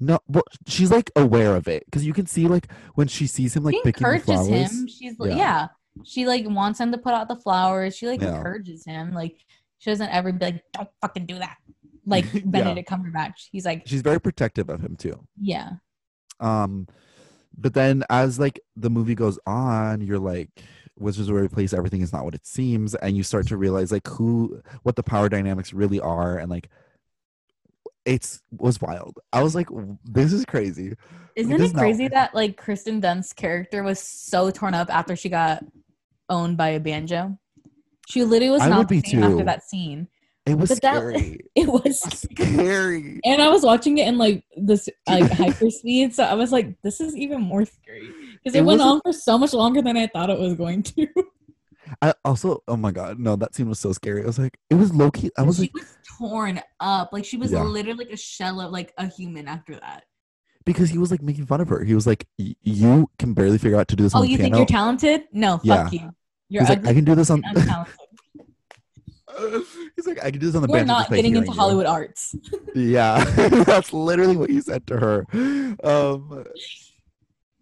no, 0.00 0.18
well, 0.26 0.42
she's 0.66 0.90
like 0.90 1.10
aware 1.16 1.54
of 1.56 1.68
it 1.68 1.84
because 1.86 2.04
you 2.04 2.12
can 2.12 2.26
see 2.26 2.46
like 2.48 2.70
when 2.94 3.08
she 3.08 3.26
sees 3.26 3.54
him 3.56 3.62
like 3.64 3.74
she 3.74 3.82
picking 3.82 4.20
flowers. 4.20 4.48
him. 4.48 4.88
She's 4.88 5.18
like, 5.18 5.30
Yeah. 5.30 5.36
yeah. 5.36 5.68
She 6.04 6.26
like 6.26 6.44
wants 6.48 6.80
him 6.80 6.90
to 6.92 6.98
put 6.98 7.12
out 7.14 7.28
the 7.28 7.36
flowers. 7.36 7.96
She 7.96 8.06
like 8.06 8.20
Yeah. 8.22 8.36
encourages 8.36 8.84
him. 8.84 9.12
Like 9.12 9.36
she 9.78 9.90
doesn't 9.90 10.08
ever 10.10 10.32
be 10.32 10.44
like, 10.46 10.64
"Don't 10.72 10.88
fucking 11.00 11.26
do 11.26 11.38
that." 11.38 11.56
Like 12.06 12.24
Yeah. 12.34 12.40
Benedict 12.46 12.88
Cumberbatch. 12.88 13.48
He's 13.52 13.64
like, 13.64 13.82
She's 13.86 14.02
very 14.02 14.20
protective 14.20 14.68
of 14.70 14.80
him 14.82 14.96
too. 14.96 15.26
yeah, 15.40 15.72
um 16.40 16.86
but 17.56 17.74
then 17.74 18.02
as 18.08 18.38
like 18.38 18.58
the 18.76 18.88
movie 18.88 19.14
goes 19.14 19.38
on 19.46 20.00
you're 20.00 20.18
like 20.18 20.48
wizards 20.98 21.28
of 21.28 21.34
Waverly 21.34 21.48
place 21.50 21.74
everything 21.74 22.00
is 22.00 22.10
not 22.12 22.24
what 22.24 22.34
it 22.34 22.46
seems 22.46 22.94
and 22.94 23.14
you 23.16 23.22
start 23.22 23.46
to 23.48 23.58
realize 23.58 23.92
like 23.92 24.06
who 24.08 24.62
what 24.84 24.96
the 24.96 25.02
power 25.02 25.28
dynamics 25.28 25.74
really 25.74 26.00
are 26.00 26.38
and 26.38 26.50
like 26.50 26.70
it's 28.04 28.40
was 28.58 28.80
wild 28.80 29.18
i 29.32 29.42
was 29.42 29.54
like 29.54 29.68
this 30.04 30.32
is 30.32 30.44
crazy 30.46 30.94
Isn't 31.36 31.52
This 31.52 31.60
it 31.60 31.64
is 31.64 31.74
not- 31.74 31.80
crazy 31.80 32.08
that 32.08 32.34
like 32.34 32.56
Kristen 32.56 33.00
Dunst's 33.00 33.32
character 33.34 33.82
was 33.82 34.00
so 34.00 34.50
torn 34.50 34.74
up 34.74 34.88
after 34.92 35.14
she 35.14 35.28
got 35.28 35.62
owned 36.36 36.56
by 36.56 36.68
a 36.70 36.80
banjo? 36.80 37.38
She 38.08 38.24
literally 38.24 38.50
was 38.56 38.62
I 38.62 38.68
not 38.68 38.88
the 38.88 39.00
same 39.00 39.22
after 39.22 39.44
that 39.44 39.62
scene. 39.62 40.08
it 40.44 40.56
was 40.58 40.70
But 40.70 40.80
that- 40.82 40.96
scary 41.00 41.40
It 41.62 41.68
was 41.68 42.00
scary 42.00 43.20
and 43.24 43.40
I 43.40 43.48
was 43.48 43.62
watching 43.70 43.98
it 43.98 44.08
in 44.08 44.18
like 44.18 44.42
this 44.56 44.88
like 45.08 45.30
hyper 45.40 45.70
speed, 45.70 46.14
so 46.14 46.24
I 46.24 46.34
was 46.34 46.50
like, 46.52 46.74
this 46.82 47.00
is 47.00 47.16
even 47.16 47.40
more 47.42 47.64
scary. 47.64 48.08
Because 48.42 48.56
it, 48.56 48.60
It 48.60 48.64
went 48.64 48.80
on 48.80 49.00
for 49.04 49.12
so 49.12 49.38
much 49.38 49.52
longer 49.52 49.82
than 49.82 49.96
I 49.96 50.06
thought 50.08 50.30
it 50.30 50.38
was 50.46 50.54
going 50.54 50.82
to. 50.94 51.06
i 52.00 52.14
also 52.24 52.62
oh 52.68 52.76
my 52.76 52.90
god 52.90 53.18
no 53.18 53.36
that 53.36 53.54
scene 53.54 53.68
was 53.68 53.78
so 53.78 53.92
scary 53.92 54.22
i 54.22 54.26
was 54.26 54.38
like 54.38 54.56
it 54.70 54.76
was 54.76 54.94
low-key 54.94 55.30
i 55.36 55.42
was 55.42 55.56
she 55.56 55.62
like 55.64 55.74
was 55.74 55.96
torn 56.18 56.56
up. 56.80 57.10
Like 57.12 57.24
she 57.30 57.36
was 57.36 57.52
Yeah. 57.52 57.62
literally 57.64 58.04
like 58.04 58.14
a 58.14 58.16
shell 58.16 58.60
of 58.62 58.70
like 58.72 58.90
a 58.96 59.06
human 59.18 59.46
after 59.46 59.74
that. 59.74 60.04
because 60.64 60.88
he 60.88 60.96
was 61.02 61.10
like 61.10 61.20
making 61.30 61.44
fun 61.46 61.60
of 61.60 61.68
her 61.68 61.84
he 61.84 61.94
was 61.94 62.06
like 62.06 62.26
"Y- 62.38 62.54
you 62.62 63.10
can 63.18 63.34
barely 63.34 63.58
figure 63.58 63.78
out 63.78 63.88
to 63.88 63.96
do 63.96 64.04
this 64.04 64.14
Oh, 64.14 64.18
on 64.20 64.24
the 64.24 64.30
you 64.32 64.38
think 64.38 64.56
you're 64.56 64.64
talented? 64.80 65.24
No, 65.32 65.58
fuck 65.58 65.92
Yeah. 65.92 66.00
you. 66.04 66.14
You're 66.52 66.62
he's 66.62 66.68
like 66.68 66.86
i 66.86 66.92
can 66.92 67.04
do 67.04 67.14
this 67.14 67.30
on 67.30 67.42
he's 69.96 70.06
like 70.06 70.22
i 70.22 70.30
can 70.30 70.38
do 70.38 70.46
this 70.46 70.54
on 70.54 70.60
the 70.62 70.68
We're 70.68 70.78
bench 70.78 70.88
not 70.88 71.08
getting 71.10 71.36
into 71.36 71.50
Hollywood 71.52 71.86
arts. 71.86 72.34
Yeah, 72.74 73.22
that's 73.64 73.92
literally 73.92 74.36
what 74.36 74.48
you 74.48 74.60
said 74.62 74.86
to 74.86 74.98
her. 74.98 75.26
Um, 75.84 76.44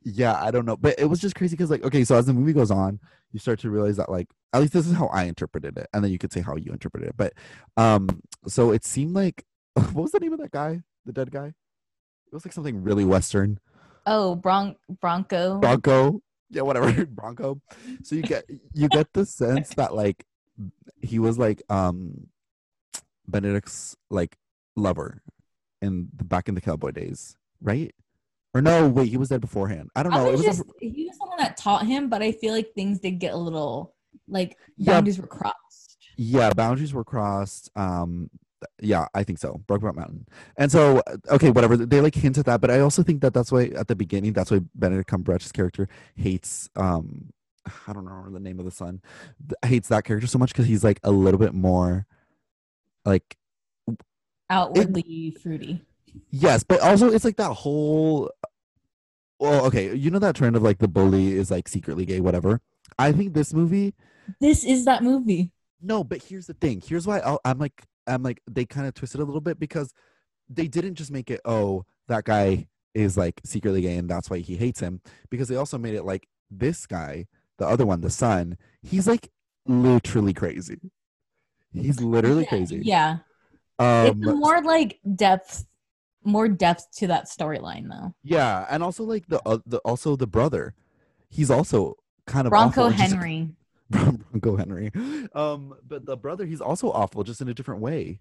yeah, 0.05 0.41
I 0.41 0.53
don't 0.53 0.64
know, 0.64 0.76
but 0.76 0.95
it 1.01 1.07
was 1.07 1.18
just 1.20 1.34
crazy 1.34 1.57
because, 1.57 1.68
like, 1.68 1.82
okay, 1.82 2.05
so 2.05 2.14
as 2.14 2.26
the 2.26 2.32
movie 2.32 2.53
goes 2.53 2.70
on, 2.70 3.01
you 3.32 3.41
start 3.41 3.59
to 3.61 3.70
realize 3.70 3.97
that, 3.97 4.09
like, 4.09 4.28
at 4.53 4.61
least 4.61 4.72
this 4.72 4.86
is 4.86 4.95
how 4.95 5.07
I 5.09 5.24
interpreted 5.24 5.76
it, 5.78 5.88
and 5.93 6.05
then 6.05 6.12
you 6.12 6.18
could 6.18 6.32
say 6.32 6.41
how 6.43 6.55
you 6.55 6.70
interpreted 6.70 7.09
it. 7.09 7.16
But, 7.16 7.32
um, 7.76 8.09
so 8.47 8.70
it 8.70 8.84
seemed 8.84 9.14
like, 9.14 9.45
what 9.74 9.95
was 9.97 10.12
the 10.12 10.20
name 10.20 10.32
of 10.32 10.38
that 10.38 10.53
guy, 10.53 10.80
the 11.07 11.12
dead 11.12 11.32
guy? 11.32 11.47
It 11.47 12.32
was 12.34 12.45
like 12.45 12.53
something 12.53 12.82
really 12.84 13.05
Western, 13.05 13.59
Oh, 14.07 14.36
Bron- 14.36 14.76
Bronco. 15.01 15.59
Bronco. 15.59 16.22
Yeah, 16.51 16.62
whatever, 16.62 17.07
Bronco. 17.11 17.61
So 18.03 18.16
you 18.16 18.22
get 18.22 18.44
you 18.74 18.88
get 18.88 19.12
the 19.12 19.24
sense 19.24 19.70
that 19.74 19.94
like 19.94 20.24
he 21.01 21.18
was 21.18 21.38
like 21.38 21.62
um 21.68 22.26
Benedict's 23.28 23.96
like 24.11 24.36
lover 24.76 25.22
in 25.80 26.09
the 26.16 26.24
back 26.24 26.48
in 26.48 26.55
the 26.55 26.61
cowboy 26.61 26.90
days, 26.90 27.36
right? 27.62 27.94
Or 28.53 28.61
no, 28.61 28.88
wait, 28.88 29.09
he 29.09 29.16
was 29.16 29.28
dead 29.28 29.40
beforehand. 29.40 29.90
I 29.94 30.03
don't 30.03 30.12
I 30.12 30.18
know. 30.24 30.28
It 30.28 30.36
was 30.36 30.46
was 30.46 30.61
a- 30.61 30.64
he 30.80 31.07
was 31.07 31.16
someone 31.18 31.38
that 31.38 31.57
taught 31.57 31.86
him, 31.86 32.09
but 32.09 32.20
I 32.22 32.32
feel 32.32 32.53
like 32.53 32.72
things 32.74 32.98
did 32.98 33.12
get 33.20 33.32
a 33.32 33.36
little 33.36 33.94
like 34.26 34.57
Yeah. 34.76 34.94
boundaries 34.94 35.20
were 35.20 35.28
crossed. 35.28 35.98
yeah, 36.16 36.53
boundaries 36.53 36.92
were 36.92 37.05
crossed. 37.05 37.70
Um, 37.76 38.28
yeah, 38.80 39.06
I 39.14 39.24
think 39.24 39.38
so. 39.38 39.61
Brokeback 39.66 39.94
Mountain. 39.94 40.26
And 40.56 40.70
so, 40.70 41.02
okay, 41.28 41.50
whatever. 41.50 41.76
They 41.76 42.00
like 42.00 42.14
hint 42.14 42.38
at 42.38 42.46
that, 42.46 42.61
but 42.61 42.70
I 42.70 42.80
also 42.80 43.02
think 43.02 43.20
that 43.22 43.34
that's 43.34 43.52
why 43.52 43.66
at 43.76 43.88
the 43.88 43.96
beginning, 43.96 44.32
that's 44.32 44.50
why 44.50 44.61
Benedict 44.74 45.11
Cumberbatch's 45.11 45.52
character 45.52 45.88
hates. 46.14 46.68
Um, 46.76 47.32
I 47.66 47.92
don't 47.92 48.04
remember 48.04 48.30
the 48.30 48.40
name 48.40 48.58
of 48.58 48.64
the 48.64 48.70
son. 48.70 49.02
Hates 49.64 49.88
that 49.88 50.04
character 50.04 50.26
so 50.26 50.38
much 50.38 50.52
because 50.52 50.66
he's 50.66 50.84
like 50.84 51.00
a 51.04 51.11
little 51.11 51.38
bit 51.38 51.54
more, 51.54 52.06
like 53.04 53.36
Outwardly 54.50 55.36
fruity. 55.40 55.82
Yes, 56.30 56.64
but 56.64 56.80
also 56.80 57.08
it's 57.11 57.24
like 57.24 57.36
that 57.36 57.52
whole. 57.52 58.30
Well, 59.38 59.64
okay, 59.66 59.94
you 59.94 60.11
know 60.11 60.18
that 60.18 60.34
trend 60.34 60.56
of 60.56 60.62
like 60.62 60.78
the 60.78 60.88
bully 60.88 61.32
is 61.32 61.50
like 61.50 61.68
secretly 61.68 62.04
gay, 62.04 62.20
whatever. 62.20 62.61
I 62.98 63.12
think 63.12 63.32
this 63.32 63.54
movie. 63.54 63.94
This 64.40 64.64
is 64.64 64.84
that 64.86 65.04
movie. 65.04 65.52
No, 65.80 66.02
but 66.02 66.22
here's 66.22 66.46
the 66.46 66.54
thing. 66.54 66.82
Here's 66.84 67.06
why 67.06 67.20
I'll, 67.20 67.40
I'm 67.44 67.58
like 67.58 67.84
I'm 68.11 68.22
like 68.22 68.40
they 68.50 68.64
kind 68.64 68.86
of 68.86 68.94
twisted 68.94 69.20
a 69.20 69.24
little 69.24 69.40
bit 69.40 69.58
because 69.58 69.92
they 70.48 70.68
didn't 70.68 70.96
just 70.96 71.11
make 71.11 71.30
it 71.30 71.40
oh 71.44 71.84
that 72.09 72.24
guy 72.24 72.68
is 72.94 73.16
like 73.16 73.40
secretly 73.44 73.82
gay 73.82 73.97
and 73.97 74.10
that's 74.10 74.28
why 74.28 74.39
he 74.39 74.56
hates 74.56 74.80
him 74.80 75.01
because 75.30 75.48
they 75.48 75.56
also 75.56 75.78
made 75.78 75.94
it 75.94 76.05
like 76.05 76.26
this 76.51 76.86
guy 76.86 77.26
the 77.59 77.66
other 77.66 77.86
one 77.86 78.01
the 78.01 78.10
son 78.10 78.56
he's 78.82 79.06
like 79.06 79.30
literally 79.66 80.35
crazy. 80.35 80.78
He's 81.72 82.01
literally 82.01 82.47
crazy. 82.47 82.80
Yeah. 82.82 83.18
Um, 83.78 84.06
it's 84.06 84.18
more 84.18 84.62
like 84.62 84.98
depth 85.14 85.64
more 86.22 86.48
depth 86.48 86.86
to 86.97 87.06
that 87.06 87.26
storyline 87.26 87.89
though. 87.89 88.14
Yeah, 88.22 88.66
and 88.68 88.82
also 88.82 89.05
like 89.05 89.26
the 89.28 89.40
uh, 89.47 89.59
the 89.64 89.78
also 89.78 90.16
the 90.16 90.26
brother, 90.26 90.74
he's 91.30 91.51
also 91.51 91.97
kind 92.26 92.47
of 92.47 92.51
Bronco 92.51 92.86
awful 92.86 92.90
Henry. 92.90 93.48
Bronco 93.90 94.56
Henry, 94.56 94.90
um, 95.34 95.74
but 95.86 96.06
the 96.06 96.16
brother 96.16 96.46
he's 96.46 96.60
also 96.60 96.90
awful, 96.90 97.24
just 97.24 97.40
in 97.40 97.48
a 97.48 97.54
different 97.54 97.80
way. 97.80 98.20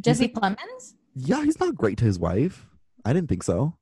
Jesse 0.00 0.24
like- 0.24 0.34
Plemons? 0.34 0.94
Yeah, 1.14 1.44
he's 1.44 1.60
not 1.60 1.74
great 1.74 1.98
to 1.98 2.04
his 2.04 2.18
wife. 2.18 2.66
I 3.04 3.12
didn't 3.12 3.28
think 3.28 3.42
so. 3.42 3.76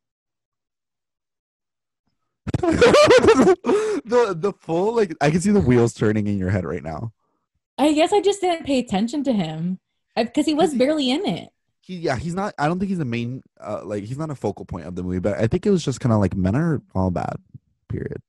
the 2.60 4.34
the 4.36 4.52
full 4.58 4.94
like 4.94 5.14
I 5.20 5.30
can 5.30 5.40
see 5.40 5.50
the 5.50 5.60
wheels 5.60 5.92
turning 5.92 6.26
in 6.26 6.38
your 6.38 6.50
head 6.50 6.64
right 6.64 6.82
now. 6.82 7.12
I 7.76 7.92
guess 7.92 8.12
I 8.12 8.20
just 8.20 8.40
didn't 8.40 8.66
pay 8.66 8.78
attention 8.78 9.22
to 9.24 9.32
him 9.32 9.78
because 10.16 10.46
he 10.46 10.54
was 10.54 10.74
barely 10.74 11.10
in 11.10 11.26
it. 11.26 11.50
He 11.80 11.96
yeah, 11.96 12.16
he's 12.16 12.34
not. 12.34 12.54
I 12.58 12.66
don't 12.66 12.78
think 12.78 12.88
he's 12.88 12.98
the 12.98 13.04
main. 13.04 13.42
Uh, 13.60 13.82
like 13.84 14.04
he's 14.04 14.18
not 14.18 14.30
a 14.30 14.34
focal 14.34 14.64
point 14.64 14.86
of 14.86 14.96
the 14.96 15.02
movie, 15.02 15.20
but 15.20 15.38
I 15.38 15.46
think 15.46 15.66
it 15.66 15.70
was 15.70 15.84
just 15.84 16.00
kind 16.00 16.12
of 16.12 16.20
like 16.20 16.34
men 16.34 16.56
are 16.56 16.82
all 16.94 17.10
bad. 17.10 17.36
Period. 17.88 18.20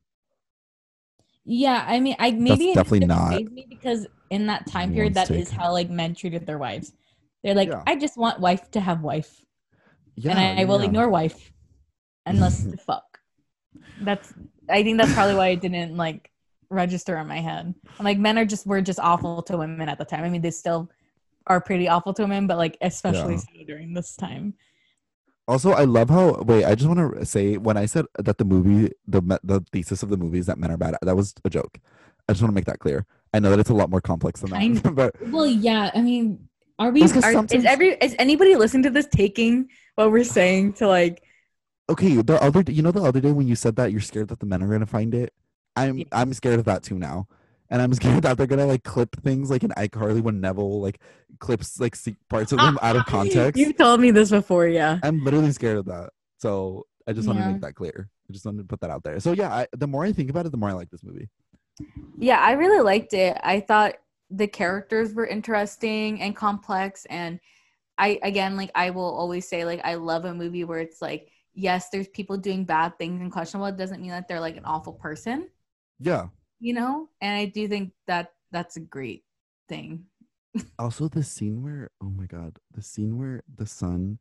Yeah, 1.51 1.83
I 1.87 1.99
mean, 1.99 2.15
I 2.19 2.29
maybe 2.29 2.69
it 2.69 2.75
definitely 2.75 2.99
didn't 3.07 3.53
me 3.55 3.65
because 3.67 4.05
in 4.29 4.45
that 4.45 4.67
time 4.67 4.93
period, 4.93 5.17
anyone's 5.17 5.29
that 5.29 5.35
is 5.35 5.49
take. 5.49 5.59
how 5.59 5.71
like 5.71 5.89
men 5.89 6.13
treated 6.13 6.45
their 6.45 6.59
wives. 6.59 6.93
They're 7.43 7.55
like, 7.55 7.69
Yeah. 7.69 7.81
I 7.87 7.95
just 7.95 8.17
want 8.17 8.39
wife 8.39 8.69
to 8.71 8.79
have 8.79 9.01
wife, 9.01 9.43
Yeah, 10.15 10.31
and 10.37 10.39
I, 10.39 10.61
I 10.61 10.65
will 10.65 10.79
yeah. 10.79 10.85
ignore 10.85 11.09
wife 11.09 11.51
unless 12.27 12.67
fuck. 12.85 13.19
That's 14.01 14.31
I 14.69 14.83
think 14.83 14.99
that's 14.99 15.11
probably 15.13 15.33
why 15.33 15.47
it 15.47 15.61
didn't 15.61 15.97
like 15.97 16.29
register 16.69 17.17
in 17.17 17.25
my 17.25 17.39
head. 17.39 17.73
I'm 17.97 18.05
like 18.05 18.19
men 18.19 18.37
are 18.37 18.45
just 18.45 18.67
were 18.67 18.81
just 18.81 18.99
awful 18.99 19.41
to 19.43 19.57
women 19.57 19.89
at 19.89 19.97
the 19.97 20.05
time. 20.05 20.23
I 20.23 20.29
mean 20.29 20.43
they 20.43 20.51
still 20.51 20.91
are 21.47 21.59
pretty 21.59 21.87
awful 21.87 22.13
to 22.13 22.21
women, 22.21 22.45
but 22.45 22.57
like 22.57 22.77
especially 22.81 23.33
Yeah. 23.33 23.39
so 23.39 23.65
during 23.65 23.95
this 23.95 24.15
time. 24.15 24.53
Also, 25.49 25.71
I 25.71 25.85
love 25.85 26.11
how. 26.11 26.43
Wait, 26.43 26.63
I 26.63 26.75
just 26.75 26.87
want 26.87 26.99
to 27.17 27.25
say 27.25 27.57
when 27.57 27.75
I 27.75 27.87
said 27.87 28.05
that 28.19 28.37
the 28.37 28.45
movie, 28.45 28.91
the 29.07 29.21
the 29.43 29.65
thesis 29.71 30.03
of 30.03 30.09
the 30.09 30.17
movie 30.17 30.37
is 30.37 30.45
that 30.45 30.59
men 30.59 30.69
are 30.69 30.77
bad. 30.77 30.95
That 31.01 31.15
was 31.15 31.33
a 31.43 31.49
joke. 31.49 31.79
I 32.27 32.33
just 32.33 32.43
want 32.43 32.51
to 32.51 32.55
make 32.55 32.65
that 32.65 32.77
clear. 32.77 33.07
I 33.33 33.39
know 33.39 33.49
that 33.49 33.59
it's 33.59 33.71
a 33.71 33.73
lot 33.73 33.89
more 33.89 33.99
complex 33.99 34.41
than 34.41 34.51
that, 34.51 34.93
but 34.95 35.15
Well, 35.31 35.47
yeah, 35.47 35.89
I 35.95 36.01
mean, 36.01 36.47
are 36.77 36.91
we? 36.91 37.01
Are, 37.01 37.07
sometimes- 37.07 37.51
is 37.51 37.65
every 37.65 37.95
is 37.95 38.15
anybody 38.19 38.55
listening 38.55 38.83
to 38.83 38.91
this 38.91 39.07
taking 39.07 39.69
what 39.95 40.11
we're 40.11 40.23
saying 40.23 40.73
to 40.73 40.87
like 40.87 41.23
okay, 41.89 42.21
the 42.21 42.41
other 42.43 42.63
you 42.71 42.83
know 42.83 42.91
the 42.91 43.01
other 43.01 43.19
day 43.19 43.31
when 43.31 43.47
you 43.47 43.55
said 43.55 43.75
that 43.77 43.91
you're 43.91 44.01
scared 44.01 44.27
that 44.27 44.39
the 44.39 44.45
men 44.45 44.61
are 44.61 44.67
gonna 44.67 44.85
find 44.85 45.15
it. 45.15 45.33
I'm 45.75 45.97
Yeah. 45.97 46.05
I'm 46.11 46.31
scared 46.33 46.59
of 46.59 46.65
that 46.65 46.83
too 46.83 46.99
now. 46.99 47.27
And 47.69 47.81
I'm 47.81 47.93
scared 47.93 48.23
that 48.23 48.37
they're 48.37 48.47
gonna 48.47 48.65
like 48.65 48.83
clip 48.83 49.15
things 49.21 49.49
like 49.49 49.63
in 49.63 49.71
iCarly 49.71 50.21
when 50.21 50.41
Nevel 50.41 50.81
like 50.81 50.99
clips 51.39 51.79
like 51.79 51.95
parts 52.29 52.51
of 52.51 52.59
them 52.59 52.77
out 52.81 52.95
of 52.95 53.05
context. 53.07 53.59
You've 53.59 53.77
told 53.77 54.01
me 54.01 54.11
this 54.11 54.31
before, 54.31 54.67
yeah. 54.67 54.99
I'm 55.03 55.23
literally 55.23 55.51
scared 55.51 55.77
of 55.77 55.85
that. 55.85 56.11
So 56.37 56.85
I 57.07 57.13
just 57.13 57.27
want 57.27 57.39
to 57.39 57.45
make 57.45 57.61
that 57.61 57.75
clear. 57.75 58.09
I 58.29 58.33
just 58.33 58.45
wanted 58.45 58.59
to 58.59 58.67
put 58.67 58.81
that 58.81 58.89
out 58.89 59.03
there. 59.03 59.19
So 59.19 59.31
yeah, 59.31 59.53
I, 59.53 59.67
the 59.75 59.87
more 59.87 60.05
I 60.05 60.11
think 60.11 60.29
about 60.29 60.45
it, 60.45 60.51
the 60.51 60.57
more 60.57 60.69
I 60.69 60.73
like 60.73 60.89
this 60.89 61.03
movie. 61.03 61.29
Yeah, 62.17 62.39
I 62.39 62.51
really 62.51 62.81
liked 62.81 63.13
it. 63.13 63.37
I 63.43 63.61
thought 63.61 63.95
the 64.29 64.47
characters 64.47 65.13
were 65.13 65.25
interesting 65.25 66.21
and 66.21 66.35
complex 66.35 67.05
and 67.09 67.39
I 67.97 68.19
again 68.23 68.55
like 68.55 68.71
I 68.75 68.91
will 68.91 69.03
always 69.03 69.47
say 69.47 69.65
like 69.65 69.81
I 69.83 69.95
love 69.95 70.25
a 70.25 70.33
movie 70.33 70.63
where 70.63 70.79
it's 70.79 71.01
like 71.01 71.31
yes, 71.53 71.89
there's 71.89 72.07
people 72.07 72.37
doing 72.37 72.63
bad 72.63 72.97
things 72.97 73.21
and 73.21 73.31
questionable. 73.31 73.67
It 73.67 73.77
doesn't 73.77 74.01
mean 74.01 74.11
that 74.11 74.27
they're 74.27 74.39
like 74.39 74.57
an 74.57 74.65
awful 74.65 74.93
person, 74.93 75.49
Yeah. 75.99 76.27
You 76.59 76.73
know? 76.73 77.09
And 77.21 77.35
I 77.37 77.45
do 77.45 77.67
think 77.67 77.91
that 78.07 78.33
that's 78.51 78.77
a 78.77 78.81
great 78.81 79.23
thing. 79.67 80.05
Also, 80.79 81.07
the 81.07 81.23
scene 81.23 81.61
where 81.61 81.91
oh 82.01 82.09
my 82.09 82.25
god, 82.25 82.57
the 82.73 82.81
scene 82.81 83.17
where 83.19 83.43
the 83.55 83.67
son, 83.67 84.17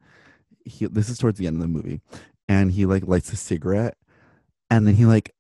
he 0.65 0.87
this 0.87 1.09
is 1.09 1.19
towards 1.19 1.39
the 1.39 1.47
end 1.47 1.57
of 1.57 1.63
the 1.63 1.69
movie, 1.69 2.01
and 2.49 2.71
he 2.73 2.85
like 2.87 3.07
lights 3.07 3.33
a 3.33 3.37
cigarette, 3.37 3.97
and 4.71 4.87
then 4.87 4.95
he 4.95 5.07
like, 5.07 5.35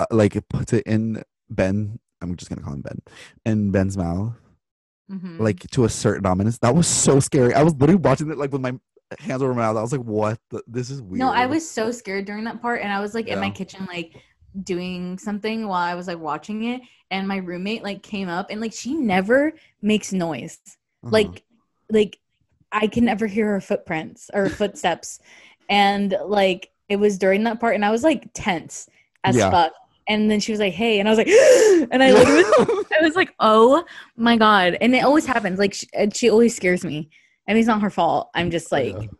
uh, 0.00 0.06
like 0.10 0.36
puts 0.48 0.72
it 0.72 0.82
in 0.86 1.22
Ben. 1.48 2.00
I'm 2.20 2.34
just 2.34 2.48
gonna 2.50 2.62
call 2.62 2.74
him 2.74 2.82
Ben, 2.82 2.98
in 3.46 3.70
Ben's 3.70 3.96
mouth, 3.96 4.34
Mhm. 5.08 5.38
like 5.38 5.60
to 5.70 5.84
a 5.84 5.88
certain 5.88 6.24
dominance. 6.24 6.58
That 6.58 6.74
was 6.74 6.88
so 6.88 7.20
scary. 7.20 7.54
I 7.54 7.62
was 7.62 7.74
literally 7.74 7.94
watching 8.02 8.28
it 8.30 8.38
like 8.38 8.50
with 8.52 8.60
my 8.60 8.72
hands 9.20 9.40
over 9.40 9.54
my 9.54 9.62
mouth. 9.62 9.76
I 9.76 9.82
was 9.82 9.92
like, 9.92 10.02
what? 10.02 10.40
The, 10.50 10.62
this 10.66 10.90
is 10.90 11.00
weird. 11.00 11.20
No, 11.20 11.30
I 11.30 11.46
was 11.46 11.66
so 11.68 11.92
scared 11.92 12.24
during 12.24 12.42
that 12.44 12.60
part, 12.60 12.82
and 12.82 12.92
I 12.92 12.98
was 12.98 13.14
like 13.14 13.28
in 13.28 13.38
my 13.38 13.50
kitchen, 13.50 13.86
like 13.86 14.20
doing 14.62 15.18
something 15.18 15.66
while 15.68 15.82
I 15.82 15.94
was 15.94 16.06
like 16.08 16.18
watching 16.18 16.64
it, 16.64 16.82
and 17.10 17.28
my 17.28 17.36
roommate 17.36 17.82
like 17.82 18.02
came 18.02 18.28
up, 18.28 18.48
and 18.50 18.60
like 18.60 18.72
she 18.72 18.94
never 18.94 19.52
makes 19.82 20.12
noise, 20.12 20.58
Uh-huh. 21.04 21.12
like 21.12 21.44
like 21.90 22.18
I 22.72 22.86
can 22.86 23.04
never 23.04 23.26
hear 23.26 23.46
her 23.52 23.60
footprints 23.60 24.30
or 24.34 24.48
footsteps, 24.50 25.20
and 25.68 26.14
like 26.26 26.70
it 26.88 26.96
was 26.96 27.18
during 27.18 27.44
that 27.44 27.60
part, 27.60 27.74
and 27.74 27.84
I 27.84 27.90
was 27.90 28.02
like 28.04 28.30
tense 28.34 28.88
as 29.24 29.36
Yeah. 29.36 29.50
fuck, 29.50 29.72
and 30.08 30.30
then 30.30 30.40
she 30.40 30.52
was 30.52 30.60
like, 30.60 30.72
"Hey," 30.74 31.00
and 31.00 31.08
I 31.08 31.12
was 31.12 31.18
like, 31.18 31.28
and 31.90 32.02
I 32.02 32.12
literally, 32.12 32.44
I 33.00 33.02
was 33.02 33.14
like, 33.16 33.34
"Oh 33.40 33.84
my 34.16 34.36
god!" 34.36 34.76
And 34.80 34.94
it 34.94 35.04
always 35.04 35.26
happens. 35.26 35.58
Like 35.58 35.74
she, 35.74 35.86
she 36.14 36.30
always 36.30 36.54
scares 36.56 36.84
me. 36.84 37.10
I 37.48 37.52
mean, 37.52 37.60
it's 37.60 37.68
not 37.68 37.82
her 37.82 37.90
fault. 37.90 38.30
I'm 38.34 38.50
just 38.50 38.72
like 38.72 39.10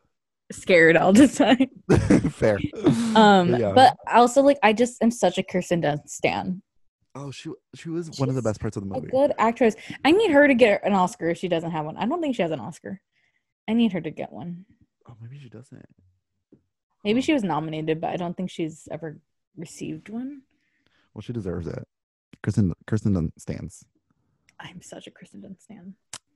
scared 0.53 0.97
all 0.97 1.13
the 1.13 1.29
time. 1.29 2.31
fair. 2.31 2.59
Um, 3.17 3.55
Yeah. 3.55 3.73
but 3.73 3.97
also 4.13 4.43
like 4.43 4.59
I 4.63 4.73
just 4.73 5.03
am 5.03 5.11
such 5.11 5.39
a 5.39 5.43
Kirsten 5.43 5.83
Dunst 5.83 6.09
stan. 6.09 6.63
oh, 7.15 7.31
she 7.31 7.51
she 7.75 7.89
was 7.91 8.19
one 8.19 8.29
of 8.29 8.35
the 8.35 8.43
best 8.43 8.61
parts 8.61 8.77
of 8.77 8.83
the 8.89 8.91
A 8.95 8.95
movie. 9.01 9.09
good 9.11 9.33
actress. 9.39 9.75
I 10.05 10.13
need 10.13 10.31
her 10.31 10.47
to 10.49 10.55
get 10.55 10.85
an 10.85 10.93
Oscar 10.95 11.29
if 11.31 11.39
she 11.39 11.49
doesn't 11.49 11.71
have 11.71 11.85
one. 11.85 11.97
I 11.97 12.07
don't 12.07 12.21
think 12.21 12.35
she 12.37 12.43
has 12.43 12.51
an 12.51 12.61
Oscar. 12.61 13.01
I 13.69 13.75
need 13.75 13.93
her 13.93 14.01
to 14.01 14.11
get 14.11 14.33
one. 14.33 14.65
Oh, 15.09 15.17
maybe 15.21 15.39
she 15.39 15.49
doesn't. 15.49 15.85
Maybe 17.05 17.21
she 17.21 17.33
was 17.33 17.43
nominated, 17.45 18.01
but 18.01 18.11
I 18.11 18.17
don't 18.17 18.37
think 18.37 18.51
she's 18.51 18.89
ever 18.91 19.19
received 19.57 20.09
one. 20.09 20.43
Well, 21.15 21.23
she 21.23 21.33
deserves 21.33 21.67
it. 21.67 21.87
Kirsten 22.43 22.73
Kirsten 22.87 23.15
Dunst 23.15 23.33
stands. 23.41 23.85
I'm 24.61 24.83
such 24.83 25.07
a 25.07 25.11
Kristen 25.11 25.41
Dunst 25.43 25.63
stan. 25.63 25.95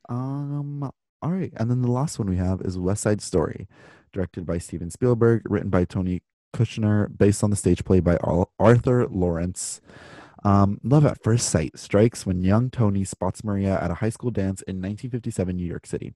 Um. 0.09 0.91
All 1.25 1.31
right, 1.31 1.53
and 1.57 1.71
then 1.71 1.83
the 1.83 1.91
last 1.91 2.19
one 2.19 2.29
we 2.29 2.37
have 2.37 2.63
is 2.63 2.77
West 2.77 3.03
Side 3.03 3.21
Story, 3.23 3.69
directed 4.13 4.47
by 4.47 4.59
Steven 4.59 4.91
Spielberg, 4.91 5.43
written 5.51 5.71
by 5.71 5.85
Tony 5.85 6.23
Kushner, 6.55 7.17
based 7.17 7.43
on 7.43 7.51
the 7.51 7.57
stage 7.57 7.85
play 7.85 8.01
by 8.01 8.17
Arthur 8.59 9.07
Laurents. 9.09 9.81
Um, 10.45 10.81
love 10.83 11.07
at 11.07 11.23
first 11.23 11.49
sight 11.49 11.79
strikes 11.79 12.27
when 12.27 12.43
young 12.43 12.69
Tony 12.69 13.05
spots 13.05 13.45
Maria 13.45 13.79
at 13.81 13.91
a 13.91 13.95
high 13.95 14.11
school 14.11 14.31
dance 14.31 14.61
in 14.63 14.77
1957 14.77 15.57
New 15.57 15.67
York 15.67 15.87
City. 15.87 16.15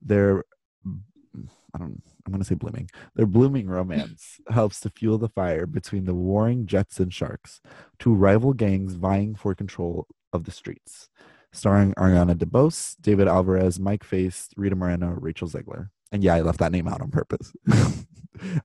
Their, 0.00 0.44
I 0.86 1.78
don't, 1.78 2.02
I'm 2.26 2.32
gonna 2.32 2.44
say 2.44 2.54
blooming. 2.54 2.90
Their 3.16 3.26
blooming 3.26 3.66
romance 3.66 4.40
helps 4.48 4.80
to 4.80 4.90
fuel 4.90 5.18
the 5.18 5.30
fire 5.30 5.66
between 5.66 6.04
the 6.04 6.14
warring 6.14 6.66
Jets 6.66 7.00
and 7.00 7.12
Sharks, 7.12 7.60
two 7.98 8.14
rival 8.14 8.52
gangs 8.52 8.94
vying 8.94 9.34
for 9.34 9.54
control 9.54 10.06
of 10.32 10.44
the 10.44 10.50
streets 10.50 11.08
starring 11.52 11.92
Ariana 11.94 12.34
DeBose, 12.34 12.96
David 13.00 13.28
Alvarez, 13.28 13.78
Mike 13.78 14.04
Faist, 14.04 14.54
Rita 14.56 14.74
Moreno, 14.74 15.08
Rachel 15.08 15.48
Zegler. 15.48 15.90
And 16.12 16.22
yeah, 16.22 16.34
I 16.34 16.42
left 16.42 16.58
that 16.60 16.70
name 16.72 16.86
out 16.86 17.00
on 17.00 17.10
purpose. 17.10 17.52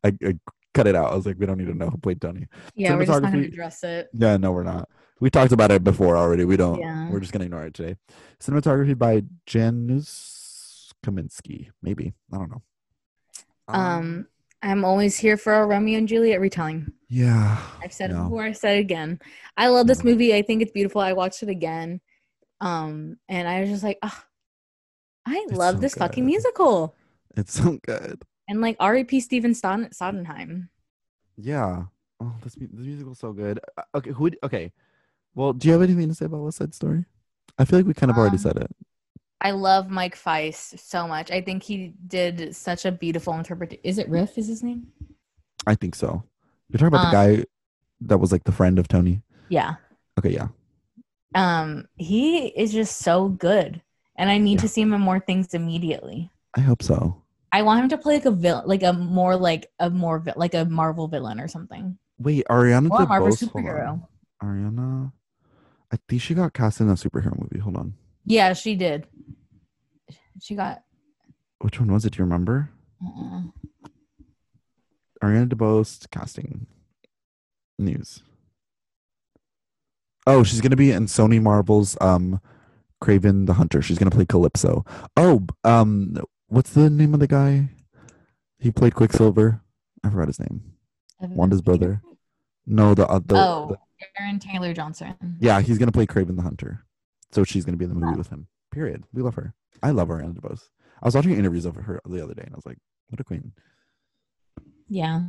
I, 0.03 0.13
I 0.23 0.37
cut 0.73 0.85
it 0.85 0.95
out. 0.95 1.11
I 1.11 1.15
was 1.15 1.25
like, 1.25 1.37
we 1.39 1.45
don't 1.45 1.57
need 1.57 1.67
to 1.67 1.73
know 1.73 1.89
who 1.89 1.97
played 1.97 2.21
Tony. 2.21 2.47
Yeah, 2.75 2.93
we're 2.95 3.05
just 3.05 3.21
not 3.21 3.31
gonna 3.31 3.45
address 3.45 3.83
it. 3.83 4.09
Yeah, 4.13 4.37
no, 4.37 4.51
we're 4.51 4.63
not. 4.63 4.89
We 5.19 5.29
talked 5.29 5.51
about 5.53 5.71
it 5.71 5.83
before 5.83 6.17
already. 6.17 6.45
We 6.45 6.57
don't. 6.57 6.79
Yeah. 6.79 7.09
We're 7.09 7.21
just 7.21 7.31
gonna 7.31 7.45
ignore 7.45 7.63
it 7.65 7.73
today. 7.73 7.95
Cinematography 8.39 8.97
by 8.97 9.23
Janusz 9.47 10.91
Kaminski. 11.05 11.69
Maybe 11.81 12.13
I 12.33 12.37
don't 12.37 12.51
know. 12.51 12.61
Um, 13.69 14.27
I'm 14.61 14.85
always 14.85 15.17
here 15.17 15.37
for 15.37 15.53
a 15.53 15.65
Romeo 15.65 15.97
and 15.97 16.07
Juliet 16.07 16.39
retelling. 16.39 16.91
Yeah. 17.09 17.57
I've 17.81 17.93
said 17.93 18.11
it 18.11 18.15
before. 18.17 18.43
I 18.43 18.51
said 18.51 18.77
it 18.77 18.81
again. 18.81 19.19
I 19.55 19.67
love 19.69 19.87
this 19.87 20.03
No. 20.03 20.11
movie. 20.11 20.35
I 20.35 20.41
think 20.41 20.61
it's 20.61 20.71
beautiful. 20.71 21.01
I 21.01 21.13
watched 21.13 21.43
it 21.43 21.49
again, 21.49 22.01
um, 22.61 23.17
and 23.29 23.47
I 23.47 23.61
was 23.61 23.69
just 23.69 23.83
like, 23.83 23.97
oh, 24.03 24.23
I 25.25 25.45
It's 25.47 25.57
love 25.57 25.75
so 25.75 25.81
this 25.81 25.95
fucking 25.95 26.25
musical. 26.25 26.95
It's 27.35 27.53
so 27.53 27.77
good. 27.83 28.23
And 28.47 28.61
like 28.61 28.77
R.E.P. 28.79 29.19
Stephen 29.19 29.53
Sod- 29.53 29.91
Sodenheim. 29.91 30.69
Yeah. 31.35 31.83
Oh, 32.19 32.33
this 32.43 32.55
this 32.55 32.69
musical's 32.71 33.19
so 33.19 33.33
good. 33.33 33.59
Uh, 33.77 33.83
Okay, 33.95 34.11
who? 34.11 34.23
would- 34.23 34.39
Okay. 34.43 34.71
Well, 35.35 35.53
do 35.53 35.67
you 35.67 35.73
have 35.73 35.83
anything 35.83 36.07
to 36.09 36.15
say 36.15 36.25
about 36.25 36.39
West 36.41 36.57
Side 36.57 36.73
Story? 36.73 37.05
I 37.59 37.65
feel 37.65 37.77
like 37.79 37.85
we 37.85 37.93
kind 37.93 38.09
of 38.09 38.17
already 38.17 38.37
Um, 38.37 38.41
said 38.41 38.57
it. 38.57 38.71
I 39.39 39.51
love 39.51 39.89
Mike 39.91 40.15
Faist 40.15 40.79
so 40.79 41.07
much. 41.07 41.29
I 41.29 41.41
think 41.41 41.61
he 41.61 41.93
did 42.07 42.55
such 42.55 42.85
a 42.85 42.91
beautiful 42.91 43.33
interpretation. 43.35 43.81
Is 43.83 43.99
it 43.99 44.09
Riff? 44.09 44.37
Is 44.37 44.47
his 44.47 44.63
name? 44.63 44.87
I 45.67 45.75
think 45.75 45.93
so. 45.93 46.23
You're 46.69 46.79
talking 46.79 46.87
about 46.87 47.05
um, 47.05 47.11
the 47.11 47.37
guy 47.37 47.45
that 48.01 48.17
was 48.17 48.31
like 48.31 48.45
the 48.45 48.51
friend 48.51 48.79
of 48.79 48.87
Tony. 48.87 49.21
Yeah. 49.49 49.75
Okay, 50.17 50.31
yeah. 50.31 50.47
Um, 51.35 51.87
he 51.97 52.47
is 52.47 52.71
just 52.73 52.97
so 52.97 53.27
good, 53.29 53.81
and 54.15 54.29
I 54.29 54.37
need 54.39 54.53
Yeah. 54.57 54.61
to 54.61 54.67
see 54.69 54.81
him 54.81 54.93
in 54.93 55.01
more 55.01 55.19
things 55.19 55.53
immediately. 55.53 56.31
I 56.57 56.61
hope 56.61 56.81
so. 56.84 57.23
I 57.51 57.61
want 57.61 57.81
him 57.81 57.89
to 57.89 57.97
play 57.97 58.15
like 58.15 58.25
a 58.25 58.31
villain, 58.31 58.67
like 58.67 58.84
a 58.84 58.91
more 58.91 59.35
like 59.38 59.67
a 59.79 59.89
more 59.89 60.19
vi- 60.19 60.34
like 60.35 60.53
a 60.53 60.65
Marvel 60.65 61.07
villain 61.07 61.39
or 61.39 61.47
something, 61.47 61.97
Wait, 62.19 62.43
Ariana 62.49 62.89
or 62.91 63.03
a 63.03 63.07
Marvel 63.07 63.29
superhero. 63.29 64.05
Ariana. 64.43 65.11
I 65.91 65.97
think 66.09 66.21
she 66.21 66.34
got 66.34 66.53
cast 66.53 66.81
in 66.81 66.89
a 66.89 66.93
superhero 66.93 67.39
movie. 67.39 67.59
Hold 67.59 67.77
on. 67.77 67.93
Yeah, 68.25 68.51
she 68.53 68.75
did. 68.75 69.07
She 70.41 70.55
got. 70.55 70.84
Which 71.59 71.79
one 71.79 71.91
was 71.91 72.05
it? 72.05 72.13
Do 72.13 72.17
you 72.19 72.25
remember? 72.25 72.69
Uh, 73.01 73.43
Ariana 75.23 75.47
DeBose 75.47 76.09
casting 76.11 76.67
news. 77.79 78.21
Oh, 80.25 80.43
she's 80.43 80.59
gonna 80.61 80.75
be 80.75 80.91
in 80.91 81.05
Sony 81.05 81.41
Marvel's 81.41 81.95
um 82.01 82.41
Kraven 83.01 83.45
the 83.45 83.53
Hunter. 83.53 83.81
She's 83.81 83.97
gonna 83.97 84.11
play 84.11 84.25
Calypso. 84.25 84.84
Oh, 85.15 85.45
um 85.63 86.17
what's 86.47 86.71
the 86.73 86.89
name 86.89 87.13
of 87.13 87.19
the 87.19 87.27
guy? 87.27 87.69
He 88.59 88.71
played 88.71 88.95
Quicksilver. 88.95 89.61
I 90.03 90.09
forgot 90.09 90.27
his 90.27 90.39
name. 90.39 90.61
Evan 91.21 91.35
Wanda's 91.35 91.61
brother. 91.61 92.01
No, 92.65 92.93
the, 92.93 93.07
uh, 93.07 93.19
the, 93.25 93.35
oh, 93.35 93.77
the 93.99 94.05
Aaron 94.21 94.39
Taylor 94.39 94.73
Johnson. 94.73 95.15
yeah, 95.39 95.61
he's 95.61 95.77
gonna 95.77 95.91
play 95.91 96.05
Kraven 96.05 96.35
the 96.35 96.41
Hunter. 96.41 96.83
So 97.31 97.43
she's 97.43 97.65
gonna 97.65 97.77
be 97.77 97.85
in 97.85 97.89
the 97.89 97.95
movie 97.95 98.11
Wow. 98.11 98.17
with 98.17 98.29
him. 98.29 98.47
Period. 98.71 99.03
We 99.13 99.21
love 99.21 99.35
her. 99.35 99.53
I 99.81 99.91
love 99.91 100.07
Ariana 100.09 100.33
DeBose. 100.39 100.69
I 101.01 101.05
was 101.07 101.15
watching 101.15 101.33
interviews 101.33 101.65
of 101.65 101.75
her 101.75 102.01
the 102.05 102.23
other 102.23 102.33
day 102.33 102.43
and 102.45 102.53
I 102.53 102.57
was 102.57 102.65
like, 102.65 102.77
what 103.09 103.19
a 103.19 103.23
queen. 103.23 103.51
Yeah. 104.89 105.21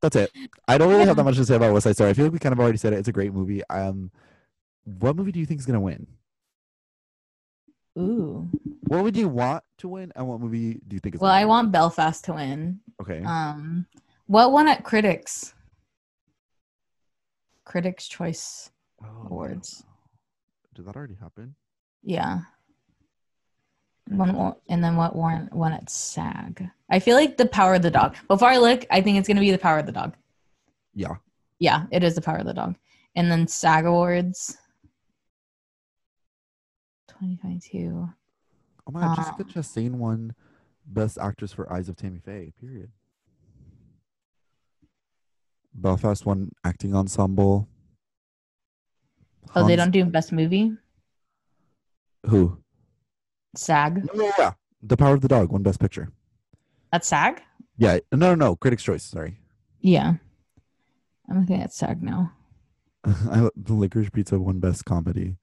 That's 0.00 0.16
it. 0.16 0.30
I 0.68 0.76
don't 0.76 0.90
really 0.90 1.06
have 1.06 1.16
that 1.16 1.24
much 1.24 1.36
to 1.36 1.44
say 1.46 1.56
about 1.56 1.72
West 1.72 1.84
Side 1.84 1.94
Story. 1.94 2.10
I 2.10 2.12
feel 2.12 2.26
like 2.26 2.32
we 2.32 2.38
kind 2.38 2.52
of 2.52 2.60
already 2.60 2.76
said 2.76 2.92
it. 2.92 2.98
It's 2.98 3.08
a 3.08 3.12
great 3.12 3.32
movie. 3.32 3.62
Um, 3.70 4.10
what 4.84 5.16
movie 5.16 5.32
do 5.32 5.40
you 5.40 5.46
think 5.46 5.60
is 5.60 5.66
gonna 5.66 5.80
win? 5.80 6.06
Ooh. 7.98 8.48
What 8.86 9.02
would 9.02 9.16
you 9.16 9.28
want 9.28 9.62
to 9.78 9.88
win, 9.88 10.12
and 10.14 10.26
what 10.28 10.40
movie 10.40 10.80
do 10.86 10.94
you 10.94 11.00
think 11.00 11.14
is? 11.14 11.20
Well, 11.20 11.30
I 11.30 11.44
want 11.44 11.72
Belfast 11.72 12.24
to 12.26 12.34
win. 12.34 12.80
Okay. 13.00 13.22
Um, 13.24 13.86
what 14.26 14.52
won 14.52 14.68
at 14.68 14.84
Critics? 14.84 15.54
Critics' 17.64 18.06
Choice 18.06 18.70
Oh, 19.02 19.26
Awards. 19.26 19.84
Did 20.74 20.86
that 20.86 20.96
already 20.96 21.14
happen? 21.14 21.54
Yeah. 22.02 22.40
One 24.08 24.32
more, 24.32 24.56
and 24.68 24.84
then 24.84 24.96
what 24.96 25.16
won 25.16 25.48
won 25.52 25.72
at 25.72 25.88
SAG? 25.88 26.68
I 26.90 26.98
feel 26.98 27.16
like 27.16 27.36
the 27.36 27.46
Power 27.46 27.74
of 27.74 27.82
the 27.82 27.90
Dog. 27.90 28.16
Before 28.28 28.48
I 28.48 28.58
look, 28.58 28.84
I 28.90 29.00
think 29.00 29.18
it's 29.18 29.26
gonna 29.28 29.40
be 29.40 29.50
the 29.50 29.58
Power 29.58 29.78
of 29.78 29.86
the 29.86 29.92
Dog. 29.92 30.14
Yeah. 30.94 31.14
Yeah, 31.58 31.84
it 31.90 32.02
is 32.04 32.14
the 32.14 32.20
Power 32.20 32.38
of 32.38 32.46
the 32.46 32.52
Dog. 32.52 32.76
And 33.16 33.30
then 33.30 33.46
SAG 33.46 33.86
Awards, 33.86 34.58
2022. 37.24 38.08
Oh 38.86 38.90
my 38.92 39.00
God, 39.00 39.16
Jessica 39.16 39.42
Um, 39.42 39.48
Chastain 39.50 39.90
won 39.92 40.34
Best 40.86 41.18
Actress 41.18 41.52
for 41.52 41.72
Eyes 41.72 41.88
of 41.88 41.96
Tammy 41.96 42.18
Faye. 42.18 42.52
Period. 42.60 42.90
Belfast 45.74 46.24
won 46.26 46.50
acting 46.64 46.94
ensemble. 46.94 47.68
Oh, 49.54 49.66
they 49.66 49.76
don't 49.76 49.90
do 49.90 50.04
best 50.04 50.32
movie. 50.32 50.72
Who? 52.26 52.58
SAG. 53.56 54.04
No, 54.14 54.30
yeah. 54.38 54.52
The 54.82 54.96
Power 54.96 55.14
of 55.14 55.20
the 55.20 55.28
Dog 55.28 55.50
won 55.52 55.62
Best 55.62 55.80
Picture. 55.80 56.10
That's 56.92 57.08
SAG. 57.08 57.42
Yeah. 57.76 57.98
No, 58.12 58.18
no, 58.18 58.34
no. 58.34 58.56
Critics' 58.56 58.82
Choice. 58.82 59.04
Sorry. 59.04 59.38
Yeah. 59.80 60.14
I'm 61.28 61.40
looking 61.40 61.60
at 61.60 61.72
SAG 61.72 62.02
now. 62.02 62.32
I, 63.04 63.48
the 63.56 63.72
Licorice 63.74 64.12
Pizza 64.12 64.38
won 64.38 64.60
Best 64.60 64.84
Comedy. 64.84 65.36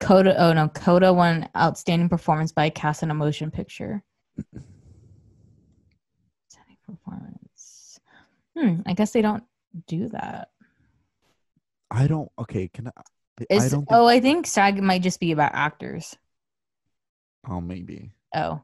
Coda. 0.00 0.34
Oh 0.40 0.52
no, 0.52 0.68
Coda 0.68 1.12
won 1.12 1.48
outstanding 1.56 2.08
performance 2.08 2.52
by 2.52 2.66
a 2.66 2.70
cast 2.70 3.02
in 3.02 3.10
a 3.10 3.14
motion 3.14 3.50
picture. 3.50 4.02
Outstanding 6.44 6.76
performance. 6.86 8.00
Hmm. 8.56 8.80
I 8.86 8.92
guess 8.94 9.12
they 9.12 9.22
don't 9.22 9.44
do 9.86 10.08
that. 10.10 10.48
I 11.90 12.06
don't. 12.06 12.30
Okay. 12.38 12.68
Can 12.68 12.88
I? 12.88 12.92
I 13.50 13.54
Is. 13.54 13.70
Think, 13.70 13.86
oh, 13.90 14.06
I 14.06 14.20
think 14.20 14.46
SAG 14.46 14.82
might 14.82 15.02
just 15.02 15.20
be 15.20 15.32
about 15.32 15.52
actors. 15.54 16.16
oh, 17.48 17.60
maybe. 17.60 18.10
Oh, 18.34 18.60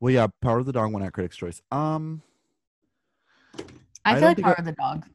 Well, 0.00 0.12
yeah. 0.12 0.26
Power 0.42 0.58
of 0.58 0.66
the 0.66 0.72
Dog 0.72 0.92
won 0.92 1.02
at 1.02 1.12
Critics' 1.12 1.36
Choice. 1.36 1.62
Um. 1.70 2.22
I, 4.04 4.12
I 4.12 4.14
feel 4.16 4.28
like 4.28 4.38
Power 4.38 4.54
I- 4.56 4.60
of 4.60 4.64
the 4.66 4.72
Dog. 4.72 5.06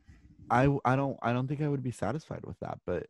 I 0.50 0.68
I 0.84 0.96
don't 0.98 1.18
I 1.22 1.32
don't 1.32 1.48
think 1.48 1.62
I 1.62 1.68
would 1.70 1.82
be 1.84 1.92
satisfied 1.92 2.42
with 2.46 2.60
that, 2.60 2.80
but 2.86 3.08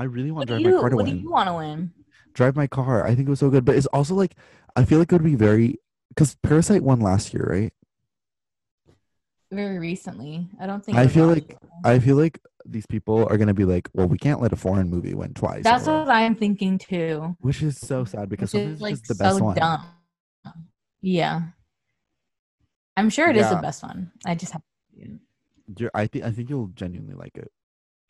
I 0.00 0.04
really 0.04 0.30
want 0.30 0.48
to 0.48 0.58
drive 0.58 0.64
my 0.74 0.80
car 0.80 0.88
to 0.90 0.96
win. 0.96 1.06
What 1.06 1.12
do 1.14 1.20
you 1.20 1.30
want 1.30 1.48
to 1.48 1.54
win? 1.54 1.92
Drive 2.32 2.56
my 2.56 2.66
car. 2.66 3.04
I 3.06 3.14
think 3.14 3.28
it 3.28 3.30
was 3.30 3.38
so 3.40 3.50
good, 3.50 3.64
but 3.64 3.74
it's 3.76 3.86
also 3.88 4.14
like 4.14 4.34
I 4.76 4.84
feel 4.84 4.98
like 4.98 5.12
it 5.12 5.14
would 5.14 5.24
be 5.24 5.34
very 5.34 5.78
because 6.08 6.36
Parasite 6.42 6.82
won 6.82 7.00
last 7.00 7.34
year, 7.34 7.46
right? 7.50 7.72
Very 9.52 9.78
recently, 9.78 10.48
I 10.60 10.66
don't 10.66 10.84
think. 10.84 10.96
I 10.96 11.06
feel 11.08 11.26
like-. 11.26 11.56
I 11.84 11.98
feel 11.98 12.16
like 12.16 12.38
these 12.64 12.86
people 12.86 13.26
are 13.28 13.36
gonna 13.36 13.54
be 13.54 13.64
like, 13.64 13.88
well, 13.94 14.06
we 14.06 14.16
can't 14.16 14.40
let 14.40 14.52
a 14.52 14.56
foreign 14.56 14.88
movie 14.88 15.12
win 15.14 15.34
twice. 15.34 15.64
that's 15.64 15.88
or- 15.88 16.00
what 16.00 16.08
I'm 16.08 16.36
thinking 16.36 16.78
too. 16.78 17.36
which 17.40 17.62
is 17.62 17.76
so 17.78 18.04
sad 18.04 18.28
because 18.28 18.52
Which 18.54 18.62
is 18.62 18.72
it's 18.74 18.80
like 18.80 18.94
just 18.94 19.08
the 19.08 19.14
so 19.16 19.24
best 19.24 19.40
one. 19.40 19.56
dumb. 19.56 19.82
Yeah, 21.02 21.42
I'm 22.96 23.10
sure 23.10 23.28
it 23.28 23.36
is 23.36 23.42
Yeah. 23.42 23.54
the 23.56 23.62
best 23.62 23.82
one. 23.82 24.12
I 24.24 24.34
just 24.36 24.52
have. 24.52 24.62
You're- 25.76 25.90
I 25.94 26.06
think 26.06 26.24
I 26.24 26.30
think 26.30 26.48
you'll 26.50 26.68
genuinely 26.68 27.14
like 27.14 27.36
it. 27.36 27.50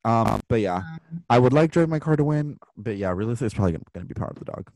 Um, 0.05 0.41
but 0.49 0.61
yeah, 0.61 0.77
Um, 0.77 1.25
I 1.29 1.39
would 1.39 1.53
like 1.53 1.73
Drive 1.73 1.89
My 1.89 1.99
Car 1.99 2.17
to 2.17 2.25
win, 2.25 2.59
but 2.77 2.97
yeah, 2.97 3.11
realistically, 3.11 3.47
it's 3.47 3.55
probably 3.55 3.73
gonna, 3.73 3.85
gonna 3.93 4.07
be 4.07 4.15
Power 4.15 4.29
of 4.31 4.39
the 4.39 4.45
Dog. 4.47 4.71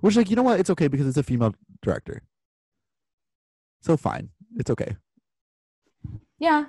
Which, 0.00 0.16
like, 0.16 0.28
you 0.28 0.36
know 0.36 0.42
what? 0.42 0.58
It's 0.60 0.70
okay 0.70 0.88
because 0.88 1.06
it's 1.06 1.16
a 1.16 1.22
female 1.22 1.54
director. 1.82 2.22
So 3.82 3.96
fine, 3.96 4.30
it's 4.56 4.70
okay. 4.70 4.96
yeah, 6.38 6.64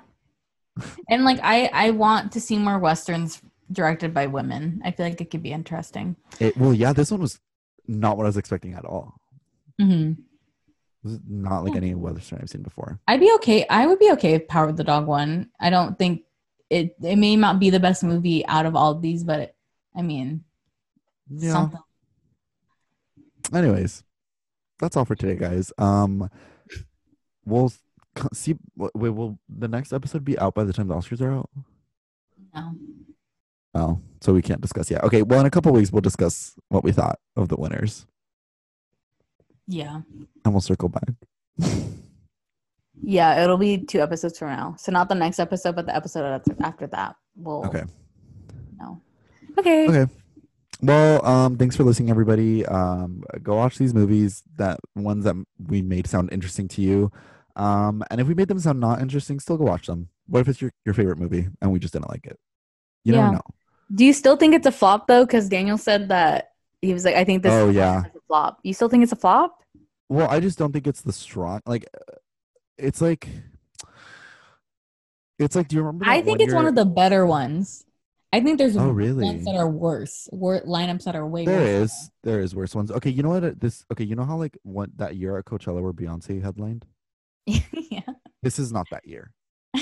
and 1.10 1.24
like 1.24 1.40
I, 1.42 1.68
I 1.72 1.90
want 1.90 2.32
to 2.32 2.40
see 2.40 2.56
more 2.58 2.78
westerns 2.78 3.42
directed 3.72 4.14
by 4.14 4.28
women. 4.28 4.80
I 4.84 4.92
feel 4.92 5.04
like 5.06 5.20
it 5.20 5.30
could 5.30 5.42
be 5.42 5.50
interesting. 5.52 6.14
It, 6.38 6.56
well, 6.56 6.72
yeah, 6.72 6.92
this 6.92 7.10
one 7.10 7.20
was 7.20 7.40
not 7.88 8.16
what 8.16 8.24
I 8.24 8.28
was 8.28 8.36
expecting 8.36 8.74
at 8.74 8.84
all. 8.84 9.14
hmm 9.80 10.12
not 11.04 11.64
like 11.64 11.72
Yeah. 11.74 11.78
any 11.78 11.94
Western 11.94 12.40
I've 12.42 12.50
seen 12.50 12.62
before. 12.62 12.98
I'd 13.08 13.20
be 13.20 13.30
okay. 13.36 13.66
I 13.68 13.86
would 13.86 13.98
be 13.98 14.10
okay 14.12 14.34
if 14.34 14.46
Power 14.48 14.68
of 14.68 14.76
the 14.76 14.84
Dog 14.84 15.06
won. 15.06 15.48
I 15.60 15.70
don't 15.70 15.98
think 15.98 16.22
it. 16.70 16.94
It 17.02 17.16
may 17.16 17.36
not 17.36 17.58
be 17.60 17.70
the 17.70 17.80
best 17.80 18.02
movie 18.04 18.46
out 18.46 18.66
of 18.66 18.76
all 18.76 18.92
of 18.92 19.02
these, 19.02 19.24
but 19.24 19.54
I 19.94 20.02
mean, 20.02 20.44
Yeah. 21.30 21.52
something. 21.52 21.80
Anyways, 23.52 24.02
that's 24.78 24.96
all 24.96 25.04
for 25.04 25.14
today, 25.14 25.36
guys. 25.36 25.72
Um, 25.78 26.28
we'll 27.44 27.72
see. 28.32 28.56
Wait, 28.76 28.90
will 28.94 29.38
the 29.48 29.68
next 29.68 29.92
episode 29.92 30.24
be 30.24 30.38
out 30.38 30.54
by 30.54 30.64
the 30.64 30.72
time 30.72 30.88
the 30.88 30.94
Oscars 30.94 31.20
are 31.20 31.32
out? 31.32 31.50
No. 32.54 32.74
Oh, 33.74 34.00
so 34.20 34.32
we 34.34 34.42
can't 34.42 34.60
discuss 34.60 34.90
yet. 34.90 35.04
Okay, 35.04 35.22
well, 35.22 35.40
in 35.40 35.46
a 35.46 35.50
couple 35.50 35.72
weeks, 35.72 35.92
we'll 35.92 36.00
discuss 36.00 36.54
what 36.68 36.82
we 36.84 36.90
thought 36.92 37.18
of 37.36 37.48
the 37.48 37.56
winners, 37.56 38.06
Yeah. 39.66 40.00
and 40.44 40.54
we'll 40.54 40.60
circle 40.60 40.88
back. 40.88 41.08
Yeah, 43.02 43.42
it'll 43.42 43.58
be 43.58 43.78
two 43.78 44.00
episodes 44.00 44.38
from 44.38 44.48
now. 44.48 44.74
So 44.78 44.92
not 44.92 45.08
the 45.08 45.14
next 45.14 45.38
episode, 45.38 45.76
but 45.76 45.86
the 45.86 45.94
episode 45.94 46.24
after, 46.24 46.56
after 46.62 46.86
that. 46.88 47.16
We'll 47.36 47.64
Okay. 47.66 47.84
No. 48.78 49.00
Okay. 49.58 49.88
Okay. 49.88 50.12
Well, 50.80 51.24
um, 51.26 51.56
thanks 51.56 51.74
for 51.76 51.82
listening, 51.84 52.10
everybody. 52.10 52.64
Um, 52.66 53.24
go 53.42 53.56
watch 53.56 53.78
these 53.78 53.92
movies. 53.94 54.42
That 54.56 54.78
ones 54.94 55.24
that 55.24 55.34
we 55.66 55.82
made 55.82 56.06
sound 56.06 56.28
interesting 56.32 56.68
to 56.68 56.82
you. 56.82 57.10
Um, 57.56 58.04
and 58.10 58.20
if 58.20 58.28
we 58.28 58.34
made 58.34 58.46
them 58.48 58.60
sound 58.60 58.78
not 58.78 59.00
interesting, 59.00 59.40
still 59.40 59.56
go 59.56 59.64
watch 59.64 59.86
them. 59.86 60.08
What 60.26 60.40
if 60.40 60.48
it's 60.48 60.60
your, 60.60 60.70
your 60.84 60.94
favorite 60.94 61.18
movie 61.18 61.48
and 61.60 61.72
we 61.72 61.80
just 61.80 61.92
didn't 61.92 62.08
like 62.08 62.26
it? 62.26 62.38
You 63.04 63.14
Yeah. 63.14 63.20
never 63.22 63.32
know. 63.34 63.42
Do 63.94 64.04
you 64.04 64.12
still 64.12 64.36
think 64.36 64.54
it's 64.54 64.66
a 64.66 64.72
flop 64.72 65.06
though? 65.08 65.24
Because 65.24 65.48
Daniel 65.48 65.78
said 65.78 66.08
that 66.10 66.50
he 66.82 66.92
was 66.92 67.04
like, 67.04 67.16
I 67.16 67.24
think 67.24 67.42
this 67.42 67.52
Oh, 67.52 67.70
is 67.70 67.74
yeah. 67.76 68.04
a 68.04 68.20
flop. 68.28 68.60
You 68.62 68.72
still 68.74 68.88
think 68.88 69.02
it's 69.02 69.12
a 69.12 69.16
flop? 69.16 69.60
Well, 70.08 70.28
I 70.30 70.38
just 70.40 70.58
don't 70.58 70.72
think 70.72 70.86
it's 70.86 71.00
the 71.00 71.12
strong. 71.12 71.60
Like, 71.66 71.86
uh, 71.94 72.14
it's 72.78 73.00
like, 73.00 73.28
it's 75.38 75.54
like. 75.56 75.68
Do 75.68 75.76
you 75.76 75.82
remember? 75.82 76.04
I 76.06 76.22
think 76.22 76.40
it's 76.40 76.54
one 76.54 76.66
of 76.66 76.74
the 76.74 76.84
better 76.84 77.26
ones. 77.26 77.84
I 78.32 78.40
think 78.40 78.58
there's 78.58 78.76
Oh, 78.76 78.90
really? 78.90 79.24
ones 79.24 79.44
that 79.46 79.54
are 79.56 79.68
worse. 79.68 80.28
Wor- 80.32 80.60
lineups 80.60 81.04
that 81.04 81.16
are 81.16 81.26
way 81.26 81.46
There 81.46 81.60
worse. 81.80 81.90
is, 81.92 82.10
there 82.24 82.40
is 82.40 82.54
worse 82.54 82.74
ones. 82.74 82.90
Okay, 82.90 83.08
you 83.10 83.22
know 83.22 83.30
what? 83.30 83.42
uh, 83.44 83.52
This 83.56 83.84
okay. 83.92 84.04
You 84.04 84.16
know 84.16 84.24
how 84.24 84.36
like 84.36 84.58
what 84.64 84.90
that 84.98 85.16
year 85.16 85.38
at 85.38 85.46
Coachella 85.46 85.80
where 85.80 85.92
Beyonce 85.94 86.42
headlined. 86.42 86.84
yeah. 87.46 88.00
This 88.42 88.58
is 88.58 88.70
not 88.72 88.86
that 88.90 89.06
year, 89.06 89.32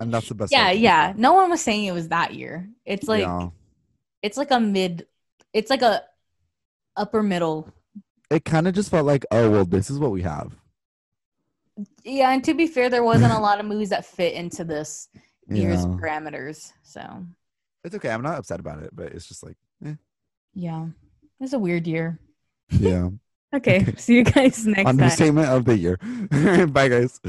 and 0.00 0.12
that's 0.12 0.28
the 0.28 0.34
best. 0.34 0.50
yeah, 0.52 0.70
yeah. 0.70 1.12
No 1.16 1.34
one 1.34 1.50
was 1.50 1.60
saying 1.60 1.84
it 1.84 1.92
was 1.92 2.08
that 2.08 2.34
year. 2.34 2.68
It's 2.86 3.06
like 3.06 3.20
Yeah. 3.22 3.50
it's 4.22 4.36
like 4.38 4.50
a 4.50 4.58
mid 4.60 5.06
it's 5.52 5.70
like 5.70 5.82
a 5.82 6.02
upper 6.96 7.22
middle. 7.22 7.68
it 8.30 8.44
kind 8.44 8.66
of 8.66 8.74
just 8.74 8.90
felt 8.90 9.04
like, 9.06 9.26
oh 9.30 9.50
well, 9.50 9.64
this 9.66 9.90
is 9.90 9.98
what 9.98 10.10
we 10.10 10.22
have. 10.22 10.56
Yeah, 12.04 12.30
and 12.30 12.44
to 12.44 12.54
be 12.54 12.66
fair, 12.66 12.88
there 12.88 13.02
wasn't 13.04 13.32
a 13.32 13.38
lot 13.48 13.60
of 13.60 13.66
movies 13.66 13.90
that 13.90 14.04
fit 14.04 14.34
into 14.34 14.64
this 14.64 15.08
year's 15.48 15.80
Yeah. 15.84 15.90
parameters. 16.00 16.72
So 16.82 17.26
It's 17.84 17.94
okay. 17.96 18.10
I'm 18.10 18.22
not 18.22 18.38
upset 18.38 18.60
about 18.60 18.82
it, 18.82 18.90
but 18.94 19.12
it's 19.12 19.26
just 19.26 19.42
like, 19.42 19.56
eh. 19.84 19.94
yeah. 20.54 20.86
It's 21.40 21.52
a 21.52 21.58
weird 21.58 21.86
year. 21.86 22.18
yeah. 22.70 23.10
Okay. 23.54 23.84
See 23.96 24.16
you 24.16 24.24
guys 24.24 24.66
next 24.66 24.78
time. 24.82 24.86
Understatement 24.88 25.46
of 25.48 25.64
the 25.64 25.78
year. 25.78 25.96
Bye, 26.66 26.88
guys. 26.88 27.20